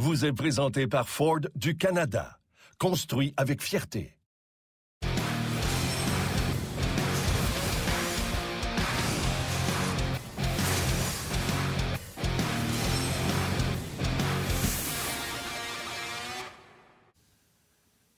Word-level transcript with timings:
Vous 0.00 0.24
est 0.24 0.32
présenté 0.32 0.86
par 0.86 1.08
Ford 1.08 1.40
du 1.56 1.76
Canada. 1.76 2.38
Construit 2.78 3.34
avec 3.36 3.60
fierté. 3.60 4.16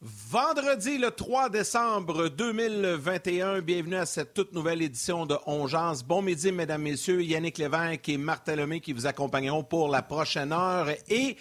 Vendredi 0.03 0.99
le 0.99 1.11
3 1.11 1.49
décembre 1.49 2.29
2021, 2.29 3.63
bienvenue 3.63 3.97
à 3.97 4.07
cette 4.07 4.35
toute 4.35 4.53
nouvelle 4.53 4.83
édition 4.83 5.25
de 5.25 5.37
Ongeance. 5.47 6.05
Bon 6.05 6.21
midi, 6.21 6.53
mesdames, 6.53 6.83
messieurs. 6.83 7.23
Yannick 7.23 7.57
Lévesque 7.57 8.11
et 8.11 8.19
Marc 8.19 8.45
Talomé 8.45 8.81
qui 8.81 8.93
vous 8.93 9.07
accompagneront 9.07 9.65
pour 9.65 9.89
la 9.89 10.03
prochaine 10.03 10.53
heure. 10.53 10.89
Et 11.09 11.37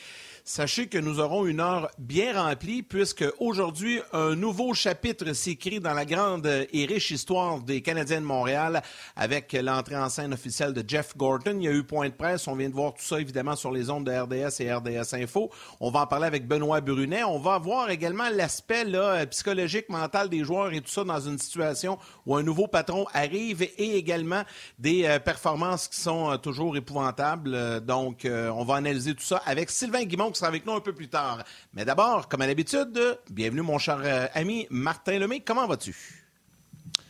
Sachez 0.51 0.87
que 0.87 0.97
nous 0.97 1.19
aurons 1.19 1.45
une 1.45 1.59
heure 1.59 1.91
bien 1.99 2.33
remplie 2.33 2.81
puisque 2.81 3.23
aujourd'hui, 3.37 4.01
un 4.13 4.33
nouveau 4.35 4.73
chapitre 4.73 5.31
s'écrit 5.33 5.79
dans 5.79 5.93
la 5.93 6.05
grande 6.05 6.47
et 6.47 6.85
riche 6.87 7.11
histoire 7.11 7.59
des 7.59 7.83
Canadiens 7.83 8.19
de 8.19 8.25
Montréal 8.25 8.81
avec 9.15 9.53
l'entrée 9.53 9.95
en 9.95 10.09
scène 10.09 10.33
officielle 10.33 10.73
de 10.73 10.83
Jeff 10.87 11.15
Gordon. 11.15 11.55
Il 11.57 11.65
y 11.65 11.67
a 11.67 11.71
eu 11.71 11.83
point 11.83 12.09
de 12.09 12.15
presse. 12.15 12.47
On 12.47 12.55
vient 12.55 12.67
de 12.67 12.73
voir 12.73 12.95
tout 12.95 13.03
ça 13.03 13.21
évidemment 13.21 13.55
sur 13.55 13.71
les 13.71 13.91
ondes 13.91 14.05
de 14.05 14.11
RDS 14.11 14.59
et 14.61 14.73
RDS 14.73 15.13
Info. 15.13 15.51
On 15.79 15.91
va 15.91 15.99
en 15.99 16.07
parler 16.07 16.25
avec 16.25 16.47
Benoît 16.47 16.81
Brunet. 16.81 17.23
On 17.23 17.37
va 17.37 17.59
voir 17.59 17.91
également 17.91 18.29
l'aspect 18.33 18.85
psychologique, 19.29 19.87
mental 19.89 20.29
des 20.29 20.43
joueurs 20.43 20.73
et 20.73 20.81
tout 20.81 20.89
ça 20.89 21.03
dans 21.03 21.19
une 21.19 21.37
situation 21.37 21.99
un 22.37 22.43
nouveau 22.43 22.67
patron 22.67 23.05
arrive 23.13 23.63
et 23.63 23.97
également 23.97 24.43
des 24.77 25.05
euh, 25.05 25.19
performances 25.19 25.87
qui 25.87 25.99
sont 25.99 26.31
euh, 26.31 26.37
toujours 26.37 26.77
épouvantables. 26.77 27.53
Euh, 27.53 27.79
donc, 27.79 28.25
on 28.25 28.63
va 28.63 28.75
analyser 28.75 29.15
tout 29.15 29.23
ça 29.23 29.41
avec 29.45 29.69
Sylvain 29.69 30.03
Guimont 30.03 30.33
sera 30.33 30.47
avec 30.47 30.65
nous 30.65 30.73
un 30.73 30.81
peu 30.81 30.93
plus 30.93 31.07
tard. 31.07 31.43
Mais 31.73 31.85
d'abord, 31.85 32.27
comme 32.27 32.41
à 32.41 32.47
l'habitude, 32.47 32.99
bienvenue 33.29 33.61
mon 33.61 33.77
cher 33.77 34.29
ami 34.33 34.67
Martin 34.69 35.19
Lemay. 35.19 35.39
Comment 35.39 35.67
vas-tu? 35.67 35.95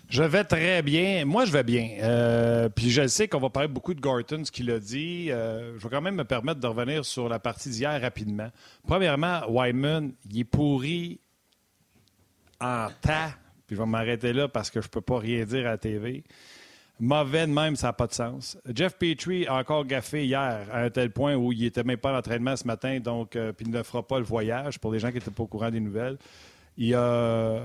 Je 0.09 0.23
vais 0.23 0.43
très 0.43 0.81
bien. 0.81 1.25
Moi, 1.25 1.45
je 1.45 1.51
vais 1.51 1.63
bien. 1.63 2.69
Puis 2.75 2.89
je 2.89 3.07
sais 3.07 3.27
qu'on 3.27 3.39
va 3.39 3.49
parler 3.49 3.67
beaucoup 3.67 3.93
de 3.93 4.01
Gorton, 4.01 4.43
ce 4.45 4.51
qu'il 4.51 4.71
a 4.71 4.79
dit. 4.79 5.27
Je 5.27 5.77
vais 5.77 5.89
quand 5.89 6.01
même 6.01 6.15
me 6.15 6.25
permettre 6.25 6.59
de 6.59 6.67
revenir 6.67 7.05
sur 7.05 7.29
la 7.29 7.39
partie 7.39 7.69
d'hier 7.69 8.01
rapidement. 8.01 8.49
Premièrement, 8.87 9.41
Wyman, 9.49 10.13
il 10.29 10.39
est 10.39 10.43
pourri 10.45 11.19
en 12.59 12.87
tas. 13.01 13.33
Puis 13.69 13.75
je 13.75 13.81
vais 13.83 13.87
m'arrêter 13.87 14.33
là 14.33 14.47
parce 14.47 14.71
que 14.71 14.81
je 14.81 14.87
ne 14.87 14.89
peux 14.89 15.01
pas 15.01 15.19
rien 15.19 15.45
dire 15.45 15.67
à 15.67 15.69
la 15.69 15.77
TV. 15.77 16.23
Mauvais 16.99 17.45
de 17.45 17.51
même, 17.51 17.75
ça 17.75 17.87
n'a 17.87 17.93
pas 17.93 18.07
de 18.07 18.13
sens. 18.13 18.57
Jeff 18.73 18.97
Petrie 18.97 19.45
a 19.45 19.57
encore 19.57 19.85
gaffé 19.85 20.25
hier 20.25 20.65
à 20.73 20.81
un 20.81 20.89
tel 20.89 21.11
point 21.11 21.35
où 21.35 21.51
il 21.51 21.59
n'était 21.61 21.83
même 21.83 21.99
pas 21.99 22.09
à 22.09 22.13
l'entraînement 22.13 22.55
ce 22.55 22.65
matin, 22.65 22.99
donc 22.99 23.35
euh, 23.35 23.53
puis 23.53 23.67
il 23.67 23.71
ne 23.71 23.83
fera 23.83 24.01
pas 24.01 24.17
le 24.17 24.25
voyage 24.25 24.79
pour 24.79 24.91
les 24.91 24.97
gens 24.97 25.09
qui 25.09 25.15
n'étaient 25.15 25.29
pas 25.29 25.43
au 25.43 25.47
courant 25.47 25.69
des 25.69 25.79
nouvelles. 25.79 26.17
Il 26.77 26.95
a 26.95 27.61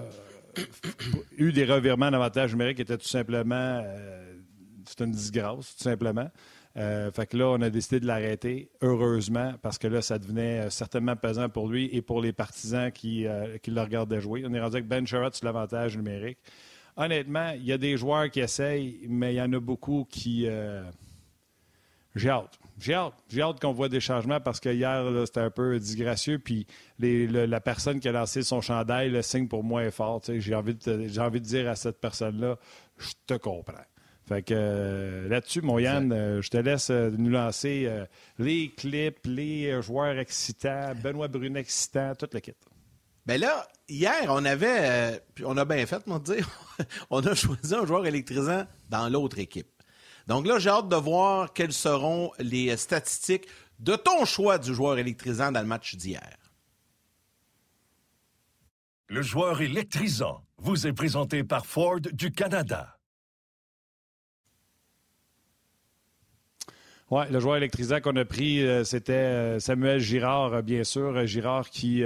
eu 1.39 1.53
des 1.53 1.65
revirements 1.65 2.11
d'avantages 2.11 2.53
numériques 2.53 2.77
qui 2.77 2.83
étaient 2.83 2.99
tout 2.99 3.09
simplement. 3.09 3.55
Euh, 3.83 4.35
c'est 4.85 5.03
une 5.03 5.13
disgrâce, 5.13 5.75
tout 5.75 5.85
simplement. 5.85 6.31
Euh, 6.77 7.13
fait 7.13 7.27
que 7.27 7.37
là, 7.37 7.49
on 7.51 7.61
a 7.61 7.71
décidé 7.71 8.01
de 8.01 8.07
l'arrêter, 8.07 8.71
heureusement, 8.83 9.55
parce 9.63 9.79
que 9.79 9.87
là, 9.87 10.03
ça 10.03 10.19
devenait 10.19 10.71
certainement 10.71 11.15
pesant 11.15 11.49
pour 11.49 11.69
lui 11.69 11.89
et 11.93 12.03
pour 12.03 12.21
les 12.21 12.33
partisans 12.33 12.91
qui, 12.91 13.27
qui 13.63 13.71
le 13.71 13.81
regardaient 13.81 14.21
jouer. 14.21 14.45
On 14.47 14.53
est 14.53 14.61
rendu 14.61 14.77
avec 14.77 14.89
Ben 14.89 15.07
Sherrod 15.07 15.35
sur 15.35 15.45
l'avantage 15.45 15.97
numérique 15.97 16.39
honnêtement, 16.97 17.51
il 17.51 17.65
y 17.65 17.73
a 17.73 17.79
des 17.79 17.97
joueurs 17.97 18.31
qui 18.31 18.41
essayent, 18.41 19.01
mais 19.09 19.35
il 19.35 19.37
y 19.37 19.43
en 19.43 19.53
a 19.53 19.61
beaucoup 19.61 20.07
qui. 20.09 20.47
Euh, 20.47 20.83
j'ai 22.15 22.31
hâte. 22.31 22.59
J'ai 22.79 22.95
hâte. 22.95 23.61
Qu'on 23.61 23.73
voit 23.73 23.89
des 23.89 24.01
changements 24.01 24.41
parce 24.41 24.61
que 24.61 24.69
hier, 24.69 25.05
c'était 25.27 25.41
un 25.41 25.51
peu 25.51 25.79
disgracieux. 25.79 26.39
Puis 26.39 26.67
la 26.99 27.61
personne 27.61 27.99
qui 27.99 28.09
a 28.09 28.13
lancé 28.13 28.43
son 28.43 28.61
chandail, 28.61 29.11
le 29.11 29.23
signe 29.23 29.49
pour 29.49 29.65
moi 29.65 29.83
est 29.83 29.91
fort. 29.91 30.23
J'ai 30.27 30.55
envie, 30.55 30.77
envie 31.19 31.41
de 31.41 31.47
dire 31.47 31.69
à 31.69 31.75
cette 31.75 32.01
personne-là, 32.01 32.57
je 32.99 33.11
te 33.27 33.35
comprends. 33.35 33.75
Fait 34.27 34.43
que 34.43 34.55
euh, 34.57 35.29
là-dessus, 35.29 35.61
mon 35.61 35.79
Yann, 35.79 36.11
euh, 36.11 36.41
je 36.41 36.49
te 36.49 36.57
laisse 36.57 36.91
nous 36.91 37.31
lancer 37.31 37.91
les 38.39 38.71
clips, 38.71 39.27
les 39.27 39.83
joueurs 39.83 40.19
excitants, 40.19 40.95
Benoît 41.03 41.29
Brunet 41.29 41.61
excitant, 41.61 42.15
toute 42.15 42.35
la 42.35 42.41
kit. 42.41 42.55
Bien 43.27 43.39
là, 43.39 43.67
hier, 43.89 44.27
on 44.29 44.45
avait, 44.45 45.15
euh, 45.15 45.19
on 45.45 45.57
a 45.57 45.65
bien 45.65 45.87
fait, 45.87 46.07
moi, 46.07 46.19
de 46.19 46.35
dire, 46.35 46.49
on 47.11 47.25
a 47.25 47.35
choisi 47.35 47.75
un 47.75 47.87
joueur 47.87 48.05
électrisant 48.07 48.67
dans 48.91 49.09
l'autre 49.09 49.39
équipe. 49.39 49.71
Donc 50.27 50.47
là, 50.47 50.59
j'ai 50.59 50.69
hâte 50.69 50.89
de 50.89 50.97
voir 50.97 51.53
quelles 51.55 51.73
seront 51.73 52.33
les 52.39 52.77
statistiques 52.77 53.47
de 53.79 53.97
ton 53.97 54.27
choix 54.27 54.59
du 54.59 54.75
joueur 54.75 54.99
électrisant 54.99 55.53
dans 55.53 55.61
le 55.61 55.67
match 55.67 55.97
d'hier. 55.97 56.37
Le 59.09 59.23
joueur 59.23 59.61
électrisant 59.61 60.45
vous 60.59 60.87
est 60.87 60.93
présenté 60.93 61.45
par 61.45 61.65
Ford 61.65 62.01
du 62.01 62.31
Canada. 62.31 62.94
Oui, 67.11 67.25
le 67.31 67.39
joueur 67.39 67.57
électrisant 67.57 68.01
qu'on 68.01 68.17
a 68.17 68.25
pris, 68.25 68.63
euh, 68.63 68.83
c'était 68.83 69.13
euh, 69.13 69.59
Samuel 69.59 70.01
Girard, 70.01 70.63
bien 70.63 70.85
sûr. 70.85 71.27
Girard 71.27 71.69
qui 71.69 72.03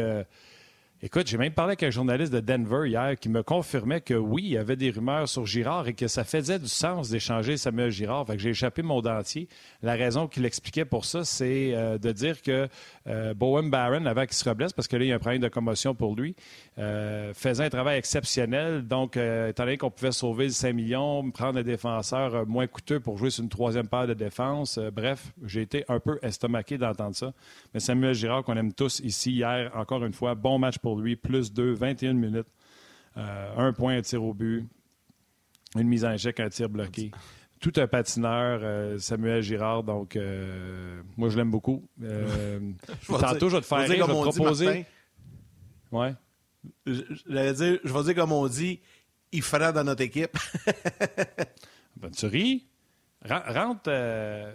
Écoute, 1.01 1.29
j'ai 1.29 1.39
même 1.39 1.53
parlé 1.53 1.71
avec 1.71 1.85
un 1.85 1.91
journaliste 1.91 2.33
de 2.33 2.41
Denver 2.41 2.89
hier 2.89 3.15
qui 3.17 3.29
me 3.29 3.45
confirmait 3.45 4.01
que 4.01 4.15
oui, 4.15 4.43
il 4.47 4.51
y 4.51 4.57
avait 4.57 4.75
des 4.75 4.91
rumeurs 4.91 5.29
sur 5.29 5.47
Girard 5.47 5.87
et 5.87 5.95
que 5.95 6.09
ça 6.09 6.25
faisait 6.25 6.59
du 6.59 6.67
sens 6.67 7.11
d'échanger 7.11 7.57
Samuel 7.57 7.93
Girard. 7.93 8.27
Fait 8.27 8.33
que 8.33 8.43
j'ai 8.43 8.51
échappé 8.51 8.83
mon 8.83 9.01
dentier. 9.01 9.47
La 9.81 9.95
raison 9.95 10.27
qu'il 10.27 10.45
expliquait 10.45 10.85
pour 10.85 11.05
ça, 11.05 11.25
c'est 11.25 11.73
euh, 11.73 11.99
de 11.99 12.11
dire 12.11 12.43
que 12.43 12.67
euh, 13.07 13.33
Bowen 13.33 13.71
Barron, 13.71 14.07
avant 14.07 14.27
qu'il 14.27 14.35
se 14.35 14.49
reblesse, 14.49 14.73
parce 14.73 14.89
que 14.89 14.97
là, 14.97 15.05
il 15.05 15.09
y 15.11 15.13
a 15.13 15.15
un 15.15 15.21
problème 15.21 15.41
de 15.41 15.47
commotion 15.47 15.95
pour 15.95 16.17
lui, 16.17 16.35
euh, 16.81 17.33
faisait 17.33 17.67
un 17.67 17.71
travail 17.71 17.97
exceptionnel. 17.97 18.83
Donc, 18.83 19.17
étant 19.17 19.67
donné 19.67 19.79
qu'on 19.79 19.93
pouvait 19.93 20.11
sauver 20.11 20.51
5 20.51 20.73
millions, 20.73 21.31
prendre 21.31 21.61
un 21.61 21.63
défenseur 21.63 22.45
moins 22.45 22.67
coûteux 22.67 22.99
pour 22.99 23.19
jouer 23.19 23.31
sur 23.31 23.45
une 23.45 23.51
troisième 23.51 23.87
paire 23.87 24.09
de 24.09 24.15
défense, 24.15 24.81
bref, 24.93 25.33
j'ai 25.45 25.63
été 25.63 25.85
un 25.89 26.01
peu 26.01 26.19
estomaqué 26.23 26.77
d'entendre 26.77 27.15
ça. 27.15 27.33
Mais 27.73 27.79
Samuel 27.79 28.15
Girard, 28.15 28.43
qu'on 28.43 28.57
aime 28.57 28.73
tous 28.73 28.99
ici 28.99 29.31
hier, 29.31 29.71
encore 29.77 30.05
une 30.05 30.13
fois, 30.13 30.35
bon 30.35 30.59
match 30.59 30.79
pour 30.79 30.88
pour 30.89 30.99
lui, 30.99 31.17
plus 31.17 31.53
2, 31.53 31.73
21 31.75 32.15
minutes. 32.15 32.47
Euh, 33.19 33.57
un 33.59 33.73
point, 33.75 33.99
un 33.99 34.01
tir 34.01 34.25
au 34.25 34.33
but. 34.33 34.67
Une 35.77 35.87
mise 35.87 36.03
en 36.03 36.13
échec, 36.13 36.41
un 36.41 36.49
tir 36.49 36.71
bloqué. 36.71 37.11
Tout 37.61 37.73
un 37.77 37.87
patineur, 37.87 38.61
euh, 38.63 38.99
Samuel 38.99 39.43
Girard. 39.43 39.83
Donc, 39.83 40.17
euh, 40.17 41.03
moi, 41.19 41.29
je 41.29 41.37
l'aime 41.37 41.51
beaucoup. 41.51 41.87
tantôt, 43.07 43.51
je 43.51 43.57
vais 43.57 43.61
te 43.61 43.67
faire 43.67 43.79
rire, 43.81 44.07
je 44.07 44.13
vais 44.13 44.31
te 44.31 44.37
proposer. 44.39 44.87
ouais. 45.93 46.15
Je, 46.87 47.53
dire, 47.53 47.81
je 47.85 47.93
vais 47.93 48.03
dire 48.05 48.15
comme 48.15 48.33
on 48.33 48.49
dit, 48.49 48.81
il 49.31 49.43
fera 49.43 49.73
dans 49.73 49.85
notre 49.85 50.03
équipe. 50.03 50.39
ben, 51.97 52.11
tu 52.11 52.27
ris? 52.27 52.67
Rentre. 53.29 53.91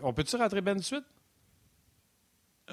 on 0.02 0.14
peut-tu 0.14 0.36
rentrer 0.36 0.62
Ben 0.62 0.78
de 0.78 0.82
suite? 0.82 1.06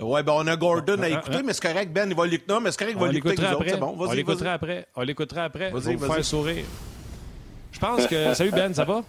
Oui, 0.01 0.23
ben 0.23 0.33
on 0.33 0.47
a 0.47 0.57
Gordon 0.57 1.03
à 1.03 1.09
écouter, 1.09 1.43
mais 1.43 1.53
c'est 1.53 1.63
correct, 1.63 1.93
Ben, 1.93 2.09
il 2.09 2.17
va 2.17 2.27
l'écouter. 2.27 2.55
mais 2.63 2.71
c'est 2.71 2.79
correct, 2.79 2.95
il 2.97 3.01
va 3.01 3.13
l'écouter 3.13 3.45
après. 3.45 3.77
Bon, 3.77 3.97
on 3.99 4.13
l'écoutera 4.13 4.53
après. 4.53 4.87
On 4.95 5.03
l'écoutera 5.03 5.45
après. 5.45 5.71
Vas-y, 5.71 5.97
va 5.97 6.15
faire 6.15 6.25
sourire. 6.25 6.65
Je 7.73 7.79
pense 7.79 8.07
que. 8.07 8.35
Salut 8.35 8.51
Ben, 8.53 8.73
ça 8.73 8.85
va? 8.85 9.03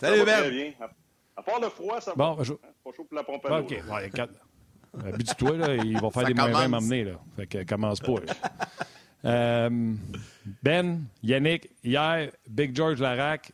Salut 0.00 0.24
Ben. 0.24 0.40
Très 0.40 0.50
bien. 0.50 0.72
À 1.36 1.42
part 1.42 1.60
le 1.60 1.68
froid, 1.68 2.00
ça 2.00 2.12
va. 2.14 2.16
Bon, 2.16 2.42
je... 2.42 2.52
Pas 2.52 2.90
chaud 2.96 3.04
pour 3.04 3.16
la 3.16 3.24
pompe 3.24 3.44
à 3.46 3.60
OK. 3.60 3.74
Habitue-toi, 5.06 5.56
là, 5.56 5.74
ils 5.76 5.98
vont 5.98 6.10
faire 6.10 6.24
des 6.24 6.34
mains 6.34 6.54
à 6.54 6.68
m'emmener. 6.68 7.04
Là. 7.04 7.12
Fait 7.36 7.46
que 7.46 7.62
commence 7.64 8.00
pas. 8.00 8.12
euh, 9.24 9.94
ben, 10.62 11.00
Yannick, 11.22 11.70
hier, 11.82 12.30
Big 12.48 12.76
George 12.76 13.00
Larac, 13.00 13.52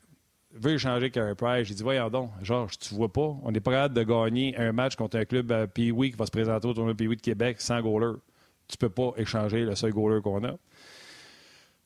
veut 0.52 0.72
échanger 0.72 1.10
Carey 1.10 1.34
Price. 1.34 1.68
J'ai 1.68 1.74
dit, 1.74 1.82
voyons 1.82 2.08
donc, 2.10 2.30
Georges, 2.42 2.78
tu 2.78 2.94
vois 2.94 3.12
pas, 3.12 3.36
on 3.42 3.50
n'est 3.50 3.60
pas 3.60 3.72
capable 3.72 3.94
de 3.94 4.02
gagner 4.02 4.56
un 4.56 4.72
match 4.72 4.96
contre 4.96 5.18
un 5.18 5.24
club 5.24 5.50
euh, 5.52 5.66
Pee-Wee 5.66 6.10
qui 6.10 6.16
va 6.16 6.26
se 6.26 6.30
présenter 6.30 6.66
au 6.66 6.74
tournoi 6.74 6.94
Pee-Wee 6.94 7.16
de 7.16 7.22
Québec 7.22 7.60
sans 7.60 7.80
goaler. 7.80 8.18
Tu 8.66 8.76
peux 8.76 8.88
pas 8.88 9.12
échanger 9.16 9.64
le 9.64 9.74
seul 9.74 9.92
goaler 9.92 10.20
qu'on 10.22 10.44
a. 10.44 10.56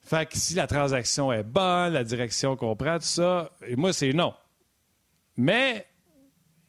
Fait 0.00 0.29
que 0.29 0.37
si 0.37 0.55
la 0.55 0.67
transaction 0.67 1.32
est 1.32 1.44
bonne, 1.44 1.93
la 1.93 2.05
direction 2.05 2.56
comprend 2.56 2.99
tout 2.99 3.05
ça, 3.05 3.50
et 3.67 3.76
moi, 3.76 3.93
c'est 3.93 4.12
non. 4.12 4.35
Mais, 5.37 5.87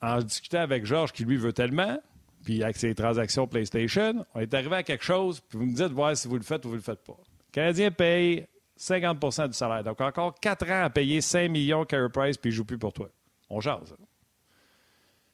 en 0.01 0.19
discutant 0.19 0.59
avec 0.59 0.85
Georges, 0.85 1.11
qui 1.11 1.25
lui 1.25 1.37
veut 1.37 1.53
tellement, 1.53 1.99
puis 2.43 2.63
avec 2.63 2.77
ces 2.77 2.93
transactions 2.93 3.47
PlayStation, 3.47 4.25
on 4.35 4.39
est 4.39 4.53
arrivé 4.53 4.75
à 4.75 4.83
quelque 4.83 5.03
chose, 5.03 5.39
puis 5.39 5.57
vous 5.57 5.65
me 5.65 5.75
dites 5.75 5.91
voir 5.91 6.15
si 6.15 6.27
vous 6.27 6.37
le 6.37 6.43
faites 6.43 6.63
ou 6.65 6.69
vous 6.69 6.75
le 6.75 6.81
faites 6.81 7.03
pas. 7.03 7.17
Le 7.17 7.51
Canadien 7.51 7.91
paye 7.91 8.45
50% 8.83 9.47
du 9.47 9.53
salaire. 9.53 9.83
Donc 9.83 10.01
encore 10.01 10.35
4 10.39 10.69
ans 10.69 10.83
à 10.83 10.89
payer 10.89 11.21
5 11.21 11.49
millions 11.49 11.85
Carey 11.85 12.09
Price, 12.11 12.37
puis 12.37 12.49
il 12.49 12.53
ne 12.53 12.57
joue 12.57 12.65
plus 12.65 12.77
pour 12.77 12.93
toi. 12.93 13.09
On 13.49 13.61
jase. 13.61 13.95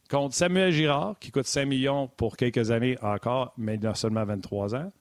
Contre 0.09 0.35
Samuel 0.35 0.71
Girard, 0.71 1.17
qui 1.19 1.31
coûte 1.31 1.45
5 1.45 1.65
millions 1.65 2.07
pour 2.07 2.37
quelques 2.37 2.71
années 2.71 2.97
encore, 3.01 3.53
mais 3.57 3.75
il 3.75 3.87
a 3.87 3.95
seulement 3.95 4.25
23 4.25 4.75
ans. 4.75 4.91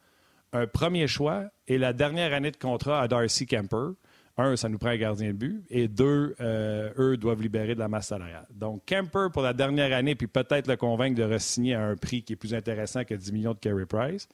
Un 0.53 0.67
premier 0.67 1.07
choix 1.07 1.45
et 1.67 1.79
la 1.79 1.93
dernière 1.93 2.33
année 2.33 2.51
de 2.51 2.57
contrat 2.57 3.03
à 3.03 3.09
Darcy 3.09 3.47
Kemper 3.47 3.95
un, 4.39 4.57
ça 4.57 4.69
nous 4.69 4.79
prend 4.79 4.91
un 4.91 4.97
gardien 4.97 5.29
de 5.29 5.33
but, 5.33 5.65
et 5.69 5.89
deux, 5.89 6.37
euh, 6.41 6.91
eux 6.97 7.17
doivent 7.17 7.43
libérer 7.43 7.75
de 7.75 7.81
la 7.81 7.89
masse 7.89 8.09
salariale. 8.09 8.47
Donc, 8.55 8.85
Kemper 8.87 9.29
pour 9.33 9.43
la 9.43 9.53
dernière 9.53 9.93
année, 9.97 10.15
puis 10.15 10.29
peut-être 10.29 10.69
le 10.69 10.77
convaincre 10.77 11.17
de 11.17 11.25
re-signer 11.25 11.75
à 11.75 11.83
un 11.83 11.97
prix 11.97 12.23
qui 12.23 12.35
est 12.35 12.37
plus 12.37 12.55
intéressant 12.55 13.05
que 13.05 13.15
10 13.15 13.33
millions 13.33 13.53
de 13.53 13.59
Carey 13.59 13.87
Price. 13.87 14.29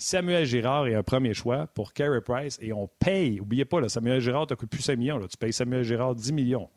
Samuel 0.00 0.44
Girard 0.46 0.86
est 0.86 0.94
un 0.94 1.02
premier 1.02 1.34
choix 1.34 1.66
pour 1.66 1.92
Carey 1.92 2.20
Price 2.20 2.56
et 2.62 2.72
on 2.72 2.86
paye. 2.86 3.36
N'oubliez 3.38 3.64
pas, 3.64 3.80
là, 3.80 3.88
Samuel 3.88 4.20
Girard 4.20 4.46
ne 4.48 4.54
coûte 4.54 4.70
plus 4.70 4.80
5 4.80 4.96
millions. 4.96 5.18
Là. 5.18 5.26
Tu 5.26 5.36
payes 5.36 5.52
Samuel 5.52 5.82
Girard 5.82 6.14
10 6.14 6.32
millions. 6.32 6.70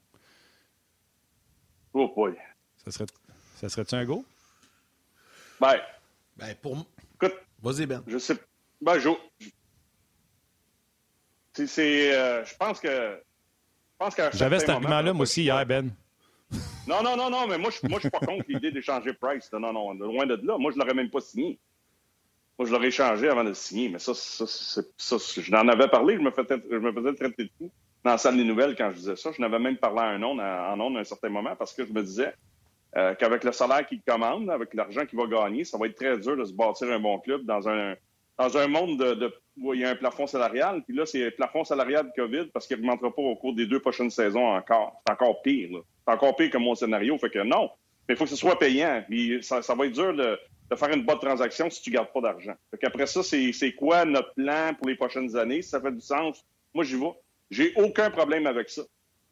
Oh 1.93 2.11
boy. 2.15 2.33
Ça 2.83 2.89
serait, 2.89 3.05
ça 3.57 3.69
serait-tu 3.69 3.93
un 3.93 4.05
go? 4.05 4.25
Ben. 5.59 5.75
Ben, 6.35 6.55
pour. 6.59 6.83
Écoute. 7.15 7.37
Vas-y, 7.61 7.85
Ben. 7.85 8.03
Je 8.07 8.17
sais. 8.17 8.35
Ben, 8.81 8.97
je, 8.97 9.09
c'est, 11.53 12.17
euh, 12.17 12.43
je 12.43 12.55
pense 12.55 12.79
que. 12.79 13.21
J'avais 14.33 14.57
cet 14.57 14.69
argument-là, 14.69 15.13
moi 15.13 15.23
aussi, 15.23 15.43
hier, 15.43 15.63
Ben. 15.67 15.91
Non, 16.87 17.03
non, 17.03 17.15
non, 17.15 17.29
non, 17.29 17.45
mais 17.47 17.59
moi, 17.59 17.69
je 17.69 17.87
ne 17.87 17.99
suis 17.99 18.09
pas 18.09 18.19
contre 18.19 18.45
l'idée 18.47 18.71
d'échanger 18.71 19.13
Price. 19.13 19.51
Non, 19.53 19.71
non, 19.71 19.93
loin 19.93 20.25
de 20.25 20.39
là. 20.43 20.57
Moi, 20.57 20.71
je 20.71 20.77
ne 20.77 20.81
l'aurais 20.81 20.95
même 20.95 21.11
pas 21.11 21.21
signé. 21.21 21.59
Je 22.65 22.71
l'aurais 22.71 22.87
échangé 22.87 23.29
avant 23.29 23.43
de 23.43 23.49
le 23.49 23.55
signer. 23.55 23.89
Mais 23.89 23.99
ça, 23.99 24.13
ça, 24.13 24.45
ça, 24.45 25.17
je 25.41 25.51
n'en 25.51 25.67
avais 25.67 25.87
parlé. 25.87 26.15
Je 26.15 26.21
me, 26.21 26.31
faisais, 26.31 27.15
traiter 27.15 27.43
de 27.43 27.49
fou 27.57 27.71
dans 28.03 28.11
la 28.11 28.17
salle 28.17 28.37
des 28.37 28.43
nouvelles 28.43 28.75
quand 28.75 28.89
je 28.91 28.95
disais 28.97 29.15
ça. 29.15 29.31
Je 29.31 29.41
n'avais 29.41 29.59
même 29.59 29.77
parlé 29.77 29.99
à 29.99 30.05
un 30.09 30.23
onde, 30.23 30.39
en 30.39 30.79
onde 30.79 30.97
à 30.97 30.99
un 31.01 31.03
certain 31.03 31.29
moment 31.29 31.55
parce 31.55 31.73
que 31.73 31.85
je 31.85 31.91
me 31.91 32.03
disais 32.03 32.33
euh, 32.97 33.15
qu'avec 33.15 33.43
le 33.43 33.51
salaire 33.51 33.85
qu'il 33.87 34.01
commande, 34.01 34.49
avec 34.49 34.73
l'argent 34.73 35.05
qu'il 35.05 35.17
va 35.17 35.25
gagner, 35.25 35.63
ça 35.63 35.77
va 35.77 35.87
être 35.87 35.95
très 35.95 36.17
dur 36.17 36.35
de 36.35 36.43
se 36.43 36.53
bâtir 36.53 36.91
un 36.91 36.99
bon 36.99 37.19
club 37.19 37.45
dans 37.45 37.69
un, 37.69 37.95
dans 38.37 38.57
un 38.57 38.67
monde 38.67 38.97
de, 38.97 39.33
où 39.57 39.73
il 39.73 39.81
y 39.81 39.85
a 39.85 39.89
un 39.89 39.95
plafond 39.95 40.27
salarial, 40.27 40.83
puis 40.85 40.95
là, 40.95 41.05
c'est 41.05 41.27
un 41.27 41.31
plafond 41.31 41.63
salarial 41.63 42.07
de 42.07 42.21
COVID 42.21 42.45
parce 42.53 42.67
qu'il 42.67 42.77
ne 42.77 42.81
remontera 42.81 43.13
pas 43.13 43.21
au 43.21 43.35
cours 43.35 43.53
des 43.53 43.65
deux 43.65 43.79
prochaines 43.79 44.09
saisons 44.09 44.45
encore. 44.45 45.01
C'est 45.05 45.13
encore 45.13 45.41
pire. 45.41 45.69
C'est 46.05 46.13
encore 46.13 46.35
pire 46.35 46.49
que 46.49 46.57
mon 46.57 46.75
scénario. 46.75 47.17
Fait 47.17 47.29
que 47.29 47.43
non. 47.43 47.69
Mais 48.07 48.15
il 48.15 48.17
faut 48.17 48.25
que 48.25 48.29
ce 48.29 48.35
soit 48.35 48.57
payant. 48.57 49.03
Puis 49.07 49.39
ça, 49.41 49.61
va 49.61 49.85
être 49.85 49.93
dur 49.93 50.13
de, 50.13 50.37
faire 50.75 50.89
une 50.89 51.03
bonne 51.03 51.19
transaction 51.19 51.69
si 51.69 51.81
tu 51.81 51.89
ne 51.89 51.95
gardes 51.95 52.11
pas 52.13 52.21
d'argent. 52.21 52.55
Après 52.83 53.07
ça, 53.07 53.21
c'est 53.23 53.73
quoi 53.77 54.05
notre 54.05 54.33
plan 54.33 54.73
pour 54.77 54.87
les 54.87 54.95
prochaines 54.95 55.35
années? 55.35 55.61
Si 55.61 55.69
ça 55.69 55.81
fait 55.81 55.91
du 55.91 56.01
sens, 56.01 56.43
moi, 56.73 56.83
j'y 56.83 56.95
vais. 56.95 57.13
J'ai 57.49 57.73
aucun 57.75 58.09
problème 58.09 58.47
avec 58.47 58.69
ça. 58.69 58.81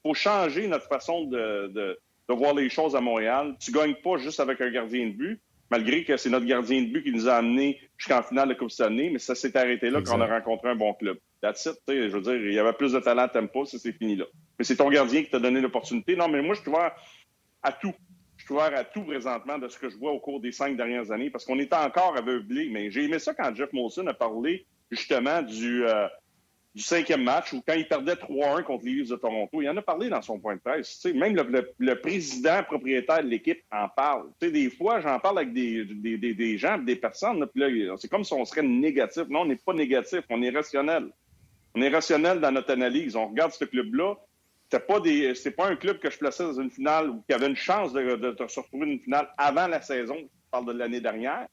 Il 0.03 0.09
faut 0.09 0.13
changer 0.13 0.67
notre 0.67 0.87
façon 0.87 1.25
de, 1.25 1.67
de, 1.67 1.97
voir 2.33 2.53
les 2.53 2.69
choses 2.69 2.95
à 2.95 3.01
Montréal. 3.01 3.55
Tu 3.59 3.71
ne 3.71 3.77
gagnes 3.77 3.95
pas 3.95 4.17
juste 4.17 4.39
avec 4.39 4.61
un 4.61 4.69
gardien 4.69 5.07
de 5.07 5.13
but 5.13 5.41
malgré 5.71 6.03
que 6.03 6.17
c'est 6.17 6.29
notre 6.29 6.45
gardien 6.45 6.81
de 6.81 6.87
but 6.87 7.03
qui 7.03 7.11
nous 7.11 7.27
a 7.27 7.35
amenés 7.35 7.79
jusqu'en 7.97 8.23
finale 8.23 8.49
de 8.49 8.53
Coupe 8.55 8.71
Stanley, 8.71 9.09
mais 9.11 9.19
ça 9.19 9.35
s'est 9.35 9.55
arrêté 9.55 9.89
là 9.89 10.01
quand 10.01 10.17
on 10.17 10.21
a 10.21 10.27
rencontré 10.27 10.69
un 10.69 10.75
bon 10.75 10.93
club. 10.93 11.17
That's 11.41 11.65
it, 11.65 11.77
je 11.87 12.07
veux 12.07 12.21
dire, 12.21 12.35
il 12.35 12.53
y 12.53 12.59
avait 12.59 12.73
plus 12.73 12.93
de 12.93 12.99
talent 12.99 13.23
à 13.23 13.27
Tempo, 13.29 13.65
ça 13.65 13.77
c'est 13.77 13.93
fini 13.93 14.15
là. 14.15 14.25
Mais 14.57 14.65
c'est 14.65 14.75
ton 14.75 14.89
gardien 14.89 15.23
qui 15.23 15.29
t'a 15.29 15.39
donné 15.39 15.61
l'opportunité. 15.61 16.15
Non, 16.15 16.27
mais 16.27 16.41
moi, 16.41 16.55
je 16.55 16.61
suis 16.61 16.69
ouvert 16.69 16.91
à 17.63 17.71
tout. 17.71 17.93
Suis 18.49 18.55
ouvert 18.55 18.75
à 18.75 18.83
tout 18.83 19.03
présentement 19.03 19.59
de 19.59 19.67
ce 19.67 19.77
que 19.77 19.89
je 19.89 19.95
vois 19.95 20.11
au 20.11 20.19
cours 20.19 20.39
des 20.39 20.51
cinq 20.51 20.75
dernières 20.75 21.11
années, 21.11 21.29
parce 21.29 21.45
qu'on 21.45 21.59
était 21.59 21.75
encore 21.75 22.17
aveuglé. 22.17 22.67
Mais 22.71 22.89
j'ai 22.89 23.03
aimé 23.03 23.19
ça 23.19 23.35
quand 23.35 23.53
Jeff 23.53 23.71
Molson 23.73 24.07
a 24.07 24.13
parlé 24.15 24.65
justement 24.89 25.43
du, 25.43 25.85
euh, 25.85 26.07
cinquième 26.75 27.21
match 27.21 27.53
où 27.53 27.61
quand 27.61 27.75
il 27.75 27.87
perdait 27.87 28.15
3-1 28.15 28.63
contre 28.63 28.85
les 28.85 28.93
Leafs 28.93 29.09
de 29.09 29.17
Toronto, 29.17 29.61
il 29.61 29.69
en 29.69 29.77
a 29.77 29.83
parlé 29.83 30.09
dans 30.09 30.23
son 30.23 30.39
point 30.39 30.55
de 30.55 30.61
presse. 30.61 31.05
même 31.13 31.35
le, 31.77 32.01
président 32.01 32.63
propriétaire 32.63 33.23
de 33.23 33.29
l'équipe 33.29 33.61
en 33.71 33.87
parle. 33.87 34.31
des 34.41 34.71
fois, 34.71 34.99
j'en 34.99 35.19
parle 35.19 35.37
avec 35.37 35.53
des, 35.53 35.85
des, 35.85 36.17
des, 36.17 36.57
gens, 36.57 36.79
des 36.79 36.95
personnes, 36.95 37.45
c'est 37.99 38.09
comme 38.09 38.23
si 38.23 38.33
on 38.33 38.45
serait 38.45 38.63
négatif. 38.63 39.25
Non, 39.29 39.41
on 39.41 39.45
n'est 39.45 39.57
pas 39.57 39.73
négatif, 39.73 40.21
on 40.27 40.41
est 40.41 40.49
rationnel. 40.49 41.11
On 41.75 41.83
est 41.83 41.89
rationnel 41.89 42.39
dans 42.39 42.51
notre 42.51 42.71
analyse. 42.71 43.15
On 43.15 43.27
regarde 43.27 43.51
ce 43.51 43.65
club-là. 43.65 44.15
C'était 44.71 44.85
pas 44.85 45.01
c'est 45.35 45.51
pas 45.51 45.67
un 45.67 45.75
club 45.75 45.99
que 45.99 46.11
je 46.11 46.17
plaçais 46.17 46.43
dans 46.43 46.59
une 46.59 46.69
finale 46.69 47.09
ou 47.09 47.23
qui 47.27 47.33
avait 47.33 47.47
une 47.47 47.55
chance 47.55 47.91
de, 47.91 48.15
de, 48.15 48.47
se 48.47 48.59
retrouver 48.59 48.85
dans 48.85 48.91
une 48.91 48.99
finale 48.99 49.29
avant 49.37 49.67
la 49.67 49.81
saison. 49.81 50.15
Je 50.15 50.49
parle 50.51 50.65
de 50.65 50.73
l'année 50.73 51.01
dernière. 51.01 51.47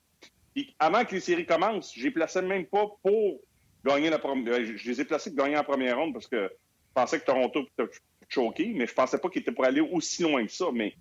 Puis 0.54 0.74
avant 0.78 1.04
que 1.04 1.14
les 1.14 1.20
séries 1.20 1.46
commencent, 1.46 1.92
j'ai 1.94 2.10
placé 2.10 2.42
même 2.42 2.66
pas 2.66 2.86
pour 3.02 3.40
gagner 3.84 4.10
la 4.10 4.18
première. 4.18 4.54
Euh, 4.54 4.72
je 4.76 4.90
les 4.90 5.00
ai 5.00 5.04
placés 5.04 5.30
de 5.30 5.36
gagner 5.36 5.56
en 5.56 5.64
première 5.64 5.96
ronde 5.96 6.12
parce 6.12 6.26
que 6.26 6.50
je 6.50 6.92
pensais 6.94 7.20
que 7.20 7.24
Toronto 7.24 7.62
était 7.78 7.90
choqué, 8.28 8.72
mais 8.74 8.86
je 8.86 8.94
pensais 8.94 9.18
pas 9.18 9.28
qu'il 9.28 9.42
était 9.42 9.52
pour 9.52 9.64
aller 9.64 9.80
aussi 9.80 10.22
loin 10.22 10.44
que 10.44 10.52
ça. 10.52 10.66
Mais 10.72 10.94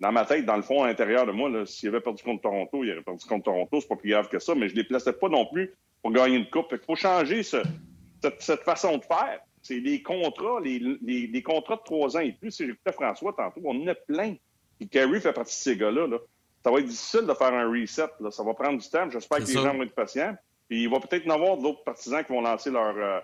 dans 0.00 0.12
ma 0.12 0.24
tête, 0.24 0.44
dans 0.44 0.56
le 0.56 0.62
fond, 0.62 0.82
à 0.82 0.88
l'intérieur 0.88 1.26
de 1.26 1.32
moi, 1.32 1.64
s'il 1.66 1.88
avait 1.88 2.00
perdu 2.00 2.22
contre 2.22 2.42
Toronto, 2.42 2.84
il 2.84 2.92
aurait 2.92 3.02
perdu 3.02 3.24
contre 3.26 3.44
Toronto, 3.44 3.80
c'est 3.80 3.88
pas 3.88 3.96
plus 3.96 4.10
grave 4.10 4.28
que 4.28 4.38
ça, 4.38 4.54
mais 4.54 4.68
je 4.68 4.74
les 4.74 4.84
plaçais 4.84 5.12
pas 5.12 5.28
non 5.28 5.46
plus 5.46 5.74
pour 6.02 6.12
gagner 6.12 6.36
une 6.36 6.50
coupe. 6.50 6.68
Il 6.72 6.78
faut 6.78 6.96
changer 6.96 7.42
cette, 7.42 8.62
façon 8.62 8.98
de 8.98 9.04
faire. 9.04 9.40
C'est 9.64 9.80
les 9.80 10.02
contrats, 10.02 10.60
les, 10.62 11.42
contrats 11.42 11.76
de 11.76 11.82
trois 11.84 12.16
ans 12.18 12.20
et 12.20 12.32
plus. 12.32 12.50
Si 12.50 12.66
j'écoutais 12.66 12.92
François 12.92 13.32
tantôt, 13.32 13.62
on 13.64 13.82
en 13.82 13.86
a 13.88 13.94
plein. 13.94 14.36
Et 14.78 14.86
Kerry 14.86 15.20
fait 15.22 15.32
partie 15.32 15.56
de 15.58 15.62
ces 15.62 15.76
gars-là. 15.76 16.06
Là. 16.06 16.18
Ça 16.62 16.70
va 16.70 16.80
être 16.80 16.86
difficile 16.86 17.22
de 17.26 17.32
faire 17.32 17.54
un 17.54 17.70
reset. 17.70 18.10
Là. 18.20 18.30
Ça 18.30 18.42
va 18.44 18.52
prendre 18.52 18.78
du 18.78 18.88
temps. 18.88 19.08
J'espère 19.10 19.38
que 19.38 19.44
les 19.44 19.54
gens 19.54 19.74
vont 19.74 19.82
être 19.82 19.94
patients. 19.94 20.36
Puis 20.68 20.82
il 20.82 20.90
va 20.90 21.00
peut-être 21.00 21.26
y 21.26 21.30
avoir 21.30 21.56
d'autres 21.56 21.82
partisans 21.82 22.22
qui 22.22 22.32
vont 22.32 22.42
lancer 22.42 22.70
leur, 22.70 22.94
euh, 22.94 23.20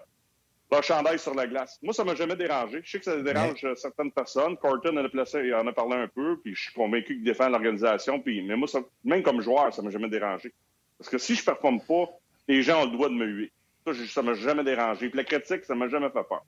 leur 0.72 0.82
chandail 0.82 1.18
sur 1.18 1.34
la 1.34 1.46
glace. 1.46 1.78
Moi, 1.82 1.92
ça 1.92 2.04
m'a 2.04 2.14
jamais 2.14 2.36
dérangé. 2.36 2.80
Je 2.84 2.90
sais 2.90 2.98
que 2.98 3.04
ça 3.04 3.20
dérange 3.20 3.62
euh, 3.64 3.74
certaines 3.74 4.10
personnes. 4.10 4.56
Corton 4.56 4.96
en 4.96 5.04
a, 5.04 5.08
placé, 5.10 5.52
en 5.52 5.66
a 5.66 5.72
parlé 5.74 5.96
un 5.96 6.08
peu, 6.08 6.38
puis 6.42 6.54
je 6.54 6.62
suis 6.62 6.72
convaincu 6.72 7.16
qu'il 7.16 7.24
défend 7.24 7.50
l'organisation. 7.50 8.18
Puis, 8.18 8.42
mais 8.42 8.56
moi, 8.56 8.66
même 9.04 9.22
comme 9.22 9.42
joueur, 9.42 9.74
ça 9.74 9.82
m'a 9.82 9.90
jamais 9.90 10.08
dérangé. 10.08 10.54
Parce 10.96 11.10
que 11.10 11.18
si 11.18 11.34
je 11.34 11.44
performe 11.44 11.82
pas, 11.82 12.08
les 12.48 12.62
gens 12.62 12.82
ont 12.82 12.86
le 12.86 12.92
droit 12.92 13.10
de 13.10 13.14
me 13.14 13.26
huer. 13.26 13.52
Ça, 13.94 14.06
ça 14.06 14.22
m'a 14.22 14.34
jamais 14.34 14.64
dérangé. 14.64 15.08
Puis 15.08 15.16
la 15.16 15.24
critique, 15.24 15.64
ça 15.64 15.74
m'a 15.74 15.88
jamais 15.88 16.10
fait 16.10 16.24
peur. 16.28 16.44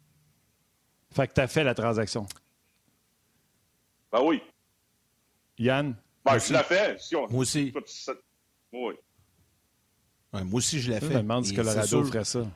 Fait 1.15 1.29
que 1.29 1.35
tu 1.35 1.41
as 1.41 1.49
fait 1.49 1.65
la 1.65 1.75
transaction. 1.75 2.27
Ben 4.11 4.23
oui. 4.23 4.43
Yann? 5.59 5.95
Ben, 6.25 6.39
je 6.39 6.53
l'ai 6.53 6.63
fait. 6.63 6.99
Moi 7.31 7.41
aussi. 7.41 7.73
Oui 8.73 8.95
moi 10.33 10.59
aussi, 10.59 10.81
je 10.81 10.91
l'ai 10.91 11.01
fait. 11.01 11.07
Je 11.07 11.13
me 11.13 11.19
demande 11.19 11.45
si 11.45 11.55
Colorado 11.55 12.05
ferait 12.05 12.25
ça. 12.25 12.47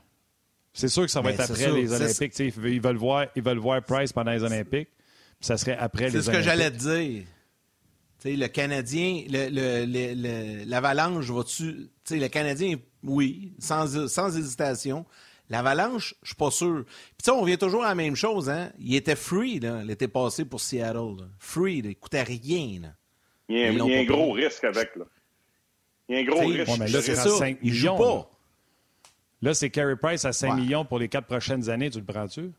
C'est 0.72 0.88
sûr 0.88 1.02
que 1.04 1.10
ça 1.10 1.20
va 1.20 1.30
ben, 1.30 1.34
être 1.34 1.50
après 1.50 1.72
les 1.72 1.92
Olympiques. 1.92 2.38
Ils 2.38 2.80
veulent, 2.80 2.96
voir, 2.96 3.26
ils 3.34 3.42
veulent 3.42 3.58
voir 3.58 3.82
Price 3.82 4.12
pendant 4.12 4.32
les 4.32 4.42
Olympiques. 4.42 4.88
Puis 5.38 5.46
ça 5.46 5.56
serait 5.56 5.76
après 5.76 6.08
les 6.10 6.16
Olympiques. 6.16 6.24
C'est 6.24 6.32
ce 6.32 6.36
que 6.36 6.42
j'allais 6.42 6.70
te 6.70 6.76
dire. 6.76 7.24
Le 8.24 8.46
Canadien, 8.48 9.24
l'Avalanche, 10.66 11.30
va-tu. 11.30 11.88
Le 12.10 12.28
Canadien, 12.28 12.76
oui, 13.02 13.54
sans, 13.58 14.08
sans 14.08 14.36
hésitation. 14.36 15.06
L'Avalanche, 15.48 16.14
je 16.22 16.28
suis 16.28 16.36
pas 16.36 16.50
sûr. 16.50 16.84
Puis 17.16 17.30
on 17.30 17.40
revient 17.40 17.58
toujours 17.58 17.84
à 17.84 17.88
la 17.88 17.94
même 17.94 18.16
chose. 18.16 18.50
Hein? 18.50 18.72
Il 18.78 18.94
était 18.94 19.14
free 19.14 19.60
l'été 19.60 20.08
passé 20.08 20.44
pour 20.44 20.60
Seattle. 20.60 21.28
Free, 21.38 21.78
il 21.78 21.88
ne 21.88 21.92
coûtait 21.92 22.24
rien. 22.24 22.94
Il 23.48 23.58
y 23.58 23.64
a, 23.64 24.00
un 24.00 24.04
gros 24.04 24.32
risque 24.32 24.64
avec. 24.64 24.96
Là. 24.96 25.04
Il 26.08 26.16
y 26.16 26.18
a 26.18 26.20
un 26.22 26.24
gros 26.24 26.46
risque. 26.46 26.78
là, 26.78 27.02
c'est 27.02 27.14
5 27.14 27.62
millions. 27.62 27.96
pas. 27.96 28.30
Là, 29.42 29.54
c'est 29.54 29.70
Carey 29.70 29.96
Price 29.96 30.24
à 30.24 30.32
5 30.32 30.56
millions 30.56 30.84
pour 30.84 30.98
les 30.98 31.08
quatre 31.08 31.26
prochaines 31.26 31.68
années. 31.68 31.90
Tu 31.90 31.98
le 31.98 32.04
prends-tu? 32.04 32.52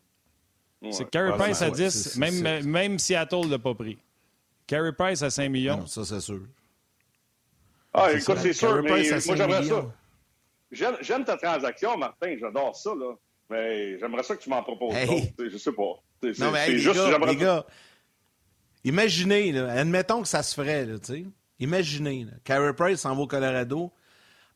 c'est 0.91 1.09
Carey 1.09 1.35
Price 1.37 1.61
à 1.61 1.71
10, 1.71 2.17
même, 2.17 2.63
même 2.65 2.99
Seattle 2.99 3.45
ne 3.45 3.51
l'a 3.51 3.59
pas 3.59 3.73
pris. 3.73 3.97
Carey 4.67 4.91
Price 4.91 5.21
à 5.24 5.29
5 5.29 5.50
millions. 5.50 5.86
ça, 5.88 6.05
c'est 6.05 6.19
sûr. 6.19 6.41
Ah, 7.93 8.12
écoute, 8.13 8.38
c'est 8.39 8.53
sûr, 8.53 8.83
mais 8.83 8.89
moi, 8.89 9.36
j'aimerais 9.36 9.63
ça. 9.63 9.86
J'aime 11.01 11.24
ta 11.24 11.38
transaction, 11.38 11.97
Martin, 11.97 12.36
j'adore 12.39 12.75
ça, 12.75 12.91
là. 12.93 13.15
Mais 13.50 13.97
j'aimerais 13.97 14.24
ça 14.24 14.36
que 14.36 14.41
tu 14.41 14.50
m'en 14.50 14.62
proposes 14.62 14.93
hey. 14.93 15.33
Je 15.39 15.57
sais 15.57 15.71
pas. 15.71 16.03
non, 16.21 16.51
mais 16.51 16.67
hey, 16.69 16.77
juste, 16.77 16.95
gars, 16.95 17.17
les 17.25 17.36
gars, 17.38 17.65
imaginez, 18.83 19.53
là, 19.53 19.71
admettons 19.71 20.21
que 20.21 20.27
ça 20.27 20.43
se 20.43 20.53
ferait, 20.53 20.86
tu 20.86 21.05
sais. 21.05 21.25
Imaginez, 21.59 22.25
là, 22.25 22.33
Carey 22.43 22.74
Price 22.74 23.00
s'en 23.00 23.15
va 23.15 23.21
au 23.21 23.27
Colorado. 23.27 23.91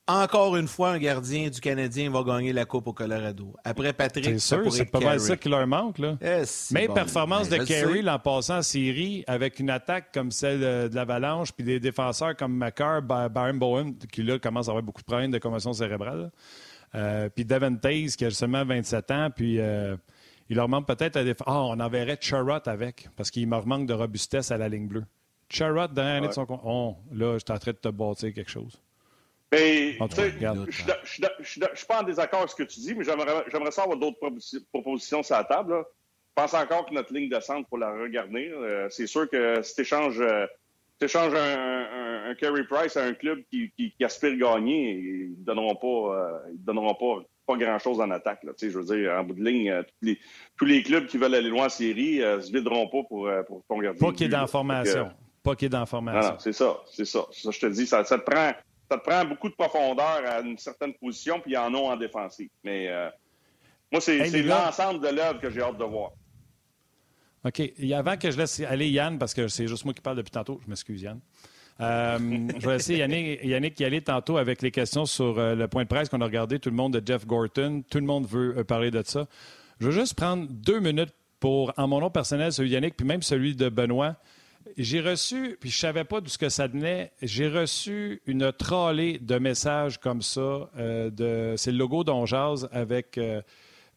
Encore 0.08 0.58
une 0.58 0.67
fois, 0.67 0.91
un 0.91 0.98
gardien 0.98 1.50
du 1.50 1.62
Canadien 1.62 2.10
va 2.10 2.24
gagner 2.24 2.51
la 2.51 2.65
Coupe 2.65 2.88
au 2.88 2.93
Colorado. 2.93 3.53
Après 3.63 3.93
Patrick, 3.93 4.25
c'est 4.25 4.39
sûr, 4.39 4.72
c'est 4.74 4.86
pas 4.86 5.00
mal 5.00 5.20
ça 5.20 5.38
qui 5.38 5.48
leur 5.48 5.65
manque. 5.67 6.00
Là. 6.00 6.17
Eh, 6.22 6.43
Même 6.74 6.93
performance 6.93 7.48
ben, 7.48 7.60
de 7.60 7.65
Carey 7.65 8.01
l'an 8.01 8.20
passant 8.20 8.58
en 8.58 8.62
série, 8.62 9.24
avec 9.27 9.60
une 9.60 9.70
attaque 9.70 10.12
comme 10.13 10.31
celle 10.31 10.60
de 10.60 10.96
l'Avalanche, 10.96 11.51
puis 11.51 11.63
des 11.63 11.79
défenseurs 11.79 12.36
comme 12.36 12.58
McCarr, 12.58 13.01
Baron 13.01 13.53
Bowen, 13.53 13.96
qui 14.12 14.24
là 14.24 14.39
commence 14.39 14.67
à 14.67 14.72
avoir 14.72 14.84
beaucoup 14.84 15.01
de 15.01 15.05
problèmes 15.05 15.31
de 15.31 15.38
commotion 15.38 15.72
cérébrale. 15.72 16.31
Euh, 16.96 17.29
puis 17.29 17.46
Devin 17.46 17.75
Taze, 17.75 18.15
qui 18.15 18.25
a 18.25 18.31
seulement 18.31 18.65
27 18.65 19.12
ans, 19.12 19.29
puis 19.34 19.60
euh, 19.60 19.96
il 20.50 20.58
leur 20.58 20.67
manque 20.67 20.88
peut-être 20.88 21.15
à 21.17 21.24
Ah, 21.46 21.62
on 21.62 21.79
enverrait 21.79 22.17
Charrot 22.20 22.67
avec, 22.67 23.08
parce 23.15 23.31
qu'il 23.31 23.48
leur 23.48 23.65
manque 23.65 23.88
de 23.88 23.93
robustesse 23.93 24.51
à 24.51 24.58
la 24.58 24.67
ligne 24.67 24.88
bleue. 24.88 25.05
Charrot, 25.50 25.88
dernière 25.88 26.15
année 26.15 26.27
de 26.27 26.34
son 26.34 26.46
compte. 26.46 26.62
Oh, 26.65 26.98
là, 27.13 27.36
je 27.36 27.43
suis 27.46 27.53
en 27.53 27.60
train 27.60 27.72
de 27.72 27.77
te 27.77 27.89
bâtir 27.89 28.34
quelque 28.34 28.51
chose. 28.51 28.81
Mais, 29.51 29.96
En 30.00 30.08
tout 30.08 30.15
cas, 30.15 30.24
tu 30.24 30.29
sais, 30.29 30.36
regarde. 30.38 30.65
je 30.70 30.86
da- 31.22 31.31
je 31.39 31.50
suis 31.75 31.86
pas 31.88 32.00
en 32.01 32.03
désaccord 32.03 32.39
avec 32.39 32.51
ce 32.51 32.55
que 32.55 32.63
tu 32.63 32.79
dis, 32.79 32.96
mais 32.96 33.03
j'aimerais 33.03 33.72
savoir 33.72 33.98
d'autres 33.98 34.17
proposi- 34.22 34.63
propositions 34.72 35.24
sur 35.24 35.36
la 35.36 35.43
table. 35.43 35.74
là. 35.74 35.84
Je 36.38 36.41
pense 36.43 36.53
encore 36.53 36.86
que 36.86 36.93
notre 36.93 37.13
ligne 37.13 37.29
de 37.29 37.39
centre, 37.41 37.67
pour 37.67 37.77
la 37.77 37.91
regarder. 37.91 38.50
Euh, 38.50 38.88
c'est 38.89 39.05
sûr 39.08 39.29
que 39.29 39.62
si 39.62 39.75
tu 39.75 39.81
échanges, 39.81 40.22
un, 40.22 40.48
un, 41.36 42.29
un 42.29 42.36
Carey 42.36 42.63
Price 42.70 42.96
à 42.96 43.03
un 43.03 43.13
club 43.13 43.39
qui, 43.51 43.70
qui, 43.75 43.91
qui 43.91 44.03
aspire 44.05 44.38
gagner, 44.38 44.91
ils 44.93 45.31
ne 45.38 45.43
donneront 45.46 45.75
pas, 45.75 46.15
euh, 46.15 46.38
ils 46.53 46.63
donneront 46.63 46.96
pas, 46.96 47.25
pas 47.46 47.58
grand-chose 47.58 48.00
en 48.00 48.10
attaque. 48.12 48.43
Là. 48.46 48.53
Je 48.58 48.67
veux 48.70 48.86
dire, 48.86 49.12
en 49.12 49.24
bout 49.25 49.34
de 49.34 49.43
ligne, 49.43 49.70
euh, 49.70 49.84
tous, 49.84 50.05
les, 50.05 50.20
tous 50.58 50.65
les 50.65 50.84
clubs 50.84 51.05
qui 51.08 51.17
veulent 51.17 51.36
aller 51.36 51.50
loin 51.50 51.65
en 51.65 51.70
série 51.70 52.22
euh, 52.24 52.39
se 52.39 52.50
videront 52.53 52.88
pas 52.88 53.03
pour, 53.10 53.27
euh, 53.27 53.43
pour 53.43 53.63
ton 53.67 53.79
gardien. 53.79 54.08
Pas 54.08 54.13
qu'il 54.15 54.29
là. 54.31 54.39
d'informations. 54.39 55.05
Fait 55.08 55.12
que- 55.12 55.43
Pas 55.43 55.55
qu'il 55.55 55.70
non, 56.22 56.36
c'est 56.39 56.53
ça, 56.53 56.79
c'est 56.89 57.03
ça. 57.05 57.25
Ça, 57.31 57.51
je 57.51 57.60
te 57.60 57.65
dis. 57.65 57.86
Ça, 57.88 58.05
ça 58.05 58.17
te 58.20 58.24
prend, 58.24 58.51
ça 58.92 58.98
te 58.98 59.10
prend 59.10 59.24
beaucoup 59.24 59.48
de 59.48 59.54
profondeur 59.54 60.22
à 60.26 60.42
une 60.42 60.58
certaine 60.58 60.94
position, 60.96 61.40
puis 61.40 61.54
ils 61.54 61.58
en 61.58 61.74
ont 61.74 61.90
en 61.90 61.96
défensive. 61.96 62.50
Mais 62.62 62.90
euh, 62.90 63.10
moi, 63.90 64.02
c'est 64.02 64.18
Hey, 64.18 64.44
l'ensemble 64.44 65.00
de 65.00 65.16
l'œuvre 65.16 65.40
que 65.40 65.50
j'ai 65.50 65.62
hâte 65.62 65.78
de 65.78 65.84
voir. 65.86 66.12
OK. 67.46 67.60
Et 67.60 67.94
avant 67.94 68.18
que 68.18 68.30
je 68.30 68.38
laisse 68.38 68.60
aller 68.60 68.90
Yann, 68.90 69.18
parce 69.18 69.34
que 69.34 69.48
c'est 69.48 69.66
juste 69.66 69.86
moi 69.86 69.94
qui 69.94 70.02
parle 70.02 70.18
depuis 70.18 70.32
tantôt, 70.32 70.60
je 70.62 70.70
m'excuse, 70.70 71.02
Yann. 71.02 71.22
Euh, 71.80 72.18
je 72.60 72.68
vais 72.68 72.74
laisser 72.74 72.98
Yannick, 72.98 73.40
Yannick 73.44 73.80
y 73.80 73.86
aller 73.86 74.02
tantôt 74.02 74.36
avec 74.38 74.62
les 74.62 74.72
questions 74.72 75.06
sur 75.06 75.40
euh, 75.40 75.56
le 75.56 75.68
point 75.70 75.84
de 75.84 75.88
presse 75.88 76.10
qu'on 76.10 76.22
a 76.22 76.26
regardé. 76.26 76.60
Tout 76.60 76.70
le 76.70 76.76
monde 76.76 77.00
de 77.00 77.06
Jeff 77.06 77.26
Gorton. 77.26 77.84
Tout 77.90 77.98
le 77.98 78.06
monde 78.06 78.28
veut 78.28 78.62
parler 78.66 78.92
de 78.92 79.02
ça. 79.06 79.26
Je 79.80 79.86
veux 79.86 79.94
juste 79.94 80.16
prendre 80.16 80.48
deux 80.50 80.82
minutes 80.82 81.14
pour, 81.40 81.74
en 81.78 81.88
mon 81.88 82.02
nom 82.02 82.10
personnel, 82.10 82.52
celui 82.52 82.70
de 82.70 82.76
Yannick, 82.76 82.98
puis 82.98 83.08
même 83.08 83.22
celui 83.22 83.56
de 83.56 83.70
Benoît. 83.70 84.18
J'ai 84.78 85.01
reçu, 85.01 85.58
puis 85.60 85.70
je 85.70 85.78
savais 85.78 86.04
pas 86.04 86.22
d'où 86.22 86.30
ce 86.30 86.38
que 86.38 86.50
ça 86.50 86.68
venait, 86.68 87.12
j'ai 87.22 87.48
reçu 87.48 88.22
une 88.25 88.51
trollée 88.51 89.20
de 89.20 89.38
messages 89.38 89.98
comme 90.00 90.22
ça. 90.22 90.70
euh, 90.78 91.10
de, 91.10 91.56
c'est 91.58 91.72
le 91.72 91.78
logo 91.78 92.04
d'Onjaz 92.04 92.68
avec... 92.72 93.18
euh, 93.18 93.42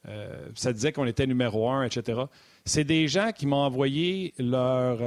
euh, 0.06 0.48
ça 0.54 0.72
disait 0.72 0.92
qu'on 0.92 1.06
était 1.06 1.26
numéro 1.26 1.70
un, 1.70 1.82
etc. 1.82 2.22
C'est 2.66 2.84
des 2.84 3.08
gens 3.08 3.32
qui 3.32 3.46
m'ont 3.46 3.62
envoyé 3.64 4.34
leur 4.38 4.98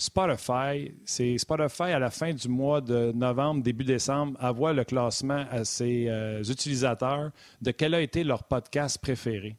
Spotify. 0.00 0.92
C'est 1.04 1.36
Spotify 1.36 1.82
à 1.82 1.98
la 1.98 2.10
fin 2.10 2.32
du 2.32 2.48
mois 2.48 2.80
de 2.80 3.10
novembre, 3.12 3.62
début 3.62 3.84
décembre, 3.84 4.38
envoie 4.40 4.72
le 4.72 4.84
classement 4.84 5.44
à 5.50 5.64
ses 5.64 6.08
utilisateurs 6.48 7.30
de 7.60 7.70
quel 7.72 7.92
a 7.94 8.00
été 8.00 8.22
leur 8.22 8.44
podcast 8.44 8.98
préféré. 8.98 9.56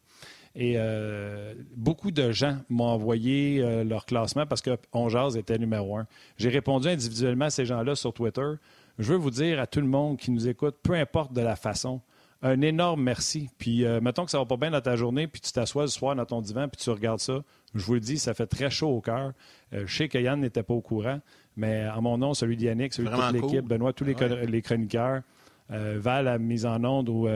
Et 0.55 0.73
euh, 0.77 1.53
beaucoup 1.75 2.11
de 2.11 2.31
gens 2.31 2.57
m'ont 2.69 2.85
envoyé 2.85 3.61
euh, 3.61 3.83
leur 3.85 4.05
classement 4.05 4.45
parce 4.45 4.61
que 4.61 4.77
On 4.91 5.07
Jase 5.07 5.37
était 5.37 5.57
numéro 5.57 5.97
un. 5.97 6.07
J'ai 6.37 6.49
répondu 6.49 6.87
individuellement 6.89 7.45
à 7.45 7.49
ces 7.49 7.65
gens-là 7.65 7.95
sur 7.95 8.13
Twitter. 8.13 8.51
Je 8.99 9.13
veux 9.13 9.17
vous 9.17 9.31
dire 9.31 9.59
à 9.61 9.67
tout 9.67 9.79
le 9.79 9.87
monde 9.87 10.17
qui 10.17 10.29
nous 10.31 10.47
écoute, 10.49 10.75
peu 10.83 10.93
importe 10.93 11.31
de 11.33 11.41
la 11.41 11.55
façon, 11.55 12.01
un 12.41 12.59
énorme 12.61 13.01
merci. 13.03 13.49
Puis, 13.59 13.85
euh, 13.85 14.01
mettons 14.01 14.25
que 14.25 14.31
ça 14.31 14.39
va 14.39 14.45
pas 14.45 14.57
bien 14.57 14.71
dans 14.71 14.81
ta 14.81 14.95
journée, 14.95 15.27
puis 15.27 15.39
tu 15.39 15.51
t'assois 15.53 15.83
le 15.83 15.89
soir 15.89 16.15
dans 16.15 16.25
ton 16.25 16.41
divan, 16.41 16.67
puis 16.67 16.81
tu 16.83 16.89
regardes 16.89 17.19
ça. 17.19 17.43
Je 17.73 17.83
vous 17.85 17.93
le 17.93 17.99
dis, 18.01 18.17
ça 18.17 18.33
fait 18.33 18.47
très 18.47 18.69
chaud 18.69 18.89
au 18.89 18.99
cœur. 18.99 19.31
Euh, 19.73 19.83
je 19.85 19.95
sais 19.95 20.09
que 20.09 20.17
Yann 20.17 20.39
n'était 20.41 20.63
pas 20.63 20.73
au 20.73 20.81
courant, 20.81 21.21
mais 21.55 21.87
en 21.95 22.01
mon 22.01 22.17
nom, 22.17 22.33
celui 22.33 22.57
d'Yannick, 22.57 22.93
celui 22.93 23.09
de 23.09 23.15
toute 23.15 23.31
l'équipe, 23.33 23.59
cool. 23.61 23.69
Benoît, 23.69 23.93
tous 23.93 24.03
les, 24.03 24.15
Ouais. 24.15 24.27
co- 24.27 24.45
les 24.51 24.61
chroniqueurs, 24.61 25.21
euh, 25.71 25.97
Val, 26.01 26.25
la 26.25 26.37
mise 26.39 26.65
en 26.65 26.83
onde 26.83 27.07
ou 27.09 27.27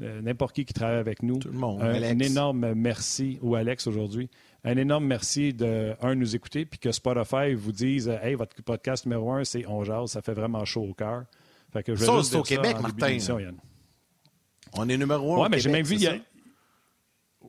n'importe 0.00 0.54
qui 0.54 0.64
qui 0.64 0.74
travaille 0.74 0.98
avec 0.98 1.22
nous. 1.22 1.38
Tout 1.38 1.48
le 1.48 1.58
monde. 1.58 1.82
Un, 1.82 2.18
énorme 2.18 2.74
merci, 2.74 3.38
ou 3.42 3.54
Alex 3.54 3.86
aujourd'hui, 3.86 4.28
un 4.64 4.76
énorme 4.76 5.06
merci 5.06 5.52
de, 5.52 5.94
un, 6.00 6.14
nous 6.14 6.36
écouter, 6.36 6.64
puis 6.64 6.78
que 6.78 6.92
Spotify 6.92 7.54
vous 7.54 7.72
dise, 7.72 8.08
euh, 8.08 8.18
hey, 8.22 8.34
votre 8.34 8.60
podcast 8.62 9.06
numéro 9.06 9.32
un, 9.32 9.44
c'est 9.44 9.66
On 9.66 9.84
Jase, 9.84 10.10
ça 10.10 10.22
fait 10.22 10.34
vraiment 10.34 10.64
chaud 10.64 10.82
au 10.82 10.94
cœur. 10.94 11.24
Fait 11.72 11.82
que 11.82 11.94
je 11.94 12.00
vais 12.00 12.06
Ça, 12.06 12.22
c'est 12.22 12.36
au 12.36 12.42
Québec, 12.42 12.76
Martin. 12.80 13.18
On 14.74 14.88
est 14.88 14.96
numéro 14.96 15.34
un. 15.34 15.38
Oui, 15.40 15.46
au 15.46 15.48
mais 15.48 15.58
j'ai 15.58 15.70
même 15.70 15.84
vu. 15.84 15.96
c'est 15.96 16.02
il 16.02 16.04
y 16.04 16.06
a- 16.08 16.16
ça? 16.16 16.22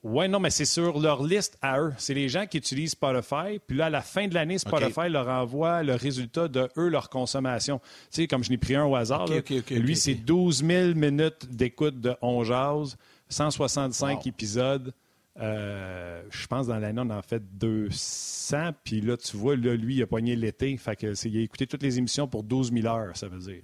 Oui, 0.03 0.29
non, 0.29 0.39
mais 0.39 0.51
c'est 0.51 0.65
sur 0.65 1.00
leur 1.00 1.24
liste 1.24 1.58
à 1.62 1.79
eux. 1.81 1.93
C'est 1.98 2.13
les 2.13 2.29
gens 2.29 2.46
qui 2.46 2.58
utilisent 2.58 2.91
Spotify. 2.91 3.60
Puis 3.65 3.75
là, 3.75 3.88
à 3.88 3.89
la 3.89 4.01
fin 4.01 4.27
de 4.27 4.34
l'année, 4.36 4.58
Spotify 4.60 5.10
leur 5.10 5.27
envoie 5.27 5.81
le 5.84 5.96
résultat 5.96 6.48
de 6.48 6.69
eux, 6.77 6.89
leur 6.89 7.10
consommation. 7.10 7.79
Tu 7.79 8.22
sais, 8.22 8.27
comme 8.27 8.43
je 8.43 8.51
n'ai 8.51 8.58
pris 8.58 8.75
un 8.75 8.86
au 8.86 8.96
hasard, 8.96 9.27
là, 9.27 9.41
lui, 9.72 9.96
c'est 9.96 10.13
OK. 10.13 10.25
12 10.25 10.63
000 10.63 10.93
minutes 10.96 11.48
d'écoute 11.50 12.00
de 12.00 12.15
On 12.22 12.43
Jase, 12.43 12.98
165 13.29 14.17
Wow. 14.19 14.22
épisodes. 14.29 14.93
Euh, 15.41 16.22
je 16.29 16.46
pense 16.48 16.67
dans 16.67 16.77
l'année, 16.77 17.01
on 17.03 17.10
en 17.10 17.22
fait 17.22 17.41
200. 17.58 18.72
Puis 18.84 19.01
là, 19.01 19.17
tu 19.17 19.38
vois, 19.38 19.55
là, 19.55 19.75
lui, 19.75 19.96
il 19.96 20.03
a 20.03 20.08
pogné 20.08 20.36
l'été. 20.36 20.75
Fait 20.77 20.96
que 20.96 21.13
il 21.27 21.38
a 21.38 21.41
écouté 21.41 21.65
toutes 21.65 21.84
les 21.84 21.98
émissions 21.98 22.27
pour 22.27 22.43
12 22.43 22.72
000 22.72 22.86
heures, 22.88 23.15
ça 23.17 23.27
veut 23.27 23.39
dire. 23.39 23.63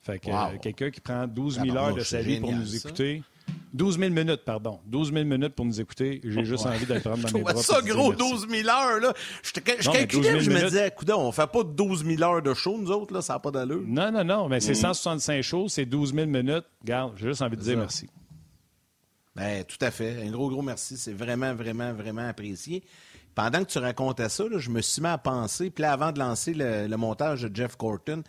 Fait 0.00 0.18
que 0.18 0.30
Wow. 0.30 0.54
euh, 0.54 0.58
quelqu'un 0.62 0.90
qui 0.90 1.00
prend 1.00 1.26
12 1.26 1.60
000 1.60 1.76
Ah, 1.76 1.88
heures 1.88 1.94
de 1.94 2.00
sa 2.02 2.22
vie 2.22 2.40
pour 2.40 2.52
nous 2.52 2.64
ça. 2.64 2.88
Écouter. 3.68 3.76
12 3.76 3.98
000 3.98 4.10
minutes, 4.10 4.44
pardon. 4.44 4.80
12 4.86 5.12
000 5.12 5.24
minutes 5.24 5.54
pour 5.54 5.64
nous 5.64 5.80
écouter. 5.80 6.20
J'ai 6.24 6.44
juste 6.44 6.66
envie 6.66 6.86
le 6.86 7.00
prendre 7.00 7.18
dans 7.18 7.32
mes 7.38 7.42
bras. 7.42 7.54
ça 7.56 7.80
gros, 7.82 8.10
merci. 8.12 8.46
12 8.46 8.48
000 8.48 8.68
heures. 8.68 9.00
Là. 9.00 9.12
Je, 9.42 9.50
je 9.54 9.86
Non, 9.88 9.92
mais 9.94 10.06
12 10.06 10.22
calculais, 10.22 10.28
000 10.30 10.40
je 10.40 10.50
me 10.50 10.64
disais, 10.68 10.90
coudonc, 10.96 11.20
on 11.20 11.32
fait 11.32 11.46
pas 11.46 11.62
12 11.64 12.04
000 12.04 12.22
heures 12.22 12.42
de 12.42 12.54
show, 12.54 12.76
nous 12.78 12.90
autres, 12.90 13.14
là, 13.14 13.22
ça 13.22 13.34
n'a 13.34 13.38
pas 13.38 13.50
d'allure. 13.50 13.82
Non, 13.86 14.10
non, 14.10 14.24
non, 14.24 14.48
mais 14.48 14.60
c'est 14.60 14.72
Mm. 14.72 14.94
165 14.94 15.42
shows, 15.42 15.68
c'est 15.68 15.86
12 15.86 16.14
000 16.14 16.26
minutes. 16.26 16.64
Regarde, 16.82 17.12
j'ai 17.16 17.28
juste 17.28 17.42
envie 17.42 17.56
de 17.56 17.62
dire 17.62 17.76
merci. 17.78 18.08
Ben, 19.36 19.62
tout 19.64 19.76
à 19.80 19.90
fait. 19.90 20.22
Un 20.26 20.30
gros, 20.30 20.48
gros 20.48 20.62
merci. 20.62 20.96
C'est 20.96 21.12
vraiment, 21.12 21.54
vraiment, 21.54 21.92
vraiment 21.92 22.26
apprécié. 22.28 22.82
Pendant 23.34 23.60
que 23.62 23.70
tu 23.70 23.78
racontais 23.78 24.28
ça, 24.28 24.44
là, 24.48 24.58
je 24.58 24.68
me 24.70 24.80
suis 24.80 25.00
mis 25.00 25.06
à 25.08 25.16
penser, 25.18 25.70
puis 25.70 25.82
là, 25.82 25.92
avant 25.92 26.10
de 26.10 26.18
lancer 26.18 26.54
le, 26.54 26.88
le 26.88 26.96
montage 26.96 27.42
de 27.42 27.54
Jeff 27.54 27.76
Corton, 27.76 28.22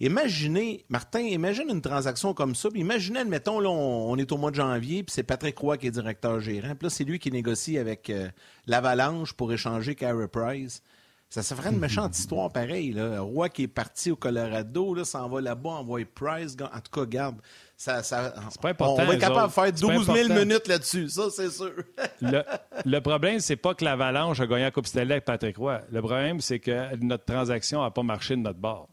imaginez, 0.00 0.84
Martin, 0.88 1.20
imagine 1.20 1.68
une 1.68 1.82
transaction 1.82 2.34
comme 2.34 2.54
ça, 2.54 2.70
puis 2.70 2.80
imaginez, 2.80 3.20
admettons, 3.20 3.60
là, 3.60 3.68
on, 3.70 4.10
on 4.10 4.16
est 4.16 4.30
au 4.32 4.36
mois 4.36 4.50
de 4.50 4.56
janvier, 4.56 5.02
puis 5.02 5.12
c'est 5.12 5.22
Patrick 5.22 5.58
Roy 5.58 5.76
qui 5.78 5.86
est 5.88 5.90
directeur 5.90 6.40
gérant, 6.40 6.74
puis 6.74 6.86
là, 6.86 6.90
c'est 6.90 7.04
lui 7.04 7.18
qui 7.18 7.30
négocie 7.30 7.78
avec 7.78 8.10
euh, 8.10 8.28
l'Avalanche 8.66 9.32
pour 9.32 9.52
échanger 9.52 9.94
Carey 9.94 10.28
Price. 10.28 10.82
Ça, 11.30 11.42
ça 11.42 11.54
ferait 11.54 11.70
une 11.70 11.78
méchante 11.78 12.16
histoire 12.18 12.50
pareille. 12.50 12.92
Là. 12.92 13.20
Roy 13.20 13.50
qui 13.50 13.64
est 13.64 13.68
parti 13.68 14.10
au 14.10 14.16
Colorado, 14.16 14.94
là, 14.94 15.04
s'en 15.04 15.28
va 15.28 15.42
là-bas, 15.42 15.70
envoie 15.70 16.00
Price. 16.14 16.56
En 16.62 16.80
tout 16.80 16.90
cas, 17.00 17.04
garde, 17.04 17.36
ça, 17.76 18.02
ça, 18.02 18.32
pas 18.62 18.70
important, 18.70 19.02
on 19.02 19.06
va 19.06 19.14
être 19.14 19.20
capable 19.20 19.48
de 19.48 19.52
faire 19.52 19.64
C'est 19.74 19.86
pas 19.86 19.94
12 19.94 20.06
000 20.06 20.18
important. 20.18 20.34
minutes 20.34 20.68
là-dessus, 20.68 21.08
ça, 21.10 21.24
c'est 21.30 21.50
sûr. 21.50 21.72
Le, 22.22 22.42
le 22.84 23.00
problème, 23.00 23.40
c'est 23.40 23.56
pas 23.56 23.74
que 23.74 23.84
l'Avalanche 23.84 24.40
a 24.40 24.46
gagné 24.46 24.62
la 24.62 24.70
Coupe 24.70 24.86
Stanley 24.86 25.12
avec 25.12 25.24
Patrick 25.24 25.56
Roy. 25.58 25.80
Le 25.92 26.00
problème, 26.00 26.40
c'est 26.40 26.58
que 26.60 26.96
notre 26.96 27.24
transaction 27.26 27.82
n'a 27.82 27.90
pas 27.90 28.02
marché 28.02 28.34
de 28.34 28.40
notre 28.40 28.58
bord. 28.58 28.88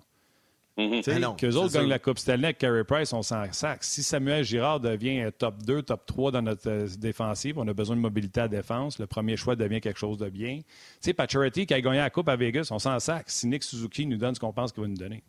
Ah 0.77 1.19
non, 1.19 1.35
Qu'eux 1.35 1.55
autres 1.55 1.73
gagnent 1.73 1.87
la 1.87 1.99
Coupe 1.99 2.19
Stanley 2.19 2.45
avec 2.45 2.57
Carey 2.57 2.83
Price, 2.83 3.13
on 3.13 3.21
s'en 3.21 3.49
sac. 3.53 3.83
Si 3.83 4.03
Samuel 4.03 4.43
Girard 4.43 4.81
devient 4.81 5.21
euh, 5.21 5.31
top 5.31 5.63
2, 5.63 5.83
top 5.83 6.05
3 6.05 6.31
dans 6.31 6.41
notre 6.41 6.69
euh, 6.69 6.87
défensive, 6.97 7.57
on 7.57 7.67
a 7.67 7.73
besoin 7.73 7.95
de 7.95 8.01
mobilité 8.01 8.41
à 8.41 8.47
défense. 8.49 8.99
Le 8.99 9.07
premier 9.07 9.37
choix 9.37 9.55
devient 9.55 9.79
quelque 9.79 9.99
chose 9.99 10.17
de 10.17 10.29
bien. 10.29 10.57
Tu 10.57 10.63
sais, 10.99 11.13
Pacioretty 11.13 11.65
qui 11.65 11.73
a 11.73 11.79
gagné 11.79 11.99
la 11.99 12.09
Coupe 12.09 12.27
à 12.27 12.35
Vegas, 12.35 12.67
on 12.71 12.79
s'en 12.79 12.99
sac. 12.99 13.29
Si 13.29 13.47
Nick 13.47 13.63
Suzuki 13.63 14.05
nous 14.05 14.17
donne 14.17 14.35
ce 14.35 14.39
qu'on 14.39 14.51
pense 14.51 14.73
qu'il 14.73 14.81
va 14.81 14.89
nous 14.89 14.97
donner. 14.97 15.23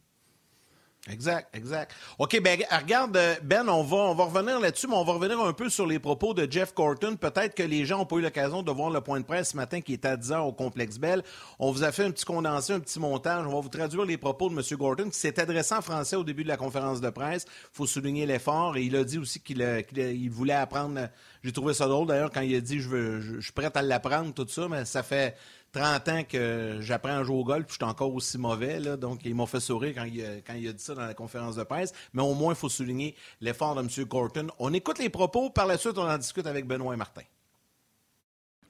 Exact, 1.09 1.55
exact. 1.55 1.93
OK, 2.19 2.41
ben 2.43 2.59
regarde, 2.69 3.17
euh, 3.17 3.37
Ben, 3.41 3.69
on 3.69 3.85
va, 3.85 3.97
on 3.97 4.15
va 4.17 4.25
revenir 4.25 4.59
là-dessus, 4.59 4.89
mais 4.89 4.97
on 4.97 5.05
va 5.05 5.13
revenir 5.13 5.39
un 5.41 5.53
peu 5.53 5.69
sur 5.71 5.87
les 5.87 6.01
propos 6.01 6.35
de 6.35 6.51
Jeff 6.51 6.73
Corton. 6.75 7.15
Peut-être 7.15 7.55
que 7.55 7.63
les 7.63 7.85
gens 7.87 7.99
n'ont 7.99 8.07
pas 8.07 8.17
eu 8.17 8.23
l'occasion 8.23 8.65
de 8.65 8.73
voir 8.73 8.91
le 8.91 9.01
point 9.01 9.21
de 9.21 9.25
presse 9.25 9.51
ce 9.51 9.57
matin 9.57 9.81
qui 9.81 9.93
était 9.93 10.09
à 10.09 10.17
10 10.17 10.33
h 10.33 10.39
au 10.41 10.53
Complexe 10.53 10.99
Bell. 10.99 11.23
On 11.61 11.71
vous 11.71 11.85
a 11.85 11.93
fait 11.93 12.03
un 12.05 12.11
petit 12.11 12.25
condensé, 12.25 12.73
un 12.73 12.81
petit 12.81 12.99
montage. 12.99 13.47
On 13.47 13.55
va 13.55 13.61
vous 13.61 13.69
traduire 13.69 14.05
les 14.05 14.17
propos 14.17 14.49
de 14.51 14.55
M. 14.57 14.63
Gorton 14.77 15.09
qui 15.09 15.17
s'est 15.17 15.39
adressé 15.39 15.77
en 15.77 15.81
français 15.81 16.17
au 16.17 16.25
début 16.25 16.43
de 16.43 16.49
la 16.49 16.57
conférence 16.57 17.01
de 17.01 17.11
presse. 17.11 17.45
Il 17.49 17.69
faut 17.77 17.87
souligner 17.87 18.27
l'effort. 18.27 18.77
Et 18.77 18.83
il 18.83 18.97
a 18.97 19.05
dit 19.05 19.19
aussi 19.19 19.39
qu'il 19.39 19.59
qu'il 19.89 20.01
a- 20.01 20.11
il 20.11 20.29
voulait 20.31 20.55
apprendre. 20.55 20.99
euh, 20.99 21.07
J'ai 21.45 21.53
trouvé 21.53 21.73
ça 21.73 21.87
drôle 21.87 22.09
d'ailleurs 22.09 22.33
quand 22.33 22.41
il 22.41 22.57
a 22.57 22.61
dit 22.61 22.81
je, 22.81 22.89
veux, 22.89 23.21
je, 23.21 23.35
je 23.37 23.41
suis 23.41 23.53
prêt 23.53 23.71
à 23.73 23.83
l'apprendre, 23.83 24.35
tout 24.35 24.49
ça, 24.49 24.67
mais 24.69 24.85
ça 24.85 25.05
fait 25.05 25.37
30 25.76 26.09
ans 26.09 26.25
que 26.25 26.78
j'apprends 26.80 27.18
à 27.18 27.23
jouer 27.23 27.37
au 27.37 27.45
golf, 27.45 27.66
puis 27.66 27.76
je 27.78 27.85
suis 27.85 27.90
encore 27.90 28.14
aussi 28.14 28.38
mauvais. 28.38 28.80
Donc, 28.97 29.21
ils 29.25 29.35
m'ont 29.35 29.47
fait 29.47 29.61
sourire 29.61 29.92
quand 29.95 30.04
il, 30.04 30.42
quand 30.47 30.54
a 30.54 30.73
dit 30.73 30.83
ça 30.83 30.95
dans 30.95 31.04
la 31.04 31.12
conférence 31.12 31.56
de 31.56 31.64
presse. 31.64 31.92
Mais 32.14 32.23
au 32.23 32.33
moins, 32.33 32.54
il 32.54 32.56
faut 32.56 32.71
souligner 32.71 33.14
l'effort 33.42 33.75
de 33.75 33.80
M. 33.80 34.04
Gorton. 34.06 34.47
On 34.59 34.73
écoute 34.73 34.99
les 34.99 35.11
propos. 35.11 35.50
Par 35.50 35.66
la 35.66 35.76
suite, 35.76 35.99
on 35.99 36.09
en 36.09 36.16
discute 36.16 36.47
avec 36.47 36.66
Benoît 36.66 36.97
Martin. 36.97 37.23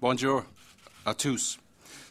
Bonjour 0.01 0.43
à 1.05 1.15
tous. 1.15 1.59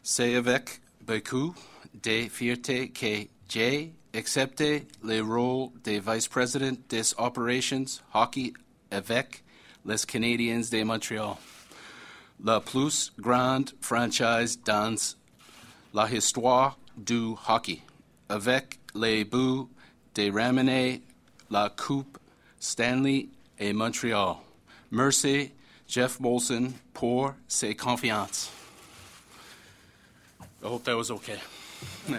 C'est 0.02 0.36
avec 0.36 0.80
beaucoup 1.02 1.54
de 2.02 2.30
fierté 2.30 2.90
que 2.90 3.28
j'ai 3.50 3.94
accepté 4.14 4.88
le 5.04 5.20
rôle 5.20 5.72
de 5.84 6.00
vice-président 6.00 6.78
des 6.88 7.14
operations 7.18 7.86
hockey 8.14 8.54
avec 8.92 9.44
les 9.86 9.98
Canadiens 10.08 10.62
de 10.62 10.84
Montréal, 10.84 11.36
la 12.44 12.60
plus 12.60 13.12
grande 13.20 13.72
franchise 13.82 14.58
dans 14.64 15.16
la 15.94 16.10
histoire 16.12 16.78
du 16.98 17.36
hockey, 17.48 17.82
avec 18.30 18.80
les 18.94 19.24
but 19.24 19.68
de 20.16 20.32
ramener 20.32 21.02
la 21.50 21.70
Coupe 21.70 22.18
Stanley 22.60 23.30
et 23.60 23.74
Montréal. 23.74 24.38
Merci, 24.92 25.52
Jeff 25.88 26.20
Molson, 26.20 26.74
pour 26.94 27.34
ses 27.48 27.76
confiances. 27.76 28.52
I 30.64 30.68
hope 30.68 30.84
that 30.86 30.98
was 30.98 31.12
okay. 31.12 31.40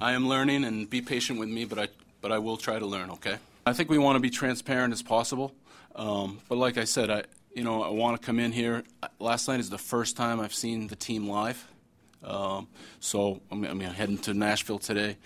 I 0.00 0.12
am 0.12 0.28
learning, 0.28 0.64
and 0.64 0.88
be 0.88 1.02
patient 1.02 1.38
with 1.38 1.48
me, 1.48 1.64
but 1.64 1.78
I 1.78 1.88
but 2.22 2.32
I 2.32 2.38
will 2.38 2.56
try 2.56 2.78
to 2.78 2.86
learn. 2.86 3.10
Okay. 3.10 3.36
I 3.66 3.72
think 3.72 3.90
we 3.90 3.98
want 3.98 4.16
to 4.16 4.20
be 4.20 4.30
transparent 4.30 4.92
as 4.92 5.02
possible, 5.02 5.52
um, 5.94 6.38
but 6.48 6.56
like 6.56 6.78
I 6.78 6.84
said, 6.84 7.10
I 7.10 7.24
you 7.56 7.64
know 7.64 7.82
I 7.82 7.88
want 7.88 8.20
to 8.20 8.24
come 8.24 8.38
in 8.38 8.52
here. 8.52 8.84
Last 9.18 9.48
night 9.48 9.60
is 9.60 9.70
the 9.70 9.78
first 9.78 10.16
time 10.16 10.40
I've 10.40 10.54
seen 10.54 10.88
the 10.88 10.94
team 10.94 11.26
live, 11.26 11.66
um, 12.22 12.68
so 13.00 13.40
I'm, 13.50 13.64
I'm 13.64 13.80
heading 13.80 14.18
to 14.18 14.34
Nashville 14.34 14.78
today. 14.78 15.16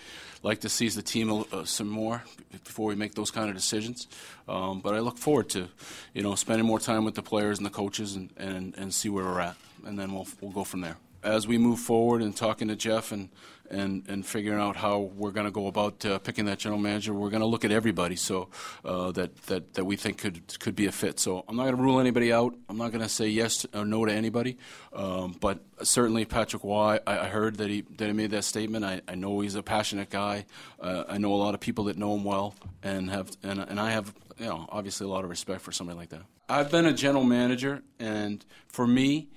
Like 0.43 0.61
to 0.61 0.69
see 0.69 0.89
the 0.89 1.03
team 1.03 1.45
uh, 1.53 1.65
some 1.65 1.89
more 1.89 2.23
before 2.65 2.87
we 2.87 2.95
make 2.95 3.15
those 3.15 3.31
kind 3.31 3.51
of 3.51 3.57
decisions. 3.57 4.07
Um, 4.49 4.81
but 4.81 4.95
I 4.95 5.01
look 5.01 5.19
forward 5.19 5.51
to, 5.51 5.69
you 6.15 6.23
know, 6.23 6.35
spending 6.35 6.67
more 6.67 6.79
time 6.79 7.05
with 7.05 7.15
the 7.15 7.23
players 7.23 7.59
and 7.59 7.67
the 7.67 7.71
coaches 7.71 8.15
and, 8.15 8.31
and, 8.39 8.75
and 8.79 8.95
see 8.95 9.11
where 9.11 9.25
we're 9.25 9.41
at, 9.41 9.57
and 9.85 9.99
then 9.99 10.15
we'll 10.15 10.29
we'll 10.41 10.53
go 10.53 10.65
from 10.65 10.83
there. 10.83 10.97
As 11.25 11.49
we 11.49 11.59
move 11.59 11.81
forward 11.81 12.23
and 12.23 12.35
talking 12.35 12.69
to 12.69 12.77
Jeff 12.77 13.11
and 13.11 13.29
and, 13.71 14.05
and 14.09 14.27
figuring 14.27 14.61
out 14.61 14.77
how 14.77 14.99
we're 14.99 15.31
going 15.31 15.47
to 15.47 15.53
go 15.53 15.67
about 15.67 16.05
uh, 16.05 16.19
picking 16.19 16.47
that 16.47 16.59
general 16.59 16.81
manager. 16.81 17.15
We're 17.15 17.31
going 17.31 17.41
to 17.41 17.47
look 17.47 17.65
at 17.65 17.71
everybody 17.71 18.17
so 18.17 18.49
uh, 18.85 19.13
that, 19.13 19.37
that, 19.47 19.75
that 19.75 19.85
we 19.85 19.97
think 19.97 20.19
could 20.19 20.59
could 20.59 20.75
be 20.75 20.87
a 20.87 20.93
fit. 20.93 21.21
So 21.21 21.45
I'm 21.49 21.57
not 21.57 21.65
going 21.65 21.77
to 21.77 21.83
rule 21.83 22.01
anybody 22.01 22.33
out. 22.33 22.55
I'm 22.69 22.77
not 22.77 22.93
going 22.93 23.03
to 23.03 23.09
say 23.09 23.29
yes 23.29 23.67
or 23.75 23.85
no 23.85 24.05
to 24.05 24.13
anybody. 24.13 24.59
Um, 24.93 25.37
but 25.41 25.61
certainly 25.83 26.25
Patrick 26.25 26.65
Waugh, 26.65 26.99
I, 27.07 27.25
I, 27.25 27.29
heard 27.29 27.57
that 27.59 27.71
he 27.71 27.83
that 27.97 28.07
he 28.07 28.13
made 28.13 28.31
that 28.33 28.45
statement. 28.45 28.85
I, 28.85 29.01
I 29.07 29.15
know 29.15 29.41
he's 29.41 29.55
a 29.55 29.63
passionate 29.63 30.11
guy. 30.11 30.47
Uh, 30.81 31.05
I 31.09 31.19
know 31.19 31.33
a 31.33 31.37
lot 31.37 31.55
of 31.55 31.61
people 31.61 31.85
that 31.85 31.97
know 31.97 32.15
him 32.15 32.25
well 32.25 32.55
and 32.83 33.11
have 33.11 33.31
and, 33.43 33.61
and 33.61 33.79
I 33.79 33.91
have 33.93 34.13
you 34.39 34.47
know 34.47 34.67
obviously 34.71 35.07
a 35.07 35.11
lot 35.11 35.25
of 35.25 35.31
respect 35.31 35.61
for 35.61 35.73
somebody 35.73 35.99
like 35.99 36.11
that. 36.11 36.23
I've 36.49 36.71
been 36.71 36.87
a 36.87 36.93
general 36.93 37.25
manager, 37.25 37.83
and 37.99 38.45
for 38.69 38.87
me. 38.87 39.29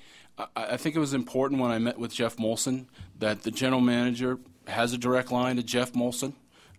I 0.55 0.77
think 0.77 0.95
it 0.95 0.99
was 0.99 1.13
important 1.13 1.61
when 1.61 1.69
I 1.69 1.77
met 1.77 1.99
with 1.99 2.11
Jeff 2.11 2.37
Molson 2.37 2.87
that 3.19 3.43
the 3.43 3.51
general 3.51 3.81
manager 3.81 4.39
has 4.67 4.93
a 4.93 4.97
direct 4.97 5.31
line 5.31 5.57
to 5.57 5.63
Jeff 5.63 5.93
Molson 5.93 6.33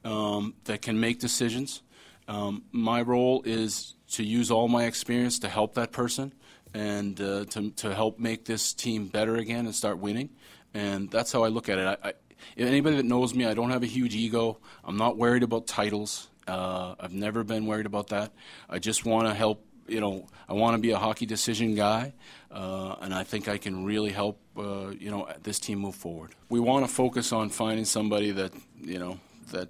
um, 0.05 0.55
that 0.64 0.83
can 0.83 0.99
make 1.00 1.19
decisions. 1.19 1.83
Um, 2.29 2.64
my 2.73 3.03
role 3.03 3.43
is 3.45 3.95
to 4.12 4.25
use 4.25 4.50
all 4.50 4.69
my 4.69 4.85
experience 4.85 5.38
to 5.41 5.49
help 5.49 5.75
that 5.75 5.93
person 5.93 6.33
and 6.73 7.21
uh, 7.21 7.45
to, 7.47 7.71
to 7.71 7.95
help 7.95 8.19
make 8.19 8.45
this 8.45 8.73
team 8.73 9.07
better 9.07 9.37
again 9.37 9.67
and 9.67 9.75
start 9.75 9.99
winning. 9.99 10.31
And 10.73 11.11
that's 11.11 11.33
how 11.33 11.45
I 11.45 11.49
look 11.49 11.69
at 11.69 11.79
it. 11.79 11.87
I, 11.87 12.09
I, 12.09 12.12
anybody 12.57 12.97
that 12.97 13.05
knows 13.05 13.35
me, 13.35 13.47
I 13.47 13.55
don't 13.55 13.71
have 13.71 13.83
a 13.83 13.87
huge 13.87 14.14
ego. 14.14 14.59
I'm 14.85 14.97
not 14.97 15.17
worried 15.17 15.43
about 15.43 15.67
titles. 15.67 16.29
Uh, 16.47 16.95
I've 16.99 17.12
never 17.12 17.45
been 17.45 17.67
worried 17.67 17.87
about 17.87 18.09
that. 18.09 18.33
I 18.69 18.79
just 18.79 19.05
want 19.05 19.29
to 19.29 19.35
help 19.35 19.64
you 19.87 20.00
know, 20.00 20.26
I 20.49 20.55
want 20.55 20.75
to 20.75 20.81
be 20.81 20.91
a 20.91 20.99
hockey 20.99 21.26
decision 21.26 21.75
guy, 21.75 22.12
uh, 22.50 22.97
and 23.00 23.14
I 23.14 23.25
think 23.25 23.49
I 23.49 23.59
can 23.59 23.85
really 23.85 24.11
help, 24.11 24.41
uh, 24.57 24.91
you 24.91 25.11
know, 25.11 25.29
this 25.43 25.59
team 25.59 25.79
move 25.79 25.95
forward. 25.95 26.31
We 26.49 26.61
want 26.61 26.87
to 26.87 26.93
focus 26.93 27.33
on 27.33 27.50
finding 27.50 27.85
somebody 27.85 28.31
that, 28.33 28.53
you 28.81 28.99
know, 28.99 29.19
that 29.53 29.69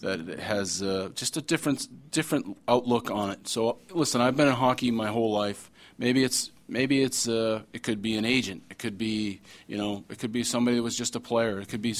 that 0.00 0.38
has 0.38 0.82
uh, 0.82 1.10
just 1.14 1.36
a 1.36 1.40
different 1.40 1.88
different 2.10 2.56
outlook 2.68 3.10
on 3.10 3.30
it. 3.30 3.48
So, 3.48 3.78
listen, 3.90 4.20
I've 4.20 4.36
been 4.36 4.48
in 4.48 4.54
hockey 4.54 4.90
my 4.90 5.08
whole 5.08 5.32
life. 5.32 5.70
Maybe 5.98 6.22
it's 6.22 6.50
maybe 6.68 7.02
it's 7.02 7.26
uh, 7.28 7.62
it 7.72 7.82
could 7.82 8.00
be 8.00 8.16
an 8.16 8.24
agent. 8.24 8.62
It 8.70 8.78
could 8.78 8.96
be 8.96 9.40
you 9.66 9.76
know 9.76 10.04
it 10.08 10.18
could 10.18 10.32
be 10.32 10.44
somebody 10.44 10.76
that 10.76 10.82
was 10.82 10.96
just 10.96 11.16
a 11.16 11.20
player. 11.20 11.58
It 11.60 11.68
could 11.68 11.82
be 11.82 11.94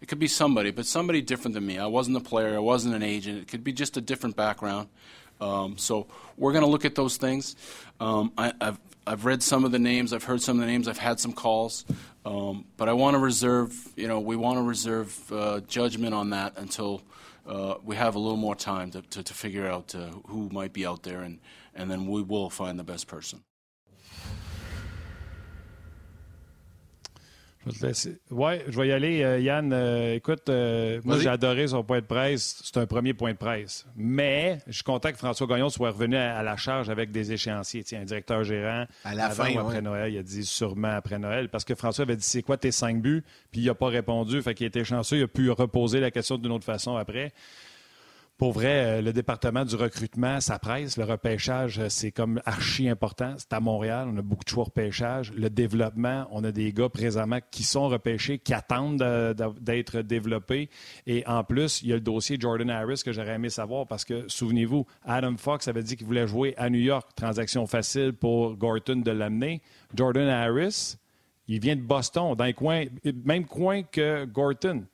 it 0.00 0.08
could 0.08 0.18
be 0.18 0.26
somebody, 0.26 0.70
but 0.70 0.86
somebody 0.86 1.22
different 1.22 1.54
than 1.54 1.66
me. 1.66 1.78
I 1.78 1.86
wasn't 1.86 2.16
a 2.16 2.20
player. 2.20 2.56
I 2.56 2.60
wasn't 2.60 2.94
an 2.94 3.02
agent. 3.02 3.38
It 3.38 3.48
could 3.48 3.62
be 3.62 3.72
just 3.72 3.96
a 3.96 4.00
different 4.00 4.36
background. 4.36 4.88
Um, 5.40 5.78
so 5.78 6.06
we're 6.36 6.52
going 6.52 6.64
to 6.64 6.70
look 6.70 6.84
at 6.84 6.94
those 6.94 7.16
things. 7.16 7.56
Um, 8.00 8.32
I, 8.36 8.52
have 8.60 8.80
I've 9.06 9.24
read 9.24 9.42
some 9.42 9.64
of 9.64 9.72
the 9.72 9.78
names. 9.78 10.12
I've 10.12 10.24
heard 10.24 10.40
some 10.40 10.58
of 10.58 10.60
the 10.60 10.70
names. 10.70 10.88
I've 10.88 10.98
had 10.98 11.20
some 11.20 11.32
calls, 11.32 11.84
um, 12.24 12.64
but 12.76 12.88
I 12.88 12.94
want 12.94 13.14
to 13.14 13.18
reserve. 13.18 13.74
You 13.96 14.08
know, 14.08 14.20
we 14.20 14.36
want 14.36 14.58
to 14.58 14.62
reserve 14.62 15.32
uh, 15.32 15.60
judgment 15.60 16.14
on 16.14 16.30
that 16.30 16.54
until 16.56 17.02
uh, 17.46 17.74
we 17.84 17.96
have 17.96 18.14
a 18.14 18.18
little 18.18 18.38
more 18.38 18.56
time 18.56 18.90
to, 18.92 19.02
to, 19.02 19.22
to 19.22 19.34
figure 19.34 19.66
out 19.66 19.94
uh, 19.94 20.06
who 20.28 20.48
might 20.50 20.72
be 20.72 20.86
out 20.86 21.02
there, 21.02 21.20
and, 21.20 21.38
and 21.74 21.90
then 21.90 22.06
we 22.06 22.22
will 22.22 22.50
find 22.50 22.78
the 22.78 22.84
best 22.84 23.06
person. 23.06 23.42
Oui, 28.30 28.52
je 28.68 28.80
vais 28.80 28.88
y 28.88 28.92
aller, 28.92 29.22
euh, 29.22 29.38
Yann. 29.38 29.72
Euh, 29.72 30.14
écoute, 30.14 30.48
euh, 30.48 31.00
moi, 31.04 31.18
j'ai 31.18 31.28
adoré 31.28 31.68
son 31.68 31.82
point 31.82 32.00
de 32.00 32.06
presse. 32.06 32.60
C'est 32.64 32.78
un 32.78 32.86
premier 32.86 33.14
point 33.14 33.32
de 33.32 33.38
presse. 33.38 33.86
Mais 33.96 34.58
je 34.66 34.72
suis 34.72 34.82
content 34.82 35.10
que 35.10 35.18
François 35.18 35.46
Gagnon 35.46 35.68
soit 35.70 35.90
revenu 35.90 36.16
à, 36.16 36.42
la 36.42 36.56
charge 36.56 36.90
avec 36.90 37.10
des 37.10 37.32
échéanciers. 37.32 37.84
Tiens, 37.84 38.00
un 38.00 38.04
directeur 38.04 38.44
gérant. 38.44 38.84
À 39.04 39.14
la 39.14 39.30
fin, 39.30 39.52
ou 39.54 39.58
après 39.58 39.82
Noël, 39.82 40.12
il 40.12 40.18
a 40.18 40.22
dit 40.22 40.44
sûrement 40.44 40.92
après 40.92 41.18
Noël. 41.18 41.48
Parce 41.48 41.64
que 41.64 41.74
François 41.74 42.02
avait 42.02 42.16
dit 42.16 42.26
c'est 42.26 42.42
quoi 42.42 42.56
tes 42.56 42.72
cinq 42.72 43.00
buts? 43.00 43.24
Puis 43.50 43.62
il 43.62 43.66
n'a 43.66 43.74
pas 43.74 43.88
répondu. 43.88 44.40
Fait 44.42 44.54
qu'il 44.54 44.66
était 44.66 44.84
chanceux. 44.84 45.18
Il 45.18 45.22
a 45.22 45.28
pu 45.28 45.50
reposer 45.50 46.00
la 46.00 46.10
question 46.10 46.38
d'une 46.38 46.52
autre 46.52 46.64
façon 46.64 46.96
après. 46.96 47.32
Pour 48.36 48.52
vrai, 48.52 48.98
euh, 48.98 49.00
le 49.00 49.12
département 49.12 49.64
du 49.64 49.76
recrutement, 49.76 50.40
ça 50.40 50.58
presse. 50.58 50.96
Le 50.96 51.04
repêchage, 51.04 51.78
euh, 51.78 51.88
c'est 51.88 52.10
comme 52.10 52.42
archi 52.44 52.88
important. 52.88 53.34
C'est 53.38 53.52
à 53.52 53.60
Montréal, 53.60 54.08
on 54.10 54.16
a 54.16 54.22
beaucoup 54.22 54.42
de 54.42 54.48
choix 54.48 54.64
repêchage. 54.64 55.32
Le 55.36 55.48
développement, 55.50 56.26
on 56.32 56.42
a 56.42 56.50
des 56.50 56.72
gars 56.72 56.88
présentement 56.88 57.38
qui 57.52 57.62
sont 57.62 57.88
repêchés, 57.88 58.40
qui 58.40 58.52
attendent 58.52 58.98
d'être 59.60 60.00
développés. 60.00 60.68
Et 61.06 61.24
en 61.28 61.44
plus, 61.44 61.80
il 61.82 61.90
y 61.90 61.92
a 61.92 61.94
le 61.94 62.00
dossier 62.00 62.36
Jordan 62.40 62.70
Harris 62.70 63.02
que 63.04 63.12
j'aurais 63.12 63.34
aimé 63.34 63.50
savoir 63.50 63.86
parce 63.86 64.04
que, 64.04 64.24
souvenez-vous, 64.26 64.84
Adam 65.04 65.36
Fox 65.36 65.68
avait 65.68 65.84
dit 65.84 65.96
qu'il 65.96 66.06
voulait 66.06 66.26
jouer 66.26 66.54
à 66.56 66.70
New 66.70 66.80
York. 66.80 67.10
Transaction 67.14 67.66
facile 67.66 68.14
pour 68.14 68.56
Gorton 68.56 68.96
de 68.96 69.10
l'amener. 69.12 69.62
Jordan 69.94 70.26
Harris, 70.26 70.96
il 71.46 71.60
vient 71.60 71.76
de 71.76 71.82
Boston, 71.82 72.34
dans 72.34 72.44
le 72.44 73.12
même 73.24 73.44
coin 73.44 73.84
que 73.84 74.24
Gorton. 74.24 74.86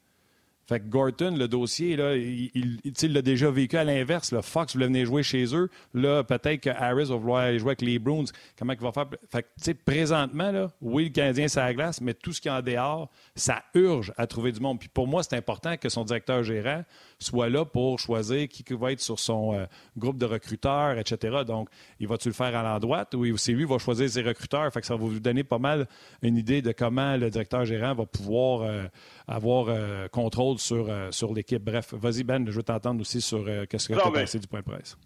Fait 0.70 0.78
que 0.78 0.86
Gorton, 0.86 1.34
le 1.36 1.48
dossier, 1.48 1.96
là, 1.96 2.14
il 2.14 2.78
l'a 3.12 3.22
déjà 3.22 3.50
vécu 3.50 3.76
à 3.76 3.82
l'inverse. 3.82 4.32
Fox 4.40 4.74
voulait 4.74 4.86
venir 4.86 5.04
jouer 5.04 5.24
chez 5.24 5.52
eux. 5.52 5.68
Là, 5.94 6.22
peut-être 6.22 6.60
que 6.60 6.70
Harris 6.70 7.06
va 7.06 7.16
vouloir 7.16 7.40
aller 7.40 7.58
jouer 7.58 7.70
avec 7.70 7.82
les 7.82 7.98
Bruins. 7.98 8.26
Comment 8.56 8.74
il 8.74 8.78
va 8.78 8.92
faire? 8.92 9.06
Fait 9.28 9.42
que, 9.42 9.72
présentement, 9.84 10.52
là, 10.52 10.70
oui, 10.80 11.06
le 11.06 11.10
Canadien, 11.10 11.48
c'est 11.48 11.58
la 11.58 11.74
glace, 11.74 12.00
mais 12.00 12.14
tout 12.14 12.32
ce 12.32 12.40
qui 12.40 12.46
est 12.46 12.52
en 12.52 12.62
dehors, 12.62 13.10
ça 13.34 13.64
urge 13.74 14.12
à 14.16 14.28
trouver 14.28 14.52
du 14.52 14.60
monde. 14.60 14.78
Puis 14.78 14.88
pour 14.88 15.08
moi, 15.08 15.24
c'est 15.24 15.34
important 15.34 15.76
que 15.76 15.88
son 15.88 16.04
directeur 16.04 16.44
gérant 16.44 16.84
soit 17.20 17.48
là 17.48 17.64
pour 17.64 17.98
choisir 17.98 18.48
qui 18.48 18.64
va 18.70 18.92
être 18.92 19.00
sur 19.00 19.18
son 19.18 19.54
euh, 19.54 19.66
groupe 19.96 20.18
de 20.18 20.26
recruteurs, 20.26 20.98
etc. 20.98 21.44
Donc, 21.46 21.68
il 21.98 22.08
va-tu 22.08 22.28
le 22.28 22.34
faire 22.34 22.56
à 22.56 22.62
l'endroit 22.62 23.06
ou 23.14 23.36
c'est 23.36 23.52
lui 23.52 23.64
qui 23.64 23.70
va 23.70 23.78
choisir 23.78 24.08
ses 24.08 24.22
recruteurs? 24.22 24.72
Fait 24.72 24.80
que 24.80 24.86
ça 24.86 24.96
va 24.96 25.04
vous 25.04 25.20
donner 25.20 25.44
pas 25.44 25.58
mal 25.58 25.86
une 26.22 26.36
idée 26.36 26.62
de 26.62 26.72
comment 26.72 27.16
le 27.16 27.30
directeur 27.30 27.64
gérant 27.64 27.94
va 27.94 28.06
pouvoir 28.06 28.62
euh, 28.62 28.84
avoir 29.28 29.66
euh, 29.68 30.08
contrôle 30.08 30.58
sur, 30.58 30.90
sur 31.10 31.34
l'équipe. 31.34 31.62
Bref, 31.62 31.94
vas-y, 31.94 32.24
Ben, 32.24 32.46
je 32.46 32.52
veux 32.52 32.62
t'entendre 32.62 33.00
aussi 33.00 33.20
sur 33.20 33.44
qu'est-ce 33.68 33.88
que 33.88 33.94
tu 33.94 34.00
as 34.00 34.10
pensé 34.10 34.38
du 34.38 34.46
point 34.46 34.60
de 34.60 34.64
presse. 34.64 34.96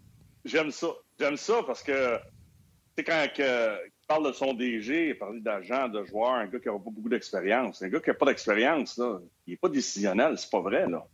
J'aime 0.45 0.71
ça. 0.71 0.87
J'aime 1.19 1.37
ça 1.37 1.63
parce 1.65 1.83
que, 1.83 2.17
tu 2.17 2.23
sais, 2.97 3.03
quand 3.03 3.25
il 3.37 4.07
parle 4.07 4.27
de 4.27 4.31
son 4.31 4.53
DG, 4.53 5.09
il 5.09 5.17
parle 5.17 5.41
d'agent, 5.41 5.89
de 5.89 6.05
joueur, 6.05 6.33
un 6.33 6.47
gars 6.47 6.59
qui 6.59 6.67
n'a 6.67 6.73
pas 6.73 6.91
beaucoup 6.91 7.09
d'expérience. 7.09 7.81
Un 7.81 7.89
gars 7.89 7.99
qui 7.99 8.09
n'a 8.09 8.13
pas 8.13 8.27
d'expérience, 8.27 9.01
il 9.47 9.51
n'est 9.51 9.57
pas 9.57 9.69
décisionnel, 9.69 10.37
c'est 10.37 10.51
pas 10.51 10.61
vrai, 10.61 10.87
là. 10.87 11.05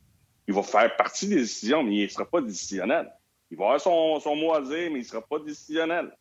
Il 0.48 0.54
va 0.54 0.64
faire 0.64 0.96
partie 0.96 1.28
des 1.28 1.36
décisions, 1.36 1.84
mais 1.84 1.96
il 1.96 2.04
ne 2.04 2.10
sera 2.10 2.26
pas 2.26 2.42
décisionnel. 2.42 3.12
Il 3.50 3.58
va 3.58 3.66
avoir 3.66 3.82
son, 3.82 4.20
son 4.20 4.36
mot 4.36 4.54
à 4.54 4.62
dire, 4.62 4.90
mais 4.92 5.00
il 5.00 5.00
ne 5.00 5.04
sera 5.04 5.22
pas 5.22 5.40
décisionnel. 5.40 6.12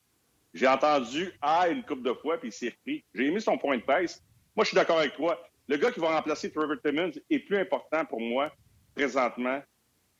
J'ai 0.52 0.66
entendu 0.66 1.32
Ah 1.40 1.68
une 1.68 1.82
coupe 1.82 2.02
de 2.02 2.12
fois, 2.12 2.38
puis 2.38 2.48
il 2.48 2.52
s'est 2.52 2.70
repris. 2.70 3.04
J'ai 3.14 3.26
aimé 3.26 3.40
son 3.40 3.56
point 3.56 3.76
de 3.76 3.82
presse. 3.82 4.22
Moi, 4.56 4.64
je 4.64 4.68
suis 4.68 4.74
d'accord 4.74 4.98
avec 4.98 5.14
toi 5.14 5.40
le 5.70 5.76
gars 5.76 5.92
qui 5.92 6.00
va 6.00 6.16
remplacer 6.16 6.50
Trevor 6.50 6.78
Timmons 6.84 7.12
est 7.30 7.38
plus 7.38 7.56
important 7.56 8.04
pour 8.04 8.20
moi 8.20 8.52
présentement 8.92 9.62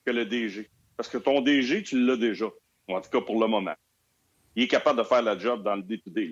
que 0.07 0.13
le 0.13 0.25
DG. 0.25 0.71
Parce 0.97 1.09
que 1.09 1.19
ton 1.19 1.41
DG, 1.41 1.83
tu 1.83 2.01
l'as 2.07 2.17
déjà, 2.17 2.47
en 2.87 3.01
tout 3.01 3.11
cas 3.11 3.21
pour 3.21 3.41
le 3.41 3.49
moment. 3.49 3.75
Il 4.55 4.63
est 4.63 4.69
capable 4.69 5.01
de 5.01 5.05
faire 5.05 5.23
la 5.23 5.37
job 5.37 5.65
dans 5.65 5.75
le 5.75 5.83
day-to-day. 5.83 6.31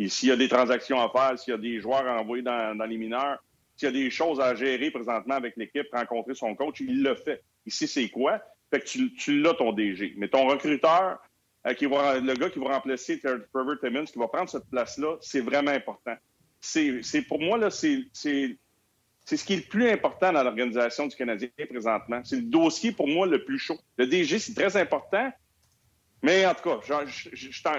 Et 0.00 0.08
s'il 0.08 0.28
y 0.28 0.32
a 0.32 0.36
des 0.36 0.48
transactions 0.48 1.00
à 1.00 1.08
faire, 1.08 1.38
s'il 1.38 1.52
y 1.52 1.54
a 1.54 1.58
des 1.58 1.80
joueurs 1.80 2.04
à 2.04 2.20
envoyer 2.20 2.42
dans, 2.42 2.84
les 2.88 2.98
mineurs, 2.98 3.38
s'il 3.80 3.96
y 3.96 4.00
a 4.00 4.04
des 4.04 4.10
choses 4.10 4.40
à 4.40 4.54
gérer 4.54 4.90
présentement 4.90 5.34
avec 5.34 5.56
l'équipe, 5.56 5.86
rencontrer 5.92 6.34
son 6.34 6.54
coach, 6.54 6.80
il 6.80 7.02
le 7.02 7.14
fait. 7.14 7.42
Ici, 7.66 7.88
c'est 7.88 8.08
quoi? 8.08 8.40
Fait 8.70 8.80
que 8.80 8.86
tu, 8.86 9.14
tu 9.14 9.40
l'as, 9.40 9.54
ton 9.54 9.72
DG. 9.72 10.14
Mais 10.16 10.28
ton 10.28 10.46
recruteur, 10.46 11.18
euh, 11.66 11.74
qui 11.74 11.86
le 11.86 12.34
gars 12.34 12.50
qui 12.50 12.58
va 12.58 12.74
remplacer 12.74 13.20
Trevor 13.20 13.80
Timmons, 13.80 14.04
qui 14.04 14.18
va 14.18 14.28
prendre 14.28 14.48
cette 14.48 14.68
place-là, 14.70 15.16
c'est 15.20 15.40
vraiment 15.40 15.72
important 15.72 16.16
c'est 16.60 17.22
pour 17.26 17.40
moi, 17.40 17.58
là, 17.58 17.70
c'est 17.70 18.04
ce 18.12 19.44
qui 19.44 19.52
est 19.54 19.56
le 19.56 19.68
plus 19.68 19.88
important 19.88 20.32
dans 20.32 20.42
l'organisation 20.42 21.06
du 21.06 21.16
Canadien 21.16 21.48
présentement. 21.68 22.20
C'est 22.24 22.36
le 22.36 22.42
dossier, 22.42 22.92
pour 22.92 23.08
moi, 23.08 23.26
le 23.26 23.44
plus 23.44 23.58
chaud. 23.58 23.78
Le 23.96 24.06
DG, 24.06 24.38
c'est 24.38 24.54
très 24.54 24.76
important, 24.76 25.30
mais 26.22 26.46
en 26.46 26.54
tout 26.54 26.62
cas, 26.62 27.04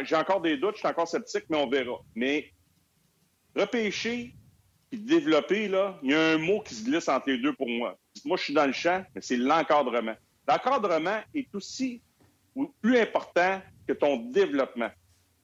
j'ai 0.04 0.16
encore 0.16 0.42
des 0.42 0.58
doutes, 0.58 0.76
je 0.76 0.80
suis 0.80 0.88
encore 0.88 1.08
sceptique, 1.08 1.46
mais 1.50 1.58
on 1.58 1.70
verra. 1.70 2.00
Mais 2.16 2.52
repêcher 3.56 4.34
et 4.92 4.98
développer, 4.98 5.68
là, 5.68 5.98
il 6.04 6.12
y 6.12 6.14
a 6.14 6.32
un 6.32 6.38
mot 6.38 6.62
qui 6.62 6.76
se 6.76 6.84
glisse 6.84 7.08
entre 7.08 7.30
les 7.30 7.38
deux 7.38 7.54
pour 7.54 7.70
moi. 7.70 7.98
Moi, 8.26 8.38
je 8.38 8.44
suis 8.44 8.54
dans 8.54 8.66
le 8.66 8.74
champ, 8.74 9.04
mais 9.16 9.22
c'est 9.22 9.38
l'encadrement. 9.38 10.16
L'encadrement 10.48 11.20
est 11.34 11.54
aussi 11.56 12.02
ou 12.56 12.68
plus 12.82 12.98
important 12.98 13.62
que 13.88 13.94
ton 13.94 14.18
développement. 14.18 14.90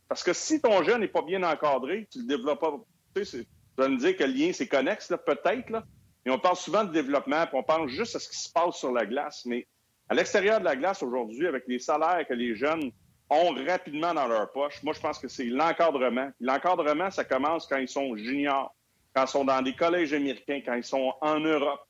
Parce 0.10 0.24
que 0.24 0.34
si 0.34 0.62
ton 0.62 0.84
jeune 0.84 1.02
n'est 1.02 1.08
pas 1.08 1.22
bien 1.22 1.44
encadré, 1.44 2.08
tu 2.12 2.20
ne 2.20 2.24
le 2.24 2.30
développes 2.30 2.60
pas 2.60 2.72
Vous 2.72 3.84
allez 3.84 3.96
me 3.96 4.00
dire 4.00 4.16
que 4.18 4.24
le 4.24 4.34
lien, 4.34 4.52
c'est 4.54 4.68
connexe, 4.68 5.14
peut-être, 5.26 5.70
là. 5.70 5.84
Et 6.26 6.30
on 6.30 6.40
parle 6.40 6.58
souvent 6.58 6.84
de 6.84 6.92
développement, 6.92 7.46
puis 7.48 7.58
on 7.58 7.64
pense 7.64 7.90
juste 7.90 8.18
à 8.18 8.20
ce 8.20 8.28
qui 8.28 8.38
se 8.38 8.52
passe 8.52 8.76
sur 8.76 8.92
la 8.92 9.06
glace. 9.06 9.44
Mais 9.46 9.66
à 10.10 10.14
l'extérieur 10.14 10.60
de 10.60 10.66
la 10.66 10.76
glace 10.76 11.02
aujourd'hui, 11.02 11.48
avec 11.48 11.64
les 11.68 11.80
salaires 11.80 12.26
que 12.28 12.34
les 12.34 12.54
jeunes 12.54 12.92
ont 13.30 13.54
rapidement 13.66 14.14
dans 14.14 14.28
leur 14.28 14.52
poche, 14.52 14.84
moi, 14.84 14.94
je 14.94 15.00
pense 15.00 15.20
que 15.20 15.30
c'est 15.30 15.46
l'encadrement. 15.46 16.30
L'encadrement, 16.42 17.10
ça 17.12 17.24
commence 17.24 17.66
quand 17.68 17.78
ils 17.78 17.88
sont 17.88 18.16
juniors, 18.18 18.76
quand 19.18 19.26
ils 19.26 19.30
sont 19.30 19.46
dans 19.46 19.62
des 19.64 19.74
collèges 19.74 20.14
américains, 20.14 20.62
quand 20.64 20.76
ils 20.76 20.84
sont 20.84 21.12
en 21.22 21.40
Europe. 21.40 21.82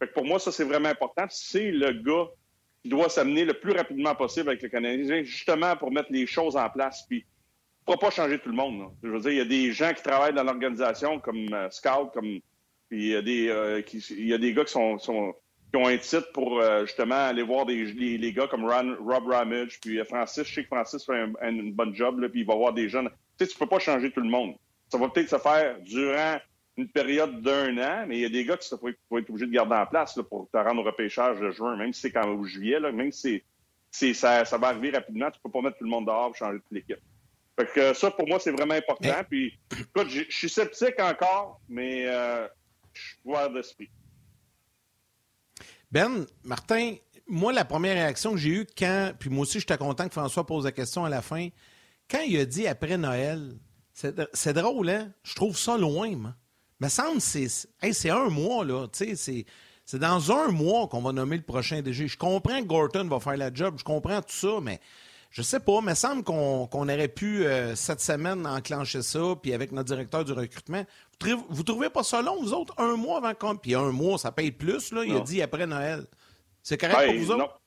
Fait 0.00 0.08
que 0.08 0.12
pour 0.12 0.24
moi, 0.24 0.40
ça, 0.40 0.50
c'est 0.50 0.64
vraiment 0.64 0.88
important. 0.88 1.24
C'est 1.28 1.70
le 1.70 1.92
gars 1.92 2.28
qui 2.82 2.88
doit 2.88 3.08
s'amener 3.08 3.44
le 3.44 3.54
plus 3.54 3.72
rapidement 3.72 4.16
possible 4.16 4.48
avec 4.48 4.62
le 4.62 4.68
Canadien, 4.68 5.22
justement 5.22 5.76
pour 5.76 5.92
mettre 5.92 6.08
les 6.10 6.26
choses 6.26 6.56
en 6.56 6.68
place. 6.68 7.04
Puis, 7.08 7.18
ne 7.18 7.84
pourra 7.84 7.98
pas 7.98 8.10
changer 8.10 8.40
tout 8.40 8.48
le 8.48 8.56
monde. 8.56 8.90
Je 9.04 9.08
veux 9.08 9.20
dire, 9.20 9.30
il 9.30 9.38
y 9.38 9.40
a 9.40 9.44
des 9.44 9.70
gens 9.70 9.92
qui 9.94 10.02
travaillent 10.02 10.34
dans 10.34 10.42
l'organisation 10.42 11.20
comme 11.20 11.46
euh, 11.52 11.70
Scout, 11.70 12.10
comme 12.12 12.40
puis 12.88 13.06
il 13.06 13.12
y 13.12 13.16
a 13.16 13.22
des, 13.22 13.48
euh, 13.48 13.82
y 14.10 14.32
a 14.32 14.38
des 14.38 14.52
gars 14.52 14.64
qui, 14.64 14.72
sont, 14.72 14.96
qui 14.98 15.76
ont 15.76 15.86
un 15.86 15.96
titre 15.98 16.30
pour 16.32 16.60
euh, 16.60 16.84
justement 16.84 17.26
aller 17.26 17.42
voir 17.42 17.66
des, 17.66 17.84
les, 17.84 18.18
les 18.18 18.32
gars 18.32 18.48
comme 18.48 18.64
Rob 18.64 19.28
Ramage, 19.28 19.80
puis 19.80 20.04
Francis. 20.04 20.44
Je 20.44 20.54
sais 20.54 20.62
que 20.62 20.68
Francis 20.68 21.04
fait 21.04 21.16
un, 21.16 21.32
un, 21.42 21.70
bon 21.70 21.94
job, 21.94 22.18
là, 22.18 22.28
puis 22.28 22.40
il 22.40 22.46
va 22.46 22.56
voir 22.56 22.72
des 22.72 22.88
jeunes. 22.88 23.08
Tu 23.38 23.44
sais, 23.44 23.52
tu 23.52 23.58
peux 23.58 23.66
pas 23.66 23.78
changer 23.78 24.10
tout 24.10 24.20
le 24.20 24.28
monde. 24.28 24.54
Ça 24.88 24.98
va 24.98 25.08
peut-être 25.08 25.30
se 25.30 25.38
faire 25.38 25.80
durant 25.80 26.38
une 26.76 26.88
période 26.88 27.40
d'un 27.42 27.76
an, 27.78 28.04
mais 28.06 28.18
il 28.18 28.20
y 28.20 28.24
a 28.24 28.28
des 28.28 28.44
gars 28.44 28.56
qui 28.56 28.68
vont 28.74 29.18
être 29.18 29.30
obligés 29.30 29.46
de 29.46 29.52
garder 29.52 29.74
en 29.74 29.86
place 29.86 30.16
là, 30.16 30.22
pour 30.22 30.48
te 30.50 30.56
rendre 30.56 30.82
au 30.82 30.84
repêchage 30.84 31.40
de 31.40 31.50
juin, 31.50 31.76
même 31.76 31.92
si 31.92 32.02
c'est 32.02 32.12
quand 32.12 32.28
au 32.28 32.44
juillet, 32.44 32.78
là, 32.80 32.92
même 32.92 33.12
si 33.12 33.42
c'est, 33.90 34.12
ça, 34.12 34.44
ça 34.44 34.58
va 34.58 34.68
arriver 34.68 34.90
rapidement, 34.90 35.30
tu 35.30 35.40
peux 35.42 35.50
pas 35.50 35.62
mettre 35.62 35.78
tout 35.78 35.84
le 35.84 35.90
monde 35.90 36.06
dehors 36.06 36.26
pour 36.26 36.36
changer 36.36 36.58
toute 36.58 36.72
l'équipe. 36.72 37.00
Fait 37.58 37.66
que 37.72 37.94
ça, 37.94 38.10
pour 38.10 38.28
moi, 38.28 38.38
c'est 38.38 38.50
vraiment 38.50 38.74
important. 38.74 39.24
Puis, 39.28 39.58
écoute, 39.72 40.10
je 40.10 40.24
suis 40.28 40.50
sceptique 40.50 41.00
encore, 41.00 41.60
mais 41.68 42.04
euh, 42.06 42.46
je 42.92 43.00
suis 43.00 43.18
ouvert 43.24 43.50
d'esprit. 43.50 43.88
Ben, 45.90 46.26
Martin, 46.44 46.96
moi, 47.26 47.54
la 47.54 47.64
première 47.64 47.94
réaction 47.94 48.32
que 48.32 48.36
j'ai 48.36 48.50
eue 48.50 48.66
quand, 48.76 49.12
puis 49.18 49.30
moi 49.30 49.42
aussi, 49.42 49.60
j'étais 49.60 49.78
content 49.78 50.06
que 50.06 50.12
François 50.12 50.44
pose 50.44 50.64
la 50.64 50.72
question 50.72 51.06
à 51.06 51.08
la 51.08 51.22
fin, 51.22 51.48
quand 52.10 52.20
il 52.20 52.38
a 52.38 52.44
dit 52.44 52.66
après 52.66 52.98
Noël, 52.98 53.54
c'est 53.94 54.52
drôle, 54.52 54.90
hein? 54.90 55.10
Je 55.22 55.34
trouve 55.34 55.56
ça 55.56 55.78
loin, 55.78 56.14
moi. 56.14 56.34
Me 56.80 56.88
semble 56.88 57.20
c'est 57.20 57.48
c'est 57.48 58.10
un 58.10 58.28
mois, 58.28 58.64
là. 58.64 58.86
C'est 58.92 59.98
dans 59.98 60.32
un 60.32 60.48
mois 60.48 60.88
qu'on 60.88 61.00
va 61.00 61.12
nommer 61.12 61.36
le 61.36 61.42
prochain 61.42 61.80
DG. 61.80 62.08
Je 62.08 62.18
comprends 62.18 62.60
que 62.60 62.66
Gorton 62.66 63.06
va 63.08 63.20
faire 63.20 63.36
la 63.36 63.52
job, 63.54 63.76
je 63.78 63.84
comprends 63.84 64.20
tout 64.20 64.34
ça, 64.34 64.58
mais 64.60 64.80
je 65.30 65.42
sais 65.42 65.60
pas. 65.60 65.80
Me 65.80 65.94
semble 65.94 66.24
qu'on 66.24 66.66
aurait 66.66 67.08
pu, 67.08 67.46
euh, 67.46 67.74
cette 67.76 68.00
semaine, 68.00 68.46
enclencher 68.46 69.02
ça, 69.02 69.34
puis 69.40 69.52
avec 69.54 69.72
notre 69.72 69.88
directeur 69.88 70.24
du 70.24 70.32
recrutement. 70.32 70.84
Vous, 71.22 71.46
vous 71.48 71.62
trouvez 71.62 71.88
pas 71.88 72.02
ça 72.02 72.20
long, 72.20 72.42
vous 72.42 72.52
autres, 72.52 72.74
un 72.78 72.96
mois 72.96 73.18
avant 73.18 73.34
qu'on. 73.34 73.56
Puis 73.56 73.74
un 73.74 73.92
mois, 73.92 74.18
ça 74.18 74.32
paye 74.32 74.50
plus, 74.50 74.92
là. 74.92 75.04
Il 75.04 75.16
a 75.16 75.20
dit 75.20 75.40
après 75.40 75.66
Noël. 75.66 76.06
C'est 76.62 76.78
correct 76.78 77.12
pour 77.12 77.14
vous 77.24 77.30
autres? 77.30 77.60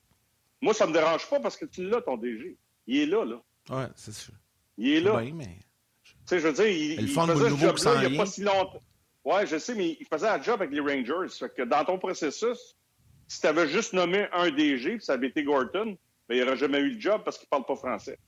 Moi, 0.60 0.74
ça 0.74 0.86
me 0.86 0.92
dérange 0.92 1.26
pas 1.28 1.40
parce 1.40 1.56
que 1.56 1.64
tu 1.64 1.88
l'as, 1.88 2.02
ton 2.02 2.18
DG. 2.18 2.58
Il 2.86 2.98
est 2.98 3.06
là, 3.06 3.24
là. 3.24 3.40
Oui, 3.70 3.84
c'est 3.96 4.12
sûr. 4.12 4.34
Il 4.76 4.90
est 4.90 5.00
là. 5.00 5.16
Oui, 5.16 5.32
mais. 5.32 5.56
Tu 6.04 6.12
sais, 6.26 6.38
je 6.40 6.48
veux 6.48 6.52
dire, 6.52 6.66
il, 6.66 7.00
il 7.00 7.08
faisait 7.08 7.34
ce 7.34 7.56
job-là 7.56 8.02
il 8.04 8.10
n'y 8.10 8.16
a 8.18 8.22
pas 8.22 8.26
si 8.26 8.42
longtemps. 8.42 8.82
Oui, 9.24 9.46
je 9.46 9.58
sais, 9.58 9.74
mais 9.74 9.96
il 10.00 10.06
faisait 10.06 10.28
un 10.28 10.40
job 10.40 10.62
avec 10.62 10.72
les 10.72 10.80
Rangers. 10.80 11.34
Fait 11.38 11.54
que 11.54 11.62
dans 11.62 11.84
ton 11.84 11.98
processus, 11.98 12.76
si 13.28 13.40
tu 13.40 13.46
avais 13.46 13.68
juste 13.68 13.92
nommé 13.92 14.26
un 14.32 14.50
DG, 14.50 14.96
puis 14.96 15.04
ça 15.04 15.14
avait 15.14 15.28
été 15.28 15.44
Gorton, 15.44 15.96
ben, 16.28 16.34
il 16.34 16.40
n'aurait 16.40 16.56
jamais 16.56 16.78
eu 16.78 16.94
le 16.94 17.00
job 17.00 17.22
parce 17.24 17.38
qu'il 17.38 17.46
ne 17.46 17.50
parle 17.50 17.66
pas 17.66 17.76
français. 17.76 18.18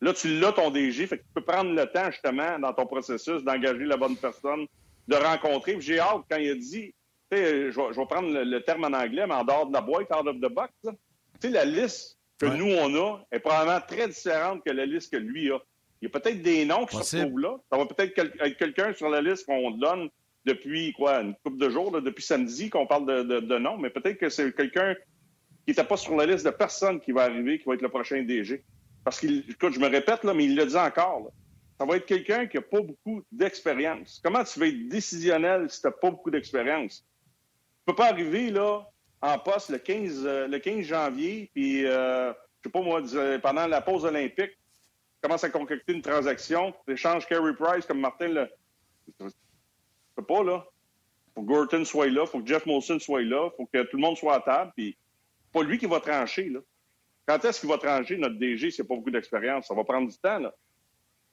Là, 0.00 0.14
tu 0.14 0.38
l'as 0.38 0.52
ton 0.52 0.70
DG, 0.70 1.06
fait 1.06 1.18
que 1.18 1.22
tu 1.22 1.32
peux 1.34 1.44
prendre 1.44 1.72
le 1.72 1.86
temps, 1.86 2.10
justement, 2.10 2.58
dans 2.58 2.72
ton 2.72 2.86
processus, 2.86 3.42
d'engager 3.42 3.84
la 3.84 3.96
bonne 3.96 4.16
personne, 4.16 4.66
de 5.08 5.16
rencontrer. 5.16 5.80
J'ai 5.80 5.98
hâte, 6.00 6.22
quand 6.30 6.38
il 6.38 6.50
a 6.50 6.54
dit, 6.54 6.94
tu 7.30 7.36
sais, 7.36 7.70
je, 7.70 7.80
vais 7.80 8.06
prendre 8.06 8.30
le, 8.30 8.60
terme 8.62 8.84
en 8.84 8.96
anglais, 8.96 9.26
mais 9.26 9.34
en 9.34 9.44
dehors 9.44 9.66
de 9.66 9.72
la 9.72 9.80
boîte, 9.80 10.08
out 10.14 10.26
of 10.26 10.36
the 10.36 10.52
box, 10.52 10.72
tu 10.82 10.90
sais, 11.40 11.50
la 11.50 11.64
liste 11.64 12.18
que 12.38 12.46
nous, 12.46 12.72
on 12.72 12.94
a 12.94 13.22
est 13.30 13.40
probablement 13.40 13.80
très 13.86 14.08
différente 14.08 14.64
que 14.64 14.70
la 14.70 14.86
liste 14.86 15.12
que 15.12 15.18
lui 15.18 15.50
a. 15.50 15.58
Il 16.00 16.06
y 16.06 16.06
a 16.06 16.18
peut-être 16.18 16.40
des 16.42 16.64
noms 16.64 16.86
qui 16.86 16.96
se 16.96 17.16
retrouvent 17.16 17.40
là. 17.40 17.56
Ça 17.70 17.76
va 17.76 17.86
peut-être 17.86 18.18
être 18.18 18.56
quelqu'un 18.56 18.94
sur 18.94 19.08
la 19.10 19.20
liste 19.20 19.46
qu'on 19.46 19.70
donne 19.72 20.08
depuis 20.46 20.92
quoi, 20.94 21.20
une 21.20 21.34
couple 21.44 21.58
de 21.58 21.68
jours, 21.68 22.00
depuis 22.00 22.24
samedi 22.24 22.70
qu'on 22.70 22.86
parle 22.86 23.06
de, 23.06 23.58
noms, 23.58 23.76
mais 23.76 23.90
peut-être 23.90 24.18
que 24.18 24.30
c'est 24.30 24.54
quelqu'un 24.54 24.94
qui 24.94 25.70
n'était 25.70 25.84
pas 25.84 25.96
sur 25.96 26.16
la 26.16 26.24
liste 26.24 26.46
de 26.46 26.50
personnes 26.50 27.00
qui 27.00 27.12
va 27.12 27.24
arriver, 27.24 27.58
qui 27.58 27.64
va 27.66 27.74
être 27.74 27.82
le 27.82 27.90
prochain 27.90 28.22
DG. 28.22 28.64
Parce 29.04 29.20
qu'il, 29.20 29.44
écoute, 29.48 29.74
je 29.74 29.80
me 29.80 29.88
répète, 29.88 30.24
là, 30.24 30.34
mais 30.34 30.44
il 30.44 30.56
le 30.56 30.66
dit 30.66 30.76
encore. 30.76 31.30
Ça 31.78 31.84
va 31.86 31.96
être 31.96 32.06
quelqu'un 32.06 32.46
qui 32.46 32.56
n'a 32.56 32.62
pas 32.62 32.80
beaucoup 32.80 33.22
d'expérience. 33.32 34.20
Comment 34.22 34.44
tu 34.44 34.58
vas 34.60 34.66
être 34.66 34.88
décisionnel 34.88 35.70
si 35.70 35.80
tu 35.80 35.86
n'as 35.86 35.92
pas 35.92 36.10
beaucoup 36.10 36.30
d'expérience? 36.30 37.06
Tu 37.78 37.84
peux 37.86 37.94
pas 37.94 38.08
arriver 38.08 38.50
là 38.50 38.86
en 39.22 39.38
poste 39.38 39.70
le 39.70 39.78
15, 39.78 40.22
euh, 40.24 40.48
le 40.48 40.58
15 40.58 40.84
janvier, 40.84 41.50
puis, 41.54 41.86
euh, 41.86 42.32
je 42.32 42.68
sais 42.68 42.72
pas 42.72 42.80
moi, 42.80 43.02
pendant 43.42 43.66
la 43.66 43.80
pause 43.82 44.04
olympique, 44.04 44.52
commence 45.20 45.44
à 45.44 45.50
concocter 45.50 45.92
une 45.92 46.02
transaction, 46.02 46.74
tu 46.86 46.94
échanges 46.94 47.26
Carey 47.26 47.54
Price 47.54 47.86
comme 47.86 48.00
Martin 48.00 48.28
le. 48.28 48.48
peux 50.16 50.24
pas, 50.24 50.42
là. 50.42 50.64
Faut 51.34 51.42
que 51.42 51.46
Gorton 51.46 51.84
soit 51.84 52.08
là, 52.08 52.26
faut 52.26 52.40
que 52.40 52.46
Jeff 52.46 52.66
Molson 52.66 52.98
soit 52.98 53.22
là, 53.22 53.50
faut 53.56 53.66
que 53.66 53.82
tout 53.84 53.96
le 53.96 54.02
monde 54.02 54.16
soit 54.16 54.34
à 54.34 54.40
table, 54.40 54.72
puis 54.76 54.96
pas 55.52 55.62
lui 55.62 55.78
qui 55.78 55.86
va 55.86 56.00
trancher, 56.00 56.48
là. 56.48 56.60
Quand 57.26 57.44
est-ce 57.44 57.60
qu'il 57.60 57.68
va 57.68 57.78
trancher, 57.78 58.16
notre 58.16 58.36
DG, 58.36 58.70
n'a 58.76 58.84
pas 58.84 58.96
beaucoup 58.96 59.10
d'expérience? 59.10 59.68
Ça 59.68 59.74
va 59.74 59.84
prendre 59.84 60.08
du 60.10 60.18
temps, 60.18 60.38
là. 60.38 60.52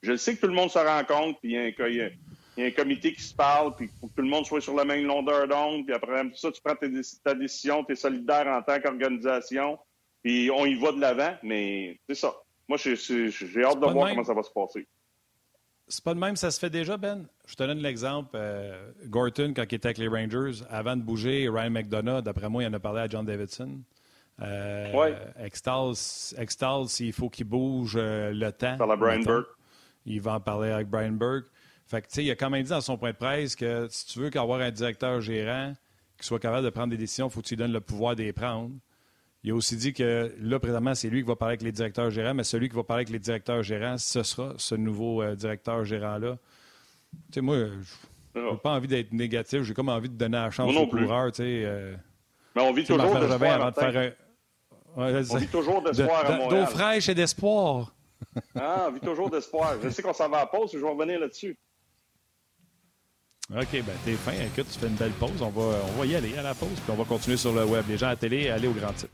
Je 0.04 0.16
sais 0.16 0.36
que 0.36 0.42
tout 0.42 0.48
le 0.48 0.54
monde 0.54 0.70
se 0.70 0.78
rencontre, 0.78 1.40
puis 1.40 1.54
il 1.54 1.96
y, 1.96 2.02
a 2.02 2.66
un 2.66 2.72
comité 2.72 3.14
qui 3.14 3.22
se 3.22 3.34
parle, 3.34 3.76
puis 3.76 3.90
faut 4.00 4.08
que 4.08 4.14
tout 4.16 4.22
le 4.22 4.28
monde 4.28 4.46
soit 4.46 4.62
sur 4.62 4.76
la 4.76 4.86
même 4.86 5.06
longueur 5.06 5.48
d'onde, 5.48 5.86
puis 5.86 5.96
après 5.96 6.24
ça, 6.36 6.52
tu 6.52 6.62
prends 6.62 6.76
ta 6.76 7.34
décision, 7.34 7.84
tu 7.84 7.94
es 7.94 7.96
solidaire 7.96 8.48
en 8.48 8.62
tant 8.62 8.80
qu'organisation, 8.80 9.80
puis 10.22 10.52
on 10.52 10.66
y 10.68 10.76
va 10.76 10.92
de 10.92 11.02
l'avant, 11.02 11.36
mais 11.42 12.00
c'est 12.08 12.16
ça. 12.16 12.36
Moi, 12.68 12.78
j'ai 12.78 12.94
hâte 13.64 13.80
de 13.80 13.86
voir 13.86 14.10
comment 14.10 14.24
ça 14.24 14.34
va 14.34 14.44
se 14.44 14.52
passer. 14.52 14.88
C'est 15.90 16.04
pas 16.04 16.14
de 16.14 16.20
même, 16.20 16.36
ça 16.36 16.52
se 16.52 16.60
fait 16.60 16.70
déjà, 16.70 16.98
Ben. 16.98 17.26
Je 17.46 17.56
te 17.56 17.64
donne 17.64 17.80
l'exemple. 17.80 18.32
Euh, 18.36 18.92
Gorton, 19.06 19.54
quand 19.56 19.64
il 19.72 19.76
était 19.76 19.88
avec 19.88 19.98
les 19.98 20.10
Rangers, 20.10 20.64
avant 20.70 20.98
de 20.98 21.02
bouger, 21.02 21.48
Ryan 21.48 21.70
McDonough, 21.70 22.22
d'après 22.22 22.50
moi, 22.50 22.64
il 22.64 22.68
en 22.68 22.74
a 22.74 22.80
parlé 22.80 23.02
à 23.02 23.08
John 23.08 23.26
Davidson. 23.26 23.80
Euh, 24.42 24.92
oui. 24.94 25.16
Extals, 25.40 26.88
il 27.00 27.14
faut 27.14 27.30
qu'il 27.30 27.46
bouge 27.46 27.96
euh, 27.96 28.34
le 28.34 28.52
temps. 28.52 28.78
Par 28.78 28.88
la 28.88 28.98
Brian 28.98 29.22
Burke. 29.22 29.48
Il 30.06 30.22
va 30.22 30.36
en 30.36 30.40
parler 30.42 30.72
avec 30.72 30.90
Brian 30.90 31.14
Burke. 31.14 31.48
Fait 31.86 32.02
que, 32.02 32.22
il 32.22 32.30
a 32.30 32.36
quand 32.36 32.50
même 32.50 32.64
dit 32.64 32.70
dans 32.70 32.82
son 32.82 32.98
point 32.98 33.12
de 33.12 33.18
presse 33.18 33.56
que 33.56 33.88
si 33.90 34.08
tu 34.08 34.20
veux 34.20 34.30
qu'avoir 34.30 34.60
un 34.60 34.72
directeur 34.72 35.22
gérant 35.22 35.74
qui 36.20 36.28
soit 36.28 36.40
capable 36.40 36.66
de 36.66 36.70
prendre 36.70 36.90
des 36.90 36.98
décisions, 36.98 37.28
il 37.28 37.32
faut 37.32 37.42
que 37.42 37.48
tu 37.48 37.56
lui 37.56 37.60
donnes 37.60 37.72
le 37.72 37.82
pouvoir 37.82 38.16
de 38.16 38.24
les 38.24 38.34
prendre. 38.34 38.72
Il 39.44 39.52
a 39.52 39.56
aussi 39.56 39.78
dit 39.78 39.94
que 39.94 40.34
là, 40.40 40.60
présentement, 40.60 40.96
c'est 40.96 41.10
lui 41.10 41.22
qui 41.22 41.28
va 41.28 41.36
parler 41.36 41.54
avec 41.54 41.62
les 41.62 41.72
directeurs 41.72 42.10
gérants, 42.10 42.34
mais 42.34 42.44
celui 42.44 42.70
qui 42.70 42.76
va 42.76 42.84
parler 42.84 43.02
avec 43.02 43.10
les 43.10 43.20
directeurs 43.20 43.64
gérants, 43.64 43.98
ce 43.98 44.24
sera 44.24 44.54
ce 44.58 44.76
nouveau 44.76 45.22
euh, 45.22 45.36
directeur 45.36 45.86
gérant-là. 45.86 46.38
Tu 47.14 47.36
sais, 47.36 47.42
moi, 47.42 47.58
je 48.36 48.40
n'ai 48.40 48.58
pas 48.58 48.72
envie 48.72 48.88
d'être 48.88 49.14
négatif. 49.14 49.64
J'ai 49.64 49.74
comme 49.74 49.90
envie 49.90 50.10
de 50.10 50.16
donner 50.16 50.38
la 50.38 50.52
chance 50.52 50.76
aux 50.76 50.88
coureurs. 50.88 51.32
Tu 51.32 51.38
sais, 51.38 51.62
euh, 51.66 51.96
mais 52.56 52.64
on 52.64 52.74
vit 52.74 52.84
toujours 52.84 53.14
d'espoir. 53.20 53.74
on 54.96 55.38
vit 55.38 55.48
toujours 55.48 55.82
d'espoir 55.84 56.26
à 56.26 56.38
Montréal. 56.38 56.66
D'eau 56.66 56.72
fraîche 56.72 57.08
et 57.10 57.14
d'espoir. 57.16 57.94
ah, 58.56 58.88
on 58.90 58.92
vit 58.92 59.00
toujours 59.00 59.30
d'espoir. 59.30 59.76
Je 59.84 59.90
sais 59.90 60.02
qu'on 60.02 60.14
s'en 60.14 60.28
va 60.28 60.40
à 60.40 60.46
pause, 60.48 60.72
je 60.74 60.80
vais 60.80 60.90
revenir 60.90 61.20
là-dessus. 61.20 61.56
OK, 63.52 63.72
ben 63.72 63.96
t'es 64.04 64.14
fin. 64.14 64.32
Écoute, 64.32 64.68
tu 64.72 64.80
fais 64.80 64.88
une 64.88 64.96
belle 64.96 65.12
pause. 65.12 65.40
On 65.42 65.50
va, 65.50 65.78
on 65.88 66.00
va 66.00 66.06
y 66.06 66.16
aller 66.16 66.36
à 66.38 66.42
la 66.42 66.54
pause, 66.54 66.70
puis 66.84 66.92
on 66.92 66.96
va 66.96 67.06
continuer 67.06 67.38
sur 67.38 67.54
le 67.54 67.64
web. 67.64 67.86
Les 67.88 67.98
gens 67.98 68.08
à 68.08 68.10
la 68.10 68.16
télé, 68.16 68.50
aller 68.50 68.68
au 68.68 68.74
grand 68.74 68.92
titre. 68.92 69.14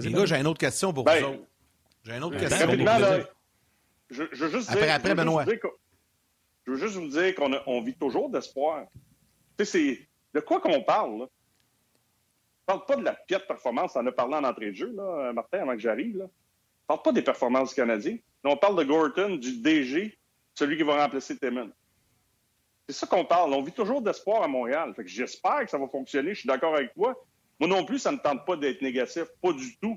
Les 0.00 0.12
gars, 0.12 0.26
j'ai 0.26 0.36
une 0.36 0.46
autre 0.46 0.58
question 0.58 0.92
pour 0.92 1.04
ben, 1.04 1.20
vous 1.20 1.28
autres. 1.30 1.42
J'ai 2.04 2.16
une 2.16 2.24
autre 2.24 2.38
question. 2.38 2.66
Rapidement, 2.66 2.98
là, 2.98 3.18
je, 4.10 4.24
je, 4.32 4.44
veux 4.44 4.50
juste 4.50 4.70
après, 4.70 4.86
dire, 4.86 4.94
après, 4.94 5.10
je 5.10 5.14
Benoît. 5.14 5.44
je 6.66 6.70
veux 6.70 6.78
juste 6.78 6.96
vous 6.96 7.08
dire 7.08 7.34
qu'on 7.34 7.50
on 7.66 7.82
vit 7.82 7.94
toujours 7.94 8.28
d'espoir. 8.28 8.86
Tu 9.56 9.64
sais, 9.64 9.64
c'est 9.64 10.08
de 10.34 10.40
quoi 10.40 10.60
qu'on 10.60 10.82
parle, 10.82 11.20
là? 11.20 11.26
On 12.68 12.78
parle 12.78 12.86
pas 12.86 12.96
de 12.96 13.04
la 13.04 13.14
piètre 13.14 13.46
performance. 13.46 13.92
On 13.96 14.00
en 14.00 14.06
a 14.06 14.12
parlé 14.12 14.34
en 14.34 14.44
entrée 14.44 14.70
de 14.70 14.76
jeu, 14.76 14.92
là, 14.94 15.32
Martin, 15.32 15.62
avant 15.62 15.72
que 15.72 15.80
j'arrive. 15.80 16.18
Là. 16.18 16.24
On 16.24 16.94
parle 16.94 17.02
pas 17.02 17.12
des 17.12 17.22
performances 17.22 17.70
du 17.70 17.74
Canadien. 17.74 18.16
on 18.44 18.56
parle 18.56 18.78
de 18.78 18.84
Gorton, 18.84 19.36
du 19.36 19.60
DG, 19.60 20.16
celui 20.54 20.76
qui 20.76 20.82
va 20.82 21.02
remplacer 21.02 21.36
Timmons. 21.36 21.72
C'est 22.88 22.94
ça 22.94 23.06
qu'on 23.06 23.24
parle. 23.24 23.52
On 23.52 23.62
vit 23.62 23.72
toujours 23.72 24.00
d'espoir 24.00 24.42
à 24.42 24.48
Montréal. 24.48 24.92
Fait 24.94 25.02
que 25.02 25.08
j'espère 25.10 25.64
que 25.64 25.70
ça 25.70 25.78
va 25.78 25.88
fonctionner. 25.88 26.34
Je 26.34 26.40
suis 26.40 26.46
d'accord 26.46 26.74
avec 26.74 26.92
toi. 26.94 27.14
Moi 27.62 27.68
non 27.68 27.84
plus, 27.84 28.00
ça 28.00 28.10
ne 28.10 28.16
tente 28.16 28.44
pas 28.44 28.56
d'être 28.56 28.82
négatif. 28.82 29.22
Pas 29.40 29.52
du 29.52 29.76
tout. 29.76 29.96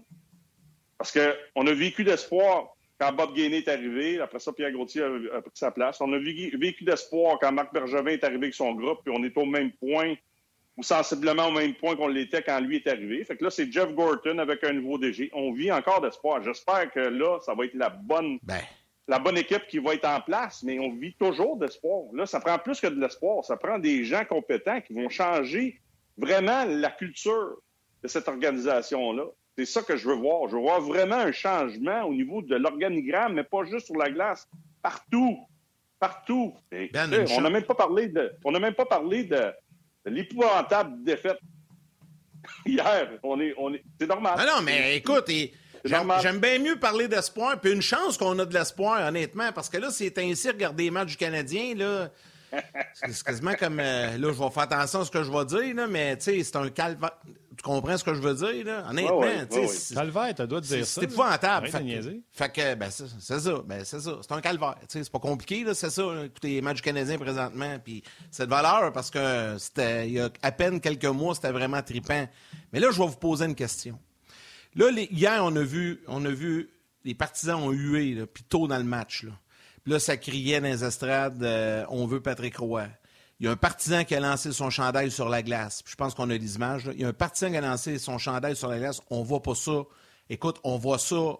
Parce 1.00 1.12
qu'on 1.12 1.66
a 1.66 1.74
vécu 1.74 2.04
d'espoir 2.04 2.76
quand 3.00 3.12
Bob 3.12 3.34
Gainey 3.34 3.58
est 3.58 3.68
arrivé. 3.68 4.22
Après 4.22 4.38
ça, 4.38 4.54
Pierre 4.54 4.72
Gauthier 4.72 5.02
a, 5.02 5.42
pris 5.42 5.52
sa 5.56 5.72
place. 5.72 6.00
On 6.00 6.14
a 6.14 6.20
vécu 6.20 6.84
d'espoir 6.84 7.40
quand 7.42 7.52
Marc 7.52 7.74
Bergevin 7.74 8.12
est 8.12 8.24
arrivé 8.24 8.44
avec 8.44 8.54
son 8.54 8.76
groupe, 8.76 9.00
puis 9.04 9.12
on 9.18 9.24
est 9.24 9.36
au 9.36 9.46
même 9.46 9.72
point, 9.72 10.14
ou 10.78 10.84
sensiblement 10.84 11.48
au 11.48 11.52
même 11.54 11.74
point 11.74 11.96
qu'on 11.96 12.08
l'était 12.08 12.44
quand 12.44 12.60
lui 12.60 12.76
est 12.76 12.88
arrivé. 12.88 13.24
Fait 13.24 13.36
que 13.36 13.44
là, 13.44 13.50
c'est 13.50 13.72
Jeff 13.72 13.92
Gorton 13.96 14.38
avec 14.38 14.64
un 14.64 14.74
nouveau 14.74 15.00
DG. 15.00 15.32
On 15.34 15.52
vit 15.52 15.72
encore 15.72 16.02
d'espoir. 16.02 16.44
J'espère 16.44 16.92
que 16.92 17.00
là, 17.00 17.40
ça 17.44 17.56
va 17.56 17.66
être 17.66 17.74
la 17.74 17.90
bonne... 17.90 18.38
Ben. 18.44 18.62
La 19.08 19.18
bonne 19.18 19.38
équipe 19.40 19.68
qui 19.68 19.80
va 19.80 19.94
être 19.94 20.08
en 20.08 20.22
place, 20.22 20.62
mais 20.64 20.80
on 20.80 20.92
vit 20.92 21.14
toujours 21.14 21.58
d'espoir. 21.58 22.06
Là, 22.14 22.28
ça 22.28 22.40
prend 22.40 22.58
plus 22.58 22.80
que 22.80 22.88
de 22.88 23.00
l'espoir. 23.00 23.44
Ça 23.46 23.56
prend 23.56 23.78
des 23.80 24.04
gens 24.04 24.26
compétents 24.26 24.82
qui 24.82 24.94
vont 24.94 25.10
changer 25.10 25.80
vraiment 26.18 26.66
la 26.66 26.90
culture 26.90 27.58
de 28.04 28.08
cette 28.08 28.28
organisation-là. 28.28 29.26
C'est 29.58 29.66
ça 29.66 29.82
que 29.82 29.96
je 29.96 30.08
veux 30.08 30.16
voir. 30.16 30.50
Je 30.50 30.56
veux 30.56 30.62
voir 30.62 30.82
vraiment 30.82 31.16
un 31.16 31.32
changement 31.32 32.04
au 32.04 32.14
niveau 32.14 32.42
de 32.42 32.56
l'organigramme, 32.56 33.34
mais 33.34 33.44
pas 33.44 33.64
juste 33.64 33.86
sur 33.86 33.96
la 33.96 34.10
glace. 34.10 34.48
Partout. 34.82 35.38
Partout. 36.00 36.54
Ben, 36.72 36.90
on 37.32 37.42
n'a 37.42 37.50
même 37.50 37.64
pas 37.64 37.76
parlé 37.76 38.08
de. 38.08 38.34
On 38.44 38.52
n'a 38.52 38.60
même 38.60 38.74
pas 38.74 38.86
parlé 38.86 39.24
de, 39.24 39.54
l'épouvantable 40.06 41.04
défaite. 41.04 41.40
Hier, 42.66 43.10
on 43.24 43.40
est, 43.40 43.54
on 43.58 43.74
est, 43.74 43.84
c'est 44.00 44.08
normal. 44.08 44.36
Ah 44.38 44.46
non, 44.46 44.62
mais 44.62 44.98
écoute, 44.98 45.32
j'aime 45.84 46.40
bien 46.40 46.60
mieux 46.60 46.76
parler 46.76 47.08
d'espoir. 47.08 47.60
Puis 47.60 47.72
une 47.72 47.82
chance 47.82 48.18
qu'on 48.18 48.38
a 48.38 48.46
de 48.46 48.54
l'espoir, 48.54 49.08
honnêtement, 49.08 49.52
parce 49.54 49.70
que 49.70 49.78
là, 49.78 49.90
c'est 49.90 50.18
ainsi 50.20 50.50
regarder 50.50 50.84
les 50.84 50.92
matchs 50.92 51.12
du 51.12 51.18
Canadien, 51.18 51.74
là. 51.76 52.10
C'est 52.94 53.24
quasiment 53.24 53.54
comme. 53.56 53.80
Euh, 53.80 54.18
là, 54.18 54.32
je 54.34 54.40
vais 54.40 54.50
faire 54.50 54.64
attention 54.64 55.02
à 55.02 55.06
ce 55.06 55.12
que 55.12 55.24
je 55.24 55.32
vais 55.32 55.46
dire, 55.46 55.76
là, 55.76 55.88
mais 55.88 56.18
tu 56.18 56.24
sais, 56.24 56.44
c'est 56.44 56.56
un 56.56 56.70
calvaire. 56.70 57.12
Tu 57.58 57.64
comprends 57.64 57.98
ce 57.98 58.04
que 58.04 58.14
je 58.14 58.20
veux 58.20 58.34
dire, 58.34 58.66
là? 58.66 58.86
Honnêtement, 58.90 59.22
tu 59.50 59.68
sais. 59.68 59.96
Calvaire, 59.96 60.34
droit 60.34 60.48
de 60.48 60.60
dire 60.60 60.86
ça. 60.86 61.02
C'est 61.02 61.04
épouvantable. 61.06 61.68
Fait, 61.68 62.12
fait, 62.32 62.50
que, 62.50 62.76
ben, 62.76 62.90
c'est 62.92 63.40
ça. 63.40 63.62
Ben, 63.66 63.86
c'est 63.86 64.02
ça. 64.02 64.18
C'est 64.22 64.32
un 64.34 64.42
calvaire. 64.42 64.76
Tu 64.82 64.86
sais, 64.90 65.04
c'est 65.04 65.12
pas 65.12 65.20
compliqué, 65.20 65.64
là, 65.64 65.74
c'est 65.74 65.90
ça. 65.90 66.04
Écoutez, 66.26 66.50
les 66.50 66.62
matchs 66.62 66.82
canadiens 66.82 67.18
présentement, 67.18 67.80
puis 67.84 68.04
c'est 68.30 68.46
de 68.46 68.50
valeur 68.50 68.92
parce 68.92 69.10
que 69.10 69.56
c'était, 69.58 70.08
il 70.08 70.14
y 70.14 70.20
a 70.20 70.30
à 70.42 70.52
peine 70.52 70.82
quelques 70.82 71.06
mois, 71.06 71.34
c'était 71.34 71.52
vraiment 71.52 71.82
tripant. 71.82 72.28
Mais 72.74 72.80
là, 72.80 72.90
je 72.92 73.00
vais 73.00 73.08
vous 73.08 73.16
poser 73.16 73.46
une 73.46 73.56
question. 73.56 73.98
Là, 74.76 74.90
hier, 74.92 75.40
on 75.42 75.56
a 75.56 75.64
vu, 75.64 76.02
on 76.08 76.26
a 76.26 76.30
vu, 76.30 76.70
les 77.06 77.16
partisans 77.16 77.64
ont 77.64 77.72
hué, 77.72 78.26
puis 78.34 78.44
tôt 78.44 78.68
dans 78.68 78.78
le 78.78 78.84
match, 78.84 79.24
là. 79.24 79.32
Là, 79.86 80.00
ça 80.00 80.18
criait 80.18 80.60
dans 80.62 80.68
les 80.68 80.84
estrades 80.84 81.44
euh, 81.44 81.86
On 81.90 82.06
veut 82.08 82.22
Patrick 82.22 82.58
Roy. 82.58 82.88
Il 83.40 83.46
y 83.46 83.50
a 83.50 83.52
un 83.52 83.58
partisan 83.58 84.04
qui 84.04 84.16
a 84.16 84.20
lancé 84.20 84.52
son 84.52 84.70
chandail 84.70 85.12
sur 85.12 85.28
la 85.28 85.44
glace. 85.44 85.84
je 85.86 85.96
pense 85.96 86.14
qu'on 86.14 86.30
a 86.30 86.34
les 86.34 86.56
images. 86.56 86.90
Il 86.94 87.02
y 87.02 87.06
a 87.06 87.10
un 87.10 87.14
partisan 87.14 87.52
qui 87.52 87.58
a 87.58 87.62
lancé 87.62 88.00
son 88.00 88.18
chandail 88.18 88.56
sur 88.56 88.70
la 88.70 88.80
glace. 88.80 89.02
On 89.10 89.24
voit 89.24 89.42
pas 89.42 89.56
ça. 89.56 89.84
Écoute, 90.30 90.60
on 90.64 90.78
voit 90.78 91.00
ça 91.00 91.38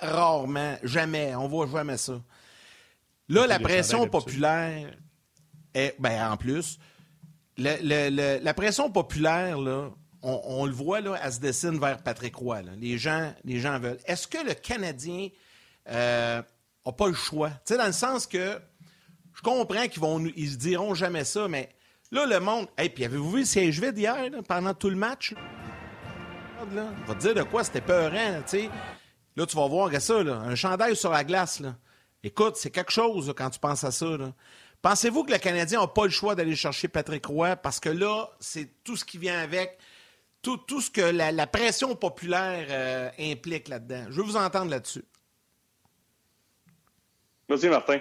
rarement, 0.00 0.76
jamais. 0.82 1.34
On 1.34 1.46
voit 1.46 1.66
jamais 1.66 1.98
ça. 1.98 2.20
Là, 3.28 3.46
la 3.46 3.58
pression 3.58 4.08
populaire 4.08 4.90
est, 5.74 5.94
ben, 5.98 6.32
en 6.32 6.36
plus, 6.38 6.78
la 7.58 8.54
pression 8.54 8.90
populaire, 8.90 9.58
là, 9.58 9.90
on, 10.22 10.66
le 10.66 10.72
voit, 10.72 11.00
là, 11.00 11.16
elle 11.22 11.32
se 11.32 11.40
dessine 11.40 11.78
vers 11.78 12.02
Patrick 12.02 12.34
Roy. 12.34 12.62
Les, 12.78 12.98
gens, 12.98 13.32
les 13.44 13.60
gens 13.60 13.78
veulent. 13.78 14.00
Est-ce 14.06 14.26
que 14.26 14.44
le 14.44 14.54
Canadien 14.54 15.28
euh, 15.90 16.42
pas 16.96 17.08
le 17.08 17.14
choix. 17.14 17.50
Tu 17.50 17.74
sais, 17.74 17.76
dans 17.76 17.86
le 17.86 17.92
sens 17.92 18.26
que 18.26 18.58
je 19.34 19.42
comprends 19.42 19.86
qu'ils 19.86 20.00
vont 20.00 20.24
ils 20.36 20.58
diront 20.58 20.94
jamais 20.94 21.24
ça, 21.24 21.48
mais 21.48 21.68
là, 22.10 22.26
le 22.26 22.40
monde. 22.40 22.66
Et 22.78 22.88
puis 22.88 23.04
avez-vous 23.04 23.30
vu 23.30 23.40
le 23.40 23.44
siège 23.46 23.80
vide 23.80 23.96
hier, 23.96 24.30
pendant 24.48 24.74
tout 24.74 24.90
le 24.90 24.96
match? 24.96 25.34
On 26.60 27.06
va 27.06 27.14
te 27.14 27.20
dire 27.20 27.34
de 27.34 27.42
quoi 27.42 27.62
c'était 27.62 27.80
peurant, 27.80 28.42
tu 28.42 28.48
sais. 28.48 28.70
Là, 29.36 29.46
tu 29.46 29.56
vas 29.56 29.68
voir 29.68 29.90
ça, 30.00 30.14
un 30.16 30.54
chandail 30.56 30.96
sur 30.96 31.12
la 31.12 31.22
glace. 31.22 31.62
Écoute, 32.24 32.56
c'est 32.56 32.70
quelque 32.70 32.90
chose 32.90 33.32
quand 33.36 33.50
tu 33.50 33.60
penses 33.60 33.84
à 33.84 33.92
ça. 33.92 34.06
Pensez-vous 34.82 35.22
que 35.22 35.32
le 35.32 35.38
Canadien 35.38 35.80
n'a 35.80 35.86
pas 35.86 36.04
le 36.04 36.10
choix 36.10 36.34
d'aller 36.34 36.56
chercher 36.56 36.88
Patrick 36.88 37.24
Roy? 37.26 37.54
Parce 37.54 37.78
que 37.78 37.88
là, 37.88 38.28
c'est 38.40 38.82
tout 38.82 38.96
ce 38.96 39.04
qui 39.04 39.18
vient 39.18 39.38
avec, 39.38 39.78
tout, 40.42 40.56
tout 40.56 40.80
ce 40.80 40.90
que 40.90 41.00
la, 41.00 41.46
pression 41.46 41.94
populaire 41.94 42.66
euh, 42.70 43.10
implique 43.20 43.68
là-dedans. 43.68 44.06
Je 44.10 44.16
veux 44.16 44.22
vous 44.22 44.36
entendre 44.36 44.70
là-dessus. 44.70 45.04
Merci, 47.48 47.68
Martin. 47.68 48.00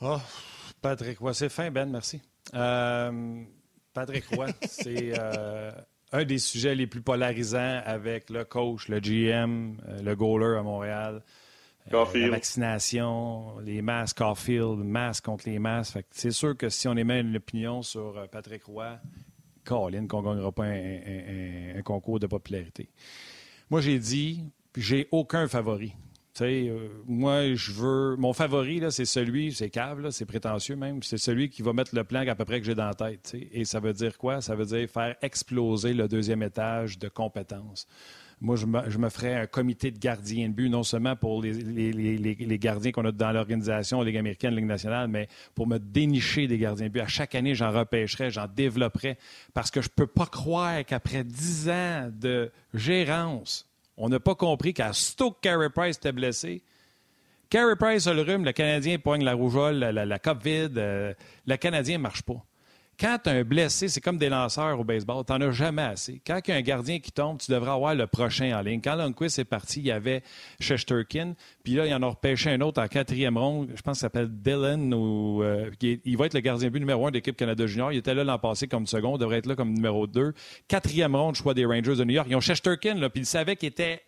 Oh, 0.00 0.18
Patrick 0.80 1.18
Roy, 1.18 1.34
c'est 1.34 1.48
fin, 1.48 1.70
Ben, 1.70 1.90
merci. 1.90 2.20
Euh, 2.54 3.42
Patrick 3.92 4.26
Roy, 4.26 4.48
c'est 4.68 5.18
euh, 5.18 5.72
un 6.12 6.24
des 6.24 6.38
sujets 6.38 6.74
les 6.74 6.86
plus 6.86 7.02
polarisants 7.02 7.80
avec 7.84 8.30
le 8.30 8.44
coach, 8.44 8.88
le 8.88 9.00
GM, 9.00 9.80
euh, 9.88 10.02
le 10.02 10.16
goaler 10.16 10.58
à 10.58 10.62
Montréal. 10.62 11.22
la 11.90 12.04
vaccination, 12.30 13.58
les 13.60 13.82
masques, 13.82 14.18
Caulfield, 14.18 14.78
masques 14.78 15.24
contre 15.24 15.48
les 15.48 15.58
masques. 15.58 16.04
C'est 16.10 16.30
sûr 16.30 16.56
que 16.56 16.68
si 16.68 16.86
on 16.88 16.96
émet 16.96 17.20
une 17.20 17.36
opinion 17.36 17.82
sur 17.82 18.28
Patrick 18.30 18.64
Roy, 18.64 18.98
Colin, 19.64 20.06
qu'on 20.06 20.22
ne 20.22 20.28
gagnera 20.28 20.52
pas 20.52 20.64
un, 20.64 21.82
concours 21.82 22.18
de 22.18 22.26
popularité. 22.26 22.88
Moi, 23.70 23.80
j'ai 23.80 23.98
dit, 23.98 24.44
j'ai 24.76 25.08
aucun 25.10 25.48
favori. 25.48 25.94
Euh, 26.40 26.88
moi, 27.06 27.54
je 27.54 27.72
veux. 27.72 28.16
Mon 28.16 28.32
favori, 28.32 28.82
c'est 28.90 29.04
celui, 29.04 29.52
c'est 29.52 29.70
cave, 29.70 30.10
c'est 30.10 30.24
prétentieux 30.24 30.76
même. 30.76 31.02
C'est 31.02 31.18
celui 31.18 31.50
qui 31.50 31.62
va 31.62 31.72
mettre 31.72 31.94
le 31.94 32.04
plan 32.04 32.26
à 32.26 32.34
peu 32.34 32.44
près 32.44 32.60
que 32.60 32.66
j'ai 32.66 32.74
dans 32.74 32.86
la 32.86 32.94
tête. 32.94 33.34
Et 33.52 33.64
ça 33.64 33.80
veut 33.80 33.92
dire 33.92 34.16
quoi? 34.16 34.40
Ça 34.40 34.54
veut 34.54 34.64
dire 34.64 34.88
faire 34.88 35.14
exploser 35.20 35.92
le 35.92 36.08
deuxième 36.08 36.42
étage 36.42 36.98
de 36.98 37.08
compétences. 37.08 37.86
Moi, 38.40 38.56
je 38.56 38.66
me, 38.66 38.80
je 38.90 38.98
ferais 39.08 39.36
un 39.36 39.46
comité 39.46 39.92
de 39.92 39.98
gardiens 40.00 40.48
de 40.48 40.54
but, 40.54 40.68
non 40.68 40.82
seulement 40.82 41.14
pour 41.14 41.42
les, 41.42 41.52
les 41.52 42.58
gardiens 42.58 42.90
qu'on 42.90 43.04
a 43.04 43.12
dans 43.12 43.30
l'organisation, 43.30 44.02
Ligue 44.02 44.16
américaine, 44.16 44.56
Ligue 44.56 44.66
nationale, 44.66 45.06
mais 45.06 45.28
pour 45.54 45.68
me 45.68 45.78
dénicher 45.78 46.48
des 46.48 46.58
gardiens 46.58 46.86
de 46.86 46.92
but. 46.92 47.00
À 47.00 47.06
chaque 47.06 47.36
année, 47.36 47.54
j'en 47.54 47.70
repêcherais, 47.70 48.32
j'en 48.32 48.48
développerais, 48.48 49.16
parce 49.54 49.70
que 49.70 49.80
je 49.80 49.86
ne 49.86 49.94
peux 49.94 50.08
pas 50.08 50.26
croire 50.26 50.84
qu'après 50.84 51.22
dix 51.22 51.68
ans 51.68 52.10
de 52.12 52.50
gérance, 52.74 53.71
on 54.02 54.08
n'a 54.08 54.18
pas 54.18 54.34
compris 54.34 54.74
qu'à 54.74 54.92
Stoke, 54.92 55.40
Carey 55.40 55.70
Price 55.70 55.96
était 55.96 56.10
blessé. 56.10 56.64
Carey 57.50 57.76
Price 57.76 58.08
a 58.08 58.12
le 58.12 58.22
rhume, 58.22 58.44
le 58.44 58.50
Canadien 58.50 58.98
poigne 58.98 59.22
la 59.22 59.34
rougeole, 59.34 59.78
la, 59.78 60.18
COVID. 60.18 60.70
Euh, 60.76 61.14
le 61.46 61.56
Canadien 61.56 61.98
ne 61.98 62.02
marche 62.02 62.22
pas. 62.22 62.44
Quand 63.00 63.18
tu 63.24 63.30
as 63.30 63.32
un 63.32 63.42
blessé, 63.42 63.88
c'est 63.88 64.00
comme 64.00 64.18
des 64.18 64.28
lanceurs 64.28 64.78
au 64.78 64.84
baseball, 64.84 65.24
tu 65.24 65.32
n'en 65.32 65.40
as 65.40 65.50
jamais 65.50 65.82
assez. 65.82 66.20
Quand 66.26 66.40
il 66.46 66.50
y 66.50 66.54
a 66.54 66.56
un 66.56 66.62
gardien 66.62 67.00
qui 67.00 67.10
tombe, 67.10 67.38
tu 67.38 67.50
devrais 67.50 67.72
avoir 67.72 67.94
le 67.94 68.06
prochain 68.06 68.56
en 68.56 68.60
ligne. 68.62 68.80
Quand 68.82 68.94
Lundqvist 68.94 69.38
est 69.38 69.44
parti, 69.44 69.80
il 69.80 69.86
y 69.86 69.90
avait 69.90 70.22
Shesterkin, 70.60 71.34
puis 71.64 71.74
là, 71.74 71.86
il 71.86 71.94
en 71.94 72.02
a 72.02 72.06
repêché 72.06 72.50
un 72.50 72.60
autre 72.60 72.80
en 72.82 72.86
quatrième 72.88 73.36
ronde, 73.36 73.70
je 73.74 73.82
pense 73.82 73.98
qu'il 73.98 74.02
s'appelle 74.02 74.28
Dylan, 74.28 74.94
ou, 74.94 75.42
euh, 75.42 75.70
il 75.82 76.16
va 76.16 76.26
être 76.26 76.34
le 76.34 76.40
gardien 76.40 76.70
but 76.70 76.80
numéro 76.80 77.06
un 77.06 77.10
d'équipe 77.10 77.36
Canada 77.36 77.66
Junior. 77.66 77.92
Il 77.92 77.98
était 77.98 78.14
là 78.14 78.24
l'an 78.24 78.38
passé 78.38 78.68
comme 78.68 78.86
second, 78.86 79.16
il 79.16 79.20
devrait 79.20 79.38
être 79.38 79.46
là 79.46 79.56
comme 79.56 79.72
numéro 79.72 80.06
deux. 80.06 80.34
Quatrième 80.68 81.16
ronde, 81.16 81.34
choix 81.34 81.54
des 81.54 81.64
Rangers 81.64 81.96
de 81.96 82.04
New 82.04 82.14
York. 82.14 82.28
Ils 82.30 82.36
ont 82.36 82.40
Shesterkin, 82.40 83.08
puis 83.08 83.22
ils 83.22 83.26
savaient 83.26 83.56
qu'il 83.56 83.68
était 83.68 84.02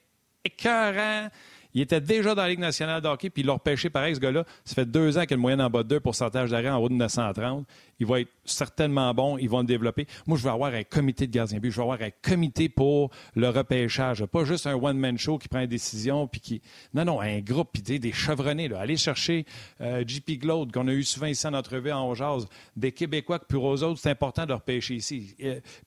écœurant. 0.44 1.28
Il 1.74 1.80
était 1.80 2.00
déjà 2.00 2.34
dans 2.34 2.42
la 2.42 2.48
Ligue 2.48 2.60
nationale 2.60 3.02
de 3.02 3.08
hockey, 3.08 3.30
puis 3.30 3.42
ils 3.42 3.46
l'ont 3.46 3.54
repêché 3.54 3.90
pareil, 3.90 4.14
ce 4.14 4.20
gars-là. 4.20 4.44
Ça 4.64 4.74
fait 4.74 4.86
deux 4.86 5.18
ans 5.18 5.22
qu'il 5.22 5.34
a 5.34 5.36
le 5.36 5.42
moyen 5.42 5.60
en 5.60 5.70
bas 5.70 5.82
de 5.82 5.88
2 5.88 6.00
pourcentage 6.00 6.50
d'arrêt 6.50 6.70
en 6.70 6.78
haut 6.78 6.88
de 6.88 6.94
930 6.94 7.66
il 7.98 8.06
va 8.06 8.20
être 8.20 8.30
certainement 8.44 9.12
bon, 9.14 9.38
ils 9.38 9.48
vont 9.48 9.60
le 9.60 9.66
développer. 9.66 10.06
Moi, 10.26 10.36
je 10.36 10.42
vais 10.42 10.50
avoir 10.50 10.72
un 10.74 10.84
comité 10.84 11.26
de 11.26 11.32
gardien 11.32 11.58
but, 11.58 11.70
je 11.70 11.76
vais 11.76 11.82
avoir 11.82 12.00
un 12.00 12.10
comité 12.22 12.68
pour 12.68 13.10
le 13.34 13.48
repêchage, 13.48 14.24
pas 14.26 14.44
juste 14.44 14.66
un 14.66 14.74
one-man 14.74 15.18
show 15.18 15.38
qui 15.38 15.48
prend 15.48 15.60
une 15.60 15.66
décision, 15.66 16.26
puis 16.26 16.40
qui... 16.40 16.62
Non, 16.92 17.04
non, 17.04 17.20
un 17.20 17.40
groupe, 17.40 17.70
puis 17.72 17.82
des 17.98 18.12
chevronnés. 18.12 18.70
Allez 18.74 18.96
chercher 18.96 19.46
euh, 19.80 20.04
JP 20.06 20.38
Glaude, 20.40 20.72
qu'on 20.72 20.88
a 20.88 20.92
eu 20.92 21.04
souvent 21.04 21.26
ici 21.26 21.46
en 21.46 21.54
entrevue 21.54 21.92
en 21.92 22.14
jazz, 22.14 22.46
des 22.76 22.92
Québécois 22.92 23.38
que 23.38 23.46
pour 23.46 23.72
eux 23.72 23.82
autres, 23.82 24.00
c'est 24.00 24.10
important 24.10 24.46
de 24.46 24.52
repêcher 24.52 24.94
ici. 24.94 25.34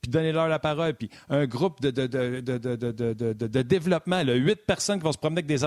puis 0.01 0.11
donner-leur 0.11 0.47
la 0.47 0.59
parole, 0.59 0.93
puis 0.93 1.09
un 1.29 1.45
groupe 1.45 1.81
de, 1.81 1.91
de, 1.91 2.07
de, 2.07 3.33
de 3.33 3.61
développement, 3.61 4.23
là, 4.23 4.33
huit 4.33 4.65
personnes 4.65 4.99
qui 4.99 5.05
vont 5.05 5.11
se 5.11 5.17
promener 5.17 5.39
avec 5.39 5.47
des 5.47 5.63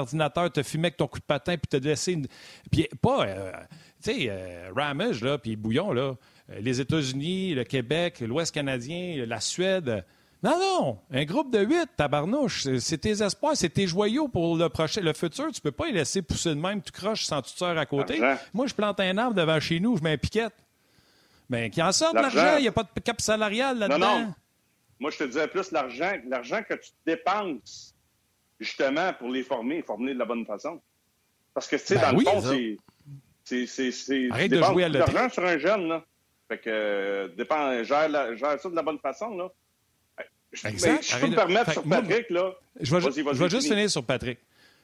te 0.52 0.62
fumer 0.62 0.86
avec 0.86 0.96
ton 0.96 1.06
coup 1.06 1.18
de 1.18 1.24
patin, 1.24 1.56
puis 1.56 1.68
te 1.68 1.76
laisser... 1.84 2.12
Une... 2.12 2.26
Puis 2.70 2.88
pas... 3.00 3.26
Euh, 3.26 3.52
tu 4.02 4.12
sais, 4.12 4.26
euh, 4.30 4.70
Ramage, 4.74 5.22
là, 5.22 5.36
puis 5.38 5.56
Bouillon, 5.56 5.92
là, 5.92 6.14
euh, 6.50 6.60
les 6.60 6.80
États-Unis, 6.80 7.54
le 7.54 7.64
Québec, 7.64 8.20
l'Ouest 8.20 8.54
canadien, 8.54 9.24
la 9.26 9.40
Suède. 9.40 10.04
Non, 10.42 10.58
non, 10.58 10.98
un 11.10 11.24
groupe 11.24 11.52
de 11.52 11.62
huit, 11.62 11.88
tabarnouche, 11.96 12.66
c'est 12.78 12.96
tes 12.96 13.22
espoirs, 13.22 13.56
c'est 13.56 13.68
tes 13.68 13.86
joyaux 13.86 14.28
pour 14.28 14.56
le 14.56 14.70
prochain, 14.70 15.02
le 15.02 15.12
futur. 15.12 15.52
Tu 15.52 15.60
peux 15.60 15.70
pas 15.70 15.86
les 15.86 15.92
laisser 15.92 16.22
pousser 16.22 16.48
de 16.50 16.54
même, 16.54 16.80
tu 16.80 16.92
croches 16.92 17.24
sans 17.24 17.42
tu 17.42 17.62
à 17.62 17.84
côté. 17.84 18.18
Moi, 18.54 18.66
je 18.66 18.74
plante 18.74 19.00
un 19.00 19.18
arbre 19.18 19.34
devant 19.34 19.60
chez 19.60 19.80
nous, 19.80 19.98
je 19.98 20.02
mets 20.02 20.12
un 20.12 20.18
piquette. 20.18 20.54
Mais 21.50 21.68
qui 21.68 21.82
en 21.82 21.92
sort 21.92 22.14
de 22.14 22.20
l'argent, 22.20 22.56
il 22.56 22.62
n'y 22.62 22.68
a 22.68 22.72
pas 22.72 22.84
de 22.84 23.00
cap 23.00 23.20
salarial 23.20 23.78
là-dedans. 23.78 23.98
Non, 23.98 24.20
non. 24.20 24.34
Moi, 24.98 25.10
je 25.10 25.18
te 25.18 25.24
disais 25.24 25.48
plus 25.48 25.72
l'argent, 25.72 26.12
l'argent 26.26 26.62
que 26.66 26.74
tu 26.74 26.90
dépenses 27.04 27.89
justement 28.60 29.12
pour 29.14 29.30
les 29.30 29.42
former, 29.42 29.82
former 29.82 30.14
de 30.14 30.18
la 30.18 30.24
bonne 30.26 30.44
façon. 30.46 30.80
Parce 31.54 31.66
que, 31.66 31.76
tu 31.76 31.82
sais, 31.86 31.94
Ben 31.96 32.12
dans 32.12 32.18
oui, 32.18 32.24
le 32.26 32.30
fond, 32.30 32.40
c'est. 32.42 32.76
c'est- 33.44 33.66
c'est- 33.66 33.90
c'est- 33.90 34.28
Arrête 34.30 34.50
de 34.50 34.56
jouer 34.58 34.64
à 34.64 34.68
beaucoup 34.68 34.78
la 34.80 34.88
loterie. 34.88 35.12
d'argent 35.14 35.30
sur 35.34 35.44
un 35.44 35.58
jeune, 35.58 35.88
là. 35.88 36.04
Fait 36.48 36.58
que, 36.58 36.70
euh, 36.70 37.28
dépend, 37.36 37.82
gère, 37.82 38.08
la- 38.08 38.34
gère 38.36 38.60
ça 38.60 38.68
de 38.70 38.76
la 38.76 38.82
bonne 38.82 38.98
façon, 38.98 39.36
là. 39.36 39.48
Je, 40.52 40.66
Exact. 40.66 40.92
mais 40.92 40.98
je 41.02 41.16
peux 41.24 41.30
me 41.30 41.36
permettre 41.36 41.72
sur 41.72 41.86
moi, 41.86 42.00
Patrick, 42.02 42.28
là. 42.30 42.52
Je 42.80 42.94
vais, 42.96 43.00
ju- 43.00 43.50
juste 43.50 43.68
finir 43.68 43.88
sur 43.88 44.04
Patrick. 44.04 44.38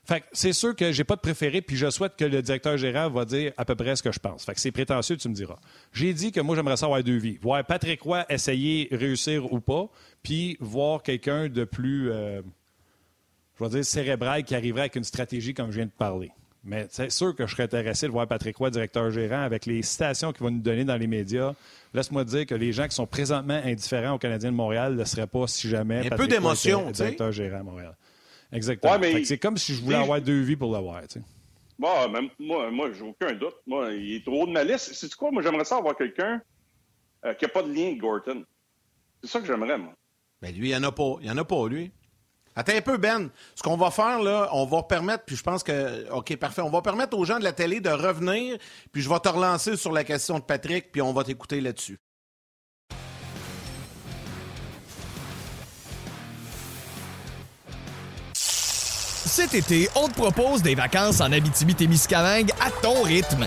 Fait 0.04 0.20
que 0.20 0.26
c'est 0.32 0.52
sûr 0.52 0.76
que 0.76 0.92
j'ai 0.92 1.02
pas 1.02 1.16
de 1.16 1.20
préféré, 1.20 1.60
puis 1.60 1.76
je 1.76 1.90
souhaite 1.90 2.14
que 2.14 2.24
le 2.24 2.40
directeur 2.40 2.76
gérant 2.76 3.10
va 3.10 3.24
dire 3.24 3.52
à 3.56 3.64
peu 3.64 3.74
près 3.74 3.96
ce 3.96 4.02
que 4.04 4.12
je 4.12 4.20
pense. 4.20 4.44
Fait 4.44 4.54
que 4.54 4.60
c'est 4.60 4.70
prétentieux, 4.70 5.16
tu 5.16 5.28
me 5.28 5.34
diras. 5.34 5.56
J'ai 5.92 6.12
dit 6.14 6.30
que 6.30 6.40
moi, 6.40 6.54
j'aimerais 6.54 6.76
ça 6.76 6.86
avoir 6.86 7.02
deux 7.02 7.16
vies. 7.16 7.38
Voir 7.42 7.64
Patrick 7.64 8.00
Roy 8.02 8.24
essayer 8.28 8.86
réussir 8.92 9.52
ou 9.52 9.58
pas, 9.58 9.88
puis 10.22 10.56
voir 10.60 11.02
quelqu'un 11.02 11.48
de 11.48 11.64
plus, 11.64 12.12
euh, 12.12 12.40
je 13.58 13.64
vais 13.64 13.70
dire, 13.70 13.84
cérébral 13.84 14.44
qui 14.44 14.54
arriverait 14.54 14.82
avec 14.82 14.96
une 14.96 15.04
stratégie 15.04 15.54
comme 15.54 15.70
je 15.70 15.76
viens 15.76 15.86
de 15.86 15.90
parler. 15.90 16.30
Mais 16.64 16.86
c'est 16.90 17.10
sûr 17.10 17.34
que 17.34 17.46
je 17.46 17.52
serais 17.52 17.62
intéressé 17.62 18.06
de 18.06 18.12
voir 18.12 18.26
Patrick 18.26 18.56
Roy, 18.56 18.70
directeur 18.70 19.08
gérant, 19.12 19.42
avec 19.42 19.66
les 19.66 19.82
citations 19.82 20.32
qu'il 20.32 20.42
va 20.42 20.50
nous 20.50 20.58
donner 20.60 20.84
dans 20.84 20.96
les 20.96 21.06
médias. 21.06 21.54
Laisse-moi 21.94 22.24
te 22.24 22.30
dire 22.30 22.46
que 22.46 22.56
les 22.56 22.72
gens 22.72 22.88
qui 22.88 22.94
sont 22.96 23.06
présentement 23.06 23.60
indifférents 23.64 24.14
aux 24.14 24.18
Canadiens 24.18 24.50
de 24.50 24.56
Montréal 24.56 24.94
ne 24.94 24.98
le 24.98 25.04
seraient 25.04 25.28
pas 25.28 25.46
si 25.46 25.68
jamais. 25.68 25.98
Un 25.98 26.02
peu 26.02 26.08
Patrick 26.10 26.30
Roy 26.32 26.36
d'émotion, 26.36 26.80
était 26.80 26.88
tu 26.88 26.94
sais. 26.96 27.02
directeur 27.04 27.32
gérant 27.32 27.60
à 27.60 27.62
Montréal. 27.62 27.96
Exactement. 28.52 28.92
Ouais, 28.92 28.98
mais- 28.98 29.24
c'est 29.24 29.38
comme 29.38 29.56
si 29.56 29.74
je 29.74 29.82
voulais 29.82 29.96
avoir 29.96 30.20
deux 30.20 30.40
vies 30.40 30.56
pour 30.56 30.72
l'avoir. 30.72 31.02
tu 31.06 31.20
sais. 31.20 31.24
Bon, 31.78 31.88
moi, 32.40 32.70
moi 32.70 32.90
j'ai 32.92 33.02
aucun 33.02 33.32
doute. 33.34 33.56
Moi, 33.66 33.92
il 33.92 34.16
est 34.16 34.24
trop 34.24 34.42
haut 34.42 34.46
de 34.46 34.52
ma 34.52 34.64
liste. 34.64 34.92
C'est 34.94 35.14
quoi? 35.14 35.30
Moi, 35.30 35.42
j'aimerais 35.42 35.64
ça 35.64 35.76
avoir 35.76 35.96
quelqu'un 35.96 36.40
euh, 37.24 37.34
qui 37.34 37.44
n'a 37.44 37.48
pas 37.48 37.62
de 37.62 37.72
lien 37.72 37.86
avec 37.88 37.98
Gorton. 37.98 38.44
C'est 39.22 39.30
ça 39.30 39.40
que 39.40 39.46
j'aimerais, 39.46 39.78
moi. 39.78 39.92
Ben 40.42 40.54
lui, 40.54 40.70
il 40.70 40.70
n'y 40.70 40.76
en 40.76 40.82
a 40.82 40.92
pas. 40.92 41.16
Il 41.20 41.26
y 41.26 41.30
en 41.30 41.36
a 41.36 41.44
pas, 41.44 41.68
lui. 41.68 41.92
Attends 42.56 42.72
un 42.74 42.80
peu, 42.80 42.96
Ben. 42.96 43.28
Ce 43.54 43.62
qu'on 43.62 43.76
va 43.76 43.90
faire, 43.90 44.20
là, 44.20 44.48
on 44.52 44.64
va 44.64 44.82
permettre, 44.82 45.24
puis 45.24 45.36
je 45.36 45.42
pense 45.42 45.62
que, 45.62 46.10
OK, 46.10 46.34
parfait, 46.36 46.62
on 46.62 46.70
va 46.70 46.80
permettre 46.80 47.16
aux 47.16 47.24
gens 47.26 47.38
de 47.38 47.44
la 47.44 47.52
télé 47.52 47.80
de 47.80 47.90
revenir, 47.90 48.56
puis 48.92 49.02
je 49.02 49.10
vais 49.10 49.20
te 49.20 49.28
relancer 49.28 49.76
sur 49.76 49.92
la 49.92 50.04
question 50.04 50.38
de 50.38 50.44
Patrick, 50.44 50.90
puis 50.90 51.02
on 51.02 51.12
va 51.12 51.22
t'écouter 51.22 51.60
là-dessus. 51.60 51.98
Cet 58.32 59.52
été, 59.52 59.90
on 59.94 60.08
te 60.08 60.14
propose 60.14 60.62
des 60.62 60.74
vacances 60.74 61.20
en 61.20 61.30
Abitibi-Témiscamingue 61.30 62.52
à 62.58 62.70
ton 62.70 63.02
rythme. 63.02 63.46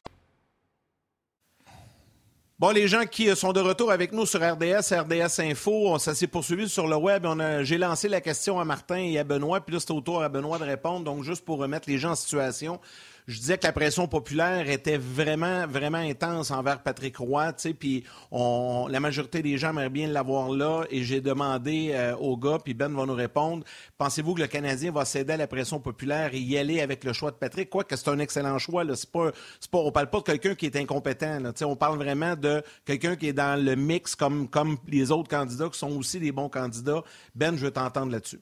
Bon, 2.61 2.69
les 2.69 2.87
gens 2.87 3.07
qui 3.07 3.27
euh, 3.27 3.33
sont 3.33 3.53
de 3.53 3.59
retour 3.59 3.91
avec 3.91 4.11
nous 4.11 4.27
sur 4.27 4.39
RDS, 4.39 4.93
RDS 4.93 5.39
Info, 5.39 5.97
ça 5.97 6.13
s'est 6.13 6.27
poursuivi 6.27 6.69
sur 6.69 6.85
le 6.85 6.95
web. 6.95 7.25
J'ai 7.63 7.79
lancé 7.79 8.07
la 8.07 8.21
question 8.21 8.59
à 8.59 8.65
Martin 8.65 8.97
et 8.97 9.17
à 9.17 9.23
Benoît, 9.23 9.61
puis 9.61 9.73
là, 9.73 9.79
c'est 9.79 9.89
au 9.89 9.99
tour 9.99 10.21
à 10.21 10.29
Benoît 10.29 10.59
de 10.59 10.65
répondre. 10.65 11.03
Donc, 11.03 11.23
juste 11.23 11.43
pour 11.43 11.57
remettre 11.57 11.89
les 11.89 11.97
gens 11.97 12.11
en 12.11 12.15
situation, 12.15 12.79
je 13.27 13.37
disais 13.37 13.57
que 13.57 13.65
la 13.65 13.71
pression 13.71 14.07
populaire 14.07 14.69
était 14.69 14.97
vraiment, 14.97 15.67
vraiment 15.67 15.97
intense 15.97 16.51
envers 16.51 16.81
Patrick 16.81 17.17
Roy, 17.17 17.53
tu 17.53 17.61
sais, 17.61 17.73
puis 17.73 18.03
la 18.31 18.99
majorité 18.99 19.41
des 19.41 19.57
gens 19.57 19.69
aimeraient 19.69 19.89
bien 19.89 20.07
l'avoir 20.07 20.49
là, 20.49 20.83
et 20.89 21.03
j'ai 21.03 21.21
demandé 21.21 21.91
euh, 21.93 22.15
au 22.17 22.37
gars, 22.37 22.57
puis 22.63 22.73
Ben 22.73 22.93
va 22.93 23.05
nous 23.05 23.13
répondre, 23.13 23.65
pensez-vous 23.97 24.35
que 24.35 24.41
le 24.41 24.47
Canadien 24.47 24.91
va 24.91 25.05
céder 25.05 25.33
à 25.33 25.37
la 25.37 25.47
pression 25.47 25.79
populaire 25.79 26.33
et 26.33 26.39
y 26.39 26.57
aller 26.57 26.81
avec 26.81 27.03
le 27.03 27.13
choix 27.13 27.31
de 27.31 27.35
Patrick? 27.35 27.69
Quoi 27.69 27.83
que 27.83 27.95
c'est 27.95 28.09
un 28.09 28.19
excellent 28.19 28.57
choix, 28.57 28.83
là, 28.83 28.95
c'est 28.95 29.11
pas, 29.11 29.31
c'est 29.59 29.71
pas, 29.71 29.79
on 29.79 29.91
parle 29.91 30.09
pas 30.09 30.19
de 30.19 30.23
quelqu'un 30.23 30.55
qui 30.55 30.65
est 30.65 30.75
incompétent, 30.75 31.39
là, 31.39 31.53
tu 31.53 31.59
sais, 31.59 31.65
on 31.65 31.75
parle 31.75 31.97
vraiment 31.97 32.35
de 32.35 32.61
quelqu'un 32.85 33.15
qui 33.15 33.27
est 33.27 33.33
dans 33.33 33.61
le 33.63 33.75
mix 33.75 34.15
comme, 34.15 34.47
comme 34.47 34.77
les 34.87 35.11
autres 35.11 35.29
candidats 35.29 35.69
qui 35.69 35.79
sont 35.79 35.95
aussi 35.97 36.19
des 36.19 36.31
bons 36.31 36.49
candidats. 36.49 37.03
Ben, 37.35 37.55
je 37.55 37.65
veux 37.65 37.71
t'entendre 37.71 38.11
là-dessus. 38.11 38.39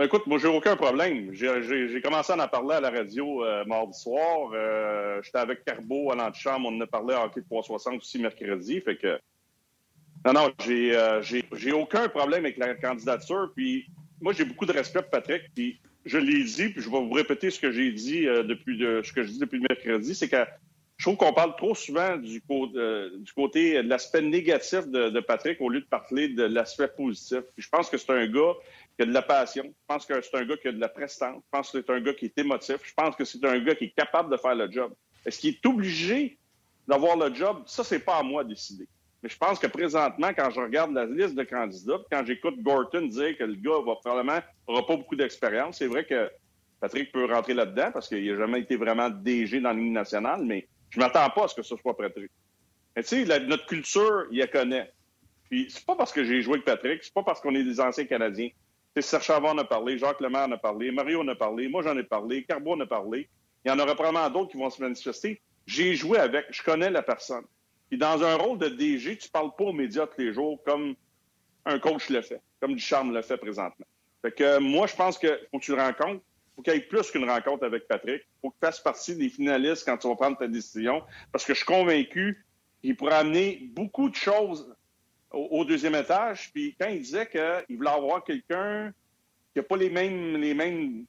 Ben, 0.00 0.06
écoute, 0.06 0.26
moi, 0.26 0.38
j'ai 0.38 0.48
aucun 0.48 0.76
problème. 0.76 1.28
J'ai- 1.34 2.00
commencé 2.00 2.32
à 2.32 2.42
en 2.42 2.48
parler 2.48 2.76
à 2.76 2.80
la 2.80 2.88
radio 2.88 3.44
euh, 3.44 3.66
mardi 3.66 4.00
soir. 4.00 4.50
Euh, 4.54 5.20
J'étais 5.22 5.36
avec 5.36 5.62
Carbo 5.62 6.10
à 6.10 6.14
l'antichambre. 6.14 6.70
On 6.70 6.76
en 6.78 6.80
a 6.80 6.86
parlé 6.86 7.12
à 7.12 7.26
Hockey 7.26 7.42
360 7.42 7.96
aussi 7.96 8.18
mercredi. 8.18 8.80
Fait 8.80 8.96
que. 8.96 9.20
Non, 10.24 10.32
non, 10.32 10.50
j'ai 10.64 10.96
euh, 10.96 11.20
aucun 11.74 12.08
problème 12.08 12.46
avec 12.46 12.56
la 12.56 12.76
candidature. 12.76 13.52
Puis, 13.54 13.90
moi, 14.22 14.32
j'ai 14.32 14.46
beaucoup 14.46 14.64
de 14.64 14.72
respect 14.72 15.02
pour 15.02 15.10
Patrick. 15.10 15.42
Puis, 15.54 15.78
je 16.06 16.16
l'ai 16.16 16.44
dit, 16.44 16.70
puis 16.70 16.80
je 16.80 16.88
vais 16.88 16.98
vous 16.98 17.12
répéter 17.12 17.50
ce 17.50 17.60
que 17.60 17.70
j'ai 17.70 17.92
dit 17.92 18.26
euh, 18.26 18.42
depuis 18.42 18.78
de, 18.78 19.02
ce 19.04 19.12
que 19.12 19.22
je 19.22 19.28
dis 19.28 19.38
depuis 19.38 19.58
le 19.58 19.66
mercredi, 19.68 20.14
c'est 20.14 20.30
que 20.30 20.46
je 20.96 21.04
trouve 21.04 21.16
qu'on 21.16 21.34
parle 21.34 21.56
trop 21.56 21.74
souvent 21.74 22.16
du, 22.16 22.40
du 22.40 23.32
côté 23.34 23.82
de 23.82 23.88
l'aspect 23.88 24.22
négatif 24.22 24.86
de, 24.86 25.10
de 25.10 25.20
Patrick 25.20 25.60
au 25.60 25.68
lieu 25.68 25.80
de 25.80 25.86
parler 25.86 26.28
de 26.28 26.44
l'aspect 26.44 26.88
positif. 26.88 27.40
Puis 27.54 27.62
je 27.62 27.68
pense 27.68 27.90
que 27.90 27.98
c'est 27.98 28.12
un 28.12 28.26
gars 28.26 28.54
de 29.04 29.12
la 29.12 29.22
passion. 29.22 29.64
Je 29.64 29.86
pense 29.86 30.06
que 30.06 30.20
c'est 30.20 30.36
un 30.36 30.44
gars 30.44 30.56
qui 30.56 30.68
a 30.68 30.72
de 30.72 30.80
la 30.80 30.88
prestance. 30.88 31.36
Je 31.36 31.50
pense 31.50 31.70
que 31.70 31.80
c'est 31.80 31.90
un 31.90 32.00
gars 32.00 32.14
qui 32.14 32.26
est 32.26 32.38
émotif. 32.38 32.76
Je 32.82 32.94
pense 32.94 33.16
que 33.16 33.24
c'est 33.24 33.44
un 33.44 33.58
gars 33.60 33.74
qui 33.74 33.84
est 33.84 33.94
capable 33.96 34.30
de 34.30 34.36
faire 34.36 34.54
le 34.54 34.70
job. 34.70 34.92
Est-ce 35.24 35.38
qu'il 35.38 35.54
est 35.54 35.66
obligé 35.66 36.38
d'avoir 36.86 37.16
le 37.16 37.34
job? 37.34 37.62
Ça, 37.66 37.84
c'est 37.84 38.00
pas 38.00 38.18
à 38.18 38.22
moi 38.22 38.44
de 38.44 38.50
décider. 38.50 38.88
Mais 39.22 39.28
je 39.28 39.36
pense 39.36 39.58
que 39.58 39.66
présentement, 39.66 40.28
quand 40.28 40.50
je 40.50 40.60
regarde 40.60 40.92
la 40.92 41.04
liste 41.04 41.34
de 41.34 41.44
candidats, 41.44 41.98
quand 42.10 42.24
j'écoute 42.24 42.62
Gorton 42.62 43.06
dire 43.06 43.36
que 43.36 43.44
le 43.44 43.54
gars 43.54 43.80
va 43.84 43.96
probablement 43.96 44.40
aura 44.66 44.86
pas 44.86 44.96
beaucoup 44.96 45.16
d'expérience, 45.16 45.78
c'est 45.78 45.86
vrai 45.86 46.04
que 46.06 46.30
Patrick 46.80 47.12
peut 47.12 47.26
rentrer 47.26 47.52
là-dedans 47.52 47.90
parce 47.92 48.08
qu'il 48.08 48.26
n'a 48.26 48.38
jamais 48.38 48.60
été 48.60 48.76
vraiment 48.76 49.10
DG 49.10 49.60
dans 49.60 49.72
ligne 49.72 49.92
nationale, 49.92 50.42
mais 50.44 50.66
je 50.88 50.98
m'attends 50.98 51.28
pas 51.30 51.44
à 51.44 51.48
ce 51.48 51.54
que 51.54 51.62
ce 51.62 51.76
soit 51.76 51.96
Patrick. 51.96 52.30
Mais 52.96 53.02
tu 53.02 53.26
sais, 53.26 53.40
notre 53.40 53.66
culture, 53.66 54.24
il 54.30 54.38
la 54.38 54.46
connaît. 54.46 54.90
Puis 55.50 55.66
c'est 55.68 55.84
pas 55.84 55.96
parce 55.96 56.12
que 56.12 56.24
j'ai 56.24 56.40
joué 56.40 56.54
avec 56.54 56.64
Patrick, 56.64 57.04
c'est 57.04 57.12
pas 57.12 57.22
parce 57.22 57.40
qu'on 57.40 57.54
est 57.54 57.64
des 57.64 57.80
anciens 57.80 58.06
Canadiens. 58.06 58.48
Serge 58.98 59.24
Chavard 59.24 59.54
en 59.54 59.58
a 59.58 59.64
parlé, 59.64 59.98
Jacques 59.98 60.20
Lemaire 60.20 60.48
en 60.48 60.52
a 60.52 60.58
parlé, 60.58 60.90
Mario 60.90 61.20
en 61.20 61.28
a 61.28 61.34
parlé, 61.34 61.68
moi 61.68 61.82
j'en 61.82 61.96
ai 61.96 62.02
parlé, 62.02 62.44
Carbo 62.44 62.74
en 62.74 62.80
a 62.80 62.86
parlé. 62.86 63.28
Il 63.64 63.68
y 63.68 63.72
en 63.72 63.78
aura 63.78 63.94
probablement 63.94 64.28
d'autres 64.30 64.50
qui 64.50 64.56
vont 64.56 64.70
se 64.70 64.82
manifester. 64.82 65.40
J'ai 65.66 65.94
joué 65.94 66.18
avec, 66.18 66.46
je 66.50 66.62
connais 66.62 66.90
la 66.90 67.02
personne. 67.02 67.44
Puis 67.88 67.98
dans 67.98 68.22
un 68.22 68.34
rôle 68.36 68.58
de 68.58 68.68
DG, 68.68 69.18
tu 69.18 69.28
parles 69.28 69.50
pas 69.56 69.64
aux 69.64 69.72
médias 69.72 70.06
tous 70.06 70.20
les 70.20 70.32
jours 70.32 70.60
comme 70.64 70.94
un 71.66 71.78
coach 71.78 72.08
le 72.08 72.22
fait, 72.22 72.40
comme 72.60 72.74
Ducharme 72.74 73.12
le 73.12 73.22
fait 73.22 73.36
présentement. 73.36 73.86
Fait 74.22 74.32
que 74.32 74.44
euh, 74.44 74.60
moi, 74.60 74.86
je 74.86 74.96
pense 74.96 75.18
qu'il 75.18 75.38
faut 75.50 75.58
que 75.58 75.64
tu 75.64 75.74
le 75.74 75.82
rencontres. 75.82 76.22
faut 76.56 76.62
qu'il 76.62 76.74
y 76.74 76.76
ait 76.76 76.80
plus 76.80 77.10
qu'une 77.10 77.28
rencontre 77.28 77.64
avec 77.64 77.86
Patrick. 77.86 78.22
faut 78.40 78.50
qu'il 78.50 78.60
fasse 78.60 78.80
partie 78.80 79.14
des 79.14 79.28
finalistes 79.28 79.84
quand 79.84 79.98
tu 79.98 80.08
vas 80.08 80.16
prendre 80.16 80.38
ta 80.38 80.48
décision. 80.48 81.02
Parce 81.32 81.44
que 81.44 81.52
je 81.52 81.58
suis 81.58 81.66
convaincu 81.66 82.44
qu'il 82.80 82.96
pourrait 82.96 83.16
amener 83.16 83.70
beaucoup 83.72 84.08
de 84.08 84.14
choses 84.14 84.74
au, 85.32 85.64
deuxième 85.64 85.94
étage. 85.94 86.50
Puis 86.52 86.74
quand 86.80 86.88
il 86.88 87.00
disait 87.00 87.26
qu'il 87.26 87.76
voulait 87.76 87.90
avoir 87.90 88.24
quelqu'un 88.24 88.92
qui 89.52 89.58
n'a 89.58 89.62
pas 89.62 89.76
les 89.76 89.90
mêmes, 89.90 90.36
les 90.36 90.54
mêmes, 90.54 91.04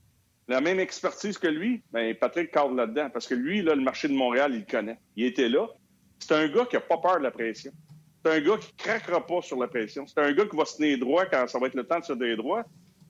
la 0.48 0.62
même 0.62 0.80
expertise 0.80 1.38
que 1.38 1.48
lui, 1.48 1.84
ben 1.92 2.14
Patrick 2.16 2.52
cadre 2.52 2.74
là-dedans. 2.74 3.10
Parce 3.12 3.28
que 3.28 3.36
lui, 3.36 3.62
là, 3.62 3.76
le 3.76 3.82
marché 3.82 4.08
de 4.08 4.14
Montréal, 4.14 4.52
il 4.54 4.60
le 4.60 4.66
connaît. 4.66 5.00
Il 5.16 5.26
était 5.26 5.50
là. 5.50 5.68
C'est 6.20 6.34
un 6.36 6.48
gars 6.48 6.66
qui 6.66 6.76
n'a 6.76 6.82
pas 6.82 6.98
peur 6.98 7.18
de 7.18 7.24
la 7.24 7.32
pression. 7.32 7.72
C'est 8.24 8.32
un 8.32 8.40
gars 8.40 8.58
qui 8.58 8.74
craquera 8.76 9.26
pas 9.26 9.42
sur 9.42 9.58
la 9.60 9.68
pression. 9.68 10.06
C'est 10.06 10.20
un 10.20 10.32
gars 10.34 10.46
qui 10.46 10.56
va 10.56 10.66
se 10.66 10.78
tenir 10.78 11.00
droit 11.00 11.26
quand 11.26 11.48
ça 11.48 11.58
va 11.58 11.68
être 11.68 11.76
le 11.76 11.86
temps 11.86 12.00
de 12.00 12.06
se 12.06 12.14
tenir 12.14 12.38
droit. 12.38 12.64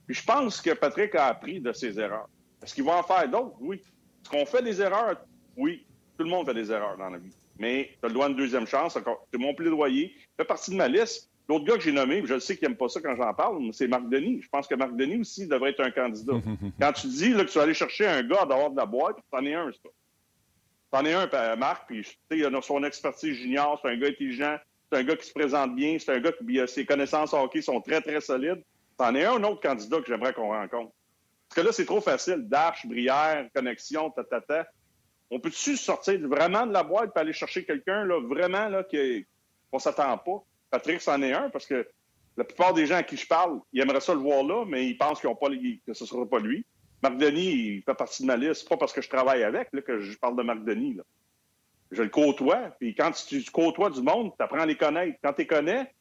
Puis 0.05 0.15
je 0.15 0.23
pense 0.23 0.61
que 0.61 0.71
Patrick 0.71 1.15
a 1.15 1.27
appris 1.27 1.59
de 1.59 1.73
ses 1.73 1.99
erreurs. 1.99 2.29
Est-ce 2.63 2.73
qu'il 2.73 2.83
va 2.83 2.97
en 2.97 3.03
faire 3.03 3.27
d'autres? 3.29 3.55
Oui. 3.59 3.77
Est-ce 3.77 4.29
qu'on 4.29 4.45
fait 4.45 4.61
des 4.61 4.81
erreurs? 4.81 5.17
Oui. 5.57 5.85
Tout 6.17 6.23
le 6.23 6.29
monde 6.29 6.45
fait 6.45 6.53
des 6.53 6.71
erreurs 6.71 6.97
dans 6.97 7.09
la 7.09 7.17
vie. 7.17 7.35
Mais 7.57 7.91
tu 7.99 8.05
as 8.05 8.07
le 8.07 8.13
droit 8.13 8.27
à 8.27 8.29
une 8.29 8.35
deuxième 8.35 8.67
chance. 8.67 8.97
C'est 9.31 9.39
mon 9.39 9.53
plaidoyer. 9.53 10.15
Fait 10.41 10.45
partie 10.45 10.71
de 10.71 10.75
ma 10.75 10.87
liste. 10.87 11.29
L'autre 11.47 11.65
gars 11.65 11.75
que 11.75 11.81
j'ai 11.81 11.91
nommé, 11.91 12.23
je 12.25 12.33
le 12.33 12.39
sais 12.39 12.57
qu'il 12.57 12.67
n'aime 12.67 12.75
pas 12.77 12.87
ça 12.89 12.99
quand 12.99 13.15
j'en 13.15 13.31
parle, 13.35 13.61
c'est 13.73 13.87
Marc 13.87 14.09
Denis. 14.09 14.41
Je 14.41 14.49
pense 14.49 14.65
que 14.67 14.73
Marc 14.73 14.95
Denis 14.95 15.19
aussi 15.19 15.45
devrait 15.45 15.69
être 15.69 15.81
un 15.81 15.91
candidat. 15.91 16.33
quand 16.79 16.93
tu 16.93 17.07
dis 17.07 17.29
là, 17.29 17.45
que 17.45 17.49
tu 17.51 17.57
vas 17.59 17.65
aller 17.65 17.75
chercher 17.75 18.07
un 18.07 18.23
gars 18.23 18.45
dehors 18.45 18.71
de 18.71 18.77
la 18.77 18.87
boîte, 18.87 19.17
t'en 19.29 19.45
es 19.45 19.53
un, 19.53 19.71
ça. 19.71 19.89
T'en 20.89 21.05
es 21.05 21.13
un, 21.13 21.27
pa- 21.27 21.55
Marc, 21.55 21.87
puis 21.87 22.01
tu 22.01 22.09
sais, 22.09 22.37
il 22.39 22.45
a 22.45 22.61
son 22.63 22.83
expertise 22.83 23.35
junior, 23.35 23.79
c'est 23.81 23.89
un 23.89 23.97
gars 23.97 24.07
intelligent, 24.07 24.57
c'est 24.91 24.97
un 24.97 25.03
gars 25.03 25.15
qui 25.15 25.27
se 25.27 25.33
présente 25.33 25.75
bien, 25.75 25.97
c'est 25.99 26.11
un 26.11 26.19
gars 26.19 26.31
qui 26.31 26.59
a 26.59 26.65
ses 26.65 26.85
connaissances 26.85 27.33
hockey 27.33 27.61
sont 27.61 27.79
très, 27.81 28.01
très 28.01 28.19
solides. 28.19 28.63
T'en 28.97 29.13
es 29.13 29.25
un, 29.25 29.43
autre 29.43 29.61
candidat 29.61 29.99
que 29.99 30.07
j'aimerais 30.07 30.33
qu'on 30.33 30.47
rencontre. 30.49 30.91
Parce 31.49 31.61
que 31.61 31.67
là, 31.67 31.71
c'est 31.71 31.85
trop 31.85 32.01
facile. 32.01 32.47
Dash, 32.47 32.87
Brière, 32.87 33.47
connexion, 33.53 34.09
tatata. 34.09 34.65
On 35.29 35.39
peut-tu 35.39 35.77
sortir 35.77 36.19
vraiment 36.27 36.65
de 36.65 36.73
la 36.73 36.83
boîte 36.83 37.11
et 37.15 37.19
aller 37.19 37.33
chercher 37.33 37.63
quelqu'un, 37.63 38.05
là, 38.05 38.19
vraiment, 38.19 38.67
là, 38.69 38.83
qui 38.83 39.25
qu'on 39.71 39.79
s'attend 39.79 40.17
pas? 40.17 40.43
Patrick, 40.69 41.01
c'en 41.01 41.21
est 41.21 41.33
un, 41.33 41.49
parce 41.49 41.65
que 41.65 41.87
la 42.37 42.43
plupart 42.43 42.73
des 42.73 42.85
gens 42.85 42.95
à 42.95 43.03
qui 43.03 43.17
je 43.17 43.27
parle, 43.27 43.59
ils 43.73 43.81
aimeraient 43.81 44.01
ça 44.01 44.13
le 44.13 44.19
voir 44.19 44.43
là, 44.43 44.65
mais 44.65 44.87
ils 44.87 44.97
pensent 44.97 45.19
qu'ils 45.19 45.29
ont 45.29 45.35
pas, 45.35 45.49
que 45.49 45.93
ce 45.93 46.05
sera 46.05 46.25
pas 46.25 46.39
lui. 46.39 46.65
Marc 47.03 47.17
Denis, 47.17 47.51
il 47.51 47.83
fait 47.83 47.95
partie 47.95 48.21
de 48.21 48.27
ma 48.27 48.37
liste. 48.37 48.61
C'est 48.61 48.69
pas 48.69 48.77
parce 48.77 48.93
que 48.93 49.01
je 49.01 49.09
travaille 49.09 49.43
avec 49.43 49.69
là, 49.73 49.81
que 49.81 49.99
je 49.99 50.17
parle 50.17 50.37
de 50.37 50.43
Marc 50.43 50.63
Denis. 50.63 50.93
Là. 50.93 51.03
Je 51.91 52.03
le 52.03 52.09
côtoie. 52.09 52.75
Puis 52.79 52.95
quand 52.95 53.11
tu, 53.11 53.43
côtoies 53.51 53.89
du 53.89 54.01
monde, 54.01 54.31
tu 54.37 54.43
apprends 54.43 54.59
à 54.59 54.65
les 54.65 54.77
connaître. 54.77 55.17
Quand 55.23 55.33
tu 55.33 55.41
les 55.41 55.47
connais, 55.47 55.91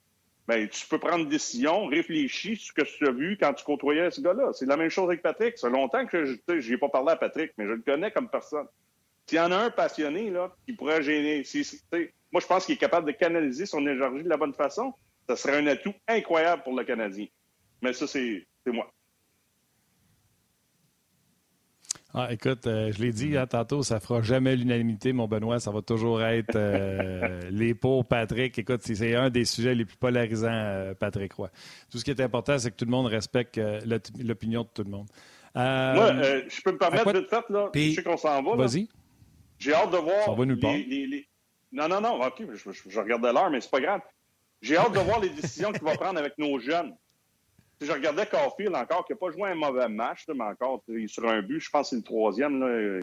ben, 0.47 0.69
tu 0.69 0.87
peux 0.87 0.99
prendre 0.99 1.25
une 1.25 1.29
décision, 1.29 1.87
réfléchir 1.87 2.57
sur 2.59 2.75
ce 2.77 2.83
que 2.83 2.97
tu 2.99 3.09
as 3.09 3.13
vu 3.13 3.39
quand 3.41 3.55
tu 3.55 3.65
côtoyais 3.65 4.11
ce 4.11 4.21
gars-là. 4.21 4.53
C'est 4.53 4.67
la 4.67 4.77
même 4.77 4.91
chose 4.91 5.09
avec 5.09 5.23
Patrick. 5.23 5.59
Fait 5.59 5.71
longtemps 5.71 6.07
que 6.07 6.25
je 6.25 6.71
n'ai 6.71 6.79
pas 6.79 6.89
parlé 6.89 7.13
à 7.13 7.17
Patrick, 7.17 7.53
mais 7.57 7.67
je 7.67 7.73
le 7.73 7.83
connais 7.83 8.11
comme 8.11 8.29
personne. 8.29 8.67
S'il 9.27 9.39
y 9.39 9.41
en 9.41 9.53
a 9.53 9.57
un 9.57 9.71
passionné 9.71 10.29
là, 10.31 10.55
qui 10.67 10.75
pourrait 10.75 11.03
gêner, 11.03 11.45
moi 12.33 12.41
je 12.41 12.47
pense 12.47 12.67
qu'il 12.67 12.75
est 12.75 12.79
capable 12.79 13.07
de 13.07 13.13
canaliser 13.13 13.67
son 13.67 13.81
énergie 13.87 14.23
de 14.23 14.29
la 14.29 14.37
bonne 14.37 14.55
façon. 14.55 14.95
Ça 15.29 15.37
serait 15.37 15.59
un 15.59 15.67
atout 15.67 15.95
incroyable 16.09 16.63
pour 16.63 16.77
le 16.77 16.85
Canadien. 16.85 17.27
Mais 17.83 17.93
ça, 17.93 18.07
c'est 18.07 18.47
moi. 18.67 18.93
Ah, 22.13 22.33
écoute, 22.33 22.67
euh, 22.67 22.91
je 22.91 23.01
l'ai 23.01 23.13
dit 23.13 23.37
hein, 23.37 23.47
tantôt, 23.47 23.85
ça 23.85 24.01
fera 24.01 24.21
jamais 24.21 24.57
l'unanimité, 24.57 25.13
mon 25.13 25.29
Benoît. 25.29 25.61
Ça 25.61 25.71
va 25.71 25.81
toujours 25.81 26.23
être 26.23 26.57
euh, 26.57 27.41
les 27.51 27.73
pour 27.75 28.05
Patrick. 28.05 28.59
Écoute, 28.59 28.81
c'est 28.83 29.15
un 29.15 29.31
des 29.31 29.45
sujets 29.45 29.77
les 29.77 29.85
plus 29.85 29.97
polarisants, 29.97 30.49
euh, 30.51 30.95
Patrick 30.95 31.33
Roy. 31.35 31.51
Tout 31.91 31.99
ce 31.99 32.05
qui 32.05 32.11
est 32.11 32.21
important, 32.21 32.59
c'est 32.59 32.73
que 32.73 32.77
tout 32.77 32.85
le 32.85 32.91
monde 32.91 33.07
respecte 33.07 33.61
l'opinion 34.19 34.63
de 34.63 34.69
tout 34.75 34.83
le 34.83 34.91
monde. 34.91 35.07
Moi, 35.55 36.13
je 36.49 36.63
peux 36.63 36.73
me 36.73 36.79
permettre 36.79 37.13
de 37.13 37.23
faire, 37.23 37.45
là. 37.49 37.71
je 37.73 37.93
sais 37.93 38.03
qu'on 38.03 38.17
s'en 38.17 38.43
va. 38.43 38.57
Vas-y. 38.57 38.89
J'ai 39.59 39.75
hâte 39.75 39.93
de 39.93 39.99
voir. 39.99 40.35
Va 40.35 40.45
nulle 40.45 40.59
part. 40.59 40.75
Non, 41.73 41.89
non, 41.89 42.01
non. 42.01 42.21
OK, 42.23 42.43
je, 42.53 42.73
je, 42.73 42.91
je 42.91 43.01
regardais 43.01 43.33
l'heure, 43.33 43.51
mais 43.51 43.61
c'est 43.61 43.71
pas 43.71 43.81
grave. 43.81 44.01
J'ai 44.61 44.77
hâte 44.77 44.93
de 44.93 44.99
voir 45.01 45.21
les 45.21 45.31
décisions 45.31 45.73
qu'il 45.73 45.83
va 45.85 45.97
prendre 45.97 46.19
avec 46.19 46.37
nos 46.37 46.59
jeunes 46.59 46.95
je 47.81 47.93
regardais 47.93 48.27
Caulfield 48.27 48.75
encore, 48.75 49.07
qui 49.07 49.13
n'a 49.13 49.19
pas 49.19 49.31
joué 49.31 49.51
un 49.51 49.55
mauvais 49.55 49.89
match, 49.89 50.25
mais 50.29 50.45
encore, 50.45 50.83
il 50.89 51.05
est 51.05 51.09
sur 51.09 51.27
un 51.29 51.41
but, 51.43 51.61
je 51.61 51.71
pense 51.71 51.87
que 51.87 51.91
c'est 51.91 51.97
le 51.97 52.03
troisième. 52.03 52.61
Là, 52.61 53.01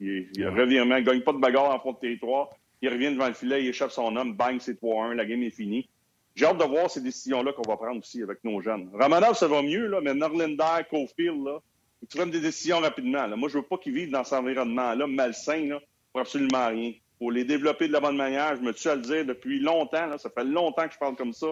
il, 0.00 0.28
il 0.34 0.48
revient, 0.48 0.76
il 0.76 0.88
ne 0.88 1.00
gagne 1.00 1.20
pas 1.20 1.32
de 1.32 1.38
bagarre 1.38 1.74
en 1.74 1.80
fond 1.80 1.92
de 1.92 1.98
territoire. 1.98 2.50
Il 2.82 2.88
revient 2.90 3.12
devant 3.12 3.28
le 3.28 3.34
filet, 3.34 3.62
il 3.62 3.68
échappe 3.68 3.90
son 3.90 4.14
homme, 4.16 4.34
bang, 4.34 4.58
c'est 4.60 4.80
3-1, 4.80 5.14
la 5.14 5.24
game 5.24 5.42
est 5.42 5.50
finie. 5.50 5.88
J'ai 6.34 6.44
hâte 6.44 6.58
de 6.58 6.64
voir 6.64 6.90
ces 6.90 7.00
décisions-là 7.00 7.52
qu'on 7.54 7.68
va 7.68 7.76
prendre 7.78 7.98
aussi 7.98 8.22
avec 8.22 8.44
nos 8.44 8.60
jeunes. 8.60 8.90
Romanov, 8.92 9.36
ça 9.36 9.48
va 9.48 9.62
mieux, 9.62 9.86
là, 9.86 10.00
mais 10.02 10.12
Norlinder, 10.12 10.84
Caulfield, 10.90 11.44
là, 11.44 11.60
ils 12.02 12.08
prennent 12.08 12.30
des 12.30 12.40
décisions 12.40 12.80
rapidement. 12.80 13.26
Là. 13.26 13.36
Moi, 13.36 13.48
je 13.48 13.56
veux 13.56 13.64
pas 13.64 13.78
qu'ils 13.78 13.94
vivent 13.94 14.10
dans 14.10 14.22
cet 14.22 14.38
environnement-là 14.38 15.06
malsain 15.06 15.66
là, 15.66 15.80
pour 16.12 16.20
absolument 16.20 16.68
rien. 16.68 16.92
Pour 17.18 17.32
les 17.32 17.44
développer 17.44 17.88
de 17.88 17.92
la 17.92 18.00
bonne 18.00 18.16
manière, 18.16 18.56
je 18.56 18.62
me 18.62 18.72
tue 18.72 18.88
à 18.88 18.94
le 18.94 19.02
dire 19.02 19.24
depuis 19.24 19.58
longtemps. 19.58 20.18
Ça 20.18 20.30
fait 20.30 20.44
longtemps 20.44 20.86
que 20.86 20.94
je 20.94 20.98
parle 20.98 21.16
comme 21.16 21.32
ça 21.32 21.48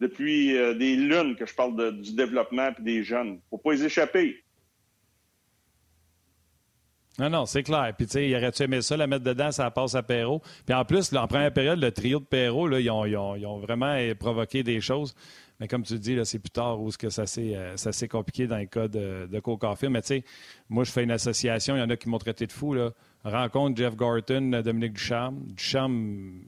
depuis 0.00 0.56
euh, 0.56 0.74
des 0.74 0.96
lunes 0.96 1.36
que 1.36 1.46
je 1.46 1.54
parle 1.54 2.00
du 2.00 2.14
développement 2.14 2.70
et 2.78 2.82
des 2.82 3.04
jeunes. 3.04 3.40
faut 3.50 3.58
pas 3.58 3.72
les 3.72 3.84
échapper. 3.84 4.42
Non, 7.18 7.28
non, 7.28 7.46
c'est 7.46 7.62
clair. 7.62 7.92
Puis, 7.96 8.06
tu 8.06 8.12
sais, 8.12 8.28
il 8.28 8.34
aurait-tu 8.34 8.62
aimé 8.62 8.80
ça, 8.80 8.96
la 8.96 9.06
mettre 9.06 9.24
dedans, 9.24 9.52
ça 9.52 9.70
passe 9.70 9.94
à 9.94 10.02
Perrault? 10.02 10.40
Puis, 10.64 10.74
en 10.74 10.84
plus, 10.84 11.14
en 11.14 11.26
première 11.26 11.52
période, 11.52 11.78
le 11.78 11.92
trio 11.92 12.20
de 12.20 12.24
Perrault, 12.24 12.68
là, 12.68 12.80
ils, 12.80 12.90
ont, 12.90 13.58
vraiment 13.58 13.94
provoqué 14.18 14.62
des 14.62 14.80
choses. 14.80 15.14
Mais 15.60 15.68
comme 15.68 15.82
tu 15.82 15.98
dis, 15.98 16.18
c'est 16.24 16.38
plus 16.38 16.50
tard 16.50 16.80
où 16.80 16.90
que 16.90 17.10
ça 17.10 17.26
s'est, 17.26 17.54
euh, 17.54 17.76
ça 17.76 17.92
s'est 17.92 18.08
compliqué 18.08 18.46
dans 18.46 18.56
le 18.56 18.64
cas 18.64 18.88
de, 18.88 19.28
de 19.30 19.40
Coca 19.40 19.74
Mais 19.90 20.00
tu 20.00 20.08
sais, 20.08 20.24
moi, 20.70 20.84
je 20.84 20.90
fais 20.90 21.04
une 21.04 21.10
association. 21.10 21.76
Il 21.76 21.80
y 21.80 21.82
en 21.82 21.90
a 21.90 21.96
qui 21.96 22.08
m'ont 22.08 22.18
traité 22.18 22.46
de 22.46 22.52
fou. 22.52 22.72
Là. 22.72 22.92
Rencontre 23.24 23.76
Jeff 23.76 23.94
Gorton, 23.96 24.62
Dominique 24.64 24.94
Ducharme. 24.94 25.44
Ducharme, 25.48 26.40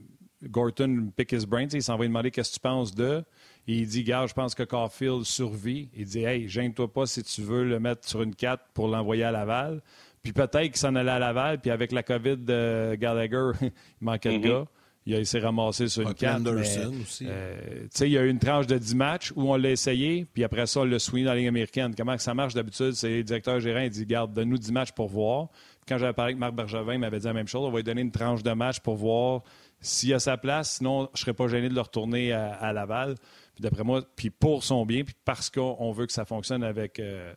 Gorton 0.50 1.12
pick 1.16 1.32
his 1.32 1.46
brain. 1.46 1.68
Il 1.72 1.82
s'en 1.82 1.96
va 1.96 2.04
demander 2.04 2.30
qu'est-ce 2.30 2.50
que 2.50 2.54
tu 2.54 2.60
penses 2.60 2.94
de. 2.94 3.24
il 3.66 3.86
dit, 3.86 4.04
gars, 4.04 4.26
je 4.26 4.34
pense 4.34 4.54
que 4.54 4.62
Caulfield 4.62 5.24
survit. 5.24 5.88
Il 5.94 6.06
dit, 6.06 6.24
hey, 6.24 6.48
gêne-toi 6.48 6.92
pas 6.92 7.06
si 7.06 7.22
tu 7.22 7.42
veux 7.42 7.64
le 7.64 7.80
mettre 7.80 8.08
sur 8.08 8.22
une 8.22 8.34
4 8.34 8.62
pour 8.74 8.88
l'envoyer 8.88 9.24
à 9.24 9.30
Laval. 9.30 9.80
Puis 10.22 10.32
peut-être 10.32 10.62
qu'il 10.62 10.76
s'en 10.76 10.94
allait 10.94 11.10
à 11.10 11.18
Laval, 11.18 11.60
puis 11.60 11.70
avec 11.70 11.92
la 11.92 12.02
COVID 12.02 12.38
de 12.38 12.96
Gallagher, 12.98 13.50
il 13.60 13.70
manquait 14.00 14.38
de 14.38 14.44
mm-hmm. 14.44 14.48
gars. 14.48 14.64
Il 15.06 15.26
s'est 15.26 15.38
ramassé 15.38 15.88
sur 15.88 16.08
une 16.08 16.14
4. 16.14 16.48
aussi. 16.48 17.26
Euh, 17.28 17.86
il 18.00 18.08
y 18.08 18.16
a 18.16 18.22
eu 18.22 18.30
une 18.30 18.38
tranche 18.38 18.66
de 18.66 18.78
10 18.78 18.94
matchs 18.94 19.32
où 19.36 19.52
on 19.52 19.56
l'a 19.56 19.70
essayé, 19.70 20.24
puis 20.32 20.44
après 20.44 20.66
ça, 20.66 20.80
on 20.80 20.84
l'a 20.84 20.98
soigné 20.98 21.26
dans 21.26 21.32
la 21.32 21.36
Ligue 21.36 21.48
américaine. 21.48 21.94
Comment 21.94 22.16
ça 22.16 22.32
marche 22.32 22.54
d'habitude? 22.54 22.92
C'est 22.92 23.18
le 23.18 23.22
directeur 23.22 23.60
gérant, 23.60 23.80
il 23.80 23.90
dit, 23.90 24.06
garde, 24.06 24.32
donne-nous 24.32 24.56
10 24.56 24.72
matchs 24.72 24.92
pour 24.92 25.08
voir. 25.08 25.48
Quand 25.86 25.98
j'avais 25.98 26.12
parlé 26.12 26.32
avec 26.32 26.38
Marc 26.38 26.54
Bergevin, 26.54 26.94
il 26.94 26.98
m'avait 26.98 27.18
dit 27.18 27.26
la 27.26 27.32
même 27.32 27.48
chose. 27.48 27.64
On 27.64 27.70
va 27.70 27.78
lui 27.78 27.84
donner 27.84 28.02
une 28.02 28.12
tranche 28.12 28.42
de 28.42 28.52
match 28.52 28.80
pour 28.80 28.96
voir 28.96 29.42
s'il 29.80 30.14
a 30.14 30.18
sa 30.18 30.36
place. 30.36 30.76
Sinon, 30.76 31.06
je 31.06 31.10
ne 31.12 31.16
serais 31.16 31.34
pas 31.34 31.48
gêné 31.48 31.68
de 31.68 31.74
le 31.74 31.80
retourner 31.80 32.32
à 32.32 32.72
Laval. 32.72 33.16
Puis 33.54 33.62
d'après 33.62 33.84
moi, 33.84 34.02
puis 34.16 34.30
pour 34.30 34.64
son 34.64 34.84
bien, 34.84 35.04
puis 35.04 35.14
parce 35.24 35.48
qu'on 35.48 35.92
veut 35.92 36.06
que 36.06 36.12
ça 36.12 36.24
fonctionne 36.24 36.64
avec, 36.64 36.98
euh, 36.98 37.32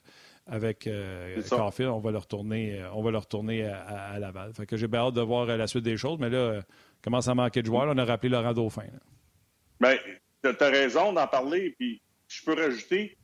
avec 0.47 0.87
euh, 0.87 1.41
on 1.51 1.99
va 1.99 2.11
le 2.11 2.17
retourner, 2.17 2.81
euh, 2.81 2.91
on 2.93 3.03
va 3.03 3.11
le 3.11 3.19
retourner 3.19 3.65
à, 3.65 4.17
Laval. 4.17 4.53
Fait 4.53 4.65
que 4.65 4.77
j'ai 4.77 4.87
bien 4.87 5.01
hâte 5.01 5.13
de 5.13 5.21
voir 5.21 5.45
la 5.45 5.67
suite 5.67 5.83
des 5.83 5.95
choses, 5.95 6.17
mais 6.19 6.29
là, 6.29 6.61
commence 7.03 7.27
à 7.27 7.35
manquer 7.35 7.61
de 7.61 7.67
joueurs. 7.67 7.87
on 7.87 7.97
a 7.97 8.05
rappelé 8.05 8.29
Laurent 8.29 8.53
Dauphin. 8.53 8.87
Bien, 9.79 9.95
tu 10.41 10.49
as 10.49 10.69
raison 10.69 11.13
d'en 11.13 11.27
parler, 11.27 11.75
puis 11.77 12.01
je 12.27 12.43
peux 12.43 12.55
rajouter, 12.55 13.15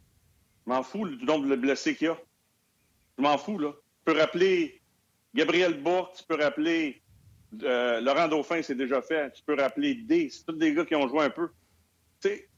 je 0.65 0.71
m'en 0.71 0.84
fous 0.84 1.07
du 1.07 1.26
nombre 1.26 1.49
de 1.49 1.55
blessés 1.55 1.95
qu'il 1.95 2.07
y 2.07 2.09
a. 2.11 2.17
Je 3.17 3.24
m'en 3.24 3.38
fous, 3.39 3.57
là. 3.57 3.71
Tu 3.71 4.13
peux 4.13 4.19
rappeler 4.19 4.83
Gabriel 5.34 5.82
Bourque, 5.82 6.16
tu 6.18 6.24
peux 6.28 6.42
rappeler 6.42 7.02
Laurent 7.62 8.28
Dauphin, 8.28 8.62
c'est 8.62 8.76
déjà 8.76 9.02
fait. 9.02 9.32
Tu 9.32 9.44
peux 9.44 9.56
rappeler 9.56 9.96
D. 9.96 10.30
C'est 10.30 10.46
tous 10.46 10.54
des 10.54 10.74
gars 10.74 10.86
qui 10.86 10.96
ont 10.96 11.08
joué 11.08 11.22
un 11.22 11.30
peu. 11.30 11.50
Tu 12.22 12.30
sais, 12.30 12.50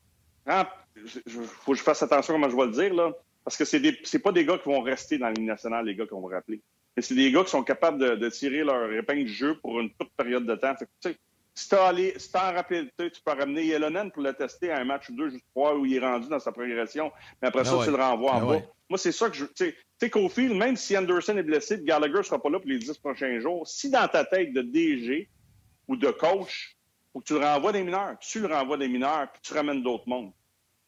faut 1.36 1.72
que 1.72 1.78
je 1.78 1.84
fasse 1.84 2.04
attention 2.04 2.34
comment 2.34 2.50
je 2.50 2.56
vais 2.56 2.66
le 2.66 2.72
dire, 2.72 2.94
là, 2.94 3.12
parce 3.44 3.58
que 3.58 3.66
c'est 3.66 3.80
n'est 3.80 4.20
pas 4.20 4.32
des 4.32 4.46
gars 4.46 4.58
qui 4.58 4.70
vont 4.70 4.82
rester 4.82 5.18
dans 5.18 5.28
la 5.28 5.34
Ligue 5.34 5.48
nationale, 5.48 5.86
les 5.86 5.96
gars 5.96 6.06
qu'on 6.06 6.26
va 6.28 6.38
rappeler. 6.38 6.62
Mais 6.96 7.02
c'est 7.02 7.16
des 7.16 7.32
gars 7.32 7.44
qui 7.44 7.50
sont 7.50 7.64
capables 7.64 8.18
de, 8.18 8.30
tirer 8.30 8.64
leur 8.64 8.92
épingle 8.92 9.26
du 9.26 9.34
jeu 9.34 9.58
pour 9.60 9.80
une 9.80 9.92
courte 9.94 10.12
période 10.16 10.46
de 10.46 10.56
temps. 10.56 10.74
Si 11.56 11.70
tu 11.70 11.76
as 11.76 11.91
en 11.91 12.53
rapidité, 12.53 13.10
tu 13.10 13.22
peux 13.24 13.32
ramener 13.32 13.66
Yelonen 13.66 14.12
pour 14.12 14.22
le 14.22 14.34
tester 14.34 14.72
à 14.72 14.80
un 14.80 14.84
match 14.84 15.10
ou 15.10 15.16
deux, 15.16 15.30
juste 15.30 15.45
pour 15.53 15.64
voir 15.64 15.80
où 15.80 15.86
il 15.86 15.95
est 15.95 15.99
rendu 15.99 16.28
dans 16.28 16.39
sa 16.39 16.51
progression. 16.51 17.12
Mais 17.41 17.47
après 17.47 17.62
ah 17.62 17.66
ça, 17.66 17.80
tu 17.84 17.91
le 17.91 17.95
renvoies 17.95 18.32
en 18.32 18.49
ah 18.49 18.60
bas. 18.60 18.66
Moi, 18.89 18.99
c'est 18.99 19.14
ça 19.14 19.30
que 19.30 19.36
je. 19.36 19.45
Tu 19.45 19.74
sais, 19.99 20.10
Cofield, 20.10 20.53
même 20.53 20.76
si 20.76 20.97
Anderson 20.97 21.38
est 21.38 21.43
blessé, 21.43 21.80
Gallagher 21.82 22.18
ne 22.18 22.24
sera 22.24 22.41
pas 22.41 22.49
là 22.49 22.60
pour 22.60 22.70
les 22.70 22.78
dix 22.78 22.97
prochains 22.97 23.39
jours, 23.39 23.66
si 23.68 23.89
dans 23.89 24.08
ta 24.08 24.26
tête 24.26 24.53
de 24.53 24.62
DG 24.62 25.30
ou 25.88 25.95
de 25.95 26.12
coach, 26.12 26.76
faut 27.14 27.22
que 27.22 27.26
tu 27.26 27.34
le 27.34 27.39
renvoies 27.39 27.72
des 27.72 27.84
mineurs. 27.84 28.18
Tu 28.20 28.41
le 28.41 28.47
renvoies 28.47 28.78
des 28.78 28.89
mineurs, 28.89 29.32
puis 29.32 29.41
tu 29.41 29.53
ramènes 29.53 29.82
d'autres 29.82 30.08
mondes. 30.08 30.34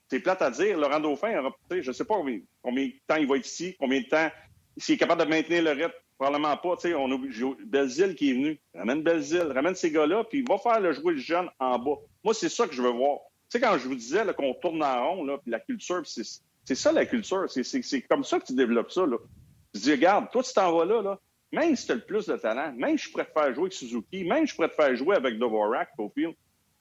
C'est 0.10 0.20
plate 0.20 0.42
à 0.42 0.52
dire. 0.52 0.78
Laurent 0.78 1.00
Dauphin, 1.00 1.50
je 1.72 1.88
ne 1.88 1.94
sais 1.94 2.06
pas 2.06 2.16
combien, 2.16 2.86
de 2.86 2.94
temps 3.08 3.16
il 3.16 3.28
va 3.28 3.38
être 3.38 3.48
ici, 3.48 3.76
combien 3.80 4.02
de 4.02 4.08
temps, 4.08 4.30
s'il 4.76 4.96
est 4.96 4.98
capable 4.98 5.24
de 5.24 5.30
maintenir 5.30 5.64
le 5.64 5.72
rythme. 5.72 5.92
Probablement 6.18 6.58
pas. 6.58 6.76
On 6.96 7.12
a 7.12 7.18
Belzile 7.66 8.16
qui 8.16 8.32
est 8.32 8.34
venu. 8.34 8.60
Ramène 8.74 9.04
Belzile, 9.04 9.52
ramène 9.54 9.76
ces 9.76 9.92
gars-là, 9.92 10.24
puis 10.24 10.44
va 10.48 10.58
faire 10.58 10.80
le 10.80 10.92
jouer 10.92 11.14
le 11.14 11.20
jeune 11.20 11.50
en 11.60 11.78
bas. 11.78 11.98
Moi, 12.24 12.34
c'est 12.34 12.50
ça 12.50 12.68
que 12.68 12.74
je 12.74 12.82
veux 12.82 12.90
voir. 12.90 13.20
Tu 13.50 13.58
sais, 13.58 13.60
quand 13.62 13.78
je 13.78 13.88
vous 13.88 13.96
disais 13.96 14.26
qu'on 14.36 14.54
tourne 14.56 14.84
en 14.84 15.10
rond, 15.10 15.24
là, 15.24 15.38
puis 15.38 15.52
la 15.52 15.60
culture, 15.60 16.02
c'est 16.06 16.76
ça 16.76 16.92
la 16.92 17.06
culture. 17.06 17.46
C'est 17.50 18.02
comme 18.04 18.24
ça 18.24 18.40
que 18.40 18.46
tu 18.46 18.54
développes 18.54 18.92
ça. 18.92 19.06
Là. 19.06 19.18
Je 19.74 19.80
dis, 19.80 19.92
regarde, 19.92 20.32
toi, 20.32 20.44
tu 20.44 20.54
t'en 20.54 20.76
vas 20.76 20.86
là. 20.86 21.20
Même 21.54 21.76
si 21.76 21.86
tu 21.86 21.92
as 21.94 21.96
le 21.96 22.02
plus 22.02 22.26
de 22.26 22.36
talent, 22.36 22.74
même 22.74 22.98
si 22.98 23.06
je 23.06 23.12
pourrais 23.12 23.26
te 23.26 23.32
faire 23.32 23.54
jouer 23.54 23.64
avec 23.64 23.74
Suzuki, 23.74 24.26
même 24.26 24.46
si 24.46 24.52
je 24.52 24.56
pourrais 24.56 24.70
te 24.70 24.76
faire 24.76 24.94
jouer 24.98 25.16
avec 25.16 25.38
Dvorak 25.38 25.90
au 25.98 26.10
field, 26.10 26.36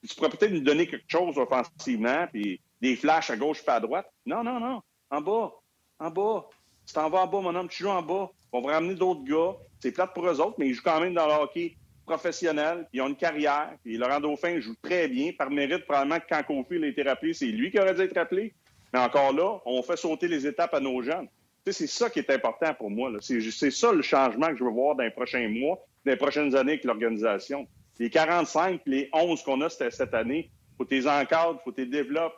tu 0.09 0.14
pourrais 0.16 0.30
peut-être 0.30 0.53
nous 0.53 0.61
donner 0.61 0.89
quelque 0.89 1.09
chose 1.09 1.39
offensivement, 1.39 2.26
puis 2.32 2.61
des 2.80 2.97
flashs 2.97 3.30
à 3.30 3.37
gauche 3.37 3.62
et 3.66 3.70
à 3.70 3.78
droite. 3.80 4.11
Non, 4.24 4.43
non, 4.43 4.59
non. 4.59 4.82
En 5.11 5.20
bas. 5.20 5.53
En 6.01 6.11
bas. 6.11 6.49
Tu 6.87 6.95
t'en 6.95 7.11
vas 7.11 7.22
en 7.22 7.26
bas, 7.26 7.41
mon 7.41 7.55
homme, 7.55 7.68
tu 7.68 7.82
joues 7.82 7.91
en 7.91 8.03
bas. 8.03 8.30
On 8.53 8.61
va 8.61 8.74
ramener 8.74 8.95
d'autres 8.95 9.24
gars. 9.24 9.57
C'est 9.80 9.93
plate 9.93 10.14
pour 10.14 10.26
eux 10.26 10.41
autres, 10.41 10.57
mais 10.59 10.68
ils 10.68 10.74
jouent 10.74 10.82
quand 10.84 11.01
même 11.01 11.14
dans 11.14 11.26
le 11.26 11.34
hockey 11.34 11.76
professionnel, 12.07 12.87
ils 12.93 13.03
ont 13.03 13.09
une 13.09 13.16
carrière, 13.16 13.74
puis 13.82 13.97
Laurent 13.97 14.20
Dauphin 14.20 14.61
joue 14.61 14.76
très 14.80 15.09
bien, 15.09 15.32
par 15.37 15.51
mérite, 15.51 15.84
probablement 15.87 16.20
que 16.20 16.26
quand 16.28 16.41
Kofi 16.45 16.80
a 16.80 16.87
été 16.87 17.03
rappelé, 17.03 17.34
c'est 17.34 17.47
lui 17.47 17.72
qui 17.72 17.80
aurait 17.80 17.95
dû 17.95 18.03
être 18.03 18.14
rappelé. 18.14 18.55
Mais 18.93 19.01
encore 19.01 19.32
là, 19.32 19.59
on 19.66 19.82
fait 19.82 19.97
sauter 19.97 20.28
les 20.28 20.47
étapes 20.47 20.72
à 20.72 20.78
nos 20.78 21.03
jeunes 21.03 21.26
c'est 21.72 21.87
ça 21.87 22.11
qui 22.11 22.18
est 22.20 22.30
important 22.30 22.74
pour 22.74 22.91
moi. 22.91 23.11
C'est 23.20 23.70
ça 23.70 23.93
le 23.93 24.03
changement 24.03 24.49
que 24.49 24.57
je 24.57 24.64
veux 24.64 24.70
voir 24.70 24.95
dans 24.97 25.05
les 25.05 25.11
prochains 25.11 25.49
mois, 25.49 25.78
dans 26.05 26.12
les 26.12 26.16
prochaines 26.16 26.55
années 26.55 26.72
avec 26.72 26.84
l'organisation. 26.84 27.66
Les 27.99 28.11
45, 28.11 28.82
les 28.87 29.09
11 29.12 29.43
qu'on 29.43 29.61
a 29.62 29.70
cette 29.70 30.14
année, 30.14 30.51
il 30.51 30.76
faut 30.76 30.84
que 30.84 30.91
tu 30.91 30.97
les 30.97 31.09
encadres, 31.09 31.59
il 31.61 31.64
faut 31.64 31.70
que 31.70 31.76
tu 31.76 31.84
les 31.84 31.91
développes, 31.91 32.34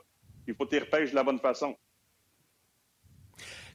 il 0.46 0.55
faut 0.55 0.64
que 0.64 0.70
tu 0.70 0.76
les 0.76 0.82
repêches 0.82 1.11
de 1.11 1.16
la 1.16 1.24
bonne 1.24 1.40
façon. 1.40 1.76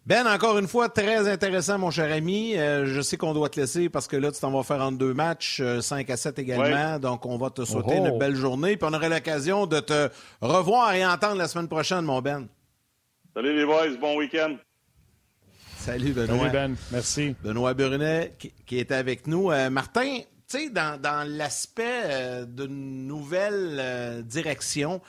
Ben, 0.06 0.28
encore 0.28 0.58
une 0.58 0.68
fois, 0.68 0.90
très 0.90 1.30
intéressant, 1.30 1.78
mon 1.78 1.90
cher 1.90 2.12
ami. 2.12 2.58
Euh, 2.58 2.86
je 2.86 3.00
sais 3.00 3.16
qu'on 3.16 3.34
doit 3.34 3.48
te 3.48 3.60
laisser 3.60 3.88
parce 3.88 4.08
que 4.08 4.18
là, 4.18 4.32
tu 4.32 4.40
t'en 4.42 4.52
vas 4.52 4.64
faire 4.64 4.82
en 4.82 4.92
deux 4.92 5.14
matchs, 5.14 5.62
5 5.80 6.10
euh, 6.10 6.14
à 6.14 6.18
7 6.18 6.40
également. 6.40 7.00
Donc, 7.00 7.26
on 7.26 7.38
va 7.38 7.50
te 7.50 7.64
souhaiter 7.64 7.98
une 7.98 8.18
belle 8.18 8.36
journée. 8.36 8.76
Puis 8.76 8.88
on 8.90 8.94
aurait 8.94 9.10
l'occasion 9.10 9.66
de 9.66 9.80
te 9.80 10.10
revoir 10.42 10.94
et 10.94 11.06
entendre 11.06 11.38
la 11.38 11.48
semaine 11.48 11.70
prochaine, 11.70 12.02
mon 12.02 12.22
Ben. 12.22 12.48
Salut 13.34 13.56
les 13.56 13.66
boys, 13.66 13.98
bon 14.00 14.18
week-end. 14.18 14.58
Salut 15.84 16.14
Benoît. 16.14 16.38
Salut 16.38 16.52
Ben, 16.52 16.76
merci. 16.92 17.36
Benoît 17.44 17.74
Brunet 17.74 18.38
qui, 18.38 18.78
est 18.78 18.92
avec 18.92 19.28
nous. 19.28 19.52
Euh, 19.52 19.70
Martin, 19.70 20.20
tu 20.48 20.58
sais, 20.58 20.70
dans, 20.70 21.28
l'aspect 21.28 22.04
euh, 22.06 22.46
de 22.46 22.68
nouvelle 22.68 23.78
euh, 23.80 24.22
direction, 24.22 25.02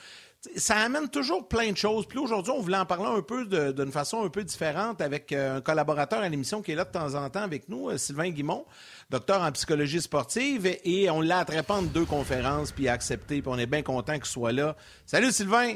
ça 0.55 0.77
amène 0.77 1.09
toujours 1.09 1.47
plein 1.47 1.71
de 1.71 1.77
choses. 1.77 2.05
Puis 2.05 2.19
aujourd'hui, 2.19 2.51
on 2.55 2.61
voulait 2.61 2.77
en 2.77 2.85
parler 2.85 3.17
un 3.17 3.21
peu 3.21 3.45
d'une 3.73 3.91
façon 3.91 4.23
un 4.23 4.29
peu 4.29 4.43
différente 4.43 5.01
avec 5.01 5.31
euh, 5.31 5.57
un 5.57 5.61
collaborateur 5.61 6.19
à 6.19 6.29
l'émission 6.29 6.61
qui 6.61 6.71
est 6.71 6.75
là 6.75 6.85
de 6.85 6.91
temps 6.91 7.15
en 7.15 7.29
temps 7.29 7.43
avec 7.43 7.69
nous, 7.69 7.89
euh, 7.89 7.97
Sylvain 7.97 8.29
Guimont, 8.29 8.65
docteur 9.09 9.41
en 9.41 9.51
psychologie 9.51 10.01
sportive, 10.01 10.67
et 10.83 11.09
on 11.09 11.21
l'a 11.21 11.39
attrapé 11.39 11.73
en 11.73 11.81
deux 11.81 12.05
conférences, 12.05 12.71
puis 12.71 12.85
il 12.85 12.89
a 12.89 12.93
accepté, 12.93 13.41
puis 13.41 13.51
on 13.53 13.57
est 13.57 13.65
bien 13.65 13.81
content 13.81 14.13
qu'il 14.13 14.25
soit 14.25 14.51
là. 14.51 14.75
Salut 15.05 15.31
Sylvain! 15.31 15.75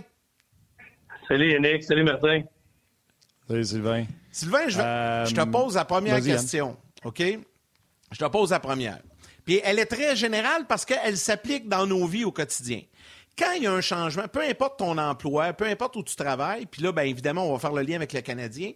Salut 1.27 1.51
Yannick, 1.51 1.83
salut 1.83 2.03
Martin. 2.03 2.41
Salut 3.47 3.63
Sylvain. 3.63 4.05
Sylvain, 4.31 4.67
je, 4.67 4.77
je 5.29 5.35
te 5.35 5.45
pose 5.45 5.75
la 5.75 5.85
première 5.85 6.21
question, 6.21 6.77
OK? 7.03 7.21
Je 8.11 8.17
te 8.17 8.25
pose 8.25 8.51
la 8.51 8.59
première. 8.59 8.99
Puis 9.45 9.61
elle 9.63 9.79
est 9.79 9.85
très 9.85 10.15
générale 10.15 10.65
parce 10.67 10.85
qu'elle 10.85 11.17
s'applique 11.17 11.67
dans 11.67 11.85
nos 11.85 12.05
vies 12.05 12.25
au 12.25 12.31
quotidien 12.31 12.81
quand 13.39 13.53
il 13.53 13.63
y 13.63 13.67
a 13.67 13.71
un 13.71 13.81
changement, 13.81 14.27
peu 14.27 14.41
importe 14.41 14.79
ton 14.79 14.97
emploi, 14.97 15.53
peu 15.53 15.65
importe 15.65 15.95
où 15.95 16.03
tu 16.03 16.15
travailles, 16.15 16.65
puis 16.65 16.81
là, 16.81 16.91
bien 16.91 17.05
évidemment, 17.05 17.47
on 17.47 17.53
va 17.53 17.59
faire 17.59 17.71
le 17.71 17.81
lien 17.81 17.95
avec 17.95 18.11
le 18.11 18.19
Canadien, 18.19 18.73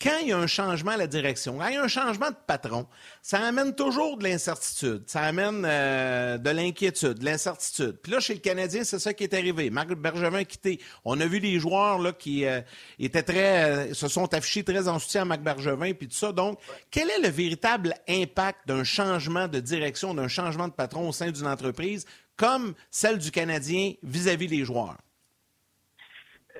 quand 0.00 0.18
il 0.20 0.28
y 0.28 0.32
a 0.32 0.38
un 0.38 0.46
changement 0.46 0.92
à 0.92 0.96
la 0.96 1.06
direction, 1.06 1.58
quand 1.58 1.68
il 1.68 1.74
y 1.74 1.76
a 1.76 1.82
un 1.82 1.88
changement 1.88 2.28
de 2.28 2.36
patron, 2.46 2.86
ça 3.22 3.38
amène 3.38 3.74
toujours 3.74 4.18
de 4.18 4.24
l'incertitude, 4.24 5.04
ça 5.06 5.22
amène 5.22 5.64
euh, 5.64 6.36
de 6.36 6.50
l'inquiétude, 6.50 7.20
de 7.20 7.24
l'incertitude. 7.24 7.98
Puis 8.02 8.12
là, 8.12 8.20
chez 8.20 8.34
le 8.34 8.40
Canadien, 8.40 8.84
c'est 8.84 8.98
ça 8.98 9.14
qui 9.14 9.24
est 9.24 9.34
arrivé. 9.34 9.70
Marc 9.70 9.94
Bergevin 9.94 10.38
a 10.38 10.44
quitté. 10.44 10.80
On 11.04 11.20
a 11.20 11.26
vu 11.26 11.38
les 11.38 11.58
joueurs 11.58 12.16
qui 12.18 12.44
euh, 12.44 12.60
étaient 12.98 13.22
très, 13.22 13.64
euh, 13.64 13.94
se 13.94 14.08
sont 14.08 14.32
affichés 14.34 14.64
très 14.64 14.88
en 14.88 14.98
soutien 14.98 15.22
à 15.22 15.24
Marc 15.24 15.42
Bergevin, 15.42 15.92
puis 15.92 16.08
tout 16.08 16.16
ça. 16.16 16.32
Donc, 16.32 16.58
quel 16.90 17.08
est 17.10 17.20
le 17.20 17.28
véritable 17.28 17.94
impact 18.08 18.66
d'un 18.66 18.84
changement 18.84 19.48
de 19.48 19.60
direction, 19.60 20.12
d'un 20.12 20.28
changement 20.28 20.68
de 20.68 20.74
patron 20.74 21.08
au 21.08 21.12
sein 21.12 21.30
d'une 21.30 21.46
entreprise 21.46 22.04
comme 22.36 22.74
celle 22.90 23.18
du 23.18 23.30
Canadien 23.30 23.92
vis-à-vis 24.02 24.48
des 24.48 24.64
joueurs? 24.64 24.96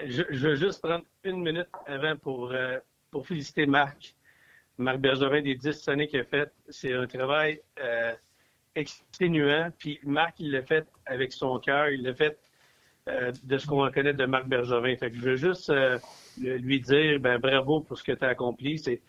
Je, 0.07 0.23
veux 0.23 0.57
juste 0.57 0.83
prendre 0.83 1.05
une 1.23 1.43
minute 1.43 1.69
avant 1.87 2.17
pour, 2.17 2.53
euh, 2.53 2.79
pour 3.11 3.27
féliciter 3.27 3.67
Marc. 3.67 4.15
Marc 4.77 4.99
Bergerin 4.99 5.41
des 5.41 5.55
dix 5.55 5.89
années 5.89 6.09
qu'il 6.09 6.21
a 6.21 6.25
fait. 6.25 6.53
C'est 6.69 6.93
un 6.93 7.07
travail 7.07 7.61
euh, 7.81 8.13
exténuant. 8.75 9.71
Puis 9.79 10.01
Marc, 10.03 10.41
il 10.41 10.51
l'a 10.51 10.63
fait 10.63 10.87
avec 11.07 11.33
son 11.33 11.59
cœur. 11.61 11.89
Il 11.91 12.03
l'a 12.03 12.15
fait 12.15 12.37
euh, 13.09 13.31
de 13.45 13.59
ce 13.59 13.67
qu'on 13.67 13.89
connaît 13.93 14.15
de 14.15 14.27
Marc 14.27 14.47
Bergerin. 14.49 14.97
Fait 14.97 15.11
que 15.11 15.17
je 15.17 15.23
veux 15.23 15.37
juste 15.37 15.73
lui 16.39 16.81
dire 16.81 17.21
ben, 17.21 17.39
bravo 17.39 17.81
pour 17.81 17.97
ce 17.97 18.03
que 18.03 18.13
tu 18.13 18.25
as 18.25 18.29
accompli. 18.29 18.79
C'est, 18.79 19.01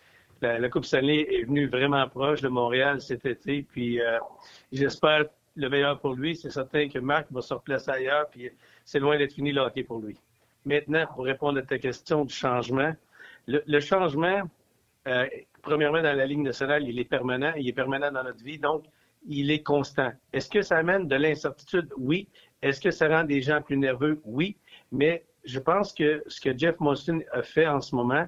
la, 0.41 0.69
Coupe 0.69 0.85
Stanley 0.85 1.25
est 1.31 1.45
venue 1.45 1.67
vraiment 1.67 2.07
proche 2.07 2.41
de 2.41 2.47
Montréal 2.47 3.01
cet 3.01 3.25
été. 3.25 3.63
Puis 3.63 3.99
j'espère 4.71 5.25
le 5.55 5.69
meilleur 5.69 5.99
pour 5.99 6.13
lui. 6.13 6.35
C'est 6.35 6.49
certain 6.49 6.87
que 6.89 6.99
Marc 6.99 7.31
va 7.31 7.41
se 7.41 7.53
replacer 7.53 7.91
ailleurs, 7.91 8.27
puis 8.29 8.49
c'est 8.83 8.99
loin 8.99 9.17
d'être 9.17 9.33
fini 9.33 9.51
le 9.51 9.61
hockey 9.61 9.83
pour 9.83 9.99
lui. 9.99 10.17
Maintenant, 10.65 11.05
pour 11.13 11.25
répondre 11.25 11.59
à 11.59 11.61
ta 11.61 11.77
question 11.77 12.25
du 12.25 12.33
changement, 12.33 12.93
le, 13.47 13.79
changement, 13.79 14.41
euh, 15.07 15.27
premièrement, 15.61 16.01
dans 16.01 16.17
la 16.17 16.25
Ligue 16.25 16.39
nationale, 16.39 16.87
il 16.87 16.97
est 16.99 17.05
permanent, 17.05 17.53
il 17.55 17.67
est 17.67 17.73
permanent 17.73 18.11
dans 18.11 18.23
notre 18.23 18.43
vie, 18.43 18.57
donc 18.57 18.85
il 19.27 19.51
est 19.51 19.61
constant. 19.61 20.11
Est-ce 20.33 20.49
que 20.49 20.61
ça 20.61 20.77
amène 20.77 21.07
de 21.07 21.15
l'incertitude? 21.15 21.89
Oui. 21.97 22.27
Est-ce 22.61 22.81
que 22.81 22.91
ça 22.91 23.07
rend 23.07 23.23
des 23.23 23.41
gens 23.41 23.61
plus 23.61 23.77
nerveux? 23.77 24.19
Oui. 24.25 24.57
Mais 24.91 25.23
je 25.43 25.59
pense 25.59 25.93
que 25.93 26.23
ce 26.27 26.41
que 26.41 26.57
Jeff 26.57 26.79
Molson 26.79 27.21
a 27.31 27.43
fait 27.43 27.67
en 27.67 27.81
ce 27.81 27.95
moment, 27.95 28.27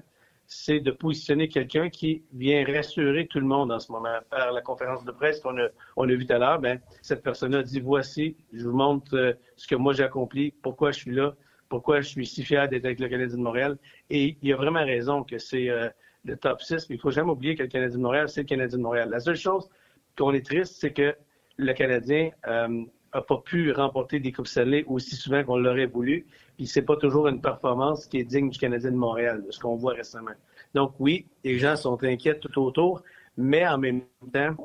c'est 0.50 0.80
de 0.80 0.90
positionner 0.90 1.48
quelqu'un 1.48 1.90
qui 1.90 2.22
vient 2.32 2.64
rassurer 2.64 3.26
tout 3.26 3.38
le 3.38 3.44
monde 3.46 3.70
en 3.70 3.78
ce 3.78 3.92
moment. 3.92 4.18
Par 4.30 4.50
la 4.50 4.62
conférence 4.62 5.04
de 5.04 5.12
presse 5.12 5.40
qu'on 5.40 5.58
a, 5.58 5.68
on 5.96 6.08
a 6.08 6.12
vue 6.14 6.26
tout 6.26 6.32
à 6.32 6.38
l'heure, 6.38 6.58
ben, 6.58 6.80
cette 7.02 7.22
personne 7.22 7.54
a 7.54 7.62
dit, 7.62 7.80
voici, 7.80 8.34
je 8.54 8.64
vous 8.64 8.76
montre 8.76 9.14
euh, 9.14 9.32
ce 9.56 9.68
que 9.68 9.74
moi 9.74 9.92
j'ai 9.92 10.04
accompli, 10.04 10.50
pourquoi 10.62 10.90
je 10.90 11.00
suis 11.00 11.14
là, 11.14 11.34
pourquoi 11.68 12.00
je 12.00 12.08
suis 12.08 12.26
si 12.26 12.42
fier 12.42 12.66
d'être 12.66 12.86
avec 12.86 12.98
le 12.98 13.08
Canadien 13.08 13.36
de 13.36 13.42
Montréal. 13.42 13.76
Et 14.08 14.38
il 14.40 14.52
a 14.52 14.56
vraiment 14.56 14.84
raison 14.84 15.22
que 15.22 15.36
c'est 15.36 15.68
euh, 15.68 15.90
le 16.24 16.34
top 16.38 16.62
6, 16.62 16.88
mais 16.88 16.96
il 16.96 16.98
faut 16.98 17.10
jamais 17.10 17.30
oublier 17.30 17.54
que 17.54 17.64
le 17.64 17.68
Canadien 17.68 17.98
de 17.98 18.02
Montréal, 18.02 18.30
c'est 18.30 18.40
le 18.40 18.46
Canadien 18.46 18.78
de 18.78 18.82
Montréal. 18.82 19.10
La 19.10 19.20
seule 19.20 19.36
chose 19.36 19.68
qu'on 20.16 20.32
est 20.32 20.44
triste, 20.44 20.76
c'est 20.80 20.94
que 20.94 21.14
le 21.58 21.72
Canadien 21.74 22.30
euh, 22.46 22.84
a 23.12 23.22
pas 23.22 23.38
pu 23.38 23.72
remporter 23.72 24.20
des 24.20 24.32
Coupes 24.32 24.46
Stanley 24.46 24.84
aussi 24.86 25.16
souvent 25.16 25.42
qu'on 25.44 25.56
l'aurait 25.56 25.86
voulu. 25.86 26.26
Puis 26.56 26.66
c'est 26.66 26.82
pas 26.82 26.96
toujours 26.96 27.28
une 27.28 27.40
performance 27.40 28.06
qui 28.06 28.18
est 28.18 28.24
digne 28.24 28.50
du 28.50 28.58
Canadien 28.58 28.90
de 28.90 28.96
Montréal, 28.96 29.44
ce 29.50 29.58
qu'on 29.58 29.76
voit 29.76 29.94
récemment. 29.94 30.32
Donc 30.74 30.94
oui, 30.98 31.26
les 31.44 31.58
gens 31.58 31.76
sont 31.76 32.02
inquiets 32.04 32.38
tout 32.38 32.60
autour, 32.60 33.02
mais 33.36 33.66
en 33.66 33.78
même 33.78 34.02
temps, 34.32 34.56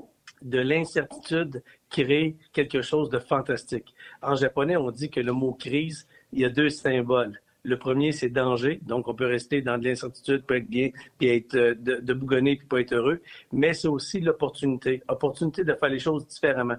de 0.41 0.59
l'incertitude 0.59 1.63
crée 1.89 2.35
quelque 2.51 2.81
chose 2.81 3.09
de 3.09 3.19
fantastique. 3.19 3.93
En 4.21 4.35
japonais, 4.35 4.75
on 4.75 4.91
dit 4.91 5.09
que 5.09 5.19
le 5.21 5.31
mot 5.31 5.53
crise, 5.53 6.07
il 6.33 6.41
y 6.41 6.45
a 6.45 6.49
deux 6.49 6.69
symboles. 6.69 7.39
Le 7.65 7.79
premier, 7.79 8.11
c'est 8.11 8.27
danger. 8.27 8.79
Donc, 8.81 9.07
on 9.07 9.13
peut 9.13 9.25
rester 9.25 9.61
dans 9.61 9.77
de 9.77 9.85
l'incertitude, 9.85 10.43
peut 10.45 10.57
être 10.57 10.67
bien, 10.67 10.89
puis 11.17 11.29
être 11.29 11.55
euh, 11.55 11.75
de, 11.75 11.95
de 11.95 12.13
bougonner, 12.13 12.57
puis 12.57 12.67
pas 12.67 12.81
être 12.81 12.93
heureux. 12.93 13.21
Mais 13.53 13.73
c'est 13.73 13.87
aussi 13.87 14.19
l'opportunité. 14.19 15.01
Opportunité 15.07 15.63
de 15.63 15.73
faire 15.73 15.87
les 15.87 15.99
choses 15.99 16.27
différemment. 16.27 16.75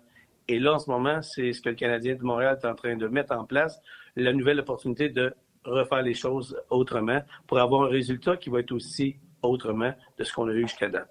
Et 0.48 0.58
là, 0.58 0.74
en 0.74 0.78
ce 0.78 0.90
moment, 0.90 1.22
c'est 1.22 1.52
ce 1.52 1.60
que 1.60 1.70
le 1.70 1.74
Canadien 1.74 2.14
de 2.14 2.22
Montréal 2.22 2.58
est 2.62 2.66
en 2.66 2.74
train 2.74 2.96
de 2.96 3.06
mettre 3.08 3.34
en 3.34 3.44
place, 3.44 3.80
la 4.16 4.32
nouvelle 4.32 4.60
opportunité 4.60 5.08
de 5.08 5.34
refaire 5.64 6.02
les 6.02 6.14
choses 6.14 6.56
autrement 6.70 7.22
pour 7.46 7.58
avoir 7.58 7.82
un 7.82 7.88
résultat 7.88 8.36
qui 8.36 8.50
va 8.50 8.60
être 8.60 8.72
aussi 8.72 9.16
autrement 9.42 9.92
de 10.18 10.24
ce 10.24 10.32
qu'on 10.32 10.48
a 10.48 10.52
eu 10.52 10.62
jusqu'à 10.62 10.88
date. 10.88 11.10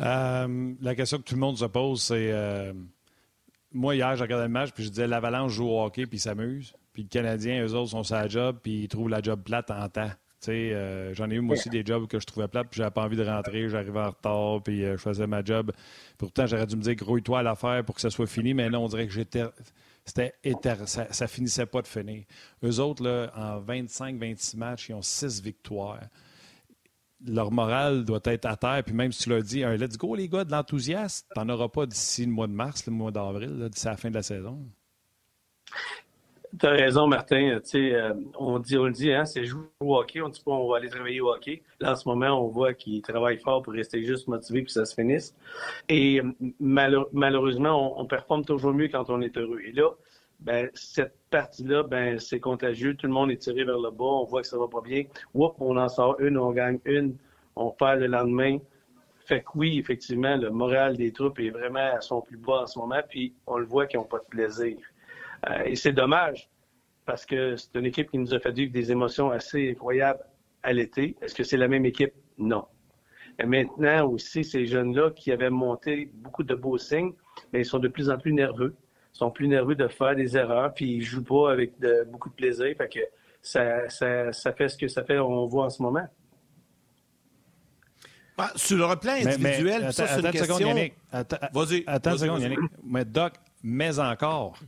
Euh, 0.00 0.74
la 0.80 0.94
question 0.94 1.18
que 1.18 1.22
tout 1.22 1.34
le 1.34 1.40
monde 1.40 1.56
se 1.56 1.64
pose, 1.64 2.02
c'est 2.02 2.30
euh, 2.32 2.72
moi, 3.72 3.94
hier, 3.94 4.14
j'ai 4.16 4.22
regardé 4.22 4.44
le 4.44 4.50
match, 4.50 4.72
puis 4.72 4.84
je 4.84 4.88
disais 4.90 5.06
l'Avalanche 5.06 5.52
joue 5.52 5.68
au 5.68 5.84
hockey, 5.84 6.06
puis 6.06 6.18
s'amuse. 6.18 6.74
Puis 6.92 7.02
le 7.02 7.08
Canadien, 7.08 7.64
eux 7.64 7.74
autres, 7.74 7.90
sont 7.90 8.02
sa 8.02 8.26
job, 8.28 8.58
puis 8.62 8.84
ils 8.84 8.88
trouvent 8.88 9.08
la 9.08 9.22
job 9.22 9.42
plate 9.42 9.70
en 9.70 9.88
temps. 9.88 10.10
Euh, 10.48 11.14
j'en 11.14 11.30
ai 11.30 11.34
eu 11.34 11.40
moi 11.40 11.54
aussi 11.56 11.68
des 11.68 11.84
jobs 11.84 12.06
que 12.06 12.20
je 12.20 12.26
trouvais 12.26 12.48
plates, 12.48 12.68
puis 12.70 12.78
j'avais 12.78 12.90
pas 12.90 13.02
envie 13.02 13.16
de 13.16 13.24
rentrer, 13.24 13.68
j'arrivais 13.68 14.00
en 14.00 14.10
retard, 14.10 14.62
puis 14.62 14.84
euh, 14.84 14.96
je 14.96 15.02
faisais 15.02 15.26
ma 15.26 15.44
job. 15.44 15.72
Pourtant, 16.18 16.46
j'aurais 16.46 16.66
dû 16.66 16.76
me 16.76 16.82
dire 16.82 16.94
grouille-toi 16.94 17.40
à 17.40 17.42
l'affaire 17.42 17.84
pour 17.84 17.94
que 17.94 18.00
ça 18.00 18.10
soit 18.10 18.26
fini, 18.26 18.54
mais 18.54 18.68
non, 18.68 18.84
on 18.84 18.88
dirait 18.88 19.06
que 19.06 19.12
j'étais. 19.12 19.44
C'était 20.04 20.34
ça, 20.86 21.12
ça 21.12 21.26
finissait 21.26 21.66
pas 21.66 21.82
de 21.82 21.88
finir. 21.88 22.24
Eux 22.62 22.78
autres, 22.78 23.02
là, 23.02 23.32
en 23.34 23.60
25-26 23.60 24.56
matchs, 24.56 24.88
ils 24.90 24.94
ont 24.94 25.02
6 25.02 25.42
victoires. 25.42 26.00
Leur 27.26 27.50
morale 27.50 28.04
doit 28.04 28.20
être 28.24 28.44
à 28.44 28.56
terre. 28.56 28.84
Puis 28.84 28.94
même 28.94 29.10
si 29.10 29.24
tu 29.24 29.30
leur 29.30 29.42
dis 29.42 29.64
un 29.64 29.76
let's 29.76 29.96
go, 29.96 30.14
les 30.14 30.28
gars, 30.28 30.44
de 30.44 30.52
l'enthousiasme, 30.52 31.26
t'en 31.34 31.48
auras 31.48 31.68
pas 31.68 31.86
d'ici 31.86 32.24
le 32.24 32.30
mois 32.30 32.46
de 32.46 32.52
mars, 32.52 32.86
le 32.86 32.92
mois 32.92 33.10
d'avril, 33.10 33.68
d'ici 33.68 33.86
la 33.86 33.96
fin 33.96 34.10
de 34.10 34.14
la 34.14 34.22
saison. 34.22 34.64
Tu 36.58 36.66
as 36.66 36.70
raison, 36.70 37.06
Martin. 37.06 37.60
Euh, 37.74 38.14
on, 38.38 38.58
dit, 38.58 38.78
on 38.78 38.84
le 38.84 38.92
dit, 38.92 39.12
hein, 39.12 39.24
c'est 39.24 39.44
jouer 39.44 39.64
au 39.80 39.96
hockey. 39.96 40.20
On 40.20 40.28
dit 40.28 40.40
pas 40.44 40.52
on 40.52 40.68
va 40.68 40.78
aller 40.78 40.88
travailler 40.88 41.20
au 41.20 41.30
hockey. 41.30 41.62
Là, 41.80 41.92
en 41.92 41.96
ce 41.96 42.08
moment, 42.08 42.42
on 42.42 42.48
voit 42.48 42.72
qu'ils 42.74 43.02
travaillent 43.02 43.38
fort 43.38 43.62
pour 43.62 43.72
rester 43.72 44.02
juste 44.02 44.28
motivés 44.28 44.64
que 44.64 44.70
ça 44.70 44.84
se 44.84 44.94
finisse. 44.94 45.34
Et 45.88 46.20
euh, 46.20 46.32
malheureusement, 46.60 48.00
on, 48.00 48.06
performe 48.06 48.44
toujours 48.44 48.72
mieux 48.72 48.88
quand 48.88 49.10
on 49.10 49.20
est 49.20 49.36
heureux. 49.36 49.60
Et 49.64 49.72
là, 49.72 49.90
ben, 50.40 50.70
cette 50.74 51.16
partie-là, 51.30 51.82
ben, 51.82 52.18
c'est 52.18 52.40
contagieux. 52.40 52.94
Tout 52.94 53.06
le 53.06 53.12
monde 53.12 53.30
est 53.30 53.38
tiré 53.38 53.64
vers 53.64 53.78
le 53.78 53.90
bas. 53.90 54.04
On 54.04 54.24
voit 54.24 54.42
que 54.42 54.48
ça 54.48 54.58
va 54.58 54.68
pas 54.68 54.80
bien. 54.80 55.04
Oups, 55.34 55.56
on 55.60 55.76
en 55.76 55.88
sort 55.88 56.20
une, 56.20 56.38
on 56.38 56.52
gagne 56.52 56.78
une, 56.84 57.16
on 57.56 57.70
perd 57.70 58.00
le 58.00 58.06
lendemain. 58.06 58.58
Fait 59.26 59.40
que 59.40 59.48
oui, 59.56 59.78
effectivement, 59.78 60.36
le 60.36 60.50
moral 60.50 60.96
des 60.96 61.12
troupes 61.12 61.40
est 61.40 61.50
vraiment 61.50 61.90
à 61.96 62.00
son 62.00 62.20
plus 62.20 62.36
bas 62.36 62.62
en 62.62 62.66
ce 62.66 62.78
moment. 62.78 63.00
Puis 63.08 63.34
on 63.46 63.58
le 63.58 63.66
voit 63.66 63.86
qu'ils 63.86 63.98
n'ont 63.98 64.06
pas 64.06 64.18
de 64.18 64.26
plaisir. 64.30 64.76
Euh, 65.48 65.62
et 65.64 65.76
c'est 65.76 65.92
dommage 65.92 66.48
parce 67.04 67.24
que 67.24 67.56
c'est 67.56 67.74
une 67.74 67.86
équipe 67.86 68.10
qui 68.10 68.18
nous 68.18 68.34
a 68.34 68.40
fait 68.40 68.52
vivre 68.52 68.72
des 68.72 68.90
émotions 68.90 69.30
assez 69.30 69.70
incroyables 69.70 70.20
à 70.62 70.72
l'été. 70.72 71.16
Est-ce 71.22 71.34
que 71.34 71.44
c'est 71.44 71.56
la 71.56 71.68
même 71.68 71.86
équipe? 71.86 72.12
Non. 72.38 72.66
Et 73.38 73.46
maintenant 73.46 74.06
aussi, 74.08 74.44
ces 74.44 74.66
jeunes-là 74.66 75.10
qui 75.10 75.30
avaient 75.30 75.50
monté 75.50 76.10
beaucoup 76.14 76.42
de 76.42 76.54
beaux 76.54 76.78
signes, 76.78 77.12
mais 77.52 77.60
ils 77.60 77.64
sont 77.64 77.78
de 77.78 77.88
plus 77.88 78.10
en 78.10 78.18
plus 78.18 78.32
nerveux. 78.32 78.74
Ils 79.14 79.18
sont 79.18 79.30
plus 79.30 79.48
nerveux 79.48 79.74
de 79.74 79.88
faire 79.88 80.16
des 80.16 80.36
erreurs, 80.36 80.74
puis 80.74 80.96
ils 80.96 81.02
jouent 81.02 81.24
pas 81.24 81.52
avec 81.52 81.72
beaucoup 82.08 82.30
de 82.30 82.34
plaisir. 82.34 82.74
Fait 82.76 82.88
que 82.88 83.00
ça, 83.40 83.88
ça, 83.88 84.52
fait 84.52 84.68
ce 84.68 84.76
que 84.76 84.88
ça 84.88 85.04
fait, 85.04 85.18
on 85.18 85.46
voit 85.46 85.66
en 85.66 85.70
ce 85.70 85.82
moment. 85.82 86.06
Ah, 88.38 88.52
sur 88.56 88.76
le 88.76 88.96
plan 88.96 89.12
individuel, 89.12 89.92
ça, 89.92 90.06
c'est 90.06 90.20
une 90.20 90.30
question... 90.30 90.58
Vas-y. 91.52 91.84
Attends 91.86 92.12
une 92.12 92.18
seconde, 92.18 92.42
Yannick. 92.42 92.58
Mais 92.84 93.04
Doc, 93.04 93.34
mais 93.62 93.98
encore, 93.98 94.58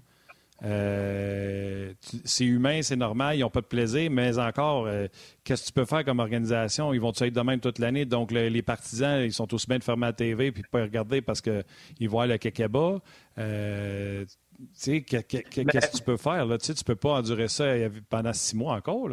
euh, 0.64 1.92
c'est 2.24 2.44
humain, 2.44 2.82
c'est 2.82 2.96
normal, 2.96 3.36
ils 3.36 3.40
n'ont 3.40 3.50
pas 3.50 3.60
de 3.60 3.66
plaisir, 3.66 4.10
mais 4.10 4.38
encore, 4.38 4.86
euh, 4.86 5.06
qu'est-ce 5.44 5.62
que 5.62 5.66
tu 5.68 5.72
peux 5.72 5.84
faire 5.84 6.04
comme 6.04 6.18
organisation? 6.18 6.92
Ils 6.92 7.00
vont 7.00 7.12
être 7.12 7.32
de 7.32 7.40
même 7.40 7.60
toute 7.60 7.78
l'année? 7.78 8.04
Donc, 8.04 8.32
les 8.32 8.62
partisans, 8.62 9.22
ils 9.22 9.32
sont 9.32 9.52
aussi 9.54 9.66
bien 9.66 9.78
de 9.78 9.84
fermer 9.84 10.06
la 10.06 10.12
TV 10.12 10.46
et 10.46 10.50
de 10.50 10.58
ne 10.58 10.62
pas 10.64 10.82
regarder 10.82 11.22
parce 11.22 11.40
qu'ils 11.40 12.08
voient 12.08 12.26
le 12.26 12.38
kekeba. 12.38 13.00
Euh, 13.38 14.24
tu 14.24 14.66
sais, 14.72 15.02
qu'est-ce 15.02 15.90
que 15.92 15.96
tu 15.96 16.02
peux 16.02 16.16
faire? 16.16 16.44
Là? 16.44 16.58
Tu 16.58 16.74
tu 16.74 16.84
peux 16.84 16.96
pas 16.96 17.14
endurer 17.14 17.46
ça 17.46 17.64
pendant 18.08 18.32
six 18.32 18.56
mois 18.56 18.74
encore. 18.74 19.10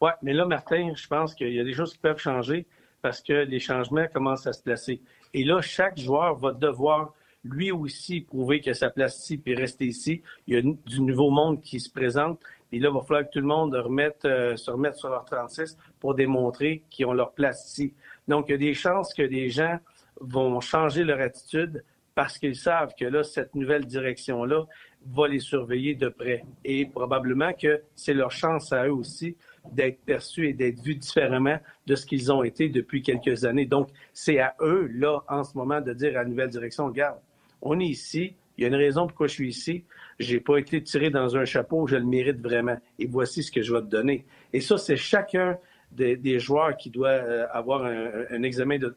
Oui, 0.00 0.10
mais 0.22 0.32
là, 0.32 0.46
Martin, 0.46 0.92
je 0.94 1.06
pense 1.08 1.34
qu'il 1.34 1.52
y 1.52 1.60
a 1.60 1.64
des 1.64 1.74
choses 1.74 1.92
qui 1.92 1.98
peuvent 1.98 2.18
changer 2.18 2.66
parce 3.02 3.20
que 3.20 3.32
les 3.32 3.58
changements 3.58 4.06
commencent 4.12 4.46
à 4.46 4.52
se 4.52 4.62
placer. 4.62 5.02
Et 5.34 5.44
là, 5.44 5.60
chaque 5.60 5.98
joueur 5.98 6.36
va 6.36 6.52
devoir 6.52 7.14
lui 7.44 7.70
aussi 7.70 8.20
prouver 8.20 8.60
que 8.60 8.72
sa 8.72 8.90
place 8.90 9.18
ici 9.18 9.38
puis 9.38 9.54
rester 9.54 9.86
ici. 9.86 10.22
Il 10.46 10.54
y 10.54 10.58
a 10.58 10.62
du 10.62 11.00
nouveau 11.00 11.30
monde 11.30 11.60
qui 11.60 11.80
se 11.80 11.90
présente. 11.90 12.40
Et 12.72 12.78
là, 12.78 12.88
il 12.90 12.94
va 12.94 13.00
falloir 13.00 13.24
que 13.24 13.32
tout 13.32 13.40
le 13.40 13.46
monde 13.46 13.74
euh, 13.74 14.56
se 14.56 14.70
remette 14.70 14.96
sur 14.96 15.08
leur 15.08 15.24
36 15.24 15.76
pour 15.98 16.14
démontrer 16.14 16.84
qu'ils 16.90 17.06
ont 17.06 17.12
leur 17.12 17.32
place 17.32 17.70
ici. 17.70 17.94
Donc, 18.28 18.46
il 18.48 18.52
y 18.52 18.54
a 18.54 18.58
des 18.58 18.74
chances 18.74 19.12
que 19.14 19.22
des 19.22 19.48
gens 19.48 19.78
vont 20.20 20.60
changer 20.60 21.02
leur 21.02 21.20
attitude 21.20 21.82
parce 22.14 22.38
qu'ils 22.38 22.56
savent 22.56 22.94
que 22.98 23.04
là, 23.04 23.22
cette 23.24 23.54
nouvelle 23.54 23.86
direction-là 23.86 24.66
va 25.06 25.28
les 25.28 25.40
surveiller 25.40 25.94
de 25.94 26.08
près. 26.08 26.44
Et 26.64 26.86
probablement 26.86 27.52
que 27.52 27.82
c'est 27.94 28.14
leur 28.14 28.30
chance 28.30 28.72
à 28.72 28.86
eux 28.86 28.92
aussi 28.92 29.36
d'être 29.72 30.00
perçus 30.04 30.48
et 30.48 30.52
d'être 30.52 30.80
vus 30.80 30.94
différemment 30.94 31.58
de 31.86 31.94
ce 31.94 32.06
qu'ils 32.06 32.32
ont 32.32 32.42
été 32.42 32.68
depuis 32.68 33.02
quelques 33.02 33.44
années. 33.44 33.66
Donc, 33.66 33.88
c'est 34.12 34.38
à 34.38 34.54
eux, 34.60 34.88
là, 34.92 35.22
en 35.28 35.44
ce 35.44 35.56
moment, 35.56 35.80
de 35.80 35.92
dire 35.92 36.10
à 36.10 36.22
la 36.22 36.28
nouvelle 36.28 36.50
direction, 36.50 36.86
regarde, 36.86 37.18
on 37.62 37.80
est 37.80 37.86
ici, 37.86 38.34
il 38.56 38.62
y 38.62 38.64
a 38.64 38.68
une 38.68 38.74
raison 38.74 39.06
pourquoi 39.06 39.26
je 39.26 39.32
suis 39.32 39.48
ici. 39.48 39.84
J'ai 40.18 40.38
pas 40.38 40.58
été 40.58 40.82
tiré 40.82 41.08
dans 41.08 41.34
un 41.36 41.46
chapeau, 41.46 41.86
je 41.86 41.96
le 41.96 42.04
mérite 42.04 42.42
vraiment. 42.42 42.76
Et 42.98 43.06
voici 43.06 43.42
ce 43.42 43.50
que 43.50 43.62
je 43.62 43.72
vais 43.72 43.80
te 43.80 43.86
donner. 43.86 44.26
Et 44.52 44.60
ça, 44.60 44.76
c'est 44.76 44.96
chacun 44.96 45.58
des, 45.92 46.38
joueurs 46.38 46.76
qui 46.76 46.90
doit 46.90 47.08
euh, 47.08 47.46
avoir 47.52 47.84
un, 47.84 48.42
examen 48.42 48.78
de, 48.78 48.94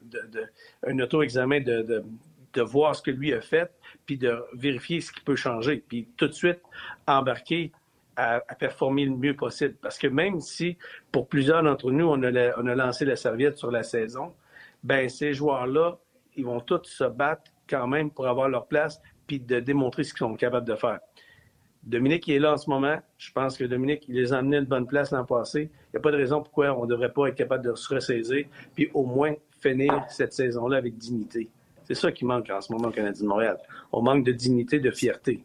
un 0.86 1.00
auto-examen 1.00 1.62
de, 1.62 2.04
de, 2.54 2.62
voir 2.62 2.96
ce 2.96 3.02
que 3.02 3.12
lui 3.12 3.34
a 3.34 3.42
fait, 3.42 3.72
puis 4.06 4.18
de 4.18 4.38
vérifier 4.54 5.02
ce 5.02 5.12
qui 5.12 5.22
peut 5.22 5.36
changer, 5.36 5.84
puis 5.88 6.08
tout 6.18 6.28
de 6.28 6.34
suite 6.34 6.60
embarquer 7.08 7.72
à, 8.16 8.42
performer 8.60 9.06
le 9.06 9.16
mieux 9.16 9.36
possible. 9.36 9.76
Parce 9.82 9.98
que 9.98 10.08
même 10.08 10.42
si, 10.42 10.78
pour 11.12 11.28
plusieurs 11.28 11.64
d'entre 11.64 11.90
nous, 11.92 12.06
on 12.06 12.22
a, 12.22 12.60
on 12.60 12.68
a 12.68 12.76
lancé 12.76 13.06
la 13.06 13.16
serviette 13.16 13.58
sur 13.58 13.72
la 13.72 13.84
saison, 13.84 14.34
ben 14.84 15.08
ces 15.08 15.34
joueurs-là, 15.34 15.98
ils 16.36 16.46
vont 16.46 16.60
tous 16.60 16.84
se 16.84 17.06
battre 17.06 17.53
quand 17.70 17.88
même 17.88 18.12
pour 18.12 18.28
avoir 18.28 18.50
leur 18.50 18.68
place, 18.68 19.02
puis 19.28 19.40
de 19.40 19.60
démontrer 19.60 20.04
ce 20.04 20.14
qu'ils 20.14 20.20
sont 20.20 20.36
capables 20.36 20.68
de 20.68 20.76
faire. 20.76 21.00
Dominique 21.84 22.28
il 22.28 22.36
est 22.36 22.40
là 22.40 22.54
en 22.54 22.58
ce 22.58 22.70
moment. 22.70 22.98
Je 23.18 23.32
pense 23.32 23.58
que 23.58 23.66
Dominique, 23.66 24.06
il 24.08 24.16
les 24.16 24.32
a 24.32 24.38
amenés 24.38 24.58
une 24.58 24.66
bonne 24.66 24.88
place 24.88 25.12
l'an 25.12 25.26
passé. 25.26 25.70
Il 25.72 25.96
n'y 25.96 25.98
a 25.98 26.02
pas 26.02 26.12
de 26.12 26.18
raison 26.18 26.42
pourquoi 26.42 26.78
on 26.78 26.84
ne 26.84 26.90
devrait 26.90 27.12
pas 27.12 27.28
être 27.28 27.36
capable 27.36 27.66
de 27.66 27.76
se 27.76 27.94
ressaisir, 27.94 28.46
puis 28.74 28.90
au 28.94 29.06
moins 29.06 29.34
finir 29.60 30.06
cette 30.10 30.34
saison-là 30.34 30.78
avec 30.78 30.98
dignité. 30.98 31.50
C'est 31.86 31.96
ça 31.96 32.12
qui 32.12 32.26
manque 32.26 32.50
en 32.50 32.62
ce 32.62 32.72
moment 32.72 32.88
au 32.88 32.92
Canadien 32.92 33.24
de 33.24 33.28
Montréal. 33.28 33.58
On 33.92 34.02
manque 34.02 34.24
de 34.24 34.32
dignité, 34.32 34.80
de 34.80 34.92
fierté. 34.92 35.44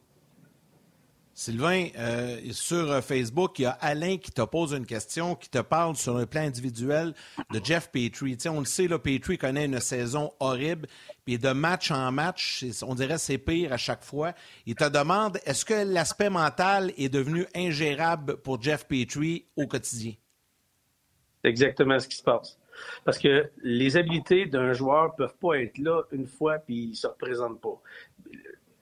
Sylvain, 1.38 1.86
euh, 1.96 2.40
sur 2.50 2.90
euh, 2.90 3.00
Facebook, 3.00 3.60
il 3.60 3.62
y 3.62 3.66
a 3.66 3.78
Alain 3.80 4.16
qui 4.16 4.32
te 4.32 4.42
pose 4.42 4.72
une 4.72 4.84
question, 4.84 5.36
qui 5.36 5.48
te 5.48 5.60
parle 5.60 5.94
sur 5.94 6.18
le 6.18 6.26
plan 6.26 6.40
individuel 6.40 7.14
de 7.52 7.60
Jeff 7.62 7.92
Petrie. 7.92 8.36
on 8.48 8.58
le 8.58 8.64
sait, 8.64 8.88
là, 8.88 8.98
Petrie 8.98 9.38
connaît 9.38 9.66
une 9.66 9.78
saison 9.78 10.32
horrible, 10.40 10.88
puis 11.24 11.38
de 11.38 11.50
match 11.50 11.92
en 11.92 12.10
match, 12.10 12.64
on 12.82 12.96
dirait 12.96 13.18
c'est 13.18 13.38
pire 13.38 13.72
à 13.72 13.76
chaque 13.76 14.02
fois. 14.02 14.32
Il 14.66 14.74
te 14.74 14.88
demande, 14.88 15.38
est-ce 15.46 15.64
que 15.64 15.74
l'aspect 15.74 16.28
mental 16.28 16.92
est 16.98 17.08
devenu 17.08 17.46
ingérable 17.54 18.38
pour 18.38 18.60
Jeff 18.60 18.88
Petrie 18.88 19.46
au 19.54 19.68
quotidien? 19.68 20.14
C'est 21.44 21.50
exactement 21.50 22.00
ce 22.00 22.08
qui 22.08 22.16
se 22.16 22.24
passe. 22.24 22.58
Parce 23.04 23.18
que 23.18 23.48
les 23.62 23.96
habiletés 23.96 24.46
d'un 24.46 24.72
joueur 24.72 25.14
peuvent 25.14 25.36
pas 25.40 25.60
être 25.60 25.78
là 25.78 26.02
une 26.10 26.26
fois 26.26 26.58
puis 26.58 26.88
il 26.90 26.96
se 26.96 27.06
représente 27.06 27.60
pas. 27.60 27.80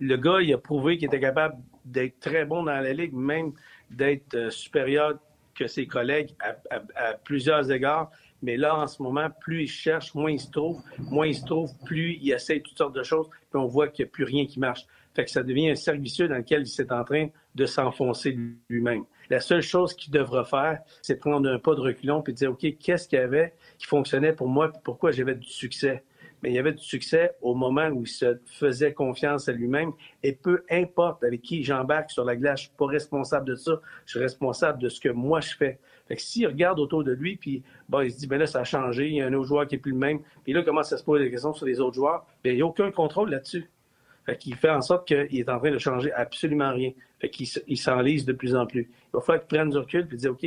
Le 0.00 0.16
gars, 0.16 0.40
il 0.40 0.54
a 0.54 0.58
prouvé 0.58 0.96
qu'il 0.96 1.08
était 1.08 1.20
capable 1.20 1.56
d'être 1.86 2.20
très 2.20 2.44
bon 2.44 2.64
dans 2.64 2.72
la 2.72 2.92
ligue, 2.92 3.14
même 3.14 3.52
d'être 3.90 4.34
euh, 4.34 4.50
supérieur 4.50 5.14
que 5.54 5.66
ses 5.66 5.86
collègues 5.86 6.30
à, 6.40 7.14
plusieurs 7.24 7.70
égards. 7.70 8.10
Mais 8.42 8.58
là, 8.58 8.76
en 8.76 8.86
ce 8.86 9.02
moment, 9.02 9.28
plus 9.40 9.62
il 9.62 9.68
cherche, 9.68 10.14
moins 10.14 10.30
il 10.30 10.40
se 10.40 10.50
trouve. 10.50 10.82
Moins 10.98 11.28
il 11.28 11.34
se 11.34 11.44
trouve, 11.46 11.70
plus 11.86 12.18
il 12.20 12.30
essaie 12.30 12.60
toutes 12.60 12.76
sortes 12.76 12.94
de 12.94 13.02
choses, 13.02 13.28
puis 13.50 13.58
on 13.58 13.66
voit 13.66 13.88
qu'il 13.88 14.04
n'y 14.04 14.10
a 14.10 14.12
plus 14.12 14.24
rien 14.24 14.44
qui 14.44 14.60
marche. 14.60 14.84
Fait 15.14 15.24
que 15.24 15.30
ça 15.30 15.42
devient 15.42 15.70
un 15.70 15.74
servicieux 15.74 16.28
dans 16.28 16.36
lequel 16.36 16.66
il 16.66 16.80
est 16.80 16.92
en 16.92 17.02
train 17.02 17.28
de 17.54 17.64
s'enfoncer 17.64 18.36
lui-même. 18.68 19.04
La 19.30 19.40
seule 19.40 19.62
chose 19.62 19.94
qu'il 19.94 20.12
devra 20.12 20.44
faire, 20.44 20.80
c'est 21.00 21.16
prendre 21.16 21.48
un 21.48 21.58
pas 21.58 21.74
de 21.74 21.80
reculon 21.80 22.20
puis 22.20 22.34
dire, 22.34 22.50
OK, 22.50 22.66
qu'est-ce 22.78 23.08
qu'il 23.08 23.18
y 23.18 23.22
avait 23.22 23.54
qui 23.78 23.86
fonctionnait 23.86 24.34
pour 24.34 24.48
moi, 24.48 24.70
pourquoi 24.84 25.12
j'avais 25.12 25.34
du 25.34 25.48
succès? 25.48 26.04
Il 26.46 26.54
y 26.54 26.58
avait 26.58 26.72
du 26.72 26.82
succès 26.82 27.32
au 27.42 27.54
moment 27.54 27.88
où 27.88 28.02
il 28.02 28.08
se 28.08 28.38
faisait 28.46 28.92
confiance 28.92 29.48
à 29.48 29.52
lui-même. 29.52 29.92
Et 30.22 30.32
peu 30.32 30.64
importe 30.70 31.24
avec 31.24 31.42
qui 31.42 31.62
j'embarque 31.62 32.10
sur 32.10 32.24
la 32.24 32.36
glace, 32.36 32.60
je 32.60 32.66
suis 32.66 32.76
pas 32.76 32.86
responsable 32.86 33.46
de 33.46 33.54
ça. 33.54 33.80
Je 34.04 34.12
suis 34.12 34.20
responsable 34.20 34.80
de 34.80 34.88
ce 34.88 35.00
que 35.00 35.08
moi 35.08 35.40
je 35.40 35.56
fais. 35.56 35.78
S'il 36.16 36.46
regarde 36.46 36.78
autour 36.78 37.02
de 37.02 37.12
lui, 37.12 37.36
puis 37.36 37.64
il 38.02 38.12
se 38.12 38.18
dit, 38.18 38.26
ben 38.28 38.38
là, 38.38 38.46
ça 38.46 38.60
a 38.60 38.64
changé, 38.64 39.08
il 39.08 39.14
y 39.16 39.20
a 39.20 39.26
un 39.26 39.32
autre 39.32 39.48
joueur 39.48 39.66
qui 39.66 39.74
est 39.74 39.78
plus 39.78 39.90
le 39.90 39.98
même, 39.98 40.20
puis 40.44 40.52
là, 40.52 40.60
il 40.60 40.64
commence 40.64 40.92
à 40.92 40.98
se 40.98 41.04
poser 41.04 41.24
des 41.24 41.30
questions 41.32 41.52
sur 41.52 41.66
les 41.66 41.80
autres 41.80 41.96
joueurs, 41.96 42.24
bien, 42.44 42.52
il 42.52 42.56
n'y 42.56 42.62
a 42.62 42.66
aucun 42.66 42.92
contrôle 42.92 43.30
là-dessus. 43.30 43.68
Fait 44.24 44.36
qu'il 44.38 44.54
fait 44.54 44.70
en 44.70 44.80
sorte 44.82 45.06
qu'il 45.06 45.38
est 45.38 45.48
en 45.48 45.58
train 45.58 45.70
de 45.70 45.78
changer 45.78 46.12
absolument 46.12 46.72
rien. 46.72 46.92
Fait 47.20 47.28
qu'il 47.28 47.78
s'enlise 47.78 48.24
de 48.24 48.32
plus 48.32 48.54
en 48.54 48.66
plus. 48.66 48.82
Il 48.82 49.10
va 49.14 49.20
falloir 49.20 49.46
qu'il 49.46 49.56
prenne 49.56 49.70
du 49.70 49.78
recul 49.78 50.06
puis 50.06 50.16
dire, 50.16 50.32
OK, 50.32 50.46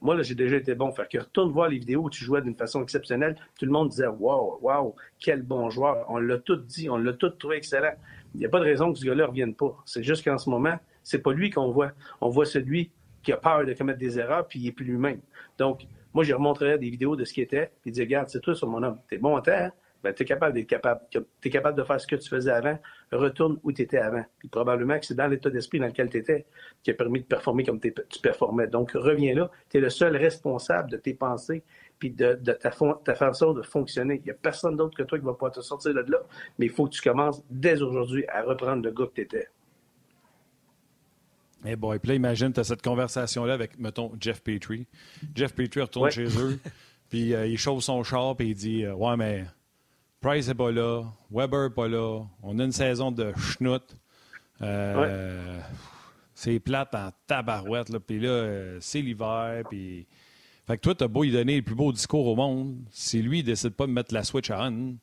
moi, 0.00 0.14
là, 0.14 0.22
j'ai 0.22 0.34
déjà 0.34 0.56
été 0.56 0.74
bon. 0.74 0.90
Fait 0.92 1.08
que 1.10 1.18
retourne 1.18 1.52
voir 1.52 1.68
les 1.68 1.78
vidéos 1.78 2.04
où 2.04 2.10
tu 2.10 2.24
jouais 2.24 2.40
d'une 2.40 2.54
façon 2.54 2.82
exceptionnelle. 2.82 3.36
Tout 3.58 3.66
le 3.66 3.72
monde 3.72 3.90
disait 3.90 4.06
Wow, 4.06 4.58
wow, 4.62 4.94
quel 5.18 5.42
bon 5.42 5.68
joueur. 5.70 6.06
On 6.08 6.18
l'a 6.18 6.38
tout 6.38 6.56
dit, 6.56 6.88
on 6.88 6.96
l'a 6.96 7.12
tout 7.12 7.30
trouvé 7.30 7.56
excellent. 7.56 7.92
Il 8.34 8.40
n'y 8.40 8.46
a 8.46 8.48
pas 8.48 8.60
de 8.60 8.64
raison 8.64 8.92
que 8.92 8.98
ce 8.98 9.04
gars-là 9.04 9.24
ne 9.24 9.28
revienne 9.28 9.54
pas. 9.54 9.76
C'est 9.84 10.02
juste 10.02 10.24
qu'en 10.24 10.38
ce 10.38 10.48
moment, 10.48 10.78
c'est 11.02 11.18
pas 11.18 11.32
lui 11.32 11.50
qu'on 11.50 11.70
voit. 11.70 11.92
On 12.20 12.28
voit 12.28 12.46
celui 12.46 12.90
qui 13.22 13.32
a 13.32 13.36
peur 13.36 13.66
de 13.66 13.74
commettre 13.74 13.98
des 13.98 14.18
erreurs, 14.18 14.46
puis 14.46 14.60
il 14.60 14.64
n'est 14.64 14.72
plus 14.72 14.86
lui-même. 14.86 15.20
Donc, 15.58 15.86
moi, 16.14 16.24
je 16.24 16.32
remontrerais 16.32 16.78
des 16.78 16.88
vidéos 16.88 17.16
de 17.16 17.24
ce 17.24 17.34
qu'il 17.34 17.42
était, 17.42 17.70
puis 17.82 17.90
il 17.90 17.92
dit 17.92 18.00
Regarde, 18.00 18.28
c'est 18.28 18.40
toi 18.40 18.54
sur 18.54 18.68
mon 18.68 18.82
homme. 18.82 18.98
T'es 19.08 19.18
bon 19.18 19.36
à 19.36 19.42
terre, 19.42 19.72
ben, 20.02 20.14
tu 20.14 20.22
es 20.22 20.26
capable 20.26 20.54
d'être 20.54 20.66
capable. 20.66 21.00
Es 21.44 21.50
capable 21.50 21.76
de 21.76 21.84
faire 21.84 22.00
ce 22.00 22.06
que 22.06 22.16
tu 22.16 22.28
faisais 22.28 22.50
avant. 22.50 22.78
Retourne 23.12 23.58
où 23.62 23.72
tu 23.72 23.82
étais 23.82 23.98
avant. 23.98 24.24
Puis 24.38 24.48
probablement 24.48 24.98
que 24.98 25.06
c'est 25.06 25.14
dans 25.14 25.26
l'état 25.26 25.50
d'esprit 25.50 25.78
dans 25.78 25.86
lequel 25.86 26.08
tu 26.08 26.18
étais 26.18 26.46
qui 26.82 26.90
a 26.90 26.94
permis 26.94 27.20
de 27.20 27.26
performer 27.26 27.64
comme 27.64 27.80
tu 27.80 28.20
performais. 28.22 28.66
Donc, 28.66 28.92
reviens 28.92 29.34
là. 29.34 29.50
Tu 29.68 29.78
es 29.78 29.80
le 29.80 29.90
seul 29.90 30.16
responsable 30.16 30.90
de 30.90 30.96
tes 30.96 31.14
pensées 31.14 31.62
puis 31.98 32.10
de, 32.10 32.34
ta, 32.34 32.70
ta, 33.04 33.14
façon 33.14 33.52
de 33.52 33.62
fonctionner. 33.62 34.16
Il 34.16 34.24
n'y 34.24 34.30
a 34.30 34.34
personne 34.34 34.76
d'autre 34.76 34.96
que 34.96 35.02
toi 35.02 35.18
qui 35.18 35.24
va 35.24 35.34
pouvoir 35.34 35.52
te 35.52 35.60
sortir 35.60 35.92
de 35.92 36.00
là. 36.00 36.18
Mais 36.58 36.66
il 36.66 36.72
faut 36.72 36.86
que 36.86 36.94
tu 36.94 37.02
commences 37.02 37.42
dès 37.50 37.82
aujourd'hui 37.82 38.24
à 38.28 38.42
reprendre 38.42 38.82
le 38.82 38.90
gars 38.90 39.06
que 39.06 39.14
tu 39.14 39.20
étais. 39.20 39.48
Eh 41.66 41.76
boy, 41.76 41.98
puis 41.98 42.08
là, 42.08 42.14
imagine, 42.14 42.52
tu 42.52 42.60
as 42.60 42.64
cette 42.64 42.82
conversation-là 42.82 43.52
avec, 43.52 43.78
mettons, 43.78 44.12
Jeff 44.18 44.42
Petrie. 44.42 44.86
Jeff 45.34 45.54
Petrie 45.54 45.82
retourne 45.82 46.10
chez 46.10 46.26
eux, 46.38 46.58
puis 47.10 47.34
euh, 47.34 47.46
il 47.46 47.58
chauffe 47.58 47.82
son 47.84 48.02
char, 48.02 48.34
puis 48.34 48.48
il 48.48 48.54
dit 48.54 48.84
euh, 48.84 48.94
Ouais, 48.94 49.14
mais 49.18 49.44
Price 50.20 50.48
n'est 50.48 50.54
pas 50.54 50.70
là, 50.70 51.04
Weber 51.30 51.68
n'est 51.68 51.74
pas 51.74 51.88
là. 51.88 52.22
On 52.42 52.58
a 52.58 52.64
une 52.64 52.72
saison 52.72 53.10
de 53.10 53.32
schnout. 53.36 53.96
Euh, 54.60 55.58
c'est 56.34 56.60
plate 56.60 56.94
en 56.94 57.10
tabarouette. 57.26 57.88
Là. 57.88 58.00
Puis 58.00 58.20
là, 58.20 58.28
euh, 58.28 58.78
c'est 58.80 59.00
l'hiver. 59.00 59.62
Puis... 59.68 60.06
Fait 60.66 60.76
que 60.76 60.82
toi, 60.82 60.94
tu 60.94 61.04
as 61.04 61.08
beau 61.08 61.22
lui 61.22 61.32
donner 61.32 61.56
le 61.56 61.62
plus 61.62 61.74
beau 61.74 61.90
discours 61.90 62.26
au 62.26 62.36
monde. 62.36 62.76
Si 62.90 63.22
lui, 63.22 63.38
il 63.40 63.44
décide 63.44 63.70
pas 63.70 63.86
de 63.86 63.92
mettre 63.92 64.12
la 64.12 64.22
switch 64.22 64.50
on, 64.50 64.96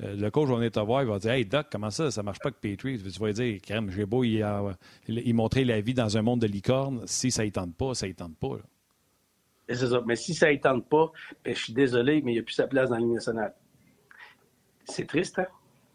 euh, 0.00 0.14
le 0.14 0.30
coach 0.30 0.48
va 0.48 0.56
venir 0.56 0.70
te 0.70 0.78
voir, 0.78 1.02
il 1.02 1.08
va 1.08 1.18
dire 1.18 1.32
Hey 1.32 1.44
Doc, 1.44 1.66
comment 1.72 1.90
ça, 1.90 2.10
ça 2.10 2.22
marche 2.22 2.38
pas 2.38 2.50
avec 2.50 2.60
Patriot? 2.60 2.98
Tu 2.98 3.18
vas 3.18 3.32
dire 3.32 3.60
Crème, 3.60 3.90
j'ai 3.90 4.06
beau 4.06 4.22
il, 4.22 4.46
il, 5.08 5.34
montrer 5.34 5.64
la 5.64 5.80
vie 5.80 5.94
dans 5.94 6.16
un 6.16 6.22
monde 6.22 6.40
de 6.40 6.46
licorne. 6.46 7.02
Si 7.06 7.30
ça 7.32 7.44
ne 7.44 7.50
tente 7.50 7.74
pas, 7.74 7.94
ça 7.94 8.06
ne 8.06 8.12
tente 8.12 8.36
pas. 8.36 8.58
C'est 9.68 9.88
ça. 9.88 10.00
Mais 10.06 10.14
si 10.14 10.34
ça 10.34 10.52
ne 10.52 10.56
tente 10.56 10.88
pas, 10.88 11.10
ben, 11.44 11.54
je 11.54 11.62
suis 11.62 11.72
désolé, 11.72 12.22
mais 12.22 12.32
il 12.32 12.34
n'y 12.34 12.40
a 12.40 12.42
plus 12.44 12.54
sa 12.54 12.68
place 12.68 12.90
dans 12.90 12.94
la 12.94 13.00
ligne 13.00 13.14
nationale. 13.14 13.54
C'est 14.88 15.06
triste, 15.06 15.38
hein? 15.38 15.46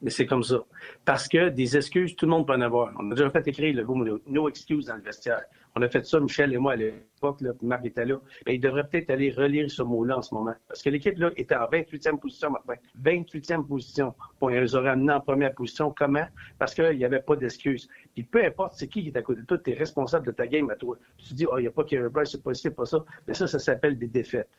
Mais 0.04 0.10
c'est 0.10 0.26
comme 0.26 0.44
ça. 0.44 0.62
Parce 1.06 1.30
que 1.30 1.48
des 1.48 1.78
excuses, 1.78 2.16
tout 2.18 2.26
le 2.26 2.32
monde 2.32 2.46
peut 2.46 2.54
en 2.54 2.62
avoir. 2.62 2.94
On 3.00 3.10
a 3.10 3.16
déjà 3.16 3.30
fait 3.30 3.48
écrire 3.48 3.74
le 3.74 3.86
mot 3.86 4.20
No 4.28 4.50
excuse 4.50 4.88
dans 4.88 4.98
le 4.98 5.02
vestiaire. 5.02 5.44
On 5.76 5.82
a 5.82 5.88
fait 5.88 6.06
ça, 6.06 6.20
Michel 6.20 6.54
et 6.54 6.58
moi, 6.58 6.74
à 6.74 6.76
l'époque, 6.76 7.40
Marc 7.62 7.86
était 7.86 8.06
là. 8.06 8.20
Mais 8.46 8.56
il 8.56 8.60
devrait 8.60 8.84
peut-être 8.86 9.10
aller 9.10 9.32
relire 9.32 9.72
ce 9.72 9.82
mot-là 9.82 10.18
en 10.18 10.22
ce 10.22 10.36
moment. 10.36 10.54
Parce 10.68 10.84
que 10.84 10.90
l'équipe, 10.90 11.18
là, 11.18 11.32
était 11.38 11.56
en 11.56 11.68
28e 11.68 12.20
position, 12.20 12.52
Martin. 12.52 12.74
28e 13.02 13.66
position. 13.66 14.14
Bon, 14.42 14.50
ils 14.50 14.60
les 14.60 14.76
auraient 14.76 14.90
amenés 14.90 15.14
en 15.14 15.22
première 15.22 15.54
position. 15.54 15.94
Comment? 15.98 16.28
Parce 16.60 16.76
qu'il 16.76 16.98
n'y 16.98 17.06
avait 17.06 17.22
pas 17.22 17.38
d'excuses. 17.38 17.88
Puis 18.14 18.24
peu 18.24 18.44
importe 18.44 18.74
c'est 18.76 18.88
qui 18.88 19.04
qui 19.04 19.08
est 19.08 19.18
à 19.18 19.22
côté 19.22 19.42
de 19.42 19.46
toi, 19.46 19.58
tu 19.58 19.72
es 19.72 19.74
responsable 19.74 20.26
de 20.28 20.32
ta 20.32 20.48
game 20.48 20.70
à 20.70 20.76
toi. 20.76 20.98
Tu 21.18 21.30
te 21.30 21.34
dis, 21.34 21.46
oh, 21.50 21.58
il 21.58 21.62
n'y 21.62 21.68
a 21.68 21.72
pas 21.72 21.86
Kerry 21.86 22.10
Bryce, 22.10 22.32
c'est 22.32 22.54
c'est 22.56 22.76
pas 22.76 22.86
ça. 22.86 23.04
Mais 23.26 23.34
ça, 23.34 23.48
ça 23.48 23.58
s'appelle 23.58 23.98
des 23.98 24.08
défaites. 24.08 24.50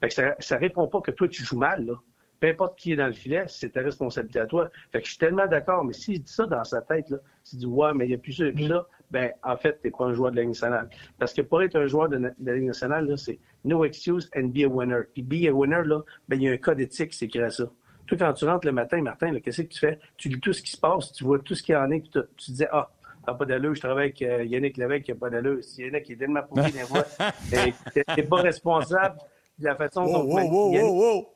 Fait 0.00 0.08
que 0.08 0.14
ça, 0.14 0.36
ça 0.38 0.56
répond 0.56 0.86
pas 0.86 1.00
que 1.00 1.10
toi, 1.10 1.28
tu 1.28 1.42
joues 1.42 1.58
mal, 1.58 1.84
là 1.84 1.94
peu 2.42 2.48
importe 2.48 2.76
qui 2.76 2.92
est 2.92 2.96
dans 2.96 3.06
le 3.06 3.12
filet, 3.12 3.44
c'est 3.46 3.70
ta 3.70 3.82
responsabilité 3.82 4.40
à 4.40 4.46
toi. 4.46 4.68
Fait 4.90 4.98
que 4.98 5.04
je 5.04 5.10
suis 5.10 5.18
tellement 5.18 5.46
d'accord, 5.46 5.84
mais 5.84 5.92
s'il 5.92 6.20
dit 6.20 6.32
ça 6.32 6.44
dans 6.44 6.64
sa 6.64 6.82
tête, 6.82 7.08
là, 7.08 7.18
s'il 7.44 7.60
dit 7.60 7.66
Ouais, 7.66 7.94
mais 7.94 8.04
il 8.04 8.08
n'y 8.08 8.14
a 8.14 8.18
plus 8.18 8.32
ça, 8.32 8.46
il 8.46 8.52
plus 8.52 8.66
ça, 8.66 8.84
ben 9.12 9.30
en 9.44 9.56
fait, 9.56 9.78
tu 9.80 9.86
n'es 9.86 9.92
pas 9.92 10.06
un 10.06 10.12
joueur 10.12 10.32
de 10.32 10.36
la 10.36 10.42
Ligue 10.42 10.50
nationale. 10.50 10.90
Parce 11.20 11.32
que 11.32 11.42
pour 11.42 11.62
être 11.62 11.76
un 11.76 11.86
joueur 11.86 12.08
de, 12.08 12.32
la 12.42 12.54
Ligue 12.54 12.64
nationale, 12.64 13.16
c'est 13.16 13.38
no 13.64 13.84
excuse 13.84 14.28
and 14.36 14.46
be 14.48 14.64
a 14.64 14.66
winner. 14.66 15.02
Puis 15.14 15.22
be 15.22 15.46
a 15.48 15.52
winner, 15.52 15.82
là, 15.84 16.00
ben 16.28 16.34
il 16.34 16.42
y 16.42 16.48
a 16.48 16.50
un 16.50 16.56
code 16.56 16.80
éthique, 16.80 17.14
c'est 17.14 17.26
écrit 17.26 17.48
ça. 17.48 17.70
Toi, 18.08 18.18
quand 18.18 18.32
tu 18.32 18.44
rentres 18.44 18.66
le 18.66 18.72
matin, 18.72 19.00
Martin, 19.02 19.38
qu'est-ce 19.38 19.62
que 19.62 19.68
tu 19.68 19.78
fais? 19.78 20.00
Tu 20.16 20.28
lis 20.28 20.40
tout 20.40 20.52
ce 20.52 20.62
qui 20.62 20.72
se 20.72 20.78
passe, 20.78 21.12
tu 21.12 21.22
vois 21.22 21.38
tout 21.38 21.54
ce 21.54 21.62
qui 21.62 21.76
en 21.76 21.88
est, 21.92 22.00
puis 22.00 22.10
tu, 22.10 22.18
tu 22.36 22.50
dis 22.50 22.64
Ah, 22.72 22.90
t'as 23.24 23.34
pas 23.34 23.44
d'allure, 23.44 23.76
je 23.76 23.80
travaille 23.82 24.06
avec 24.06 24.22
euh, 24.22 24.42
Yannick 24.42 24.76
Lévesque 24.78 25.04
qui 25.04 25.12
n'a 25.12 25.16
pas 25.16 25.30
d'allure. 25.30 25.62
Si 25.62 25.82
Yannick 25.82 26.10
est 26.10 26.16
tellement 26.16 26.42
pourri 26.42 26.72
des 26.72 26.82
voix, 26.82 27.06
t'es 28.16 28.22
pas 28.24 28.42
responsable 28.42 29.16
de 29.60 29.64
la 29.64 29.76
façon 29.76 30.06
dont. 30.06 30.24
Wow, 30.24 30.50
wow, 30.50 30.72
wow, 30.72 31.28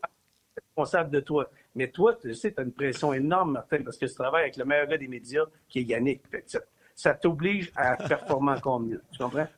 responsable 0.76 1.10
de 1.10 1.20
toi. 1.20 1.50
Mais 1.74 1.88
toi, 1.88 2.14
tu 2.20 2.34
sais, 2.34 2.52
tu 2.52 2.60
as 2.60 2.64
une 2.64 2.72
pression 2.72 3.12
énorme, 3.12 3.52
Martin, 3.52 3.82
parce 3.82 3.96
que 3.96 4.06
tu 4.06 4.14
travailles 4.14 4.42
avec 4.42 4.56
le 4.56 4.64
meilleur 4.64 4.86
gars 4.86 4.98
des 4.98 5.08
médias, 5.08 5.44
qui 5.68 5.80
est 5.80 5.82
Yannick. 5.82 6.22
ça, 6.94 7.14
t'oblige 7.14 7.72
à 7.74 7.96
performer 7.96 8.52
encore 8.52 8.80
mieux. 8.80 9.02
Tu 9.10 9.18
comprends? 9.18 9.48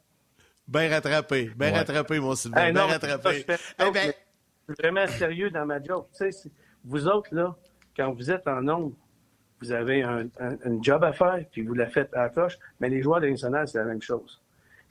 Bien 0.66 0.88
rattrapé. 0.88 1.50
Bien 1.56 1.72
rattrapé, 1.72 2.20
mon 2.20 2.34
Sylvain. 2.34 2.72
bien 2.72 2.86
rattrapé. 2.86 3.44
Eh 3.48 3.90
ben... 3.90 4.12
Je 4.68 4.74
suis 4.74 4.82
vraiment 4.82 5.06
sérieux 5.06 5.50
dans 5.50 5.64
ma 5.64 5.82
job. 5.82 6.06
Tu 6.16 6.30
sais, 6.30 6.50
vous 6.84 7.08
autres, 7.08 7.34
là, 7.34 7.56
quand 7.96 8.12
vous 8.12 8.30
êtes 8.30 8.46
en 8.46 8.60
nombre, 8.60 8.94
vous 9.60 9.72
avez 9.72 10.02
un, 10.02 10.28
job 10.82 11.02
à 11.02 11.12
faire, 11.12 11.44
puis 11.50 11.62
vous 11.62 11.74
la 11.74 11.86
faites 11.86 12.14
à 12.14 12.24
la 12.24 12.28
coche, 12.28 12.58
mais 12.78 12.88
les 12.88 13.02
joueurs 13.02 13.20
de 13.20 13.34
c'est 13.34 13.78
la 13.78 13.84
même 13.84 14.02
chose. 14.02 14.40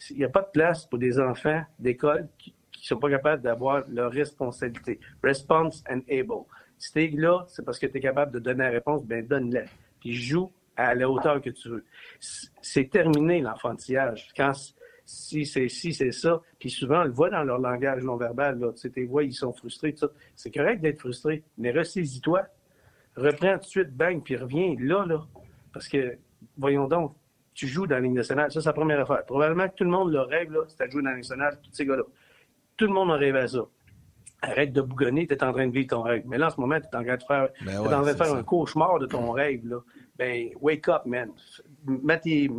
Il 0.09 0.17
n'y 0.17 0.25
a 0.25 0.29
pas 0.29 0.41
de 0.41 0.49
place 0.51 0.85
pour 0.85 0.99
des 0.99 1.19
enfants 1.19 1.63
d'école 1.79 2.27
qui 2.37 2.53
ne 2.93 2.97
sont 2.97 3.01
pas 3.01 3.09
capables 3.09 3.41
d'avoir 3.41 3.83
leur 3.89 4.11
responsabilité. 4.11 4.99
Response 5.23 5.83
and 5.89 6.01
able. 6.09 6.45
Si 6.77 6.93
t'es 6.93 7.11
là, 7.13 7.45
c'est 7.47 7.65
parce 7.65 7.79
que 7.79 7.87
tu 7.87 7.97
es 7.97 8.01
capable 8.01 8.31
de 8.31 8.39
donner 8.39 8.63
la 8.63 8.69
réponse, 8.69 9.05
bien 9.05 9.21
donne-la. 9.21 9.63
Puis 9.99 10.13
joue 10.13 10.51
à 10.75 10.93
la 10.93 11.09
hauteur 11.09 11.41
que 11.41 11.49
tu 11.49 11.69
veux. 11.69 11.85
C'est 12.61 12.89
terminé 12.89 13.41
l'enfantillage. 13.41 14.29
Quand 14.35 14.53
si 15.05 15.45
c'est 15.45 15.69
si 15.69 15.93
c'est 15.93 16.11
ça, 16.11 16.41
puis 16.59 16.69
souvent 16.69 17.01
on 17.01 17.05
le 17.05 17.11
voit 17.11 17.29
dans 17.29 17.43
leur 17.43 17.59
langage 17.59 18.03
non 18.03 18.17
verbal, 18.17 18.59
tu 18.75 18.81
sais, 18.81 18.89
tes 18.89 19.05
voix, 19.05 19.23
ils 19.23 19.33
sont 19.33 19.53
frustrés, 19.53 19.93
tout 19.93 19.99
ça. 19.99 20.09
C'est 20.35 20.51
correct 20.51 20.81
d'être 20.81 20.99
frustré, 20.99 21.43
mais 21.57 21.71
ressaisis-toi, 21.71 22.43
reprends 23.15 23.53
tout 23.53 23.63
de 23.63 23.65
suite, 23.65 23.95
bang, 23.95 24.21
puis 24.21 24.35
reviens 24.35 24.75
là, 24.79 25.05
là. 25.05 25.25
Parce 25.71 25.87
que, 25.87 26.17
voyons 26.57 26.87
donc, 26.87 27.15
tu 27.53 27.67
joues 27.67 27.87
dans 27.87 27.95
la 27.95 28.01
Ligue 28.01 28.13
nationale. 28.13 28.51
Ça, 28.51 28.61
c'est 28.61 28.69
la 28.69 28.73
première 28.73 28.99
affaire. 28.99 29.25
Probablement 29.25 29.67
que 29.67 29.75
tout 29.75 29.83
le 29.83 29.89
monde 29.89 30.11
le 30.11 30.21
rêve, 30.21 30.51
là, 30.51 30.59
c'est 30.67 30.83
à 30.83 30.89
jouer 30.89 31.01
dans 31.01 31.09
la 31.09 31.15
Ligue 31.15 31.23
nationale, 31.23 31.57
tous 31.63 31.71
ces 31.71 31.85
gars-là. 31.85 32.03
Tout 32.77 32.85
le 32.85 32.93
monde 32.93 33.11
en 33.11 33.17
rêve 33.17 33.35
à 33.35 33.47
ça. 33.47 33.65
Arrête 34.41 34.71
de 34.71 34.81
bougonner, 34.81 35.25
tu 35.25 35.33
es 35.33 35.43
en 35.43 35.51
train 35.51 35.67
de 35.67 35.71
vivre 35.73 35.87
ton 35.89 36.03
rêve. 36.03 36.23
Mais 36.27 36.37
là, 36.37 36.47
en 36.47 36.49
ce 36.51 36.61
moment, 36.61 36.79
tu 36.79 36.85
es 36.85 36.95
en 36.95 37.03
train 37.03 37.17
de 37.17 37.23
faire, 37.23 37.49
ben 37.65 37.79
en 37.79 37.83
train 37.83 38.01
de 38.03 38.13
faire 38.13 38.33
un 38.33 38.43
cauchemar 38.43 38.99
de 38.99 39.07
ton 39.07 39.31
rêve. 39.31 39.65
Là. 39.67 39.77
Ben, 40.17 40.49
wake 40.61 40.87
up, 40.87 41.01
man. 41.05 41.31
Mets 41.85 42.19
tes, 42.19 42.49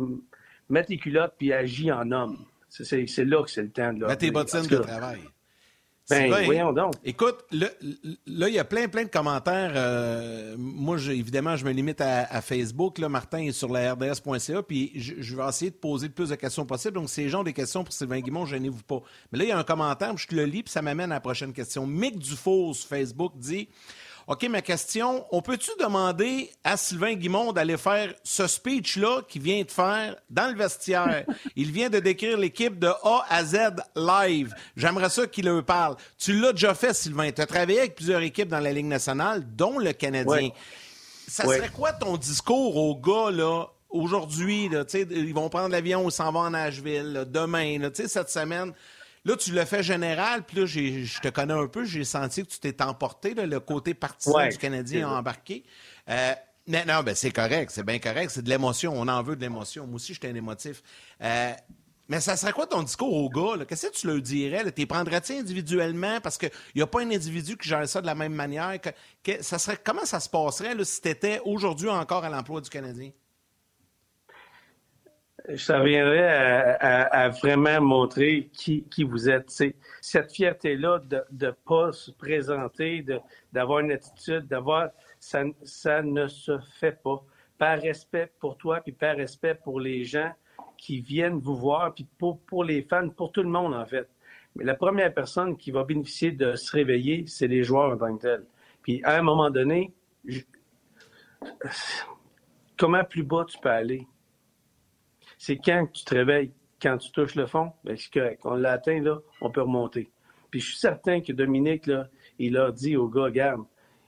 mets 0.69 0.83
tes 0.83 0.97
culottes 0.97 1.35
puis 1.37 1.53
agis 1.53 1.91
en 1.91 2.11
homme. 2.11 2.37
C'est 2.67 3.25
là 3.25 3.43
que 3.43 3.49
c'est 3.49 3.63
le 3.63 3.71
temps. 3.71 3.93
de 3.93 4.05
Mets 4.05 4.17
tes 4.17 4.31
bottines 4.31 4.67
de 4.67 4.77
travail. 4.77 5.21
Ben, 6.09 6.45
voyons 6.45 6.73
donc. 6.73 6.93
Écoute, 7.03 7.45
là, 7.51 7.67
il 8.25 8.53
y 8.53 8.59
a 8.59 8.63
plein, 8.63 8.87
plein 8.87 9.03
de 9.03 9.09
commentaires. 9.09 9.73
Euh, 9.75 10.55
moi, 10.57 10.97
évidemment, 11.09 11.55
je 11.55 11.65
me 11.65 11.71
limite 11.71 12.01
à, 12.01 12.41
Facebook. 12.41 12.97
Là, 12.97 13.09
Martin 13.09 13.39
est 13.39 13.51
sur 13.51 13.71
la 13.71 13.93
RDS.ca, 13.93 14.63
puis 14.63 14.91
je, 14.95 15.35
vais 15.35 15.47
essayer 15.47 15.71
de 15.71 15.75
poser 15.75 16.07
le 16.07 16.13
plus 16.13 16.29
de 16.29 16.35
questions 16.35 16.65
possible. 16.65 16.95
Donc, 16.95 17.09
ces 17.09 17.29
gens 17.29 17.43
des 17.43 17.53
questions 17.53 17.83
pour 17.83 17.93
Sylvain 17.93 18.19
Guimond, 18.19 18.45
gênez-vous 18.45 18.83
pas. 18.83 19.01
Mais 19.31 19.39
là, 19.39 19.45
il 19.45 19.47
y 19.49 19.51
a 19.51 19.57
un 19.57 19.63
commentaire, 19.63 20.17
je 20.17 20.27
te 20.27 20.35
le 20.35 20.45
lis, 20.45 20.63
puis 20.63 20.71
ça 20.71 20.81
m'amène 20.81 21.11
à 21.11 21.15
la 21.15 21.21
prochaine 21.21 21.53
question. 21.53 21.85
Mick 21.85 22.17
Dufour 22.17 22.75
sur 22.75 22.87
Facebook 22.87 23.33
dit 23.35 23.69
OK, 24.29 24.43
ma 24.43 24.61
question, 24.61 25.25
on 25.31 25.41
peut-tu 25.41 25.71
demander 25.79 26.51
à 26.63 26.77
Sylvain 26.77 27.15
Guimond 27.15 27.51
d'aller 27.51 27.77
faire 27.77 28.13
ce 28.23 28.45
speech-là 28.45 29.23
qu'il 29.27 29.41
vient 29.41 29.63
de 29.63 29.71
faire 29.71 30.17
dans 30.29 30.51
le 30.51 30.55
vestiaire? 30.55 31.25
Il 31.55 31.71
vient 31.71 31.89
de 31.89 31.97
décrire 31.97 32.37
l'équipe 32.37 32.77
de 32.77 32.89
A 32.89 33.25
à 33.27 33.43
Z 33.43 33.57
live. 33.95 34.53
J'aimerais 34.77 35.09
ça 35.09 35.25
qu'il 35.25 35.45
leur 35.45 35.65
parle. 35.65 35.95
Tu 36.19 36.39
l'as 36.39 36.51
déjà 36.51 36.75
fait, 36.75 36.93
Sylvain. 36.93 37.31
Tu 37.31 37.41
as 37.41 37.47
travaillé 37.47 37.79
avec 37.79 37.95
plusieurs 37.95 38.21
équipes 38.21 38.49
dans 38.49 38.59
la 38.59 38.71
Ligue 38.71 38.85
nationale, 38.85 39.43
dont 39.55 39.79
le 39.79 39.93
Canadien. 39.93 40.49
Ça 41.27 41.45
serait 41.45 41.69
quoi 41.69 41.93
ton 41.93 42.15
discours 42.15 42.77
aux 42.77 42.95
gars, 42.97 43.31
là, 43.31 43.65
aujourd'hui, 43.89 44.69
ils 45.09 45.33
vont 45.33 45.49
prendre 45.49 45.69
l'avion, 45.69 46.07
ils 46.07 46.11
s'en 46.11 46.31
vont 46.31 46.41
en 46.41 46.51
Nashville, 46.51 47.25
demain, 47.31 47.79
cette 47.95 48.29
semaine. 48.29 48.73
Là, 49.29 49.37
tu 49.37 49.51
le 49.51 49.63
fais 49.63 49.83
général, 49.83 50.41
puis 50.41 50.57
là, 50.57 50.65
je 50.65 51.19
te 51.21 51.27
connais 51.27 51.53
un 51.53 51.67
peu, 51.67 51.85
j'ai 51.85 52.03
senti 52.03 52.41
que 52.41 52.49
tu 52.49 52.57
t'es 52.57 52.81
emporté, 52.81 53.35
le 53.35 53.59
côté 53.59 53.93
partisan 53.93 54.47
du 54.47 54.57
Canadien 54.57 55.07
a 55.07 55.19
embarqué. 55.19 55.63
Euh, 56.09 56.33
mais 56.65 56.83
non, 56.83 57.03
ben 57.03 57.13
c'est 57.13 57.29
correct, 57.29 57.69
c'est 57.69 57.85
bien 57.85 57.99
correct, 57.99 58.31
c'est 58.31 58.41
de 58.41 58.49
l'émotion, 58.49 58.91
on 58.95 59.07
en 59.07 59.21
veut 59.21 59.35
de 59.35 59.41
l'émotion. 59.41 59.85
Moi 59.85 59.97
aussi, 59.97 60.15
j'étais 60.15 60.29
un 60.29 60.35
émotif. 60.35 60.81
Euh, 61.21 61.53
mais 62.07 62.19
ça 62.21 62.35
serait 62.37 62.53
quoi 62.53 62.65
ton 62.65 62.81
discours 62.81 63.13
aux 63.13 63.29
gars? 63.29 63.63
Qu'est-ce 63.65 63.89
que 63.89 63.93
tu 63.93 64.07
leur 64.07 64.19
dirais? 64.19 64.71
T'es 64.71 64.87
prendrais-tu 64.87 65.33
individuellement? 65.33 66.19
Parce 66.21 66.39
qu'il 66.39 66.49
n'y 66.75 66.81
a 66.81 66.87
pas 66.87 67.01
un 67.01 67.11
individu 67.11 67.55
qui 67.55 67.69
gère 67.69 67.87
ça 67.87 68.01
de 68.01 68.07
la 68.07 68.15
même 68.15 68.33
manière. 68.33 68.79
Que, 68.81 69.43
ça 69.43 69.59
serait, 69.59 69.77
comment 69.83 70.05
ça 70.05 70.19
se 70.19 70.27
passerait 70.27 70.73
là, 70.73 70.83
si 70.83 71.01
tu 71.01 71.07
étais 71.07 71.39
aujourd'hui 71.45 71.89
encore 71.89 72.23
à 72.23 72.29
l'emploi 72.29 72.61
du 72.61 72.69
Canadien? 72.71 73.11
Ça 75.57 75.83
viendrait 75.83 76.77
à, 76.79 77.29
vraiment 77.29 77.81
montrer 77.81 78.49
qui, 78.53 78.83
qui 78.83 79.03
vous 79.03 79.29
êtes. 79.29 79.49
cette 80.01 80.31
fierté-là 80.31 80.99
de 80.99 81.23
ne 81.31 81.51
pas 81.51 81.91
se 81.91 82.11
présenter, 82.11 83.05
d'avoir 83.51 83.79
une 83.79 83.91
attitude, 83.91 84.47
d'avoir, 84.47 84.89
ça, 85.19 85.43
ça 85.63 86.01
ne 86.01 86.27
se 86.27 86.59
fait 86.79 87.01
pas. 87.01 87.23
Par 87.57 87.79
respect 87.79 88.31
pour 88.39 88.57
toi, 88.57 88.79
puis 88.79 88.93
par 88.93 89.17
respect 89.17 89.55
pour 89.55 89.79
les 89.81 90.05
gens 90.05 90.31
qui 90.77 91.01
viennent 91.01 91.39
vous 91.39 91.57
voir, 91.57 91.93
puis 91.93 92.07
pour, 92.17 92.39
pour 92.41 92.63
les 92.63 92.83
fans, 92.83 93.09
pour 93.09 93.31
tout 93.31 93.43
le 93.43 93.49
monde, 93.49 93.73
en 93.73 93.85
fait. 93.85 94.07
Mais 94.55 94.63
la 94.63 94.75
première 94.75 95.13
personne 95.13 95.57
qui 95.57 95.71
va 95.71 95.83
bénéficier 95.83 96.31
de 96.31 96.55
se 96.55 96.71
réveiller, 96.71 97.25
c'est 97.27 97.47
les 97.47 97.63
joueurs 97.63 97.93
en 97.93 97.97
tant 97.97 98.15
que 98.15 98.21
tels. 98.21 98.45
Puis 98.81 99.01
à 99.03 99.17
un 99.17 99.21
moment 99.21 99.49
donné, 99.49 99.93
comment 102.77 103.03
plus 103.03 103.23
bas 103.23 103.45
tu 103.47 103.57
peux 103.59 103.69
aller? 103.69 104.07
C'est 105.39 105.57
quand 105.57 105.87
tu 105.91 106.03
te 106.03 106.13
réveilles, 106.13 106.51
quand 106.81 106.97
tu 106.97 107.11
touches 107.11 107.35
le 107.35 107.47
fond, 107.47 107.71
ben 107.83 107.97
c'est 107.97 108.11
correct. 108.11 108.41
On 108.43 108.55
l'a 108.55 108.73
atteint, 108.73 109.01
là, 109.01 109.19
on 109.41 109.49
peut 109.49 109.61
remonter. 109.61 110.11
Puis 110.51 110.59
je 110.59 110.67
suis 110.67 110.77
certain 110.77 111.21
que 111.21 111.31
Dominique, 111.31 111.87
là, 111.87 112.07
il 112.37 112.57
a 112.57 112.71
dit 112.71 112.97
aux 112.97 113.07
gars, 113.07 113.31
garde, 113.31 113.63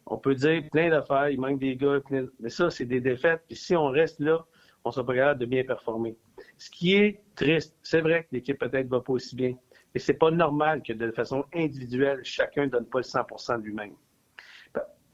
on 0.06 0.18
peut 0.18 0.36
dire 0.36 0.62
plein 0.70 0.90
d'affaires, 0.90 1.30
il 1.30 1.40
manque 1.40 1.60
des 1.60 1.78
gars, 1.78 2.00
mais 2.40 2.50
ça, 2.50 2.70
c'est 2.70 2.86
des 2.86 3.00
défaites. 3.00 3.44
Puis 3.48 3.56
si 3.56 3.76
on 3.76 3.88
reste 3.88 4.20
là, 4.20 4.46
on 4.84 4.92
sera 4.92 5.06
pas 5.06 5.16
capable 5.16 5.40
de 5.40 5.46
bien 5.46 5.64
performer. 5.64 6.18
Ce 6.58 6.70
qui 6.70 6.96
est 6.96 7.22
triste, 7.36 7.78
c'est 7.82 8.02
vrai 8.02 8.24
que 8.24 8.30
l'équipe 8.34 8.60
peut-être 8.60 8.88
va 8.88 9.00
pas 9.00 9.14
aussi 9.14 9.36
bien, 9.36 9.56
mais 9.94 10.00
c'est 10.02 10.16
pas 10.16 10.32
normal 10.32 10.84
que 10.84 10.92
de 10.92 11.12
façon 11.12 11.46
individuelle, 11.54 12.20
chacun 12.24 12.66
ne 12.66 12.72
donne 12.72 12.88
pas 12.88 13.00
le 13.00 13.04
100% 13.04 13.60
de 13.60 13.64
lui-même. 13.64 13.94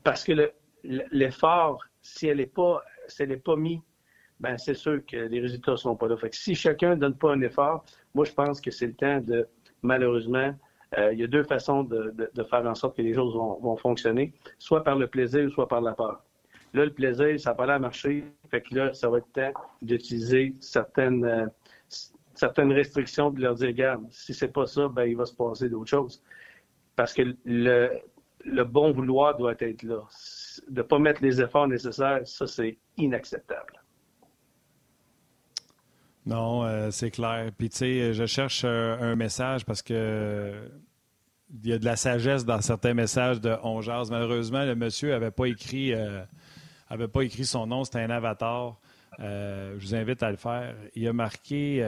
Parce 0.03 0.23
que 0.23 0.51
l'effort, 0.83 1.83
si 2.01 2.27
elle 2.27 2.37
n'est 2.37 2.45
pas, 2.47 2.81
si 3.07 3.23
elle 3.23 3.29
n'est 3.29 3.37
pas 3.37 3.55
mis 3.55 3.81
ben 4.39 4.57
c'est 4.57 4.73
sûr 4.73 5.03
que 5.05 5.17
les 5.17 5.39
résultats 5.39 5.71
ne 5.71 5.77
seront 5.77 5.95
pas 5.95 6.07
là. 6.07 6.17
Fait 6.17 6.29
que 6.29 6.35
si 6.35 6.55
chacun 6.55 6.91
ne 6.91 6.95
donne 6.95 7.15
pas 7.15 7.31
un 7.31 7.41
effort, 7.41 7.83
moi, 8.13 8.25
je 8.25 8.31
pense 8.31 8.61
que 8.61 8.71
c'est 8.71 8.87
le 8.87 8.93
temps 8.93 9.19
de, 9.19 9.47
malheureusement, 9.81 10.53
euh, 10.97 11.11
il 11.13 11.19
y 11.19 11.23
a 11.23 11.27
deux 11.27 11.43
façons 11.43 11.83
de, 11.83 12.29
faire 12.49 12.65
en 12.65 12.75
sorte 12.75 12.97
que 12.97 13.01
les 13.01 13.13
choses 13.13 13.35
vont, 13.35 13.75
fonctionner, 13.77 14.33
soit 14.57 14.83
par 14.83 14.97
le 14.97 15.07
plaisir, 15.07 15.49
soit 15.51 15.67
par 15.67 15.81
la 15.81 15.93
peur. 15.93 16.23
Là, 16.73 16.85
le 16.85 16.93
plaisir, 16.93 17.39
ça 17.39 17.51
n'a 17.51 17.55
pas 17.55 17.65
l'air 17.65 17.79
marcher. 17.79 18.25
Fait 18.49 18.61
que 18.61 18.75
là, 18.75 18.93
ça 18.93 19.09
va 19.09 19.17
être 19.17 19.31
temps 19.33 19.53
d'utiliser 19.81 20.55
certaines, 20.59 21.25
euh, 21.25 21.47
certaines 22.33 22.71
restrictions, 22.71 23.31
de 23.31 23.41
leur 23.41 23.55
dire, 23.55 23.67
regarde, 23.67 24.05
si 24.11 24.33
c'est 24.33 24.49
pas 24.49 24.65
ça, 24.65 24.87
ben, 24.87 25.05
il 25.05 25.17
va 25.17 25.25
se 25.25 25.35
passer 25.35 25.69
d'autres 25.69 25.89
choses. 25.89 26.21
Parce 26.95 27.13
que 27.13 27.35
le, 27.45 27.99
le 28.45 28.63
bon 28.63 28.91
vouloir 28.91 29.37
doit 29.37 29.55
être 29.59 29.83
là. 29.83 30.01
De 30.67 30.77
ne 30.77 30.81
pas 30.81 30.99
mettre 30.99 31.21
les 31.21 31.41
efforts 31.41 31.67
nécessaires, 31.67 32.21
ça, 32.25 32.47
c'est 32.47 32.77
inacceptable. 32.97 33.81
Non, 36.27 36.65
euh, 36.65 36.91
c'est 36.91 37.09
clair. 37.09 37.51
Puis, 37.57 37.69
tu 37.69 37.77
sais, 37.77 38.13
je 38.13 38.25
cherche 38.25 38.63
euh, 38.65 38.97
un 38.99 39.15
message 39.15 39.63
parce 39.63 39.81
que 39.81 40.69
il 41.63 41.69
y 41.69 41.71
a 41.71 41.79
de 41.79 41.85
la 41.85 41.95
sagesse 41.95 42.43
dans 42.43 42.59
certains 42.59 42.93
messages 42.93 43.39
de 43.39 43.55
On 43.63 43.79
Malheureusement, 44.11 44.65
le 44.65 44.75
monsieur 44.75 45.11
n'avait 45.11 45.31
pas 45.31 45.45
écrit 45.45 45.93
euh, 45.93 46.21
avait 46.89 47.07
pas 47.07 47.21
écrit 47.21 47.45
son 47.45 47.65
nom, 47.67 47.85
c'était 47.85 48.01
un 48.01 48.09
avatar. 48.09 48.77
je 49.19 49.79
vous 49.79 49.95
invite 49.95 50.21
à 50.21 50.29
le 50.29 50.35
faire. 50.35 50.75
Il 50.95 51.07
a 51.07 51.13
marqué 51.13 51.81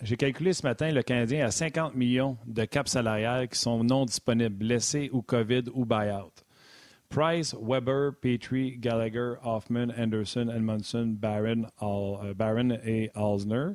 J'ai 0.00 0.16
calculé 0.16 0.54
ce 0.54 0.62
matin, 0.62 0.90
le 0.90 1.02
Canadien 1.02 1.44
a 1.44 1.50
50 1.50 1.94
millions 1.94 2.38
de 2.46 2.64
caps 2.64 2.90
salariales 2.90 3.48
qui 3.48 3.58
sont 3.58 3.84
non 3.84 4.06
disponibles, 4.06 4.56
blessés 4.56 5.10
ou 5.12 5.20
COVID 5.20 5.64
ou 5.74 5.84
buyout. 5.84 6.43
Price, 7.14 7.54
Weber, 7.54 8.12
Petrie, 8.20 8.76
Gallagher, 8.78 9.34
Hoffman, 9.44 9.92
Anderson, 9.96 10.48
Edmondson, 10.48 11.16
Barron, 11.18 11.66
euh, 11.80 12.34
Barron 12.34 12.70
et 12.84 13.10
Alsner. 13.14 13.74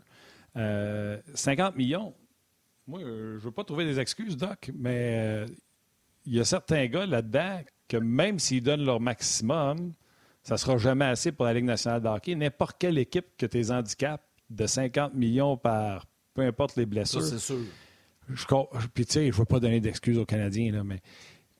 50 0.55 0.57
euh, 0.57 1.77
millions. 1.77 2.13
Moi, 2.85 2.99
je 3.01 3.05
ne 3.05 3.37
veux 3.37 3.51
pas 3.51 3.63
trouver 3.63 3.85
des 3.85 3.99
excuses, 3.99 4.35
Doc, 4.35 4.71
mais 4.75 5.45
il 6.25 6.35
y 6.35 6.39
a 6.39 6.43
certains 6.43 6.87
gars 6.87 7.05
là-dedans 7.05 7.61
que 7.87 7.97
même 7.97 8.39
s'ils 8.39 8.61
donnent 8.61 8.85
leur 8.85 8.99
maximum, 8.99 9.93
ça 10.43 10.55
ne 10.55 10.57
sera 10.57 10.77
jamais 10.77 11.05
assez 11.05 11.31
pour 11.31 11.45
la 11.45 11.53
Ligue 11.53 11.65
nationale 11.65 12.01
de 12.01 12.07
hockey. 12.07 12.35
N'importe 12.35 12.77
quelle 12.77 12.97
équipe 12.97 13.37
que 13.37 13.45
tes 13.45 13.71
handicaps 13.71 14.23
de 14.49 14.65
50 14.65 15.13
millions 15.13 15.55
par 15.55 16.05
peu 16.33 16.41
importe 16.41 16.75
les 16.75 16.85
blessures. 16.85 17.21
C'est 17.21 17.39
sûr. 17.39 17.59
Je, 18.27 18.45
puis, 18.93 19.05
tu 19.05 19.13
sais, 19.13 19.21
je 19.27 19.27
ne 19.27 19.39
veux 19.39 19.45
pas 19.45 19.59
donner 19.59 19.79
d'excuses 19.79 20.17
aux 20.17 20.25
Canadiens, 20.25 20.71
là, 20.71 20.83
mais 20.83 21.01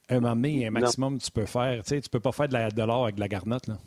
un 0.10 0.20
moment 0.20 0.36
donné, 0.36 0.68
un 0.68 0.72
maximum 0.72 1.18
tu 1.20 1.32
peux 1.32 1.46
faire. 1.46 1.84
Tu 1.84 1.90
sais, 1.90 2.02
tu 2.02 2.10
peux 2.10 2.20
pas 2.20 2.32
faire 2.32 2.48
de, 2.48 2.84
l'or 2.84 3.04
avec 3.04 3.16
de 3.16 3.20
la 3.20 3.28
garnotte. 3.28 3.68
Là. 3.68 3.78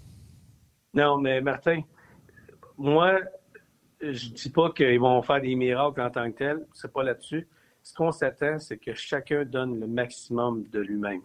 Non, 0.94 1.18
mais 1.18 1.40
Martin, 1.40 1.80
moi, 2.76 3.18
je 4.00 4.30
dis 4.30 4.50
pas 4.50 4.70
qu'ils 4.70 5.00
vont 5.00 5.20
faire 5.22 5.40
des 5.40 5.54
miracles 5.54 6.00
en 6.00 6.10
tant 6.10 6.30
que 6.30 6.36
tel. 6.38 6.66
C'est 6.72 6.92
pas 6.92 7.02
là-dessus. 7.02 7.48
Ce 7.82 7.94
qu'on 7.94 8.12
s'attend, 8.12 8.58
c'est 8.58 8.78
que 8.78 8.94
chacun 8.94 9.44
donne 9.44 9.80
le 9.80 9.86
maximum 9.86 10.64
de 10.70 10.80
lui-même. 10.80 11.22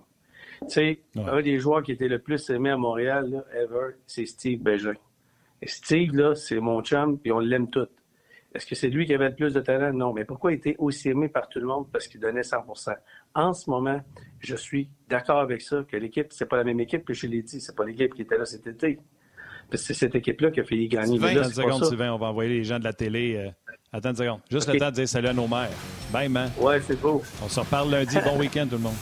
Tu 0.61 0.69
sais, 0.69 0.99
Ouais. 1.15 1.29
un 1.29 1.41
des 1.41 1.59
joueurs 1.59 1.83
qui 1.83 1.91
était 1.91 2.07
le 2.07 2.19
plus 2.19 2.49
aimé 2.49 2.71
à 2.71 2.77
Montréal, 2.77 3.29
là, 3.29 3.43
ever, 3.53 3.95
c'est 4.07 4.25
Steve 4.25 4.61
Bégin. 4.61 4.95
Et 5.61 5.67
Steve, 5.67 6.15
là, 6.15 6.33
c'est 6.35 6.59
mon 6.59 6.81
chum, 6.81 7.19
puis 7.19 7.31
on 7.31 7.39
l'aime 7.39 7.69
tout. 7.69 7.87
Est-ce 8.55 8.65
que 8.65 8.75
c'est 8.75 8.89
lui 8.89 9.05
qui 9.05 9.13
avait 9.13 9.29
le 9.29 9.35
plus 9.35 9.53
de 9.53 9.59
talent? 9.59 9.93
Non. 9.93 10.13
Mais 10.13 10.25
pourquoi 10.25 10.51
il 10.51 10.55
était 10.55 10.75
aussi 10.79 11.09
aimé 11.09 11.29
par 11.29 11.47
tout 11.49 11.59
le 11.59 11.67
monde? 11.67 11.87
Parce 11.91 12.07
qu'il 12.07 12.19
donnait 12.19 12.41
100% 12.41 12.95
En 13.35 13.53
ce 13.53 13.69
moment, 13.69 14.01
je 14.39 14.55
suis 14.55 14.89
d'accord 15.09 15.39
avec 15.39 15.61
ça, 15.61 15.83
que 15.89 15.97
l'équipe, 15.97 16.27
c'est 16.31 16.45
pas 16.45 16.57
la 16.57 16.63
même 16.63 16.79
équipe 16.79 17.05
que 17.05 17.13
je 17.13 17.27
l'ai 17.27 17.41
dit. 17.41 17.59
C'est 17.61 17.75
pas 17.75 17.85
l'équipe 17.85 18.13
qui 18.13 18.21
était 18.23 18.38
là 18.38 18.45
cet 18.45 18.67
été. 18.67 18.99
C'est 19.73 19.93
cette 19.93 20.15
équipe-là 20.15 20.51
qui 20.51 20.61
a 20.61 20.63
fait 20.63 20.88
gagner. 20.88 21.07
Sylvain, 21.13 21.33
là, 21.33 21.41
attends 21.41 21.47
une 21.49 21.53
c'est 21.53 21.61
pas 21.61 21.67
seconde, 21.67 21.83
ça. 21.83 21.89
Sylvain, 21.89 22.13
on 22.13 22.17
va 22.17 22.27
envoyer 22.27 22.49
les 22.57 22.63
gens 22.63 22.79
de 22.79 22.83
la 22.85 22.93
télé. 22.93 23.35
euh, 23.35 23.49
Attends 23.91 24.09
une 24.11 24.15
seconde. 24.15 24.39
Juste 24.49 24.71
le 24.71 24.79
temps 24.79 24.89
de 24.89 24.95
dire 24.95 25.07
salut 25.09 25.27
à 25.27 25.33
nos 25.33 25.47
mères. 25.47 25.69
Bye, 26.11 26.29
man. 26.29 26.51
Ouais, 26.59 26.79
c'est 26.81 26.99
beau. 27.01 27.21
On 27.43 27.49
se 27.49 27.59
reparle 27.59 27.91
lundi. 27.91 28.17
Bon 28.23 28.38
week-end, 28.39 28.65
tout 28.69 28.77
le 28.77 28.81
monde. 28.83 28.95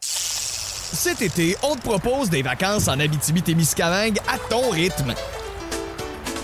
Cet 0.00 1.22
été, 1.22 1.56
on 1.62 1.76
te 1.76 1.82
propose 1.82 2.30
des 2.30 2.42
vacances 2.42 2.88
en 2.88 2.98
Abitibi-Témiscamingue 2.98 4.18
à 4.28 4.38
ton 4.48 4.70
rythme. 4.70 5.12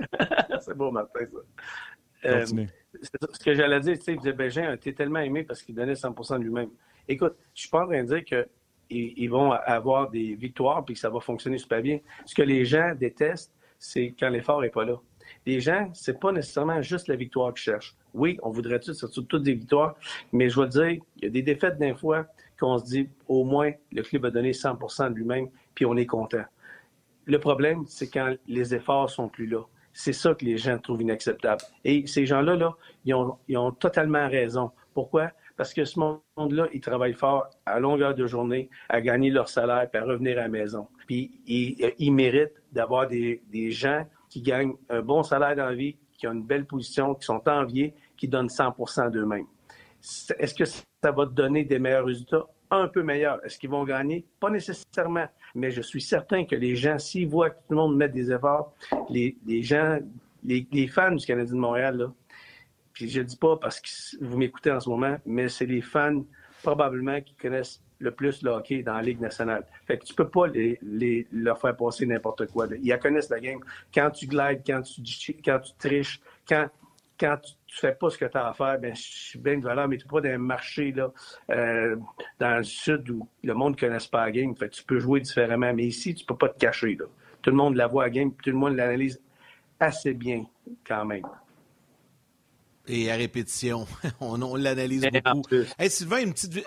c'est 0.60 0.76
beau, 0.76 0.90
Martin, 0.90 1.20
ça. 1.32 2.28
Euh, 2.28 2.46
ça. 2.46 2.56
ce 3.32 3.44
que 3.44 3.54
j'allais 3.54 3.80
dire, 3.80 3.98
tu 3.98 4.04
sais, 4.04 4.12
il 4.12 4.18
disait, 4.18 4.32
Bégin 4.32 4.64
a 4.64 4.74
été 4.74 4.94
tellement 4.94 5.20
aimé 5.20 5.42
parce 5.42 5.62
qu'il 5.62 5.74
donnait 5.74 5.94
100% 5.94 6.38
de 6.38 6.44
lui-même. 6.44 6.70
Écoute, 7.08 7.36
je 7.54 7.62
suis 7.62 7.70
pas 7.70 7.84
en 7.84 7.86
train 7.86 8.02
de 8.02 8.08
dire 8.08 8.24
que 8.24 8.48
ils 8.90 9.28
vont 9.28 9.52
avoir 9.52 10.10
des 10.10 10.34
victoires 10.34 10.84
puis 10.84 10.94
que 10.94 11.00
ça 11.00 11.10
va 11.10 11.20
fonctionner 11.20 11.58
super 11.58 11.80
bien. 11.80 12.00
Ce 12.26 12.34
que 12.34 12.42
les 12.42 12.64
gens 12.64 12.92
détestent, 12.94 13.54
c'est 13.78 14.14
quand 14.18 14.28
l'effort 14.28 14.64
est 14.64 14.70
pas 14.70 14.84
là. 14.84 15.00
Les 15.46 15.60
gens, 15.60 15.90
c'est 15.94 16.18
pas 16.18 16.32
nécessairement 16.32 16.82
juste 16.82 17.06
la 17.06 17.14
victoire 17.14 17.54
qu'ils 17.54 17.62
cherchent. 17.62 17.96
Oui, 18.14 18.38
on 18.42 18.50
voudrait 18.50 18.80
tout, 18.80 18.92
surtout 18.92 19.22
toutes 19.22 19.44
des 19.44 19.54
victoires, 19.54 19.94
mais 20.32 20.48
je 20.48 20.60
veux 20.60 20.66
dire, 20.66 21.00
il 21.16 21.24
y 21.24 21.26
a 21.26 21.30
des 21.30 21.42
défaites 21.42 21.78
d'un 21.78 21.94
fois 21.94 22.26
qu'on 22.58 22.78
se 22.78 22.84
dit, 22.84 23.08
au 23.28 23.44
moins, 23.44 23.70
le 23.92 24.02
club 24.02 24.26
a 24.26 24.30
donné 24.30 24.50
100% 24.50 25.10
de 25.10 25.14
lui-même, 25.14 25.48
puis 25.74 25.86
on 25.86 25.96
est 25.96 26.06
content. 26.06 26.44
Le 27.26 27.38
problème, 27.38 27.84
c'est 27.86 28.10
quand 28.10 28.34
les 28.48 28.74
efforts 28.74 29.08
sont 29.08 29.28
plus 29.28 29.46
là. 29.46 29.62
C'est 29.92 30.12
ça 30.12 30.34
que 30.34 30.44
les 30.44 30.56
gens 30.56 30.78
trouvent 30.78 31.02
inacceptable. 31.02 31.62
Et 31.84 32.06
ces 32.06 32.26
gens-là, 32.26 32.56
là, 32.56 32.74
ils, 33.04 33.14
ont, 33.14 33.36
ils 33.48 33.56
ont 33.58 33.72
totalement 33.72 34.28
raison. 34.28 34.70
Pourquoi? 34.94 35.30
Parce 35.56 35.74
que 35.74 35.84
ce 35.84 35.98
monde-là, 35.98 36.68
ils 36.72 36.80
travaillent 36.80 37.14
fort 37.14 37.48
à 37.66 37.78
longueur 37.80 38.14
de 38.14 38.26
journée 38.26 38.70
à 38.88 39.00
gagner 39.00 39.30
leur 39.30 39.48
salaire 39.48 39.88
puis 39.90 40.00
à 40.00 40.04
revenir 40.04 40.38
à 40.38 40.42
la 40.42 40.48
maison. 40.48 40.88
Puis 41.06 41.30
ils, 41.46 41.92
ils 41.98 42.12
méritent 42.12 42.62
d'avoir 42.72 43.06
des, 43.06 43.42
des 43.50 43.70
gens 43.70 44.06
qui 44.28 44.40
gagnent 44.40 44.74
un 44.88 45.02
bon 45.02 45.22
salaire 45.22 45.56
dans 45.56 45.66
la 45.66 45.74
vie, 45.74 45.96
qui 46.16 46.26
ont 46.26 46.32
une 46.32 46.44
belle 46.44 46.66
position, 46.66 47.14
qui 47.14 47.24
sont 47.26 47.46
enviés, 47.48 47.94
qui 48.16 48.28
donnent 48.28 48.48
100 48.48 49.10
d'eux-mêmes. 49.10 49.46
Est-ce 50.38 50.54
que 50.54 50.64
ça 50.64 51.10
va 51.10 51.26
te 51.26 51.32
donner 51.32 51.64
des 51.64 51.78
meilleurs 51.78 52.06
résultats? 52.06 52.46
Un 52.70 52.86
peu 52.88 53.02
meilleurs. 53.02 53.44
Est-ce 53.44 53.58
qu'ils 53.58 53.70
vont 53.70 53.84
gagner? 53.84 54.24
Pas 54.38 54.50
nécessairement. 54.50 55.26
Mais 55.54 55.70
je 55.70 55.82
suis 55.82 56.00
certain 56.00 56.44
que 56.44 56.54
les 56.54 56.76
gens, 56.76 56.98
s'ils 56.98 57.28
voient 57.28 57.50
que 57.50 57.56
tout 57.56 57.70
le 57.70 57.76
monde 57.76 57.96
met 57.96 58.08
des 58.08 58.30
efforts, 58.30 58.72
les, 59.08 59.36
les 59.46 59.62
gens, 59.62 59.98
les, 60.44 60.66
les 60.72 60.86
fans 60.86 61.12
du 61.12 61.26
Canadien 61.26 61.54
de 61.54 61.58
Montréal, 61.60 61.96
là, 61.96 62.12
puis 62.92 63.08
je 63.08 63.20
dis 63.22 63.36
pas 63.36 63.56
parce 63.56 63.80
que 63.80 63.88
vous 64.24 64.36
m'écoutez 64.36 64.70
en 64.70 64.78
ce 64.80 64.88
moment, 64.88 65.16
mais 65.26 65.48
c'est 65.48 65.66
les 65.66 65.80
fans 65.80 66.22
probablement 66.62 67.20
qui 67.20 67.34
connaissent 67.34 67.82
le 67.98 68.10
plus 68.12 68.42
le 68.42 68.50
hockey 68.50 68.82
dans 68.82 68.94
la 68.94 69.02
Ligue 69.02 69.20
nationale. 69.20 69.66
Fait 69.86 69.98
que 69.98 70.04
tu 70.04 70.14
peux 70.14 70.28
pas 70.28 70.46
les, 70.46 70.78
les- 70.82 71.26
leur 71.32 71.60
faire 71.60 71.76
passer 71.76 72.06
n'importe 72.06 72.46
quoi. 72.46 72.66
Ils 72.82 72.98
connaissent 72.98 73.28
la 73.30 73.40
game. 73.40 73.60
Quand 73.92 74.10
tu 74.10 74.26
glides, 74.26 74.62
quand 74.66 74.80
tu, 74.82 75.02
quand 75.44 75.58
tu 75.60 75.72
triches, 75.78 76.20
quand, 76.48 76.68
quand 77.20 77.36
tu, 77.42 77.52
tu 77.66 77.76
fais 77.76 77.92
pas 77.92 78.10
ce 78.10 78.18
que 78.18 78.24
tu 78.24 78.36
as 78.36 78.48
à 78.48 78.52
faire, 78.52 78.78
ben, 78.80 78.94
je 78.94 79.00
suis 79.02 79.38
bien 79.38 79.58
de 79.58 79.62
valeur, 79.62 79.86
mais 79.86 79.96
tu 79.98 80.06
pas 80.06 80.20
dans 80.20 80.30
un 80.30 80.38
marché 80.38 80.90
là, 80.92 81.12
euh, 81.50 81.96
dans 82.40 82.56
le 82.56 82.64
sud 82.64 83.10
où 83.10 83.28
le 83.44 83.54
monde 83.54 83.74
ne 83.74 83.78
connaisse 83.78 84.06
pas 84.06 84.24
la 84.24 84.32
game. 84.32 84.56
Fait 84.56 84.68
tu 84.70 84.82
peux 84.82 84.98
jouer 84.98 85.20
différemment. 85.20 85.72
Mais 85.72 85.84
ici, 85.84 86.14
tu 86.14 86.24
peux 86.24 86.36
pas 86.36 86.48
te 86.48 86.58
cacher. 86.58 86.96
Là. 86.98 87.04
Tout 87.42 87.50
le 87.50 87.56
monde 87.56 87.76
la 87.76 87.86
voit 87.86 88.04
à 88.04 88.06
la 88.06 88.10
game, 88.10 88.32
tout 88.32 88.50
le 88.50 88.56
monde 88.56 88.74
l'analyse 88.74 89.20
assez 89.78 90.14
bien 90.14 90.46
quand 90.84 91.04
même. 91.04 91.26
Et 92.88 93.10
à 93.10 93.14
répétition, 93.14 93.86
on, 94.20 94.40
on 94.42 94.56
l'analyse 94.56 95.06
beaucoup. 95.32 95.54
Hey, 95.78 95.90
Sylvain, 95.90 96.22
une 96.22 96.32
petite, 96.32 96.66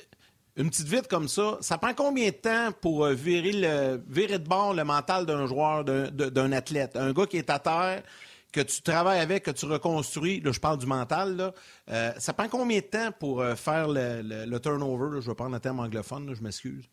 une 0.56 0.70
petite 0.70 0.88
vite 0.88 1.08
comme 1.08 1.28
ça, 1.28 1.58
ça 1.62 1.78
prend 1.78 1.94
combien 1.94 2.30
de 2.30 2.36
temps 2.36 2.70
pour 2.80 3.06
euh, 3.06 3.14
virer, 3.14 3.52
le, 3.52 4.04
virer 4.08 4.40
de 4.40 4.48
bord 4.48 4.74
le 4.74 4.84
mental 4.84 5.26
d'un 5.26 5.48
joueur, 5.48 5.84
d'un 5.84 6.52
athlète? 6.54 6.96
Un 6.96 7.12
gars 7.12 7.26
qui 7.26 7.38
est 7.38 7.50
à 7.50 7.60
terre, 7.60 8.04
que 8.54 8.62
tu 8.62 8.82
travailles 8.82 9.20
avec, 9.20 9.44
que 9.44 9.52
tu 9.52 9.66
reconstruis, 9.66 10.40
là, 10.40 10.52
je 10.54 10.60
parle 10.60 10.78
du 10.78 10.86
mental, 10.86 11.36
là, 11.36 11.54
euh, 11.90 12.12
ça 12.18 12.32
prend 12.34 12.48
combien 12.48 12.80
de 12.80 12.86
temps 12.86 13.12
pour 13.20 13.42
euh, 13.42 13.56
faire 13.56 13.88
le, 13.90 14.22
le- 14.22 14.46
le 14.46 14.60
turnover? 14.60 15.16
là? 15.16 15.20
je 15.22 15.30
vais 15.30 15.36
prendre 15.36 15.54
le 15.54 15.60
terme 15.60 15.80
anglophone, 15.82 16.28
là, 16.28 16.34
je 16.36 16.42
m'excuse. 16.42 16.90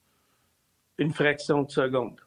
Une 0.98 1.12
fraction 1.12 1.62
de 1.62 1.70
seconde. 1.70 2.20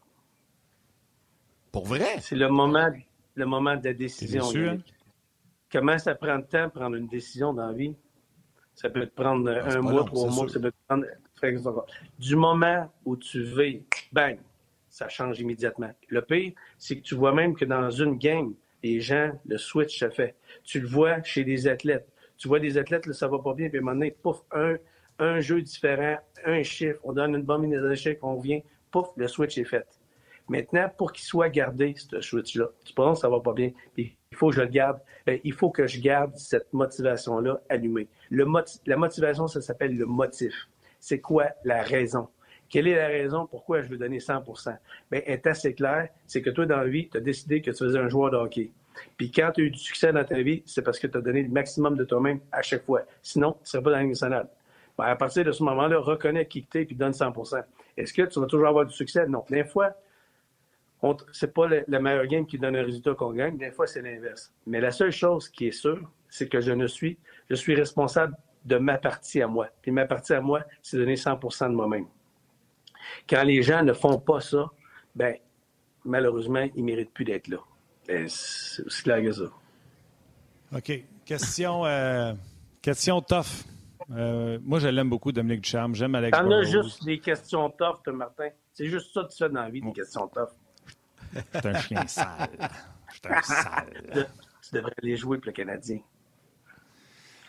Pour 1.71 1.85
vrai? 1.85 2.19
C'est 2.21 2.35
le 2.35 2.49
moment, 2.49 2.89
le 3.35 3.45
moment 3.45 3.75
de 3.75 3.83
la 3.83 3.93
décision. 3.93 4.45
déçu, 4.47 4.65
Yannick. 4.65 4.93
Comment 5.71 5.97
ça 5.97 6.13
prend 6.15 6.37
de 6.37 6.43
temps 6.43 6.69
prendre 6.69 6.95
une 6.95 7.07
décision 7.07 7.53
dans 7.53 7.67
la 7.67 7.73
vie? 7.73 7.95
Ça 8.75 8.89
peut 8.89 9.05
te 9.05 9.13
prendre 9.13 9.49
Ah, 9.51 9.69
c'est 9.69 9.77
un 9.77 9.81
mois, 9.81 9.93
long, 9.93 10.05
trois 10.05 10.25
mois, 10.29 10.47
sûr. 10.47 10.51
ça 10.51 10.59
peut 10.59 10.71
te 10.71 10.77
prendre 10.87 11.03
une 11.05 11.11
fraction 11.35 11.59
de 11.59 11.63
seconde. 11.75 11.85
Du 12.19 12.35
moment 12.35 12.91
où 13.05 13.17
tu 13.17 13.43
veux, 13.43 13.81
bang, 14.11 14.39
ça 14.89 15.09
change 15.09 15.39
immédiatement. 15.39 15.91
Le 16.09 16.21
pire, 16.23 16.53
c'est 16.77 16.97
que 16.97 17.01
tu 17.01 17.15
vois 17.15 17.33
même 17.33 17.55
que 17.55 17.65
dans 17.65 17.89
une 17.89 18.17
game, 18.17 18.53
les 18.83 18.99
gens, 18.99 19.31
le 19.45 19.57
switch 19.57 19.97
se 19.97 20.09
fait. 20.09 20.35
Tu 20.63 20.79
le 20.79 20.87
vois 20.87 21.23
chez 21.23 21.43
des 21.43 21.67
athlètes. 21.67 22.07
Tu 22.37 22.47
vois 22.47 22.59
des 22.59 22.77
athlètes, 22.77 23.05
là, 23.05 23.13
ça 23.13 23.27
va 23.27 23.39
pas 23.39 23.53
bien, 23.53 23.69
puis 23.69 23.77
à 23.77 23.81
un 23.81 23.85
moment 23.85 23.95
donné, 23.95 24.11
pouf, 24.11 24.41
un, 24.51 24.75
un 25.19 25.39
jeu 25.39 25.61
différent, 25.61 26.17
un 26.45 26.63
chiffre, 26.63 26.99
on 27.03 27.13
donne 27.13 27.35
une 27.35 27.67
mise 27.67 27.81
d'échec, 27.81 28.19
on 28.21 28.39
vient, 28.39 28.59
pouf, 28.91 29.07
le 29.15 29.27
switch 29.27 29.57
est 29.57 29.63
fait. 29.63 29.87
Maintenant, 30.49 30.89
pour 30.97 31.13
qu'il 31.13 31.23
soit 31.23 31.49
gardé, 31.49 31.95
ce 31.95 32.19
switch-là, 32.19 32.67
tu 32.83 32.93
penses 32.93 33.19
que 33.19 33.21
ça 33.21 33.29
va 33.29 33.39
pas 33.39 33.53
bien, 33.53 33.71
puis 33.93 34.17
il 34.31 34.37
faut 34.37 34.49
que 34.49 34.55
je 34.55 34.61
le 34.61 34.67
garde, 34.67 34.99
ben, 35.25 35.39
il 35.43 35.53
faut 35.53 35.69
que 35.69 35.87
je 35.87 36.01
garde 36.01 36.35
cette 36.35 36.71
motivation-là 36.73 37.61
allumée. 37.69 38.09
La 38.29 38.97
motivation, 38.97 39.47
ça 39.47 39.61
s'appelle 39.61 39.95
le 39.95 40.05
motif. 40.05 40.53
C'est 40.99 41.21
quoi 41.21 41.47
la 41.63 41.81
raison? 41.81 42.27
Quelle 42.73 42.87
est 42.87 42.95
la 42.95 43.05
raison 43.05 43.45
pourquoi 43.45 43.83
je 43.83 43.87
veux 43.87 43.97
donner 43.97 44.17
100% 44.17 44.75
Bien, 45.11 45.21
est 45.25 45.45
assez 45.45 45.75
clair, 45.75 46.09
c'est 46.25 46.41
que 46.41 46.49
toi, 46.49 46.65
dans 46.65 46.77
la 46.77 46.87
vie, 46.87 47.07
tu 47.07 47.17
as 47.17 47.21
décidé 47.21 47.61
que 47.61 47.69
tu 47.69 47.77
faisais 47.77 47.99
un 47.99 48.09
joueur 48.09 48.31
de 48.31 48.37
hockey. 48.37 48.71
Puis 49.15 49.29
quand 49.29 49.51
tu 49.53 49.61
as 49.61 49.65
eu 49.65 49.69
du 49.69 49.77
succès 49.77 50.11
dans 50.11 50.23
ta 50.23 50.41
vie, 50.41 50.63
c'est 50.65 50.81
parce 50.81 50.97
que 50.97 51.05
tu 51.05 51.15
as 51.15 51.21
donné 51.21 51.43
le 51.43 51.49
maximum 51.49 51.95
de 51.95 52.03
toi-même 52.03 52.39
à 52.51 52.63
chaque 52.63 52.83
fois. 52.83 53.03
Sinon, 53.21 53.51
tu 53.51 53.59
ne 53.61 53.65
serais 53.67 53.83
pas 53.83 53.91
dans 53.91 53.97
la 53.97 54.03
nationale. 54.05 54.49
Ben, 54.97 55.03
à 55.03 55.15
partir 55.15 55.45
de 55.45 55.51
ce 55.51 55.61
moment-là, 55.61 55.99
reconnais 55.99 56.47
qui 56.47 56.65
tu 56.65 56.79
es 56.79 56.85
puis 56.85 56.95
donne 56.95 57.11
100% 57.11 57.63
Est-ce 57.95 58.11
que 58.11 58.23
tu 58.23 58.39
vas 58.39 58.47
toujours 58.47 58.67
avoir 58.67 58.87
du 58.87 58.93
succès? 58.95 59.27
Non. 59.27 59.45
Des 59.51 59.65
fois, 59.65 59.91
c'est 61.31 61.53
pas 61.53 61.67
le, 61.67 61.83
le 61.87 61.99
meilleur 61.99 62.25
game 62.25 62.47
qui 62.47 62.57
donne 62.57 62.75
un 62.75 62.83
résultat 62.83 63.13
qu'on 63.13 63.33
gagne. 63.33 63.55
Des 63.55 63.69
fois, 63.69 63.85
c'est 63.85 64.01
l'inverse. 64.01 64.51
Mais 64.65 64.81
la 64.81 64.89
seule 64.89 65.11
chose 65.11 65.47
qui 65.47 65.67
est 65.67 65.71
sûre, 65.71 66.09
c'est 66.27 66.49
que 66.49 66.59
je 66.59 66.71
ne 66.71 66.87
suis, 66.87 67.19
je 67.51 67.55
suis 67.55 67.75
responsable 67.75 68.35
de 68.65 68.77
ma 68.77 68.97
partie 68.97 69.43
à 69.43 69.47
moi. 69.47 69.67
Puis 69.83 69.91
ma 69.91 70.07
partie 70.07 70.33
à 70.33 70.41
moi, 70.41 70.63
c'est 70.81 70.97
donner 70.97 71.13
100% 71.13 71.69
de 71.69 71.75
moi-même. 71.75 72.07
Quand 73.29 73.43
les 73.43 73.61
gens 73.63 73.83
ne 73.83 73.93
font 73.93 74.19
pas 74.19 74.39
ça, 74.41 74.69
ben 75.15 75.35
malheureusement, 76.05 76.67
ils 76.75 76.83
méritent 76.83 77.13
plus 77.13 77.25
d'être 77.25 77.47
là. 77.47 77.57
Ben, 78.07 78.27
c'est 78.27 78.85
aussi 78.85 79.03
clair 79.03 79.21
que 79.23 79.31
ça. 79.31 79.43
OK. 80.75 80.91
Question, 81.25 81.85
euh, 81.85 82.33
question 82.81 83.21
tough. 83.21 83.63
Euh, 84.11 84.59
moi, 84.61 84.79
je 84.79 84.87
l'aime 84.89 85.09
beaucoup, 85.09 85.31
Dominique 85.31 85.61
Ducharme. 85.61 85.95
J'aime 85.95 86.15
Alex 86.15 86.37
T'en 86.37 86.45
as 86.45 86.49
Burrows. 86.49 86.63
juste 86.83 87.05
des 87.05 87.19
questions 87.19 87.69
tough, 87.69 88.05
Martin. 88.07 88.49
C'est 88.73 88.87
juste 88.87 89.13
ça 89.13 89.23
tu 89.23 89.37
fais 89.37 89.49
dans 89.49 89.61
la 89.61 89.69
vie, 89.69 89.81
des 89.81 89.93
questions 89.93 90.27
tough. 90.27 90.49
C'est 91.53 91.65
un 91.65 91.79
chien 91.79 92.07
sale. 92.07 92.49
C'est 93.13 93.31
un 93.31 93.41
sale. 93.41 94.27
Tu 94.61 94.75
devrais 94.75 94.93
aller 95.01 95.15
jouer 95.15 95.37
pour 95.37 95.47
le 95.47 95.51
Canadien. 95.53 95.99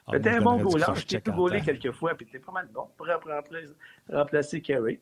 Ah, 0.06 0.20
t'es 0.20 0.28
un 0.30 0.40
bon 0.42 0.56
goaler. 0.58 0.82
croche 0.82 1.00
Je 1.00 1.06
t'ai 1.06 1.16
check 1.16 1.24
pu 1.24 1.30
temps. 1.30 1.48
quelques 1.64 1.92
fois, 1.92 2.14
puis 2.14 2.26
t'es 2.26 2.38
pas 2.38 2.52
mal 2.52 2.68
bon 2.72 2.88
pour 2.96 3.06
remplacer, 3.06 3.72
remplacer 4.10 4.60
Carey. 4.60 5.00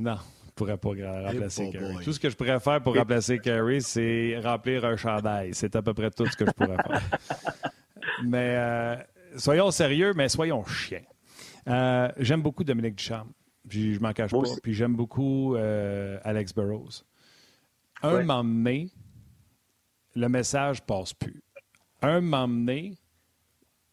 Non, 0.00 0.16
je 0.46 0.50
pourrais 0.52 0.76
pas 0.78 0.88
remplacer 0.90 1.70
Carey. 1.70 1.94
boy. 1.94 2.04
Tout 2.04 2.12
ce 2.12 2.20
que 2.20 2.30
je 2.30 2.36
pourrais 2.36 2.58
faire 2.60 2.80
pour 2.82 2.96
remplacer 2.96 3.38
Carey, 3.38 3.80
c'est 3.80 4.38
remplir 4.42 4.84
un 4.84 4.96
chandail. 4.96 5.50
C'est 5.54 5.74
à 5.76 5.82
peu 5.82 5.94
près 5.94 6.10
tout 6.10 6.26
ce 6.26 6.36
que 6.36 6.46
je 6.46 6.50
pourrais 6.52 6.76
faire. 6.76 7.10
mais 8.24 8.54
euh, 8.56 8.96
soyons 9.36 9.70
sérieux, 9.70 10.12
mais 10.14 10.28
soyons 10.28 10.64
chiens. 10.64 11.02
Euh, 11.68 12.10
J'aime 12.18 12.42
beaucoup 12.42 12.64
Dominique 12.64 12.96
Ducharme. 12.96 13.30
Puis 13.68 13.94
je 13.94 14.00
m'en 14.00 14.12
cache 14.12 14.32
Moi 14.32 14.42
pas. 14.42 14.48
aussi. 14.50 14.60
Puis 14.62 14.74
j'aime 14.74 14.96
beaucoup 14.96 15.54
euh, 15.54 16.18
Alex 16.24 16.54
Burrows. 16.54 17.04
Un 18.02 18.14
Ouais. 18.14 18.24
moment 18.24 18.42
donné, 18.42 18.88
le 20.16 20.28
message 20.28 20.80
passe 20.82 21.12
plus. 21.12 21.42
Un 22.02 22.20
moment 22.22 22.48
donné, 22.48 22.94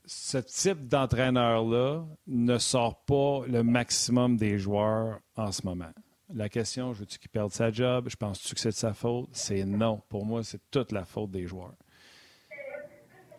ce 0.08 0.38
type 0.38 0.88
d'entraîneur-là 0.88 2.05
ne 2.28 2.58
sort 2.58 3.03
pas 3.03 3.41
le 3.47 3.62
maximum 3.62 4.38
des 4.38 4.58
joueurs 4.58 5.20
en 5.36 5.51
ce 5.51 5.66
moment. 5.66 5.91
La 6.34 6.49
question, 6.49 6.93
je 6.93 6.99
veux-tu 6.99 7.20
qu'il 7.20 7.30
perde 7.30 7.51
sa 7.51 7.72
job? 7.72 8.08
Je 8.10 8.16
pense-tu 8.16 8.55
que 8.55 8.60
c'est 8.60 8.70
de 8.70 8.74
sa 8.74 8.93
faute? 8.93 9.30
C'est 9.34 9.66
non. 9.66 10.01
Pour 10.10 10.26
moi, 10.26 10.43
c'est 10.43 10.62
toute 10.72 10.91
la 10.91 11.05
faute 11.05 11.32
des 11.32 11.45
joueurs. 11.45 11.76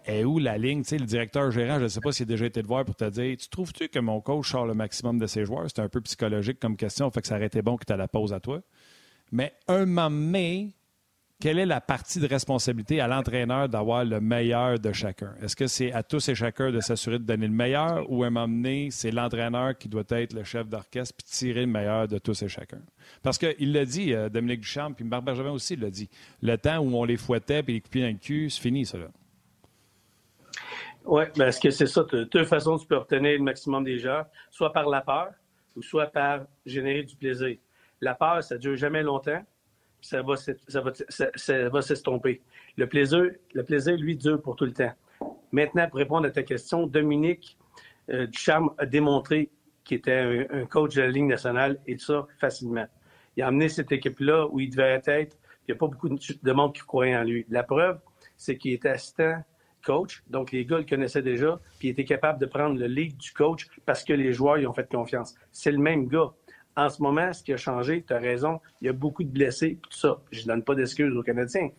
Et 0.07 0.25
où 0.25 0.39
la 0.39 0.57
ligne? 0.57 0.83
Tu 0.83 0.91
sais, 0.91 0.99
le 0.99 1.07
directeur 1.07 1.51
gérant, 1.51 1.79
je 1.79 1.85
ne 1.85 1.89
sais 1.89 2.01
pas 2.01 2.13
s'il 2.13 2.25
a 2.25 2.27
déjà 2.27 2.47
été 2.47 2.63
te 2.63 2.67
voir 2.67 2.85
pour 2.85 2.97
te 2.97 3.05
dire 3.05 3.37
Tu 3.37 3.49
trouves-tu 3.49 3.89
que 3.89 3.99
mon 3.99 4.21
coach 4.21 4.51
sort 4.51 4.67
le 4.67 4.75
maximum 4.75 5.19
de 5.19 5.27
ses 5.27 5.45
joueurs? 5.45 5.67
C'est 5.69 5.83
un 5.83 5.89
peu 5.89 6.01
psychologique 6.01 6.61
comme 6.61 6.77
question, 6.77 7.11
fait 7.11 7.21
que 7.21 7.27
ça 7.27 7.37
aurait 7.37 7.47
été 7.47 7.61
bon 7.61 7.77
que 7.77 7.85
tu 7.85 7.97
la 7.97 8.09
pose 8.09 8.33
à 8.33 8.41
toi. 8.41 8.61
Mais 9.33 9.53
un 9.69 9.85
moment 9.85 10.11
donné, 10.11 10.75
quelle 11.41 11.61
est 11.61 11.67
la 11.67 11.81
partie 11.81 12.19
de 12.19 12.27
responsabilité 12.27 13.01
à 13.01 13.07
l'entraîneur 13.07 13.69
d'avoir 13.69 14.05
le 14.05 14.21
meilleur 14.21 14.79
de 14.81 14.93
chacun? 14.93 15.35
Est-ce 15.41 15.55
que 15.55 15.69
c'est 15.69 15.93
à 15.93 16.03
tous 16.03 16.29
et 16.29 16.35
chacun 16.35 16.73
de 16.73 16.81
s'assurer 16.81 17.21
de 17.21 17.25
donner 17.25 17.47
le 17.47 17.53
meilleur 17.53 18.11
ou 18.11 18.25
à 18.25 18.27
un 18.27 18.31
moment 18.31 18.49
donné, 18.49 18.89
c'est 18.91 19.13
l'entraîneur 19.13 19.79
qui 19.79 19.89
doit 19.89 20.03
être 20.11 20.33
le 20.33 20.43
chef 20.43 20.69
d'orchestre 20.69 21.15
puis 21.17 21.25
tirer 21.25 21.61
le 21.61 21.69
meilleur 21.69 22.09
de 22.09 22.19
tous 22.19 22.43
et 22.43 22.49
chacun? 22.49 22.81
Parce 23.23 23.39
qu'il 23.39 23.73
l'a 23.73 23.85
dit, 23.85 24.13
euh, 24.15 24.29
Dominique 24.29 24.61
Duchamp, 24.61 24.95
puis 24.95 25.05
Marc 25.05 25.23
Bergevin 25.23 25.53
aussi 25.53 25.77
l'a 25.77 25.91
dit. 25.91 26.11
Le 26.43 26.57
temps 26.57 26.79
où 26.79 26.97
on 26.97 27.05
les 27.05 27.17
fouettait 27.17 27.63
puis 27.63 27.75
les 27.75 27.81
coupait 27.81 28.01
dans 28.01 28.09
le 28.09 28.15
cul, 28.15 28.51
c'est 28.51 28.61
fini, 28.61 28.85
ça. 28.85 28.99
Oui, 31.05 31.23
mais 31.37 31.47
est-ce 31.47 31.61
que 31.61 31.71
c'est 31.71 31.87
ça? 31.87 32.03
De 32.03 32.25
deux 32.25 32.45
façons, 32.45 32.77
tu 32.79 32.87
peux 32.87 32.97
obtenir 32.97 33.39
le 33.39 33.45
maximum 33.45 33.85
des 33.85 34.01
gens, 34.01 34.25
soit 34.51 34.73
par 34.73 34.89
la 34.89 35.03
peur 35.03 35.29
ou 35.77 35.83
soit 35.83 36.09
par 36.09 36.41
générer 36.67 37.05
du 37.05 37.15
plaisir. 37.15 37.57
La 38.01 38.15
peur, 38.15 38.43
ça 38.43 38.57
ne 38.57 38.61
dure 38.61 38.77
jamais 38.77 39.03
longtemps, 39.05 39.41
ça 40.01 40.23
va, 40.23 41.83
s'estomper. 41.83 42.41
Le 42.77 42.87
plaisir, 42.87 43.31
le 43.53 43.65
plaisir, 43.65 43.97
lui, 43.97 44.17
dure 44.17 44.41
pour 44.41 44.57
tout 44.57 44.65
le 44.65 44.73
temps. 44.73 44.93
Maintenant, 45.53 45.89
pour 45.89 45.99
répondre 45.99 46.27
à 46.27 46.31
ta 46.31 46.43
question, 46.43 46.87
Dominique 46.87 47.57
euh, 48.11 48.27
Ducharme 48.27 48.71
a 48.79 48.87
démontré 48.87 49.51
qu'il 49.85 49.99
était 49.99 50.47
un, 50.51 50.67
coach 50.67 50.95
de 50.95 51.03
la 51.03 51.09
Ligue 51.09 51.25
nationale 51.25 51.79
et 51.87 51.97
ça 51.99 52.27
facilement. 52.39 52.87
Il 53.37 53.43
a 53.43 53.47
amené 53.49 53.69
cette 53.69 53.93
équipe-là 53.93 54.47
où 54.51 54.61
il 54.61 54.71
devait 54.71 55.01
être. 55.07 55.37
Il 55.67 55.73
n'y 55.73 55.75
a 55.75 55.79
pas 55.79 55.87
beaucoup 55.87 56.09
de 56.09 56.19
de 56.43 56.53
monde 56.53 56.75
qui 56.75 56.81
croyait 56.83 57.17
en 57.17 57.25
lui. 57.25 57.47
La 57.49 57.63
preuve, 57.63 57.99
c'est 58.37 58.57
qu'il 58.57 58.73
était 58.73 58.91
assistant 58.91 59.43
coach, 59.85 60.23
donc 60.29 60.53
les 60.53 60.65
gars 60.65 60.79
le 60.79 60.85
connaissaient 60.85 61.23
déjà, 61.23 61.61
puis 61.79 61.89
il 61.89 61.91
était 61.93 62.05
capable 62.05 62.39
de 62.39 62.47
prendre 62.47 62.79
le 62.79 62.87
lead 62.87 63.17
du 63.17 63.33
coach 63.33 63.67
parce 63.87 64.05
que 64.05 64.13
les 64.13 64.33
joueurs 64.33 64.57
lui 64.57 64.67
ont 64.67 64.73
fait 64.73 64.89
confiance. 64.89 65.35
C'est 65.53 65.73
le 65.73 65.79
même 65.79 66.09
gars. 66.09 66.33
En 66.79 66.89
ce 66.91 67.03
moment, 67.03 67.33
ce 67.33 67.43
qui 67.43 67.53
a 67.53 67.57
changé, 67.57 68.05
tu 68.07 68.15
as 68.15 68.21
raison, 68.21 68.61
il 68.81 68.87
y 68.87 68.89
a 68.89 68.93
beaucoup 68.93 69.25
de 69.25 69.29
blessés, 69.29 69.81
tout 69.83 69.91
ça. 69.91 70.21
Je 70.31 70.43
ne 70.43 70.47
donne 70.47 70.63
pas 70.63 70.77
d'excuses 70.77 71.13
aux 71.13 71.25
Canadiens. 71.25 71.71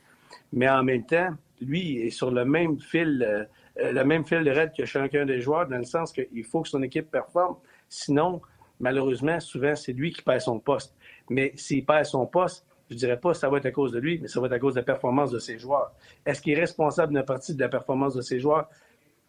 Mais 0.51 0.67
en 0.67 0.83
même 0.83 1.05
temps, 1.05 1.29
lui 1.61 2.01
est 2.01 2.09
sur 2.09 2.31
le 2.31 2.43
même 2.43 2.77
fil, 2.81 3.23
euh, 3.23 3.45
euh, 3.81 4.03
même 4.03 4.25
fil 4.25 4.43
de 4.43 4.51
raide 4.51 4.73
que 4.77 4.83
chacun 4.83 5.25
des 5.25 5.39
joueurs, 5.39 5.69
dans 5.69 5.77
le 5.77 5.85
sens 5.85 6.11
qu'il 6.11 6.43
faut 6.43 6.63
que 6.63 6.67
son 6.67 6.83
équipe 6.83 7.09
performe. 7.09 7.55
Sinon, 7.87 8.41
malheureusement, 8.81 9.39
souvent, 9.39 9.73
c'est 9.73 9.93
lui 9.93 10.11
qui 10.11 10.21
perd 10.21 10.41
son 10.41 10.59
poste. 10.59 10.93
Mais 11.29 11.53
s'il 11.55 11.85
perd 11.85 12.03
son 12.03 12.25
poste, 12.25 12.65
je 12.89 12.97
dirais 12.97 13.17
pas 13.17 13.31
que 13.31 13.37
ça 13.37 13.47
va 13.47 13.59
être 13.59 13.67
à 13.67 13.71
cause 13.71 13.93
de 13.93 13.99
lui, 13.99 14.19
mais 14.19 14.27
ça 14.27 14.41
va 14.41 14.47
être 14.47 14.53
à 14.53 14.59
cause 14.59 14.73
de 14.73 14.81
la 14.81 14.85
performance 14.85 15.31
de 15.31 15.39
ses 15.39 15.57
joueurs. 15.57 15.93
Est-ce 16.25 16.41
qu'il 16.41 16.51
est 16.51 16.59
responsable 16.59 17.13
d'une 17.13 17.23
partie 17.23 17.55
de 17.55 17.61
la 17.61 17.69
performance 17.69 18.15
de 18.15 18.21
ses 18.21 18.41
joueurs? 18.41 18.67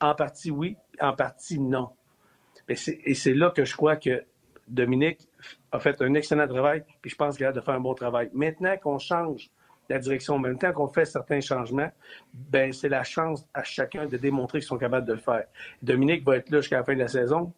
En 0.01 0.17
partie, 0.17 0.51
oui. 0.51 0.77
En 1.01 1.13
partie, 1.13 1.61
non. 1.61 1.91
Et 2.69 3.15
c'est 3.15 3.35
là 3.35 3.51
que 3.51 3.65
je 3.65 3.77
crois 3.77 3.95
que 3.95 4.25
Dominique 4.71 5.29
a 5.73 5.81
fait 5.81 6.01
un 6.01 6.15
excellent 6.15 6.47
travail, 6.47 6.85
puis 7.03 7.11
je 7.11 7.17
pense 7.17 7.37
qu'il 7.37 7.47
a 7.47 7.53
de 7.53 7.61
faire 7.61 7.75
un 7.75 7.81
bon 7.81 7.95
travail. 7.95 8.31
Maintenant 8.33 8.77
qu'on 8.77 8.99
change 8.99 9.51
la 9.89 9.99
direction, 9.99 10.37
en 10.37 10.39
même 10.39 10.59
temps 10.59 10.73
qu'on 10.73 10.89
fait 10.89 11.05
certains 11.05 11.41
changements, 11.41 11.91
ben 12.33 12.73
c'est 12.73 12.89
la 12.89 13.03
chance 13.03 13.47
à 13.53 13.65
chacun 13.65 14.07
de 14.07 14.17
démontrer 14.17 14.61
qu'ils 14.61 14.69
sont 14.69 14.79
capables 14.79 15.07
de 15.07 15.15
le 15.15 15.19
faire. 15.19 15.45
Dominique 15.83 16.25
va 16.25 16.37
être 16.37 16.51
là 16.51 16.61
jusqu'à 16.61 16.79
la 16.79 16.85
fin 16.85 16.95
de 16.95 17.01
la 17.01 17.09
saison. 17.09 17.53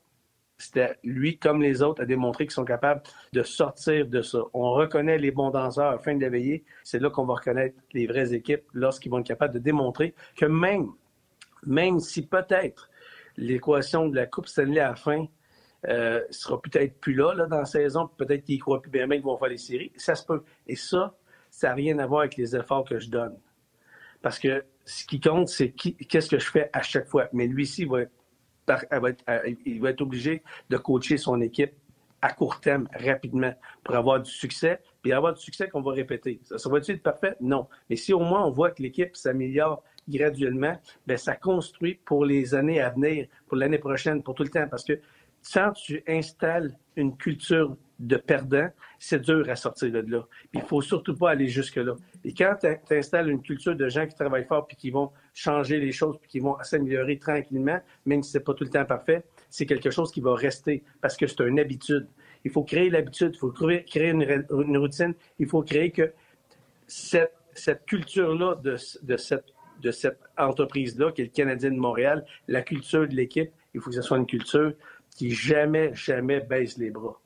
C'était 0.56 0.96
lui, 1.04 1.38
comme 1.38 1.60
les 1.60 1.82
autres, 1.82 2.02
à 2.02 2.06
démontrer 2.06 2.44
qu'ils 2.44 2.52
sont 2.52 2.64
capables 2.64 3.02
de 3.32 3.42
sortir 3.42 4.06
de 4.06 4.22
ça. 4.22 4.38
On 4.54 4.70
reconnaît 4.70 5.18
les 5.18 5.30
bons 5.30 5.50
danseurs 5.50 5.88
à 5.88 5.92
la 5.92 5.98
fin 5.98 6.14
de 6.14 6.22
la 6.22 6.30
veillée. 6.30 6.64
C'est 6.84 7.00
là 7.00 7.10
qu'on 7.10 7.26
va 7.26 7.34
reconnaître 7.34 7.76
les 7.92 8.06
vraies 8.06 8.32
équipes 8.32 8.64
lorsqu'ils 8.72 9.10
vont 9.10 9.18
être 9.18 9.26
capables 9.26 9.54
de 9.54 9.58
démontrer 9.58 10.14
que 10.36 10.46
même, 10.46 10.92
même 11.66 12.00
si 12.00 12.26
peut-être 12.26 12.88
l'équation 13.36 14.08
de 14.08 14.16
la 14.16 14.26
Coupe 14.26 14.46
Stanley 14.46 14.80
à 14.80 14.90
la 14.90 14.94
fin 14.94 15.26
euh, 15.88 16.22
sera 16.30 16.60
peut-être 16.60 16.98
plus 17.00 17.14
là, 17.14 17.34
là 17.34 17.46
dans 17.46 17.58
la 17.58 17.64
saison, 17.64 18.08
peut-être 18.16 18.44
qu'ils 18.44 18.60
croient 18.60 18.80
plus 18.80 18.90
bien, 18.90 19.06
bien 19.06 19.16
qu'ils 19.18 19.26
vont 19.26 19.36
faire 19.36 19.48
les 19.48 19.58
séries. 19.58 19.92
Ça 19.96 20.14
se 20.14 20.24
peut. 20.24 20.42
Et 20.66 20.76
ça, 20.76 21.14
ça 21.50 21.68
n'a 21.68 21.74
rien 21.74 21.98
à 21.98 22.06
voir 22.06 22.20
avec 22.20 22.36
les 22.36 22.54
efforts 22.56 22.84
que 22.84 22.98
je 22.98 23.10
donne. 23.10 23.36
Parce 24.20 24.38
que 24.38 24.64
ce 24.84 25.04
qui 25.04 25.20
compte, 25.20 25.48
c'est 25.48 25.70
qu'est-ce 25.70 26.30
que 26.30 26.38
je 26.38 26.50
fais 26.50 26.70
à 26.72 26.82
chaque 26.82 27.08
fois. 27.08 27.28
Mais 27.32 27.48
va 29.00 29.10
être- 29.10 29.24
elle- 29.26 29.56
il 29.64 29.80
va 29.80 29.90
être 29.90 30.00
obligé 30.00 30.42
de 30.70 30.76
coacher 30.76 31.16
son 31.16 31.40
équipe 31.40 31.72
à 32.24 32.32
court 32.32 32.60
terme, 32.60 32.88
rapidement, 32.94 33.52
pour 33.82 33.96
avoir 33.96 34.22
du 34.22 34.30
succès, 34.30 34.78
puis 35.02 35.12
avoir 35.12 35.34
du 35.34 35.40
succès 35.40 35.68
qu'on 35.68 35.82
va 35.82 35.90
répéter. 35.92 36.38
Ça, 36.44 36.56
ça 36.56 36.70
va-tu 36.70 36.92
être 36.92 37.02
parfait? 37.02 37.34
Non. 37.40 37.66
Mais 37.90 37.96
si 37.96 38.12
au 38.12 38.20
moins 38.20 38.46
on 38.46 38.50
voit 38.52 38.70
que 38.70 38.80
l'équipe 38.80 39.16
s'améliore 39.16 39.82
graduellement, 40.08 40.78
ben 41.06 41.16
ça 41.16 41.34
construit 41.34 41.94
pour 42.04 42.24
les 42.24 42.54
années 42.54 42.80
à 42.80 42.90
venir, 42.90 43.26
pour 43.48 43.56
l'année 43.56 43.78
prochaine, 43.78 44.22
pour 44.22 44.36
tout 44.36 44.44
le 44.44 44.50
temps. 44.50 44.68
Parce 44.68 44.84
que 44.84 45.00
quand 45.52 45.72
tu 45.72 46.02
installes 46.06 46.76
une 46.96 47.16
culture 47.16 47.76
de 47.98 48.16
perdant, 48.16 48.68
c'est 48.98 49.20
dur 49.20 49.48
à 49.48 49.56
sortir 49.56 49.90
de 49.92 50.00
là. 50.00 50.26
Puis 50.50 50.60
il 50.60 50.62
faut 50.62 50.80
surtout 50.80 51.16
pas 51.16 51.30
aller 51.30 51.48
jusque-là. 51.48 51.94
Et 52.24 52.34
quand 52.34 52.56
tu 52.60 52.94
installes 52.94 53.30
une 53.30 53.42
culture 53.42 53.76
de 53.76 53.88
gens 53.88 54.06
qui 54.06 54.14
travaillent 54.14 54.46
fort 54.46 54.66
puis 54.66 54.76
qui 54.76 54.90
vont 54.90 55.10
changer 55.34 55.78
les 55.78 55.92
choses 55.92 56.18
puis 56.20 56.28
qui 56.28 56.40
vont 56.40 56.56
s'améliorer 56.62 57.18
tranquillement, 57.18 57.80
même 58.04 58.22
si 58.22 58.32
c'est 58.32 58.40
pas 58.40 58.54
tout 58.54 58.64
le 58.64 58.70
temps 58.70 58.84
parfait, 58.84 59.24
c'est 59.50 59.66
quelque 59.66 59.90
chose 59.90 60.10
qui 60.10 60.20
va 60.20 60.34
rester 60.34 60.82
parce 61.00 61.16
que 61.16 61.26
c'est 61.26 61.40
une 61.40 61.60
habitude. 61.60 62.08
Il 62.44 62.50
faut 62.50 62.64
créer 62.64 62.90
l'habitude, 62.90 63.32
il 63.34 63.38
faut 63.38 63.52
créer 63.52 63.84
créer 63.84 64.10
une, 64.10 64.22
une 64.22 64.78
routine, 64.78 65.14
il 65.38 65.46
faut 65.46 65.62
créer 65.62 65.92
que 65.92 66.12
cette, 66.88 67.34
cette 67.54 67.86
culture-là 67.86 68.56
de, 68.56 68.76
de 69.02 69.16
cette, 69.16 69.46
de 69.80 69.90
cette 69.90 70.20
entreprise-là, 70.36 71.12
qui 71.12 71.22
est 71.22 71.26
le 71.26 71.30
Canadien 71.30 71.70
de 71.70 71.76
Montréal, 71.76 72.24
la 72.48 72.62
culture 72.62 73.06
de 73.06 73.14
l'équipe, 73.14 73.50
il 73.74 73.80
faut 73.80 73.90
que 73.90 73.96
ce 73.96 74.02
soit 74.02 74.18
une 74.18 74.26
culture 74.26 74.72
qui 75.14 75.30
jamais, 75.30 75.94
jamais 75.94 76.40
baisse 76.40 76.78
les 76.78 76.90
bras. 76.90 77.20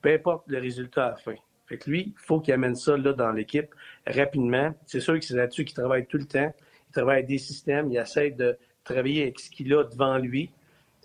Peu 0.00 0.12
importe 0.12 0.44
le 0.48 0.58
résultat 0.58 1.06
à 1.06 1.10
la 1.10 1.16
fin. 1.16 1.34
Fait 1.66 1.78
que 1.78 1.90
lui, 1.90 2.14
il 2.16 2.20
faut 2.24 2.40
qu'il 2.40 2.54
amène 2.54 2.76
ça 2.76 2.96
là, 2.96 3.12
dans 3.12 3.32
l'équipe 3.32 3.74
rapidement. 4.06 4.74
C'est 4.86 5.00
sûr 5.00 5.18
que 5.18 5.24
c'est 5.24 5.34
là-dessus 5.34 5.64
qu'il 5.64 5.74
travaille 5.76 6.06
tout 6.06 6.18
le 6.18 6.26
temps. 6.26 6.54
Il 6.88 6.92
travaille 6.92 7.16
avec 7.16 7.26
des 7.26 7.38
systèmes, 7.38 7.90
il 7.90 7.98
essaie 7.98 8.30
de 8.30 8.56
travailler 8.84 9.22
avec 9.22 9.40
ce 9.40 9.50
qu'il 9.50 9.74
a 9.74 9.84
devant 9.84 10.16
lui. 10.18 10.50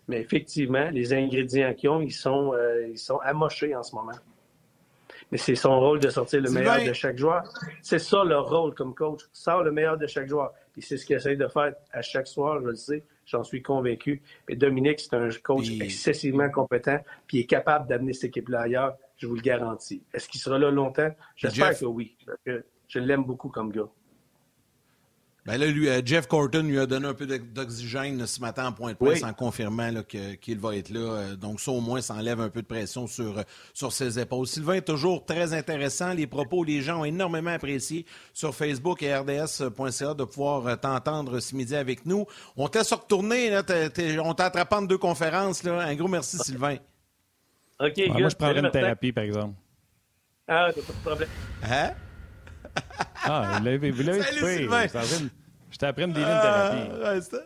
Mais 0.08 0.20
effectivement, 0.22 0.90
les 0.92 1.14
ingrédients 1.14 1.74
qu'ils 1.74 1.90
ont, 1.90 2.02
ils 2.02 2.12
sont, 2.12 2.54
euh, 2.54 2.88
ils 2.88 3.00
sont 3.00 3.20
amochés 3.20 3.76
en 3.76 3.84
ce 3.84 3.96
moment. 3.96 4.12
Mais 5.32 5.38
c'est 5.38 5.56
son 5.56 5.80
rôle 5.80 6.00
de 6.00 6.10
sortir 6.10 6.42
le 6.42 6.52
meilleur 6.52 6.84
de 6.84 6.94
chaque 6.94 7.18
joueur. 7.18 7.44
C'est 7.82 8.00
ça 8.00 8.24
leur 8.24 8.50
rôle 8.50 8.76
comme 8.76 8.94
coach. 8.94 9.22
Sort 9.32 9.64
le 9.64 9.72
meilleur 9.72 9.98
de 9.98 10.06
chaque 10.06 10.28
joueur. 10.28 10.52
Et 10.78 10.82
c'est 10.82 10.98
ce 10.98 11.06
qu'il 11.06 11.16
essaie 11.16 11.36
de 11.36 11.48
faire 11.48 11.74
à 11.92 12.02
chaque 12.02 12.28
soir, 12.28 12.62
je 12.62 12.68
le 12.68 12.76
sais. 12.76 13.04
J'en 13.26 13.44
suis 13.44 13.62
convaincu. 13.62 14.22
Et 14.50 14.56
Dominique, 14.56 15.00
c'est 15.00 15.14
un 15.16 15.30
coach 15.44 15.66
Puis- 15.68 15.82
excessivement 15.84 16.50
compétent, 16.50 17.00
puis 17.28 17.38
il 17.38 17.42
est 17.42 17.46
capable 17.46 17.88
d'amener 17.88 18.14
cette 18.14 18.26
équipe-là 18.26 18.62
ailleurs, 18.62 18.98
je 19.18 19.28
vous 19.28 19.36
le 19.36 19.42
garantis. 19.42 20.02
Est-ce 20.14 20.28
qu'il 20.28 20.40
sera 20.42 20.58
là 20.58 20.72
longtemps? 20.72 21.10
J'espère 21.36 21.68
Jeff. 21.68 21.82
que 21.82 21.86
oui. 21.86 22.18
Je 22.88 23.00
l'aime 23.00 23.24
beaucoup 23.24 23.50
comme 23.50 23.72
gars. 23.72 23.88
Ben 25.44 25.58
là, 25.58 25.66
lui, 25.66 25.90
euh, 25.90 26.02
Jeff 26.06 26.28
Corton 26.28 26.62
lui 26.62 26.78
a 26.78 26.86
donné 26.86 27.08
un 27.08 27.16
peu 27.16 27.26
d'o- 27.26 27.40
d'oxygène 27.40 28.28
ce 28.28 28.40
matin 28.42 28.68
en 28.68 28.74
point 28.74 28.92
de 28.92 28.98
presse 28.98 29.24
Oui. 29.24 29.28
en 29.28 29.34
confirmant 29.34 29.90
là, 29.90 30.04
que- 30.04 30.36
qu'il 30.36 30.60
va 30.60 30.76
être 30.76 30.92
là. 30.92 31.00
Euh, 31.00 31.36
Donc 31.36 31.60
ça, 31.60 31.72
au 31.72 31.82
moins, 31.82 32.00
ça 32.00 32.14
enlève 32.14 32.40
un 32.40 32.50
peu 32.50 32.62
de 32.62 32.68
pression 32.68 33.08
sur, 33.08 33.40
euh, 33.40 33.44
sur 33.74 33.92
ses 33.92 34.20
épaules. 34.20 34.46
Sylvain 34.46 34.74
est 34.76 34.82
toujours 34.88 35.26
très 35.26 35.54
intéressant. 35.54 36.14
Les 36.14 36.28
propos, 36.28 36.64
les 36.64 36.84
gens 36.84 37.00
ont 37.02 37.06
énormément 37.06 37.50
apprécié 37.50 38.06
sur 38.34 38.54
Facebook 38.54 39.02
et 39.02 39.16
RDS.ca 39.16 40.14
de 40.14 40.24
pouvoir 40.26 40.80
t'entendre 40.80 41.40
ce 41.40 41.56
midi 41.56 41.76
avec 41.76 42.06
nous. 42.06 42.28
On 42.56 42.68
t'a 42.68 42.84
se 42.84 42.94
retourner, 42.94 43.50
là, 43.50 43.64
on 44.24 44.34
t'a 44.36 44.46
attrapé 44.46 44.76
en 44.76 44.84
deux 44.84 45.00
conférences. 45.00 45.64
Là. 45.64 45.80
Un 45.80 45.96
gros 45.96 46.08
merci, 46.08 46.38
Sylvain. 46.44 46.76
OK, 47.80 47.94
Ouais, 47.98 48.08
good. 48.10 48.20
moi, 48.20 48.30
je 48.30 48.36
prendrais 48.36 48.60
une 48.60 48.70
thérapie, 48.70 49.12
par 49.12 49.24
exemple. 49.24 49.56
Ah, 50.48 50.70
t'as 50.76 50.82
pas 50.84 50.94
de 50.94 51.00
problème. 51.04 51.30
Hein? 51.64 51.92
Ah, 53.24 53.58
vous 53.60 53.66
l'avez 53.66 53.92
vous 53.92 54.04
l'avez 54.04 54.22
Salut, 54.24 54.40
coupé. 54.40 54.58
Sylvain. 54.58 54.82
J'étais 54.84 54.98
en 54.98 55.02
train 55.04 55.20
de- 55.20 55.30
J'étais 55.72 55.86
après 55.86 56.08
me 56.08 56.14
délire 56.14 56.28
une 56.30 56.34
Ah, 56.36 57.14
ouais, 57.14 57.22
c'est- 57.22 57.38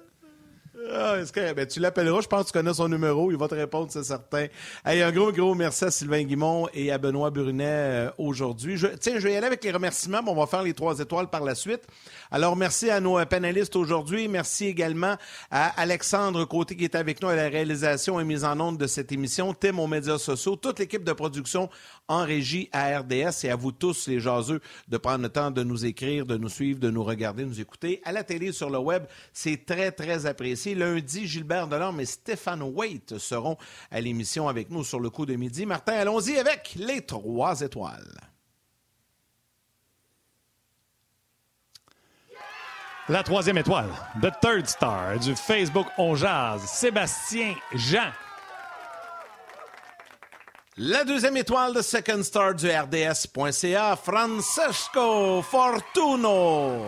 Ah, 0.94 1.18
est-ce 1.20 1.32
que, 1.34 1.54
ben, 1.54 1.66
tu 1.66 1.80
l'appelleras, 1.80 2.22
je 2.22 2.28
pense 2.28 2.44
que 2.44 2.48
tu 2.48 2.54
connais 2.54 2.74
son 2.74 2.88
numéro, 2.90 3.32
il 3.32 3.38
va 3.38 3.48
te 3.48 3.56
répondre, 3.56 3.88
c'est 3.90 4.04
certain. 4.04 4.48
Hey, 4.86 5.02
un 5.02 5.12
gros, 5.12 5.32
gros 5.32 5.56
merci 5.56 5.86
à 5.86 5.90
Sylvain 5.90 6.22
Guimont 6.24 6.68
et 6.76 6.92
à 6.92 6.98
Benoît 7.00 7.32
Brunet 7.32 7.64
euh, 7.66 8.10
aujourd'hui. 8.20 8.78
Je, 8.78 8.88
tiens, 8.88 9.14
je 9.18 9.24
vais 9.24 9.34
y 9.34 9.36
aller 9.38 9.48
avec 9.48 9.64
les 9.64 9.72
remerciements, 9.72 10.22
mais 10.22 10.30
on 10.30 10.36
va 10.36 10.46
faire 10.46 10.62
les 10.62 10.74
trois 10.74 11.00
étoiles 11.00 11.28
par 11.30 11.44
la 11.44 11.56
suite. 11.56 11.82
Alors, 12.30 12.56
merci 12.56 12.92
à 12.92 13.00
nos 13.00 13.26
panélistes 13.26 13.76
aujourd'hui. 13.76 14.28
Merci 14.28 14.66
également 14.66 15.16
à 15.50 15.70
Alexandre 15.82 16.44
Côté 16.46 16.76
qui 16.76 16.84
est 16.84 16.96
avec 16.96 17.20
nous 17.22 17.30
à 17.30 17.36
la 17.36 17.48
réalisation 17.50 18.20
et 18.20 18.24
mise 18.24 18.44
en 18.44 18.60
onde 18.60 18.78
de 18.78 18.86
cette 18.86 19.12
émission, 19.12 19.54
Tim 19.56 19.80
aux 19.80 19.88
médias 19.88 20.20
sociaux, 20.20 20.56
toute 20.58 20.78
l'équipe 20.80 21.04
de 21.06 21.14
production 21.14 21.70
en 22.08 22.24
régie 22.24 22.70
à 22.72 23.00
RDS 23.00 23.44
et 23.44 23.50
à 23.50 23.56
vous 23.56 23.72
tous, 23.72 24.08
les 24.08 24.20
jaseux, 24.20 24.62
de 24.88 24.98
prendre 24.98 25.24
le 25.24 25.30
temps 25.30 25.52
de 25.52 25.64
nous 25.64 25.86
écrire, 25.86 26.26
de 26.26 26.38
nous 26.38 26.50
suivre, 26.50 26.80
de 26.80 26.90
nous 26.90 27.04
regarder, 27.04 27.46
nous 27.46 27.60
écouter. 27.60 28.02
À 28.04 28.12
la 28.12 28.24
télé, 28.24 28.52
sur 28.52 28.70
le 28.70 28.78
web, 28.78 29.06
c'est 29.34 29.66
très, 29.66 29.92
très 29.92 30.26
apprécié. 30.26 30.76
Lundi, 30.76 31.28
Gilbert 31.28 31.68
Delorme 31.68 32.00
et 32.00 32.06
Stéphane 32.06 32.62
Waite 32.62 33.18
seront 33.18 33.58
à 33.92 34.02
l'émission 34.02 34.48
avec 34.48 34.70
nous 34.70 34.84
sur 34.84 35.00
le 35.00 35.10
coup 35.10 35.26
de 35.26 35.36
midi. 35.36 35.66
Martin, 35.66 35.94
allons-y 35.94 36.38
avec 36.38 36.76
les 36.78 37.02
trois 37.02 37.62
étoiles. 37.62 38.20
La 43.08 43.22
troisième 43.22 43.60
étoile, 43.60 43.90
The 44.20 44.32
Third 44.42 44.66
Star 44.66 45.20
du 45.20 45.36
Facebook 45.36 45.86
On 46.00 46.16
Jazz, 46.16 46.64
Sébastien 46.64 47.54
Jean. 47.76 48.12
La 50.78 51.06
deuxième 51.06 51.38
étoile 51.38 51.74
de 51.74 51.82
Second 51.82 52.22
Star 52.22 52.54
du 52.54 52.70
RDS.ca, 52.70 53.96
Francesco 53.96 55.42
Fortuno. 55.42 56.88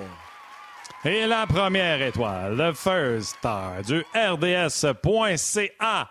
Et 1.06 1.26
la 1.26 1.48
première 1.48 2.02
étoile, 2.02 2.58
The 2.58 2.76
First 2.76 3.38
Star 3.38 3.82
du 3.84 4.04
RDS.ca, 4.14 6.10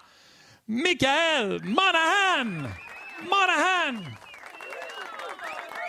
Michael 0.66 1.60
Monahan. 1.64 2.70
Monahan. 3.24 4.25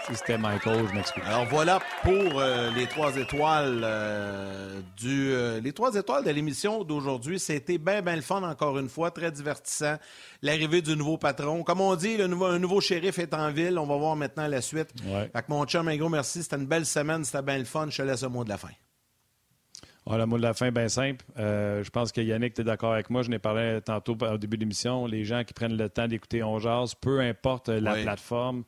Si 0.07 0.15
c'était 0.15 0.37
Michael, 0.37 0.87
je 0.87 0.93
m'excuse. 0.95 1.23
Alors 1.25 1.45
voilà 1.47 1.79
pour 2.01 2.13
euh, 2.39 2.71
les 2.71 2.87
trois 2.87 3.13
étoiles 3.17 3.81
euh, 3.83 4.79
du 4.95 5.31
euh, 5.33 5.59
les 5.59 5.73
trois 5.73 5.93
étoiles 5.95 6.23
de 6.23 6.29
l'émission 6.29 6.85
d'aujourd'hui. 6.85 7.39
C'était 7.39 7.77
bien 7.77 8.01
bien 8.01 8.15
le 8.15 8.21
fun 8.21 8.41
encore 8.43 8.79
une 8.79 8.87
fois, 8.87 9.11
très 9.11 9.31
divertissant. 9.31 9.97
L'arrivée 10.41 10.81
du 10.81 10.95
nouveau 10.95 11.17
patron, 11.17 11.61
comme 11.63 11.81
on 11.81 11.93
dit, 11.95 12.15
le 12.15 12.27
nouveau 12.27 12.45
un 12.45 12.59
nouveau 12.59 12.79
shérif 12.79 13.19
est 13.19 13.33
en 13.33 13.51
ville. 13.51 13.77
On 13.77 13.85
va 13.85 13.97
voir 13.97 14.15
maintenant 14.15 14.47
la 14.47 14.61
suite. 14.61 14.89
Ouais. 15.05 15.29
Fait 15.35 15.41
que 15.41 15.47
mon 15.49 15.65
chum, 15.65 15.87
un 15.89 15.97
gros 15.97 16.07
merci. 16.09 16.41
C'était 16.41 16.55
une 16.55 16.67
belle 16.67 16.85
semaine, 16.85 17.25
c'était 17.25 17.41
bien 17.43 17.57
le 17.57 17.65
fun. 17.65 17.87
Je 17.89 17.97
te 17.97 18.01
laisse 18.03 18.23
le 18.23 18.29
mot 18.29 18.45
de 18.45 18.49
la 18.49 18.57
fin. 18.57 18.69
Ah, 20.09 20.17
le 20.17 20.25
mot 20.25 20.37
de 20.37 20.43
la 20.43 20.53
fin, 20.53 20.71
bien 20.71 20.87
simple. 20.87 21.25
Euh, 21.37 21.83
je 21.83 21.89
pense 21.89 22.13
que 22.13 22.21
Yannick, 22.21 22.53
tu 22.53 22.61
es 22.61 22.63
d'accord 22.63 22.93
avec 22.93 23.09
moi. 23.09 23.23
Je 23.23 23.29
n'ai 23.29 23.39
parlé 23.39 23.81
tantôt 23.83 24.15
au 24.21 24.37
début 24.37 24.55
de 24.55 24.61
l'émission. 24.61 25.05
Les 25.05 25.25
gens 25.25 25.43
qui 25.43 25.53
prennent 25.53 25.75
le 25.75 25.89
temps 25.89 26.07
d'écouter 26.07 26.43
On 26.43 26.59
Jazz, 26.59 26.93
peu 26.95 27.19
importe 27.19 27.67
la 27.67 27.93
Oui. 27.95 28.03
plateforme, 28.03 28.63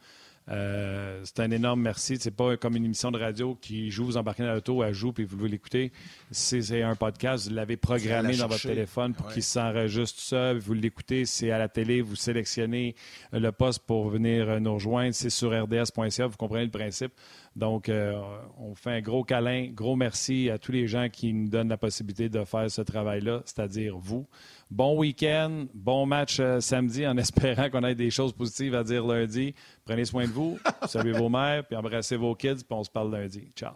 euh, 0.49 1.21
c'est 1.23 1.39
un 1.41 1.51
énorme 1.51 1.81
merci. 1.81 2.17
C'est 2.19 2.31
pas 2.35 2.57
comme 2.57 2.75
une 2.75 2.85
émission 2.85 3.11
de 3.11 3.19
radio 3.19 3.55
qui 3.61 3.91
joue, 3.91 4.05
vous 4.05 4.17
embarquez 4.17 4.43
dans 4.43 4.53
l'auto, 4.53 4.83
elle 4.83 4.93
joue, 4.93 5.13
puis 5.13 5.23
vous 5.23 5.37
voulez 5.37 5.51
l'écouter. 5.51 5.91
C'est 6.31 6.81
un 6.81 6.95
podcast, 6.95 7.47
vous 7.49 7.53
l'avez 7.55 7.77
programmé 7.77 8.35
dans 8.37 8.47
votre 8.47 8.61
téléphone 8.63 9.13
pour 9.13 9.27
Ouais. 9.27 9.33
qu'il 9.33 9.43
s'enregistre 9.43 10.17
tout 10.17 10.23
seul. 10.25 10.57
Vous 10.57 10.73
l'écoutez, 10.73 11.25
c'est 11.25 11.51
à 11.51 11.57
la 11.59 11.69
télé, 11.69 12.01
vous 12.01 12.15
sélectionnez 12.15 12.95
le 13.31 13.51
poste 13.51 13.83
pour 13.85 14.09
venir 14.09 14.49
euh, 14.49 14.59
nous 14.59 14.73
rejoindre. 14.73 15.13
C'est 15.13 15.29
sur 15.29 15.51
rds.ca, 15.51 16.27
vous 16.27 16.37
comprenez 16.37 16.65
le 16.65 16.71
principe. 16.71 17.11
Donc, 17.55 17.89
euh, 17.89 18.19
on 18.59 18.73
fait 18.75 18.91
un 18.91 19.01
gros 19.01 19.23
câlin, 19.23 19.67
gros 19.73 19.95
merci 19.95 20.49
à 20.49 20.57
tous 20.57 20.71
les 20.71 20.87
gens 20.87 21.09
qui 21.09 21.33
nous 21.33 21.49
donnent 21.49 21.69
la 21.69 21.77
possibilité 21.77 22.29
de 22.29 22.43
faire 22.45 22.69
ce 22.71 22.81
travail-là, 22.81 23.41
c'est-à-dire 23.45 23.97
vous. 23.97 24.25
Bon 24.69 24.95
week-end, 24.95 25.65
bon 25.73 26.05
match 26.05 26.39
euh, 26.39 26.59
samedi 26.59 27.07
en 27.07 27.17
espérant 27.17 27.71
qu'on 27.71 27.83
ait 27.83 27.95
des 27.95 28.11
choses 28.11 28.33
positives 28.33 28.75
à 28.75 28.83
dire 28.83 29.05
lundi. 29.05 29.55
Prenez 29.83 30.05
soin 30.05 30.25
de 30.25 30.31
vous, 30.31 30.59
saluez 30.87 31.13
vos 31.13 31.29
mères, 31.29 31.65
puis 31.65 31.75
embrassez 31.75 32.17
vos 32.17 32.35
kids, 32.35 32.57
puis 32.57 32.77
on 32.77 32.83
se 32.83 32.89
parle 32.91 33.11
lundi. 33.11 33.51
Ciao. 33.55 33.73